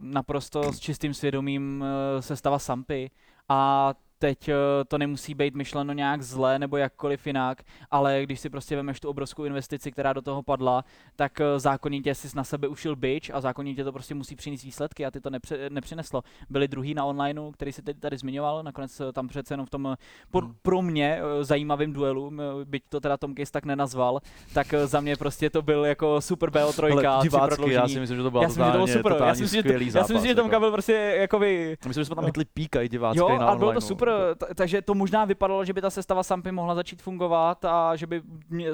naprosto 0.00 0.72
s 0.72 0.80
čistým 0.80 1.14
svědomím 1.14 1.84
sestava 2.20 2.58
Sampy 2.58 3.10
a 3.48 3.94
teď 4.22 4.48
eh, 4.48 4.54
to 4.88 4.98
nemusí 4.98 5.34
být 5.34 5.54
myšleno 5.54 5.92
nějak 5.92 6.22
zle 6.22 6.58
nebo 6.58 6.76
jakkoliv 6.76 7.26
jinak, 7.26 7.62
ale 7.90 8.22
když 8.22 8.40
si 8.40 8.50
prostě 8.50 8.76
vemeš 8.76 9.00
tu 9.00 9.08
obrovskou 9.08 9.44
investici, 9.44 9.92
která 9.92 10.12
do 10.12 10.22
toho 10.22 10.42
padla, 10.42 10.84
tak 11.16 11.40
eh, 11.40 11.58
zákonitě 11.58 12.14
si 12.14 12.28
na 12.36 12.44
sebe 12.44 12.68
ušil 12.68 12.96
byč 12.96 13.30
a 13.34 13.40
zákonitě 13.40 13.84
to 13.84 13.92
prostě 13.92 14.14
musí 14.14 14.36
přinést 14.36 14.62
výsledky 14.62 15.06
a 15.06 15.10
ty 15.10 15.20
to 15.20 15.30
nepře- 15.30 15.70
nepřineslo. 15.70 16.22
Byli 16.50 16.68
druhý 16.68 16.94
na 16.94 17.04
onlineu, 17.04 17.50
který 17.50 17.72
si 17.72 17.82
teď 17.82 17.98
tady 17.98 18.18
zmiňoval, 18.18 18.62
nakonec 18.62 19.00
eh, 19.00 19.12
tam 19.12 19.28
přece 19.28 19.54
jenom 19.54 19.66
v 19.66 19.70
tom 19.70 19.96
por- 20.30 20.44
hmm. 20.44 20.54
pro 20.62 20.82
mě 20.82 21.20
zajímavým 21.40 21.92
duelu, 21.92 22.32
byť 22.64 22.82
to 22.88 23.00
teda 23.00 23.16
Tom 23.16 23.34
Case 23.34 23.52
tak 23.52 23.64
nenazval, 23.64 24.20
tak 24.54 24.74
za 24.84 25.00
mě 25.00 25.16
prostě 25.16 25.50
to 25.50 25.62
byl 25.62 25.84
jako 25.84 26.20
super 26.20 26.50
BO3. 26.50 26.92
Ale 26.92 27.22
divácky, 27.22 27.72
já 27.72 27.88
si 27.88 28.00
myslím, 28.00 28.18
že 28.18 28.22
to 28.22 28.30
bylo 28.30 28.42
já 28.42 28.48
myslím, 28.48 28.64
že 28.64 28.70
to 28.70 28.76
bylo 28.76 28.86
super. 28.86 29.16
Já 29.26 29.34
si 29.34 29.42
myslím, 29.42 29.62
že, 29.62 29.68
to, 29.68 29.98
já 29.98 30.04
si 30.04 30.12
myslím, 30.12 30.28
že 30.28 30.34
Tomka 30.34 30.60
byl 30.60 30.72
prostě 30.72 30.92
jako 30.92 31.38
by... 31.38 31.76
Myslím, 31.86 32.00
že 32.00 32.04
jsme 32.04 32.16
tam 32.16 32.24
hitli 32.24 32.44
píka 32.44 32.82
i 32.82 32.88
divácky 32.88 33.18
jo, 33.18 33.38
na 33.38 33.46
a 33.46 33.56
bylo 33.56 33.72
to 33.72 33.80
super, 33.80 34.11
takže 34.54 34.82
to 34.82 34.94
možná 34.94 35.24
vypadalo, 35.24 35.64
že 35.64 35.72
by 35.72 35.80
ta 35.80 35.90
sestava 35.90 36.22
Sampy 36.22 36.52
mohla 36.52 36.74
začít 36.74 37.02
fungovat 37.02 37.64
a 37.64 37.96
že 37.96 38.06
by 38.06 38.22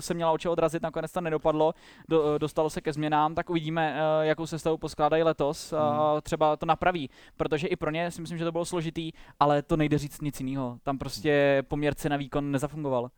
se 0.01 0.15
měla 0.15 0.31
oči 0.31 0.49
odrazit, 0.49 0.83
nakonec 0.83 1.13
to 1.13 1.21
nedopadlo, 1.21 1.75
do, 2.09 2.39
dostalo 2.39 2.71
se 2.71 2.81
ke 2.81 2.93
změnám, 2.93 3.35
tak 3.35 3.51
uvidíme, 3.51 3.97
eh, 3.97 4.27
jakou 4.27 4.47
sestavu 4.47 4.77
poskládají 4.77 5.23
letos 5.23 5.73
a 5.73 6.13
hmm. 6.13 6.21
třeba 6.23 6.57
to 6.57 6.67
napraví, 6.67 7.11
protože 7.37 7.67
i 7.67 7.77
pro 7.77 7.91
ně 7.91 8.11
si 8.11 8.21
myslím, 8.21 8.39
že 8.39 8.45
to 8.45 8.53
bylo 8.53 8.65
složitý, 8.65 9.13
ale 9.41 9.63
to 9.63 9.77
nejde 9.77 9.99
říct 9.99 10.21
nic 10.21 10.41
jiného. 10.41 10.79
Tam 10.83 10.99
prostě 10.99 11.63
poměrce 11.69 12.09
na 12.09 12.17
výkon 12.17 12.51
nezafungoval. 12.51 13.11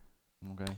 Okay. 0.52 0.76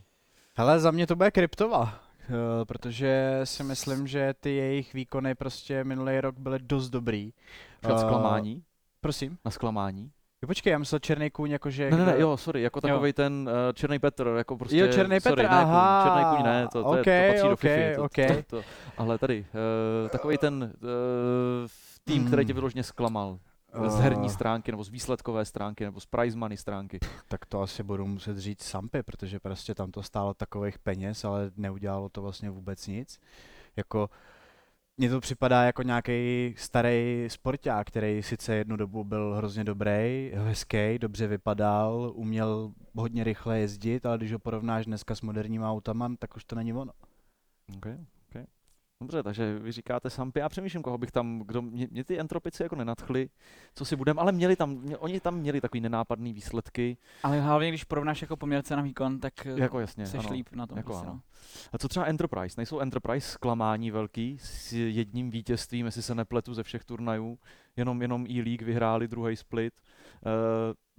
Hele, 0.55 0.80
za 0.80 0.90
mě 0.90 1.07
to 1.07 1.16
bude 1.16 1.30
kryptova, 1.30 1.95
eh, 2.20 2.64
protože 2.64 3.40
si 3.45 3.64
myslím, 3.64 4.07
že 4.07 4.34
ty 4.40 4.57
jejich 4.57 4.95
výkony 4.95 5.34
prostě 5.34 5.84
minulý 5.84 6.20
rok 6.20 6.38
byly 6.38 6.59
dost 6.59 6.90
dobrý. 6.90 7.32
Před 7.80 7.99
zklamání? 7.99 8.62
Prosím? 9.01 9.38
Na 9.45 9.51
zklamání? 9.51 10.11
Jo, 10.43 10.47
počkej, 10.47 10.70
já 10.70 10.78
myslel 10.78 10.99
Černý 10.99 11.30
kůň, 11.30 11.51
jakože... 11.51 11.90
Ne, 11.90 11.97
ne, 11.97 12.07
ne, 12.07 12.14
jo, 12.18 12.36
sorry, 12.36 12.62
jako 12.62 12.80
takový 12.80 13.12
ten 13.12 13.49
uh, 13.49 13.72
Černý 13.72 13.99
Petr, 13.99 14.34
jako 14.36 14.57
prostě... 14.57 14.78
Jo, 14.78 14.88
Černý 14.88 15.16
Petr, 15.16 15.28
sorry, 15.28 15.47
aha. 15.47 16.05
Ne, 16.05 16.11
černý 16.11 16.36
kůň 16.36 16.45
ne, 16.45 16.68
to, 16.72 16.82
to, 16.82 16.88
okay, 16.88 17.14
je, 17.14 17.43
to 17.43 17.49
patří 17.49 17.68
okay, 17.68 17.76
do 17.76 17.78
FIFA. 17.80 17.97
To, 17.97 18.05
okay. 18.05 18.43
to, 18.43 18.57
to, 18.57 18.62
ale 18.97 19.18
tady, 19.18 19.47
uh, 20.05 20.09
takový 20.09 20.38
ten 20.38 20.72
uh, 20.82 21.68
tým, 22.05 22.18
hmm. 22.18 22.26
který 22.26 22.47
tě 22.47 22.53
vyloženě 22.53 22.82
zklamal. 22.82 23.38
Z 23.86 24.01
herní 24.01 24.30
stránky, 24.30 24.70
nebo 24.72 24.84
z 24.84 24.88
výsledkové 24.88 25.45
stránky, 25.45 25.84
nebo 25.84 26.01
z 26.01 26.07
prize 26.07 26.38
money 26.38 26.57
stránky. 26.57 26.99
Tak 27.28 27.47
to 27.47 27.62
asi 27.62 27.82
budu 27.82 28.07
muset 28.07 28.38
říct 28.38 28.62
Sampy, 28.62 29.03
protože 29.03 29.40
prostě 29.40 29.74
tam 29.74 29.90
to 29.90 30.03
stálo 30.03 30.34
takových 30.34 30.78
peněz, 30.78 31.24
ale 31.24 31.51
neudělalo 31.57 32.09
to 32.09 32.22
vlastně 32.22 32.51
vůbec 32.51 32.86
nic. 32.86 33.20
Jako, 33.76 34.11
mně 35.03 35.11
to 35.11 35.21
připadá 35.21 35.63
jako 35.63 35.83
nějaký 35.83 36.55
starý 36.59 37.25
sporták, 37.29 37.87
který 37.87 38.23
sice 38.23 38.55
jednu 38.55 38.77
dobu 38.77 39.05
byl 39.05 39.35
hrozně 39.35 39.65
dobrý, 39.65 40.31
hezký, 40.35 40.99
dobře 40.99 41.27
vypadal, 41.27 42.13
uměl 42.15 42.73
hodně 42.95 43.25
rychle 43.25 43.59
jezdit, 43.59 44.07
ale 44.07 44.19
když 44.19 44.33
ho 44.33 44.39
porovnáš 44.39 44.87
dneska 44.87 45.15
s 45.15 45.21
moderníma 45.21 45.73
autama, 45.73 46.13
tak 46.19 46.37
už 46.37 46.45
to 46.45 46.57
není 46.57 46.73
ono. 46.73 46.93
Okay. 47.77 47.99
Dobře, 49.03 49.23
takže 49.23 49.59
vy 49.59 49.73
říkáte 49.73 50.11
Sampy, 50.11 50.41
já 50.41 50.49
přemýšlím, 50.49 50.83
koho 50.83 50.99
bych 50.99 51.11
tam, 51.11 51.43
kdo, 51.47 51.63
mě, 51.63 51.89
mě 51.91 52.05
ty 52.05 52.21
entropici 52.21 52.63
jako 52.63 52.77
nenadchly, 52.77 53.29
co 53.75 53.85
si 53.85 53.97
budem, 53.97 54.19
ale 54.19 54.33
měli 54.33 54.57
tam, 54.57 54.71
mě, 54.71 54.99
oni 54.99 55.21
tam 55.21 55.35
měli 55.35 55.61
takový 55.61 55.81
nenápadný 55.81 56.33
výsledky. 56.33 56.97
Ale 57.23 57.41
hlavně, 57.41 57.69
když 57.69 57.85
porovnáš 57.85 58.23
jako 58.23 58.37
poměrce 58.37 58.77
na 58.77 58.83
výkon, 58.83 59.21
tak 59.21 59.45
jako 59.45 59.81
jasně, 59.81 60.07
seš 60.07 60.25
ano, 60.25 60.33
líp 60.33 60.49
na 60.53 60.67
tom. 60.67 60.79
Jako 60.79 60.93
prostě, 60.93 61.07
ano. 61.07 61.15
No. 61.15 61.21
A 61.73 61.79
co 61.79 61.89
třeba 61.89 62.07
Enterprise? 62.07 62.55
Nejsou 62.57 62.79
Enterprise 62.79 63.31
zklamání 63.31 63.91
velký 63.91 64.39
s 64.41 64.73
jedním 64.73 65.31
vítězstvím, 65.31 65.87
jestli 65.87 66.03
se 66.03 66.15
nepletu 66.15 66.55
ze 66.55 66.63
všech 66.63 66.85
turnajů, 66.85 67.39
jenom, 67.77 68.03
jenom 68.03 68.27
E-League 68.27 68.63
vyhráli 68.63 69.09
druhý 69.09 69.37
split. 69.37 69.75
Uh, 70.27 70.33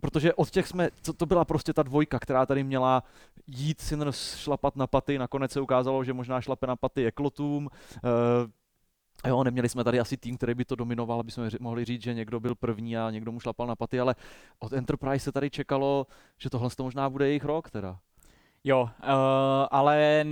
protože 0.03 0.33
od 0.33 0.49
těch 0.49 0.67
jsme, 0.67 0.89
to, 1.01 1.13
to 1.13 1.25
byla 1.25 1.45
prostě 1.45 1.73
ta 1.73 1.83
dvojka, 1.83 2.19
která 2.19 2.45
tady 2.45 2.63
měla 2.63 3.03
jít 3.47 3.81
Sinners 3.81 4.35
šlapat 4.35 4.75
na 4.75 4.87
paty, 4.87 5.17
nakonec 5.17 5.51
se 5.51 5.61
ukázalo, 5.61 6.03
že 6.03 6.13
možná 6.13 6.41
šlape 6.41 6.67
na 6.67 6.75
paty 6.75 7.01
je 7.01 7.11
uh, 7.15 7.67
Jo, 9.27 9.43
neměli 9.43 9.69
jsme 9.69 9.83
tady 9.83 9.99
asi 9.99 10.17
tým, 10.17 10.37
který 10.37 10.53
by 10.53 10.65
to 10.65 10.75
dominoval, 10.75 11.19
aby 11.19 11.31
jsme 11.31 11.49
mohli 11.59 11.85
říct, 11.85 12.03
že 12.03 12.13
někdo 12.13 12.39
byl 12.39 12.55
první 12.55 12.97
a 12.97 13.11
někdo 13.11 13.31
mu 13.31 13.39
šlapal 13.39 13.67
na 13.67 13.75
paty, 13.75 13.99
ale 13.99 14.15
od 14.59 14.73
Enterprise 14.73 15.23
se 15.23 15.31
tady 15.31 15.49
čekalo, 15.49 16.07
že 16.37 16.49
tohle 16.49 16.69
to 16.69 16.83
možná 16.83 17.09
bude 17.09 17.27
jejich 17.27 17.45
rok 17.45 17.69
teda. 17.69 17.99
Jo, 18.63 18.81
uh, 18.83 18.89
ale 19.71 20.25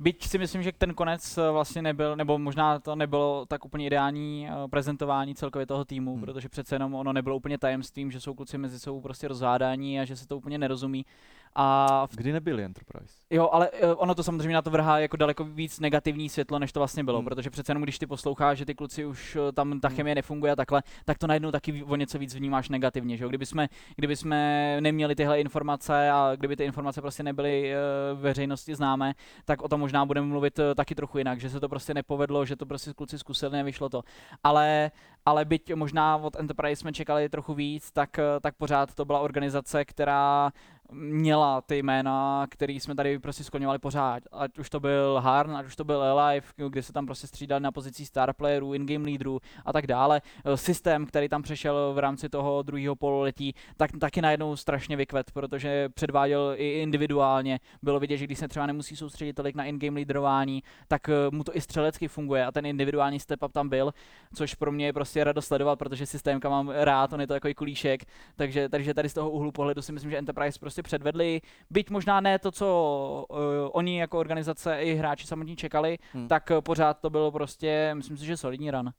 Byť 0.00 0.26
si 0.26 0.38
myslím, 0.38 0.62
že 0.62 0.72
ten 0.72 0.94
konec 0.94 1.38
eh, 1.38 1.50
vlastně 1.50 1.82
nebyl, 1.82 2.16
nebo 2.16 2.38
možná 2.38 2.78
to 2.78 2.96
nebylo 2.96 3.46
tak 3.46 3.64
úplně 3.64 3.86
ideální 3.86 4.48
eh, 4.48 4.68
prezentování 4.68 5.34
celkově 5.34 5.66
toho 5.66 5.84
týmu, 5.84 6.12
hmm. 6.12 6.20
protože 6.20 6.48
přece 6.48 6.74
jenom 6.74 6.94
ono 6.94 7.12
nebylo 7.12 7.36
úplně 7.36 7.58
tajemstvím, 7.58 8.10
že 8.10 8.20
jsou 8.20 8.34
kluci 8.34 8.58
mezi 8.58 8.78
sebou 8.80 9.00
prostě 9.00 9.28
rozhádání 9.28 10.00
a 10.00 10.04
že 10.04 10.16
se 10.16 10.26
to 10.26 10.36
úplně 10.36 10.58
nerozumí. 10.58 11.06
A 11.54 12.06
v... 12.06 12.16
Kdy 12.16 12.32
nebyli 12.32 12.64
Enterprise? 12.64 13.14
Jo, 13.30 13.48
ale 13.52 13.70
eh, 13.72 13.94
ono 13.94 14.14
to 14.14 14.22
samozřejmě 14.22 14.54
na 14.54 14.62
to 14.62 14.70
vrhá 14.70 14.98
jako 14.98 15.16
daleko 15.16 15.44
víc 15.44 15.80
negativní 15.80 16.28
světlo, 16.28 16.58
než 16.58 16.72
to 16.72 16.80
vlastně 16.80 17.04
bylo, 17.04 17.18
hmm. 17.18 17.24
protože 17.24 17.50
přece 17.50 17.70
jenom 17.70 17.82
když 17.82 17.98
ty 17.98 18.06
posloucháš, 18.06 18.58
že 18.58 18.64
ty 18.64 18.74
kluci 18.74 19.04
už 19.04 19.36
eh, 19.36 19.52
tam 19.52 19.80
ta 19.80 19.88
hmm. 19.88 19.96
chemie 19.96 20.14
nefunguje 20.14 20.52
a 20.52 20.56
takhle, 20.56 20.82
tak 21.04 21.18
to 21.18 21.26
najednou 21.26 21.50
taky 21.50 21.82
o 21.84 21.96
něco 21.96 22.18
víc 22.18 22.34
vnímáš 22.34 22.68
negativně, 22.68 23.16
že 23.16 23.24
jo? 23.24 23.28
Kdyby 23.28 23.46
jsme, 23.46 23.68
kdyby 23.96 24.16
jsme 24.16 24.76
neměli 24.80 25.14
tyhle 25.14 25.40
informace 25.40 26.10
a 26.10 26.32
kdyby 26.36 26.56
ty 26.56 26.64
informace 26.64 27.00
prostě 27.00 27.22
nebyly 27.22 27.72
uh, 27.74 28.20
veřejnosti 28.20 28.74
známé, 28.74 29.14
tak 29.44 29.62
o 29.62 29.68
tom 29.68 29.80
možná 29.80 30.06
budeme 30.06 30.26
mluvit 30.26 30.60
taky 30.74 30.94
trochu 30.94 31.18
jinak, 31.18 31.40
že 31.40 31.50
se 31.50 31.60
to 31.60 31.68
prostě 31.68 31.94
nepovedlo, 31.94 32.44
že 32.44 32.56
to 32.56 32.66
prostě 32.66 32.92
kluci 32.94 33.18
zkusili, 33.18 33.52
nevyšlo 33.52 33.88
to. 33.88 34.02
Ale, 34.44 34.90
ale 35.26 35.44
byť 35.44 35.74
možná 35.74 36.16
od 36.16 36.36
Enterprise 36.36 36.80
jsme 36.80 36.92
čekali 36.92 37.28
trochu 37.28 37.54
víc, 37.54 37.92
tak, 37.92 38.20
tak 38.40 38.54
pořád 38.54 38.94
to 38.94 39.04
byla 39.04 39.20
organizace, 39.20 39.84
která 39.84 40.52
měla 40.94 41.60
ty 41.60 41.78
jména, 41.78 42.46
který 42.50 42.80
jsme 42.80 42.94
tady 42.94 43.18
prostě 43.18 43.44
skloňovali 43.44 43.78
pořád. 43.78 44.22
Ať 44.32 44.58
už 44.58 44.70
to 44.70 44.80
byl 44.80 45.20
Harn, 45.20 45.56
ať 45.56 45.66
už 45.66 45.76
to 45.76 45.84
byl 45.84 46.02
Alive, 46.02 46.46
kde 46.68 46.82
se 46.82 46.92
tam 46.92 47.06
prostě 47.06 47.26
střídali 47.26 47.62
na 47.62 47.72
pozici 47.72 48.06
star 48.06 48.32
playerů, 48.32 48.74
in-game 48.74 49.04
leaderů 49.04 49.40
a 49.64 49.72
tak 49.72 49.86
dále. 49.86 50.22
Eh, 50.44 50.56
systém, 50.56 51.06
který 51.06 51.28
tam 51.28 51.42
přešel 51.42 51.92
v 51.94 51.98
rámci 51.98 52.28
toho 52.28 52.62
druhého 52.62 52.96
pololetí, 52.96 53.54
tak 53.76 53.90
taky 54.00 54.22
najednou 54.22 54.56
strašně 54.56 54.96
vykvet, 54.96 55.30
protože 55.32 55.88
předváděl 55.88 56.54
i 56.56 56.82
individuálně. 56.82 57.60
Bylo 57.82 58.00
vidět, 58.00 58.16
že 58.16 58.24
když 58.24 58.38
se 58.38 58.48
třeba 58.48 58.66
nemusí 58.66 58.96
soustředit 58.96 59.32
tolik 59.32 59.54
na 59.56 59.64
in-game 59.64 59.94
leaderování, 59.94 60.62
tak 60.88 61.08
eh, 61.08 61.12
mu 61.30 61.44
to 61.44 61.56
i 61.56 61.60
střelecky 61.60 62.08
funguje 62.08 62.46
a 62.46 62.52
ten 62.52 62.66
individuální 62.66 63.20
step 63.20 63.42
up 63.42 63.52
tam 63.52 63.68
byl, 63.68 63.94
což 64.34 64.54
pro 64.54 64.72
mě 64.72 64.86
je 64.86 64.92
prostě 64.92 65.24
radost 65.24 65.46
sledovat, 65.46 65.78
protože 65.78 66.06
systémka 66.06 66.48
mám 66.48 66.68
rád, 66.68 67.12
on 67.12 67.20
je 67.20 67.26
to 67.26 67.34
jako 67.34 67.48
kulíšek, 67.56 68.04
takže, 68.36 68.68
takže 68.68 68.94
tady 68.94 69.08
z 69.08 69.14
toho 69.14 69.30
úhlu 69.30 69.52
pohledu 69.52 69.82
si 69.82 69.92
myslím, 69.92 70.10
že 70.10 70.18
Enterprise 70.18 70.58
prostě 70.60 70.82
předvedli, 70.84 71.40
byť 71.70 71.90
možná 71.90 72.20
ne 72.20 72.38
to, 72.38 72.50
co 72.50 73.26
uh, 73.28 73.36
oni 73.72 73.98
jako 73.98 74.18
organizace 74.18 74.82
i 74.82 74.94
hráči 74.94 75.26
samotní 75.26 75.56
čekali, 75.56 75.98
hmm. 76.12 76.28
tak 76.28 76.52
pořád 76.60 77.00
to 77.00 77.10
bylo 77.10 77.32
prostě, 77.32 77.90
myslím 77.94 78.16
si, 78.16 78.26
že 78.26 78.36
solidní 78.36 78.70
run. 78.70 78.90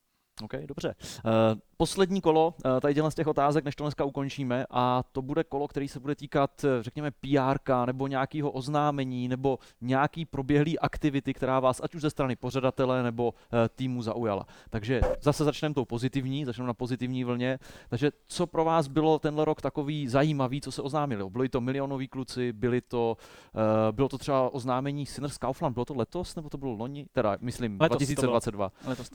OK, 0.43 0.53
dobře. 0.65 0.95
Uh, 1.25 1.31
poslední 1.77 2.21
kolo 2.21 2.53
uh, 2.65 2.79
tady 2.79 2.95
z 3.09 3.15
těch 3.15 3.27
otázek, 3.27 3.65
než 3.65 3.75
to 3.75 3.83
dneska 3.83 4.05
ukončíme, 4.05 4.65
a 4.69 5.03
to 5.11 5.21
bude 5.21 5.43
kolo, 5.43 5.67
který 5.67 5.87
se 5.87 5.99
bude 5.99 6.15
týkat, 6.15 6.63
eh, 6.63 6.83
řekněme, 6.83 7.11
PR 7.11 7.85
nebo 7.85 8.07
nějakého 8.07 8.51
oznámení 8.51 9.27
nebo 9.27 9.59
nějaký 9.81 10.25
proběhlý 10.25 10.79
aktivity, 10.79 11.33
která 11.33 11.59
vás 11.59 11.81
ať 11.83 11.95
už 11.95 12.01
ze 12.01 12.09
strany 12.09 12.35
pořadatele 12.35 13.03
nebo 13.03 13.27
uh, 13.27 13.59
týmu 13.75 14.01
zaujala. 14.01 14.45
Takže 14.69 15.01
zase 15.21 15.43
začneme 15.43 15.75
tou 15.75 15.85
pozitivní, 15.85 16.45
začneme 16.45 16.67
na 16.67 16.73
pozitivní 16.73 17.23
vlně. 17.23 17.59
Takže 17.89 18.11
co 18.27 18.47
pro 18.47 18.63
vás 18.65 18.87
bylo 18.87 19.19
tenhle 19.19 19.45
rok 19.45 19.61
takový 19.61 20.07
zajímavý, 20.07 20.61
co 20.61 20.71
se 20.71 20.81
oznámili? 20.81 21.29
Byli 21.29 21.49
to 21.49 21.61
milionoví 21.61 22.07
kluci, 22.07 22.53
byli 22.53 22.81
to, 22.81 23.17
bylo 23.91 24.09
to 24.09 24.17
třeba 24.17 24.53
oznámení 24.53 25.05
Sinners 25.05 25.37
Kaufland, 25.37 25.73
bylo 25.73 25.85
to 25.85 25.95
letos 25.95 26.35
nebo 26.35 26.49
to 26.49 26.57
bylo 26.57 26.71
loni? 26.71 27.07
Teda, 27.13 27.37
myslím, 27.41 27.77
letos 27.81 27.97
2022. 27.97 28.69
To 28.69 28.75
bylo. 28.83 28.89
Letos, 28.89 29.11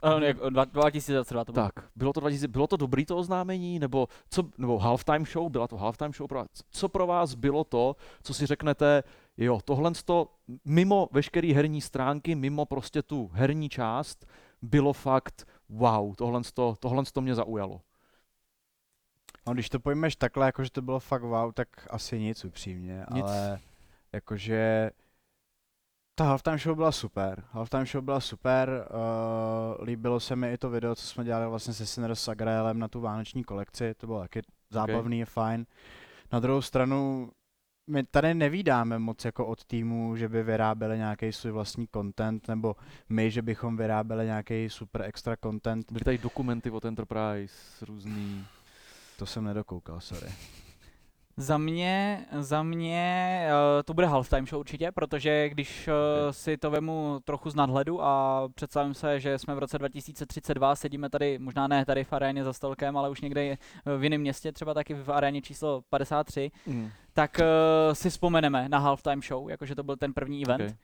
uh, 0.46 0.64
2022 0.72 1.44
to 1.44 1.52
bylo. 1.52 1.66
Tak, 1.66 1.84
bylo 1.96 2.12
to 2.12 2.20
2000, 2.20 2.49
bylo 2.50 2.66
to 2.66 2.76
dobrý 2.76 3.06
to 3.06 3.16
oznámení, 3.16 3.78
nebo, 3.78 4.08
co, 4.30 4.42
nebo 4.58 4.78
halftime 4.78 5.24
show, 5.24 5.50
byla 5.50 5.68
to 5.68 5.76
halftime 5.76 6.12
show 6.12 6.28
pro 6.28 6.38
vás. 6.38 6.48
Co 6.70 6.88
pro 6.88 7.06
vás 7.06 7.34
bylo 7.34 7.64
to, 7.64 7.96
co 8.22 8.34
si 8.34 8.46
řeknete, 8.46 9.02
jo, 9.36 9.60
tohle 9.64 9.92
to 10.04 10.28
mimo 10.64 11.08
veškeré 11.12 11.52
herní 11.54 11.80
stránky, 11.80 12.34
mimo 12.34 12.66
prostě 12.66 13.02
tu 13.02 13.30
herní 13.32 13.68
část, 13.68 14.26
bylo 14.62 14.92
fakt 14.92 15.48
wow, 15.68 16.14
tohle 16.14 16.40
to, 16.54 16.74
tohle 16.80 17.04
to 17.12 17.20
mě 17.20 17.34
zaujalo. 17.34 17.80
No, 19.46 19.54
když 19.54 19.68
to 19.68 19.80
pojmeš 19.80 20.16
takhle, 20.16 20.46
jakože 20.46 20.70
to 20.70 20.82
bylo 20.82 21.00
fakt 21.00 21.22
wow, 21.22 21.52
tak 21.52 21.68
asi 21.90 22.18
nic 22.18 22.44
upřímně, 22.44 23.04
nic. 23.12 23.24
ale 23.24 23.60
jakože 24.12 24.90
ta 26.20 26.26
halftime 26.26 26.58
show 26.58 26.76
byla 26.76 26.92
super. 26.92 27.44
Halftime 27.52 27.86
show 27.86 28.04
byla 28.04 28.20
super. 28.20 28.86
Uh, 28.90 29.84
líbilo 29.84 30.20
se 30.20 30.36
mi 30.36 30.52
i 30.52 30.58
to 30.58 30.70
video, 30.70 30.94
co 30.94 31.06
jsme 31.06 31.24
dělali 31.24 31.46
vlastně 31.46 31.74
se 31.74 31.86
Sinners 31.86 32.22
s 32.22 32.34
na 32.72 32.88
tu 32.88 33.00
vánoční 33.00 33.44
kolekci. 33.44 33.94
To 33.94 34.06
bylo 34.06 34.20
taky 34.20 34.42
zábavný, 34.70 35.22
okay. 35.22 35.32
fajn. 35.32 35.66
Na 36.32 36.40
druhou 36.40 36.62
stranu 36.62 37.30
my 37.86 38.04
tady 38.04 38.34
nevídáme 38.34 38.98
moc 38.98 39.24
jako 39.24 39.46
od 39.46 39.64
týmu, 39.64 40.16
že 40.16 40.28
by 40.28 40.42
vyráběli 40.42 40.98
nějaký 40.98 41.32
svůj 41.32 41.52
vlastní 41.52 41.88
content, 41.94 42.48
nebo 42.48 42.76
my, 43.08 43.30
že 43.30 43.42
bychom 43.42 43.76
vyráběli 43.76 44.26
nějaký 44.26 44.68
super 44.70 45.02
extra 45.02 45.36
content. 45.36 45.92
Byly 45.92 46.04
tady 46.04 46.18
dokumenty 46.18 46.70
od 46.70 46.84
Enterprise 46.84 47.84
různý. 47.86 48.46
To 49.18 49.26
jsem 49.26 49.44
nedokoukal, 49.44 50.00
sorry. 50.00 50.30
Za 51.40 51.58
mě, 51.58 52.26
za 52.38 52.62
mě 52.62 53.46
uh, 53.48 53.82
to 53.84 53.94
bude 53.94 54.06
halftime 54.06 54.46
show 54.46 54.60
určitě, 54.60 54.92
protože 54.92 55.48
když 55.48 55.88
uh, 55.88 55.94
Okay. 56.20 56.32
si 56.32 56.56
to 56.56 56.70
vemu 56.70 57.18
trochu 57.24 57.50
z 57.50 57.54
nadhledu 57.54 58.02
a 58.02 58.42
představím 58.54 58.94
se, 58.94 59.20
že 59.20 59.38
jsme 59.38 59.54
v 59.54 59.58
roce 59.58 59.78
2032, 59.78 60.76
sedíme 60.76 61.10
tady, 61.10 61.38
možná 61.38 61.68
ne 61.68 61.84
tady 61.84 62.04
v 62.04 62.12
aréně 62.12 62.44
za 62.44 62.52
stolkem, 62.52 62.96
ale 62.96 63.10
už 63.10 63.20
někde 63.20 63.40
eh, 63.42 63.56
v 63.98 64.04
jiném 64.04 64.20
městě, 64.20 64.52
třeba 64.52 64.74
taky 64.74 64.94
v 64.94 65.08
aréně 65.08 65.42
číslo 65.42 65.82
53, 65.90 66.50
Mm. 66.66 66.90
tak 67.12 67.40
uh, 67.40 67.94
si 67.94 68.10
vzpomeneme 68.10 68.68
na 68.68 68.78
halftime 68.78 69.22
show, 69.28 69.50
jakože 69.50 69.74
to 69.74 69.82
byl 69.82 69.96
ten 69.96 70.12
první 70.12 70.42
event. 70.42 70.60
Okay. 70.60 70.74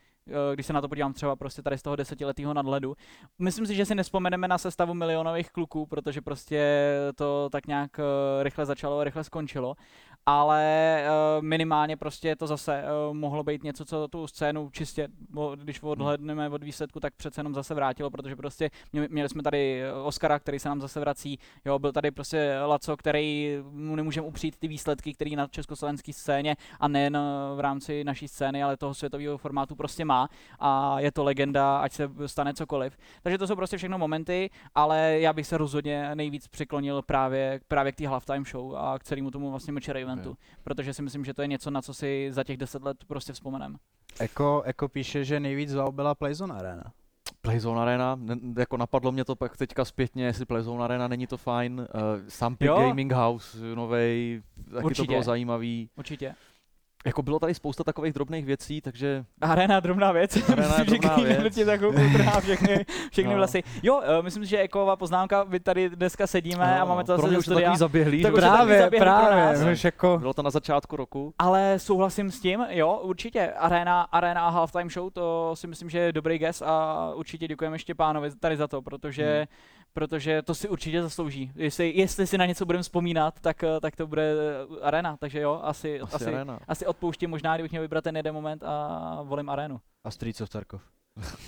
když 0.54 0.66
se 0.66 0.72
na 0.72 0.80
to 0.80 0.88
podívám 0.88 1.12
třeba 1.12 1.36
prostě 1.36 1.62
tady 1.62 1.78
z 1.78 1.82
toho 1.82 1.96
desetiletého 1.96 2.54
nadhledu. 2.54 2.96
Myslím 3.38 3.66
si, 3.66 3.74
že 3.74 3.84
si 3.86 3.94
nespomeneme 3.94 4.48
na 4.48 4.59
sestavu 4.59 4.94
milionových 4.94 5.50
kluků, 5.50 5.86
protože 5.86 6.20
prostě 6.20 6.90
to 7.14 7.48
tak 7.52 7.66
nějak 7.66 7.90
rychle 8.42 8.66
začalo 8.66 8.98
a 8.98 9.04
rychle 9.04 9.24
skončilo, 9.24 9.74
ale 10.27 10.62
eh, 11.01 11.09
minimálně 11.41 11.97
prostě 11.97 12.37
to 12.37 12.47
zase 12.47 12.83
eh, 12.83 12.87
mohlo 13.12 13.45
být 13.45 13.62
něco, 13.64 13.85
co 13.85 14.09
tu 14.09 14.27
scénu 14.27 14.70
čistě, 14.70 15.09
když 15.57 15.83
odhledneme 15.83 16.49
od 16.49 16.62
výsledku, 16.64 17.01
tak 17.01 17.14
přece 17.14 17.41
jenom 17.41 17.55
zase 17.55 17.74
vrátilo, 17.74 18.11
protože 18.11 18.37
prostě 18.37 18.70
mě- 18.93 19.09
měli 19.11 19.29
jsme 19.29 19.43
tady 19.43 19.83
eh, 19.83 19.93
Oscara, 19.93 20.39
který 20.39 20.59
se 20.59 20.68
nám 20.68 20.81
zase 20.81 21.01
vrací, 21.01 21.39
jo, 21.64 21.79
byl 21.79 21.93
tady 21.93 22.11
prostě 22.11 22.59
Laco, 22.66 22.97
který 22.97 23.57
mu 23.70 23.97
nemůžeme 23.97 24.27
upřít 24.27 24.57
ty 24.57 24.68
výsledky, 24.68 25.14
který 25.14 25.37
na 25.37 25.47
československé 25.47 26.12
scéně 26.12 26.57
a 26.81 26.89
nejen 26.89 27.18
v 27.57 27.61
rámci 27.61 28.05
naší 28.05 28.29
scény, 28.29 28.62
ale 28.62 28.77
toho 28.77 28.95
světového 28.95 29.39
formátu 29.39 29.74
prostě 29.74 30.05
má. 30.05 30.29
A 30.59 31.01
je 31.01 31.12
to 31.12 31.24
legenda, 31.24 31.79
ať 31.79 31.93
se 31.93 32.11
stane 32.27 32.55
cokoliv. 32.55 32.97
Takže 33.22 33.39
to 33.39 33.47
jsou 33.47 33.57
prostě 33.57 33.77
všechno 33.77 33.99
momenty, 33.99 34.51
ale 34.74 35.16
já 35.20 35.33
bych 35.33 35.47
se 35.47 35.59
rozhodně 35.59 36.14
nejvíc 36.14 36.49
přiklonil 36.49 37.03
právě, 37.03 37.61
právě 37.68 37.93
k 37.93 37.97
té 37.97 38.07
halftime 38.07 38.45
show 38.51 38.77
a 38.77 38.99
k 38.99 39.05
celému 39.05 39.31
tomu 39.31 39.51
vlastně 39.51 39.72
Mečer 39.72 39.97
eventu, 40.19 40.31
Ok. 40.31 40.39
protože 40.64 40.95
si 40.95 41.03
myslím, 41.03 41.25
že 41.25 41.35
to 41.35 41.43
je 41.43 41.49
něco, 41.49 41.71
na 41.71 41.83
co 41.83 41.95
si 41.95 42.29
za 42.33 42.45
těch 42.45 42.57
deset 42.57 42.83
let 42.83 42.97
prostě 43.07 43.33
vzpomenem. 43.33 43.77
Eko, 44.21 44.62
Eko 44.64 44.89
píše, 44.89 45.25
že 45.25 45.41
nejvíc 45.41 45.75
byla 45.91 46.14
Playzone 46.14 46.55
Arena. 46.55 46.93
Playzone 47.41 47.81
Arena, 47.81 48.14
ne, 48.21 48.37
jako 48.59 48.77
napadlo 48.77 49.12
mě 49.12 49.25
to 49.25 49.37
pak 49.37 49.57
teďka 49.57 49.85
zpětně, 49.85 50.25
jestli 50.25 50.45
Playzone 50.45 50.85
Arena 50.85 51.09
není 51.09 51.27
to 51.27 51.37
fajn. 51.37 51.81
Uh, 51.81 51.87
Sampy 52.29 52.67
Jo. 52.67 52.77
Gaming 52.77 53.12
House, 53.12 53.59
novej, 53.75 54.43
taky 54.75 54.85
Určitě. 54.85 55.07
to 55.07 55.12
bylo 55.12 55.23
zajímavý. 55.23 55.91
Určitě. 55.97 56.35
Jako 57.07 57.22
bylo 57.22 57.38
tady 57.38 57.54
spousta 57.54 57.84
takových 57.84 58.12
drobných 58.12 58.46
věcí, 58.46 58.80
takže 58.80 59.24
Arena 59.40 59.80
drobná 59.80 60.12
věc. 60.12 60.36
Arena 60.52 60.68
Myslím, 60.68 60.84
že 60.86 60.98
drobná 60.98 61.16
věc. 61.16 61.54
ti 61.54 61.64
takovou 61.64 61.90
utrhá 62.11 62.40
všechny, 62.40 62.86
všechny 63.11 63.30
No. 63.32 63.36
vlasy. 63.36 63.62
Jo, 63.82 64.00
eh, 64.04 64.22
myslím 64.22 64.44
si, 64.44 64.50
že 64.50 64.59
Eková 64.59 64.96
poznámka, 64.96 65.44
my 65.48 65.61
tady 65.61 65.90
dneska 65.90 66.26
sedíme 66.26 66.80
a 66.80 66.84
máme 66.84 67.04
to 67.04 67.07
pro 67.07 67.16
zase 67.16 67.28
mě 67.28 67.32
ze 67.34 67.38
už 67.38 67.44
to 67.44 67.50
studia. 67.50 67.66
takový 67.68 67.78
zaběhlý, 67.78 68.22
Tak 68.22 68.34
Právě, 68.34 68.78
zaběhlý 68.78 68.98
pro 69.04 69.11
nás. 69.11 69.26
právě, 69.59 69.76
jako... 69.84 70.16
bylo 70.18 70.34
to 70.34 70.42
na 70.42 70.50
začátku 70.50 70.96
roku. 70.96 71.34
Ale 71.38 71.78
souhlasím 71.78 72.30
s 72.30 72.40
tím, 72.40 72.66
jo, 72.70 73.00
určitě. 73.02 73.52
Arena, 73.59 74.02
arena 74.02 74.46
a 74.46 74.48
halftime 74.50 74.90
show, 74.90 75.11
to 75.12 75.50
si 75.57 75.66
myslím, 75.66 75.90
že 75.90 75.98
je 75.98 76.12
dobrý 76.12 76.38
guess 76.38 76.62
a 76.62 76.96
určitě 77.14 77.48
děkujeme 77.48 77.78
Štěpánovi 77.78 78.30
tady 78.40 78.57
za 78.57 78.68
to, 78.68 78.82
protože, 78.82 79.36
Hmm. 79.36 79.46
Protože 80.01 80.42
to 80.42 80.55
si 80.55 80.68
určitě 80.68 81.03
zaslouží. 81.03 81.53
Jestli, 81.55 81.92
jestli 81.97 82.26
si 82.26 82.38
na 82.38 82.47
něco 82.47 82.66
budeme 82.66 82.82
vzpomínat, 82.82 83.40
tak, 83.40 83.62
eh, 83.64 83.80
tak 83.80 83.97
to 83.97 84.07
bude 84.07 84.32
eh, 84.32 84.80
arena, 84.82 85.16
takže 85.16 85.40
jo, 85.40 85.61
asi, 85.62 86.01
Asi, 86.01 86.14
asi, 86.14 86.24
asi, 86.24 86.34
Arena. 86.34 86.59
asi 86.68 86.86
odpouštím 86.86 87.30
možná, 87.30 87.55
kdybych 87.57 87.70
měl 87.72 87.82
vybrat 87.82 88.05
ten 88.05 88.16
jeden 88.16 88.34
moment 88.34 88.62
a 88.64 89.18
volím 89.22 89.49
arenu. 89.51 89.80
A 90.05 90.11
Streets 90.11 90.40
of 90.40 90.49
Tarkov. 90.49 90.82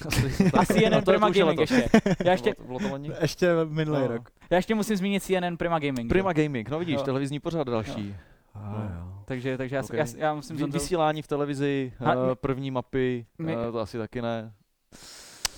tak- 0.02 0.12
A 0.54 0.56
no, 0.58 0.64
CNN 0.66 0.94
je- 0.96 1.02
Prima 1.02 1.28
je 1.28 1.34
Gaming 1.34 1.60
ještě. 1.60 1.88
Já 2.24 2.32
ještě, 2.32 2.54
Bylo 2.58 2.64
to, 2.64 2.66
bylo 2.66 2.78
to 2.78 2.88
loni? 2.88 3.10
Ještě 3.20 3.48
minulý 3.68 4.00
No. 4.00 4.06
rok. 4.08 4.30
já 4.50 4.56
ještě 4.56 4.74
musím 4.74 4.96
zmínit 4.96 5.22
CNN 5.22 5.56
Prima 5.56 5.78
Gaming. 5.78 6.08
Prima 6.08 6.30
jo. 6.36 6.44
Gaming, 6.44 6.68
no 6.70 6.78
vidíš, 6.78 6.96
Jo. 6.96 7.02
televizní 7.02 7.40
pořad 7.40 7.68
další. 7.68 8.16
A 8.54 8.90
jo. 9.00 9.12
Takže, 9.24 9.58
takže 9.58 9.76
já, 9.76 9.82
Ok. 9.82 9.86
okay. 9.90 9.98
já, 9.98 10.06
já 10.16 10.34
musím 10.34 10.56
vysílání 10.70 11.22
v 11.22 11.26
televizi, 11.26 11.92
A 12.04 12.14
uh, 12.14 12.28
my- 12.28 12.34
první 12.34 12.70
mapy, 12.70 13.26
my- 13.38 13.56
uh, 13.56 13.72
to 13.72 13.78
asi 13.78 13.98
taky 13.98 14.22
ne. 14.22 14.52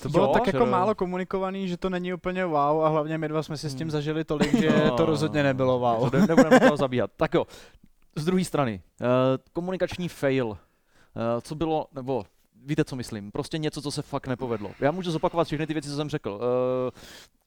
To 0.03 0.09
bylo 0.09 0.25
Jo, 0.27 0.33
tak 0.33 0.47
jako 0.47 0.59
včera- 0.59 0.71
málo 0.71 0.95
komunikovaný, 0.95 1.69
že 1.69 1.77
to 1.77 1.91
není 1.91 2.15
úplně 2.15 2.45
wow 2.45 2.85
a 2.85 2.89
hlavně 2.89 3.19
my 3.19 3.29
dva 3.29 3.43
jsme 3.43 3.57
si 3.57 3.71
s 3.71 3.75
tím 3.75 3.85
Hmm. 3.85 3.91
zažili 3.91 4.25
tolik, 4.25 4.55
že 4.61 4.71
No, 4.85 4.91
to 4.97 5.07
rozhodně 5.07 5.43
nebylo 5.43 5.79
wow. 5.79 6.11
To 6.11 6.17
ne- 6.19 6.27
nebudeme 6.27 6.61
toho 6.61 6.77
zabíhat. 6.77 7.11
Tak 7.17 7.35
jo, 7.35 7.47
z 8.17 8.25
druhé 8.25 8.45
strany, 8.45 8.83
uh, 9.01 9.07
komunikační 9.53 10.09
fail. 10.09 10.47
Uh, 10.49 10.57
co 11.43 11.55
bylo, 11.55 11.87
nebo 11.93 12.25
víte, 12.65 12.85
co 12.85 12.97
myslím, 12.97 13.31
prostě 13.31 13.59
něco, 13.59 13.83
co 13.83 13.91
se 13.91 14.03
fakt 14.03 14.27
nepovedlo. 14.27 14.71
Já 14.81 14.91
můžu 14.91 15.11
zopakovat 15.11 15.45
všechny 15.47 15.67
ty 15.67 15.73
věci, 15.73 15.89
co 15.89 15.97
jsem 15.97 16.09
řekl. 16.11 16.31
Uh, 16.31 17.01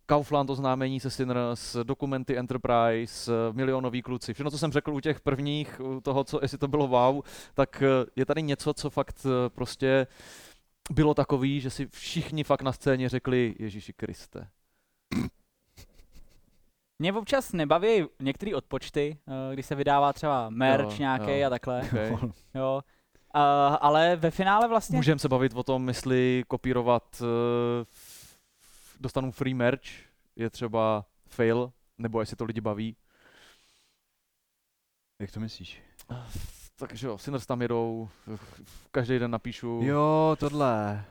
Kaufland, 0.06 0.50
oznámení 0.50 1.00
se 1.00 1.10
Sinners, 1.10 1.76
dokumenty 1.84 2.38
Enterprise, 2.38 3.32
milionoví 3.52 4.02
kluci. 4.02 4.34
Všechno, 4.34 4.52
co 4.52 4.58
jsem 4.58 4.72
řekl 4.72 4.94
u 4.94 5.00
těch 5.00 5.20
prvních, 5.22 5.82
u 5.84 6.02
toho, 6.02 6.24
co, 6.24 6.40
jestli 6.42 6.58
to 6.58 6.68
bylo 6.68 6.88
wow, 6.88 7.22
tak 7.54 7.84
je 8.16 8.26
tady 8.26 8.42
něco, 8.42 8.74
co 8.74 8.90
fakt 8.90 9.26
prostě 9.56 10.08
bylo 10.92 11.14
takový, 11.14 11.62
že 11.62 11.70
si 11.70 11.88
všichni 11.88 12.44
fakt 12.44 12.62
na 12.62 12.72
scéně 12.72 13.10
řekli 13.10 13.56
Ježíši 13.60 13.94
Kriste. 13.94 14.48
Mě 17.00 17.14
občas 17.14 17.54
nebaví 17.54 18.06
některé 18.20 18.56
odpočty, 18.56 19.18
eh, 19.28 19.54
když 19.54 19.66
se 19.66 19.76
vydává 19.76 20.14
třeba 20.14 20.50
merch 20.50 20.92
Jo, 20.92 20.98
nějaký 21.00 21.40
jo. 21.40 21.48
a 21.48 21.50
takhle. 21.50 21.82
Okay. 21.84 22.18
Jo. 22.54 22.82
Uh, 23.36 23.78
ale 23.82 24.16
ve 24.16 24.32
finále 24.32 24.68
vlastně... 24.68 24.96
Můžeme 24.96 25.20
se 25.20 25.30
bavit 25.30 25.54
o 25.56 25.64
tom, 25.64 25.88
jestli 25.88 26.44
kopírovat 26.48 27.22
uh, 27.22 27.28
dostanu 29.00 29.32
free 29.32 29.54
merch, 29.54 29.82
je 30.36 30.50
třeba 30.50 31.06
fail, 31.30 31.72
nebo 31.98 32.20
jestli 32.20 32.36
to 32.36 32.46
lidi 32.46 32.62
baví. 32.62 32.96
Jak 35.20 35.32
to 35.32 35.40
myslíš? 35.40 35.82
Takže 36.88 37.08
jo, 37.08 37.18
Sinners 37.18 37.46
tam 37.46 37.62
jedou, 37.62 38.10
každý 38.92 39.20
den 39.20 39.32
napíšu. 39.32 39.80
Jo, 39.84 40.36
tohle. 40.40 41.06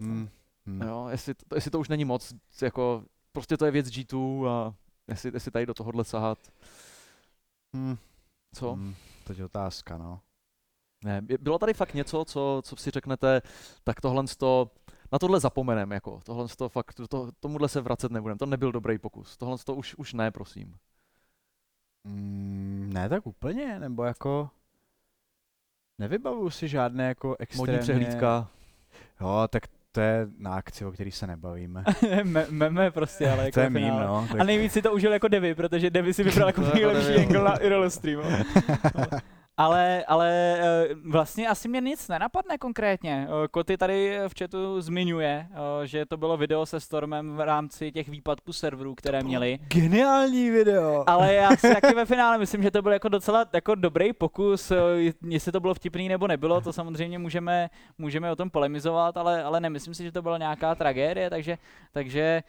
Hmm. 0.00 0.28
Hmm. 0.66 0.82
Jo, 0.82 1.06
jestli, 1.10 1.34
to, 1.34 1.54
jestli 1.54 1.70
to 1.70 1.80
už 1.80 1.88
není 1.88 2.04
moc, 2.04 2.34
jako, 2.62 3.04
prostě 3.32 3.56
to 3.56 3.64
je 3.64 3.70
věc 3.70 3.86
G2 3.86 4.46
a 4.48 4.74
jestli, 5.08 5.30
jestli 5.34 5.50
tady 5.50 5.66
do 5.66 5.74
tohohle 5.74 6.04
sahat. 6.04 6.38
Hmm. 7.74 7.96
Co? 8.54 8.72
Hmm. 8.72 8.94
Teď 9.24 9.38
je 9.38 9.44
otázka, 9.44 9.98
no. 9.98 10.20
Ne, 11.04 11.22
bylo 11.40 11.58
tady 11.58 11.74
fakt 11.74 11.94
něco, 11.94 12.24
co, 12.24 12.62
co 12.64 12.76
si 12.76 12.90
řeknete, 12.90 13.42
tak 13.84 14.00
tohle 14.00 14.24
to, 14.38 14.70
na 15.12 15.18
tohle 15.18 15.40
zapomenem, 15.40 15.90
jako, 15.90 16.20
tohle 16.24 16.48
to 16.48 16.68
fakt, 16.68 17.00
to, 17.08 17.30
tomuhle 17.40 17.68
se 17.68 17.80
vracet 17.80 18.12
nebudem, 18.12 18.38
to 18.38 18.46
nebyl 18.46 18.72
dobrý 18.72 18.98
pokus, 18.98 19.36
tohle 19.36 19.58
to 19.58 19.74
už, 19.74 19.94
už 19.94 20.12
ne, 20.12 20.30
prosím. 20.30 20.74
Mm, 22.04 22.90
ne 22.94 23.08
tak 23.08 23.26
úplně, 23.26 23.78
nebo 23.78 24.04
jako... 24.04 24.50
Nevybavuju 25.98 26.50
si 26.50 26.68
žádné 26.68 27.08
jako 27.08 27.36
extrémně... 27.38 27.72
Modní 27.72 27.78
přehlídka, 27.78 28.48
Jo, 29.20 29.48
tak 29.50 29.62
to 29.92 30.00
je 30.00 30.26
na 30.38 30.54
akci, 30.54 30.84
o 30.84 30.92
který 30.92 31.10
se 31.10 31.26
nebavíme. 31.26 31.84
Me- 32.22 32.46
meme 32.50 32.90
prostě, 32.90 33.30
ale 33.30 33.44
jako 33.44 33.54
to 33.54 33.60
je 33.60 33.70
ve 33.70 33.80
mím, 33.80 33.88
no. 33.88 34.28
A 34.38 34.44
nejvíc 34.44 34.72
si 34.72 34.82
to 34.82 34.92
užil 34.92 35.12
jako 35.12 35.28
Devi, 35.28 35.54
protože 35.54 35.90
Devi 35.90 36.14
si 36.14 36.22
vybral 36.24 36.48
jako 36.48 36.62
jako 36.62 36.74
nejlepší 36.74 37.14
angle 37.14 37.44
na 37.44 37.56
Irolo 37.56 37.90
streamu. 37.90 38.22
Ale, 39.58 40.04
ale 40.04 40.58
eh, 40.60 40.94
vlastně 41.04 41.48
asi 41.48 41.68
mě 41.68 41.80
nic 41.80 42.08
nenapadne 42.08 42.58
konkrétně. 42.58 43.28
Eh, 43.44 43.48
Koty 43.48 43.76
tady 43.76 44.18
v 44.28 44.38
chatu 44.38 44.80
zmiňuje, 44.80 45.46
eh, 45.50 45.86
že 45.86 46.06
to 46.06 46.16
bylo 46.16 46.36
video 46.36 46.66
se 46.66 46.80
Stormem 46.80 47.36
v 47.36 47.40
rámci 47.40 47.92
těch 47.92 48.08
výpadků 48.08 48.52
serverů, 48.52 48.94
které 48.94 49.22
měli. 49.22 49.58
Geniální 49.68 50.50
video! 50.50 51.04
Ale 51.06 51.34
já 51.34 51.56
si 51.56 51.74
taky 51.74 51.94
ve 51.94 52.06
finále 52.06 52.38
myslím, 52.38 52.62
že 52.62 52.70
to 52.70 52.82
byl 52.82 52.92
jako 52.92 53.08
docela 53.08 53.46
jako 53.52 53.74
dobrý 53.74 54.12
pokus, 54.12 54.72
jestli 55.28 55.52
to 55.52 55.60
bylo 55.60 55.74
vtipný 55.74 56.08
nebo 56.08 56.26
nebylo, 56.26 56.60
to 56.60 56.72
samozřejmě 56.72 57.18
můžeme, 57.18 57.70
můžeme 57.98 58.32
o 58.32 58.36
tom 58.36 58.50
polemizovat, 58.50 59.16
ale, 59.16 59.42
ale 59.42 59.60
nemyslím 59.60 59.94
si, 59.94 60.02
že 60.04 60.12
to 60.12 60.22
byla 60.22 60.38
nějaká 60.38 60.74
tragédie, 60.74 61.30
takže, 61.30 61.58
takže 61.92 62.42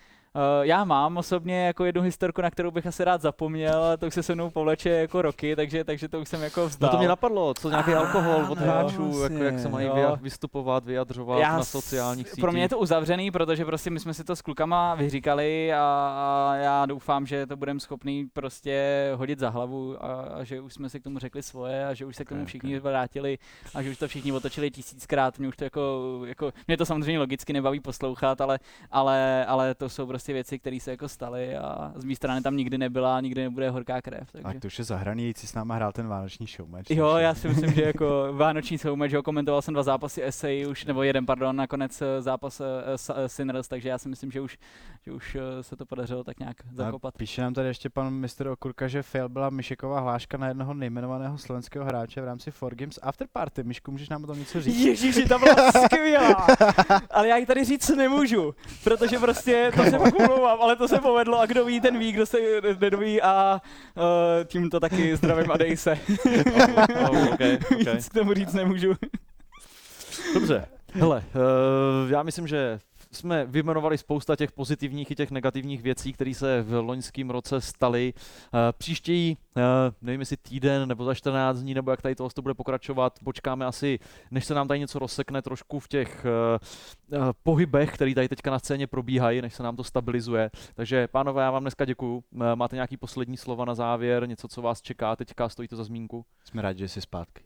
já 0.61 0.84
mám 0.84 1.17
osobně 1.17 1.65
jako 1.65 1.86
jednu 1.86 2.01
historku, 2.01 2.41
na 2.41 2.51
kterou 2.51 2.71
bych 2.71 2.88
asi 2.88 3.03
rád 3.03 3.21
zapomněl, 3.21 3.84
a 3.84 3.97
to 3.97 4.07
už 4.07 4.13
se 4.13 4.23
se 4.23 4.36
mnou 4.36 4.49
povleče 4.49 4.89
jako 4.89 5.21
roky, 5.21 5.55
takže, 5.55 5.84
takže 5.84 6.07
to 6.07 6.21
už 6.21 6.30
jsem 6.30 6.43
jako 6.43 6.61
no 6.61 6.67
vzdal. 6.67 6.89
to 6.91 6.97
mě 6.97 7.07
napadlo, 7.07 7.53
co 7.53 7.69
nějaký 7.69 7.91
Ah, 7.91 7.97
alkohol 7.97 8.45
od 8.49 8.59
no, 8.59 8.65
hráčů, 8.65 9.03
jako 9.03 9.17
vlastně, 9.17 9.43
jak 9.43 9.59
se 9.59 9.69
mají 9.69 9.88
jo. 9.88 10.17
vystupovat, 10.21 10.86
vyjadřovat 10.86 11.39
Já 11.39 11.57
na 11.57 11.63
sociálních 11.63 12.30
sítích. 12.30 12.41
Pro 12.41 12.51
mě 12.51 12.61
je 12.61 12.69
to 12.69 12.80
uzavřený, 12.80 13.32
protože 13.32 13.65
prostě 13.65 13.89
my 13.89 13.99
jsme 13.99 14.13
si 14.13 14.23
to 14.23 14.36
s 14.36 14.41
klukama 14.41 14.95
vyříkali 14.95 15.73
a, 15.73 15.80
a 15.80 16.55
já 16.55 16.86
doufám, 16.86 17.25
že 17.25 17.45
to 17.45 17.57
budeme 17.57 17.80
schopný 17.80 18.25
prostě 18.34 19.11
hodit 19.15 19.39
za 19.39 19.49
hlavu 19.49 20.05
a, 20.05 20.21
a 20.21 20.43
že 20.43 20.61
už 20.61 20.73
jsme 20.73 20.89
si 20.89 20.99
k 20.99 21.03
tomu 21.03 21.19
řekli 21.19 21.43
svoje 21.43 21.86
a 21.88 21.93
že 21.93 22.05
už 22.05 22.15
se 22.15 22.25
k 22.25 22.30
tomu 22.30 22.45
všichni 22.45 22.77
ok. 22.77 22.84
vrátili 22.84 23.38
a 23.75 23.82
že 23.82 23.89
už 23.89 23.97
to 23.97 24.07
všichni 24.07 24.32
otočili 24.32 24.71
tisíckrát. 24.71 25.39
Mě 25.39 25.47
už 25.47 25.57
to 25.57 25.63
jako, 25.63 25.82
jako 26.25 26.51
mě 26.67 26.77
to 26.77 26.86
samozřejmě 26.86 27.19
logicky 27.19 27.53
nebaví 27.53 27.80
poslouchat, 27.80 28.41
ale, 28.41 28.59
ale, 28.91 29.45
ale 29.45 29.75
to 29.75 29.89
jsou 29.89 30.07
prostě 30.07 30.18
prostě 30.20 30.34
věci, 30.34 30.59
které 30.59 30.78
se 30.80 30.91
jako 30.91 31.09
staly 31.09 31.57
a 31.57 31.91
z 31.95 32.03
mé 32.03 32.15
strany 32.15 32.41
tam 32.41 32.57
nikdy 32.57 32.78
nebyla, 32.78 33.22
nikdy 33.22 33.41
nebude 33.41 33.70
horká 33.70 34.01
krev. 34.01 34.32
Takže. 34.32 34.43
Tak 34.43 34.59
to 34.59 34.67
už 34.67 34.80
je 34.80 34.86
zahraný, 34.86 35.34
si 35.38 35.47
s 35.47 35.53
náma 35.53 35.76
hrál 35.76 35.91
ten 35.91 36.07
vánoční 36.07 36.47
showmatch. 36.47 36.91
Jo, 36.91 37.09
takže- 37.11 37.24
já 37.24 37.34
si 37.36 37.47
myslím, 37.47 37.74
že 37.74 37.82
jako 37.82 38.28
vánoční 38.34 38.78
showmatch, 38.78 39.13
jo, 39.13 39.24
komentoval 39.24 39.61
jsem 39.61 39.74
dva 39.74 39.84
zápasy 39.84 40.24
essay 40.24 40.65
už, 40.67 40.86
nebo 40.86 41.03
jeden, 41.03 41.26
pardon, 41.26 41.55
nakonec 41.55 42.01
eh, 42.01 42.22
zápas 42.22 42.61
eh, 42.61 42.97
s- 42.97 43.13
eh, 43.15 43.30
Sinners, 43.30 43.67
takže 43.67 43.89
já 43.89 43.97
si 43.97 44.09
myslím, 44.09 44.32
že 44.32 44.41
už, 44.41 44.57
že 45.06 45.12
už 45.12 45.36
eh, 45.36 45.64
se 45.64 45.76
to 45.76 45.86
podařilo 45.86 46.24
tak 46.24 46.39
nějak 46.39 46.56
A 46.62 46.76
zakopat. 46.76 47.18
Píše 47.18 47.41
nám 47.41 47.54
tady 47.54 47.68
ještě 47.68 47.89
pan 47.89 48.14
Mr. 48.14 48.47
Okurka, 48.47 48.88
že 48.88 49.04
fail 49.04 49.30
byla 49.30 49.50
Myšeková 49.50 50.00
hláška 50.00 50.38
na 50.38 50.47
jednoho 50.47 50.73
nejmenovaného 50.73 51.38
slovenského 51.38 51.86
hráče 51.86 52.22
v 52.22 52.26
rámci 52.26 52.52
4Games 52.52 52.99
Afterparty. 53.02 53.64
Myšku, 53.64 53.91
můžeš 53.91 54.10
nám 54.10 54.23
o 54.23 54.28
tom 54.28 54.40
něco 54.40 54.61
říct? 54.61 54.78
Ježíši, 54.78 55.26
ta 55.26 55.38
byla 55.38 55.72
skvělá. 55.72 56.48
Ale 57.10 57.28
já 57.28 57.38
ji 57.38 57.45
tady 57.45 57.65
říct 57.65 57.90
nemůžu, 57.90 58.56
protože 58.84 59.19
prostě 59.19 59.72
to 59.76 59.84
se 59.84 59.99
fakt 59.99 60.19
omlouvám, 60.19 60.61
ale 60.61 60.76
to 60.76 60.88
se 60.88 60.99
povedlo 60.99 61.40
a 61.40 61.45
kdo 61.45 61.65
ví, 61.65 61.82
ten 61.82 61.99
ví, 61.99 62.11
kdo 62.11 62.26
se 62.26 62.38
nedoví 62.80 63.22
a 63.22 63.61
uh, 63.95 64.03
tím 64.45 64.69
to 64.69 64.80
taky 64.80 65.15
zdravím 65.15 65.52
a 65.52 65.57
dej 65.57 65.78
se. 65.78 65.99
Oh, 67.10 67.34
okay, 67.34 67.57
okay. 67.72 67.95
Víc 67.95 68.10
k 68.10 68.14
tomu 68.14 68.34
říct 68.34 68.53
nemůžu. 68.53 68.94
Dobře. 70.34 70.65
Hele, 70.94 71.23
uh, 71.36 72.11
já 72.11 72.23
myslím, 72.23 72.48
že 72.48 72.80
jsme 73.11 73.45
vyjmenovali 73.45 73.98
spousta 73.98 74.36
těch 74.36 74.52
pozitivních 74.52 75.11
i 75.11 75.15
těch 75.15 75.31
negativních 75.31 75.81
věcí, 75.81 76.14
které 76.14 76.34
se 76.34 76.61
v 76.61 76.81
loňském 76.81 77.30
roce 77.30 77.61
staly. 77.61 78.14
Uh, 78.14 78.60
příští, 78.77 79.38
uh, 79.56 79.64
nevím 80.02 80.19
jestli 80.19 80.38
týden 80.38 80.90
nebo 80.90 81.06
za 81.06 81.14
14 81.14 81.60
dní, 81.60 81.73
nebo 81.73 81.91
jak 81.91 82.02
tady 82.02 82.15
to 82.15 82.41
bude 82.41 82.53
pokračovat, 82.53 83.19
počkáme 83.23 83.65
asi, 83.65 83.99
než 84.31 84.45
se 84.45 84.53
nám 84.53 84.68
tady 84.68 84.80
něco 84.80 84.99
rozsekne 84.99 85.41
trošku 85.41 85.80
v 85.80 85.88
těch 85.88 86.26
uh, 87.11 87.31
pohybech, 87.44 87.94
které 87.94 88.15
tady 88.15 88.30
teďka 88.30 88.52
na 88.52 88.60
scéně 88.60 88.88
probíhají, 88.88 89.41
než 89.41 89.53
se 89.53 89.64
nám 89.64 89.76
to 89.76 89.84
stabilizuje. 89.84 90.52
Takže 90.73 91.07
pánové, 91.07 91.44
já 91.44 91.52
vám 91.52 91.64
dneska 91.64 91.86
děkuju. 91.86 92.23
Máte 92.56 92.76
nějaký 92.76 92.98
poslední 92.98 93.38
slova 93.38 93.65
na 93.65 93.76
závěr, 93.76 94.27
něco, 94.27 94.48
co 94.48 94.61
vás 94.61 94.81
čeká 94.81 95.15
teďka, 95.15 95.49
stojí 95.49 95.68
to 95.68 95.76
za 95.76 95.84
zmínku? 95.84 96.26
Jsme 96.45 96.61
rádi, 96.61 96.80
že 96.80 96.88
jsi 96.88 97.02
zpátky. 97.02 97.44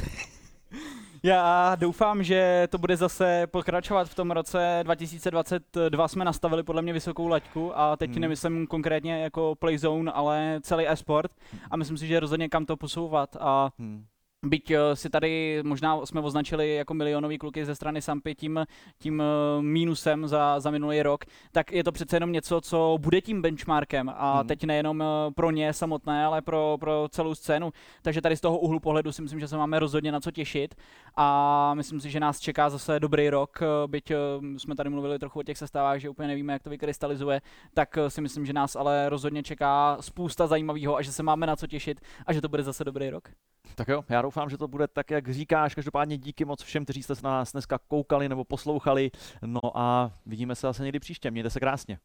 Já 1.22 1.74
doufám, 1.74 2.22
že 2.22 2.68
to 2.70 2.78
bude 2.78 2.96
zase 2.96 3.46
pokračovat 3.46 4.08
v 4.08 4.14
tom 4.14 4.30
roce 4.30 4.80
2022. 4.82 6.08
Jsme 6.08 6.24
nastavili 6.24 6.62
podle 6.62 6.82
mě 6.82 6.92
vysokou 6.92 7.28
laťku 7.28 7.78
a 7.78 7.96
teď 7.96 8.10
Hmm. 8.10 8.20
nemyslím 8.20 8.66
konkrétně 8.66 9.22
jako 9.22 9.54
Playzone, 9.58 10.12
ale 10.12 10.60
celý 10.62 10.88
e-sport 10.88 11.30
a 11.70 11.76
myslím 11.76 11.98
si, 11.98 12.06
že 12.06 12.20
rozhodně 12.20 12.48
kam 12.48 12.66
to 12.66 12.76
posouvat 12.76 13.36
a 13.40 13.70
Hmm. 13.78 14.04
Byť 14.46 14.70
eh, 14.70 14.96
si 14.96 15.10
tady 15.10 15.62
možná 15.62 16.06
jsme 16.06 16.20
označili 16.20 16.74
jako 16.74 16.94
milionový 16.94 17.38
kluky 17.38 17.64
ze 17.64 17.74
strany 17.74 18.02
Sampy 18.02 18.34
tím, 18.34 18.66
tím 18.98 19.22
eh, 19.22 19.62
mínusem 19.62 20.28
za, 20.28 20.60
za 20.60 20.70
minulý 20.70 21.02
rok, 21.02 21.24
tak 21.52 21.72
je 21.72 21.84
to 21.84 21.92
přece 21.92 22.16
jenom 22.16 22.32
něco, 22.32 22.60
co 22.60 22.96
bude 23.00 23.20
tím 23.20 23.42
benchmarkem 23.42 24.12
a 24.16 24.38
Hmm. 24.38 24.48
teď 24.48 24.64
nejenom 24.64 25.02
eh, 25.02 25.06
pro 25.34 25.50
ně 25.50 25.72
samotné, 25.72 26.24
ale 26.24 26.42
pro, 26.42 26.76
pro 26.80 27.08
celou 27.10 27.34
scénu. 27.34 27.72
Takže 28.02 28.20
tady 28.20 28.36
z 28.36 28.40
toho 28.40 28.58
úhlu 28.58 28.80
pohledu 28.80 29.12
si 29.12 29.22
myslím, 29.22 29.40
že 29.40 29.48
se 29.48 29.56
máme 29.56 29.78
rozhodně 29.78 30.12
na 30.12 30.20
co 30.20 30.30
těšit 30.30 30.74
a 31.16 31.74
myslím 31.74 32.00
si, 32.00 32.10
že 32.10 32.20
nás 32.20 32.40
čeká 32.40 32.70
zase 32.70 33.00
dobrý 33.00 33.30
rok, 33.30 33.58
byť 33.86 34.12
jsme 34.56 34.74
tady 34.74 34.90
mluvili 34.90 35.18
trochu 35.18 35.38
o 35.38 35.42
těch 35.42 35.58
sestavách, 35.58 36.00
že 36.00 36.08
úplně 36.08 36.28
nevíme, 36.28 36.52
jak 36.52 36.62
to 36.62 36.70
vykrystalizuje, 36.70 37.40
tak 37.74 37.98
si 38.08 38.20
myslím, 38.20 38.46
že 38.46 38.52
nás 38.52 38.76
ale 38.76 39.08
rozhodně 39.08 39.42
čeká 39.42 39.96
spousta 40.00 40.46
zajímavého 40.46 40.96
a 40.96 41.02
že 41.02 41.12
se 41.12 41.22
máme 41.22 41.46
na 41.46 41.56
co 41.56 41.66
těšit 41.66 42.00
a 42.26 42.32
že 42.32 42.40
to 42.40 42.48
bude 42.48 42.62
zase 42.62 42.84
dobrý 42.84 43.10
rok. 43.10 43.28
Tak 43.74 43.88
jo, 43.88 44.04
já 44.08 44.22
doufám, 44.22 44.50
že 44.50 44.58
to 44.58 44.68
bude 44.68 44.88
tak, 44.88 45.10
jak 45.10 45.28
říkáš. 45.28 45.74
Každopádně 45.74 46.18
díky 46.18 46.44
moc 46.44 46.62
všem, 46.62 46.84
kteří 46.84 47.02
jste 47.02 47.14
se 47.14 47.26
na 47.26 47.30
nás 47.30 47.52
dneska 47.52 47.78
koukali 47.88 48.28
nebo 48.28 48.44
poslouchali. 48.44 49.10
No 49.46 49.60
a 49.78 50.12
vidíme 50.26 50.54
se 50.54 50.66
zase 50.66 50.82
někdy 50.82 51.00
příště. 51.00 51.30
Mějte 51.30 51.50
se 51.50 51.60
krásně. 51.60 51.98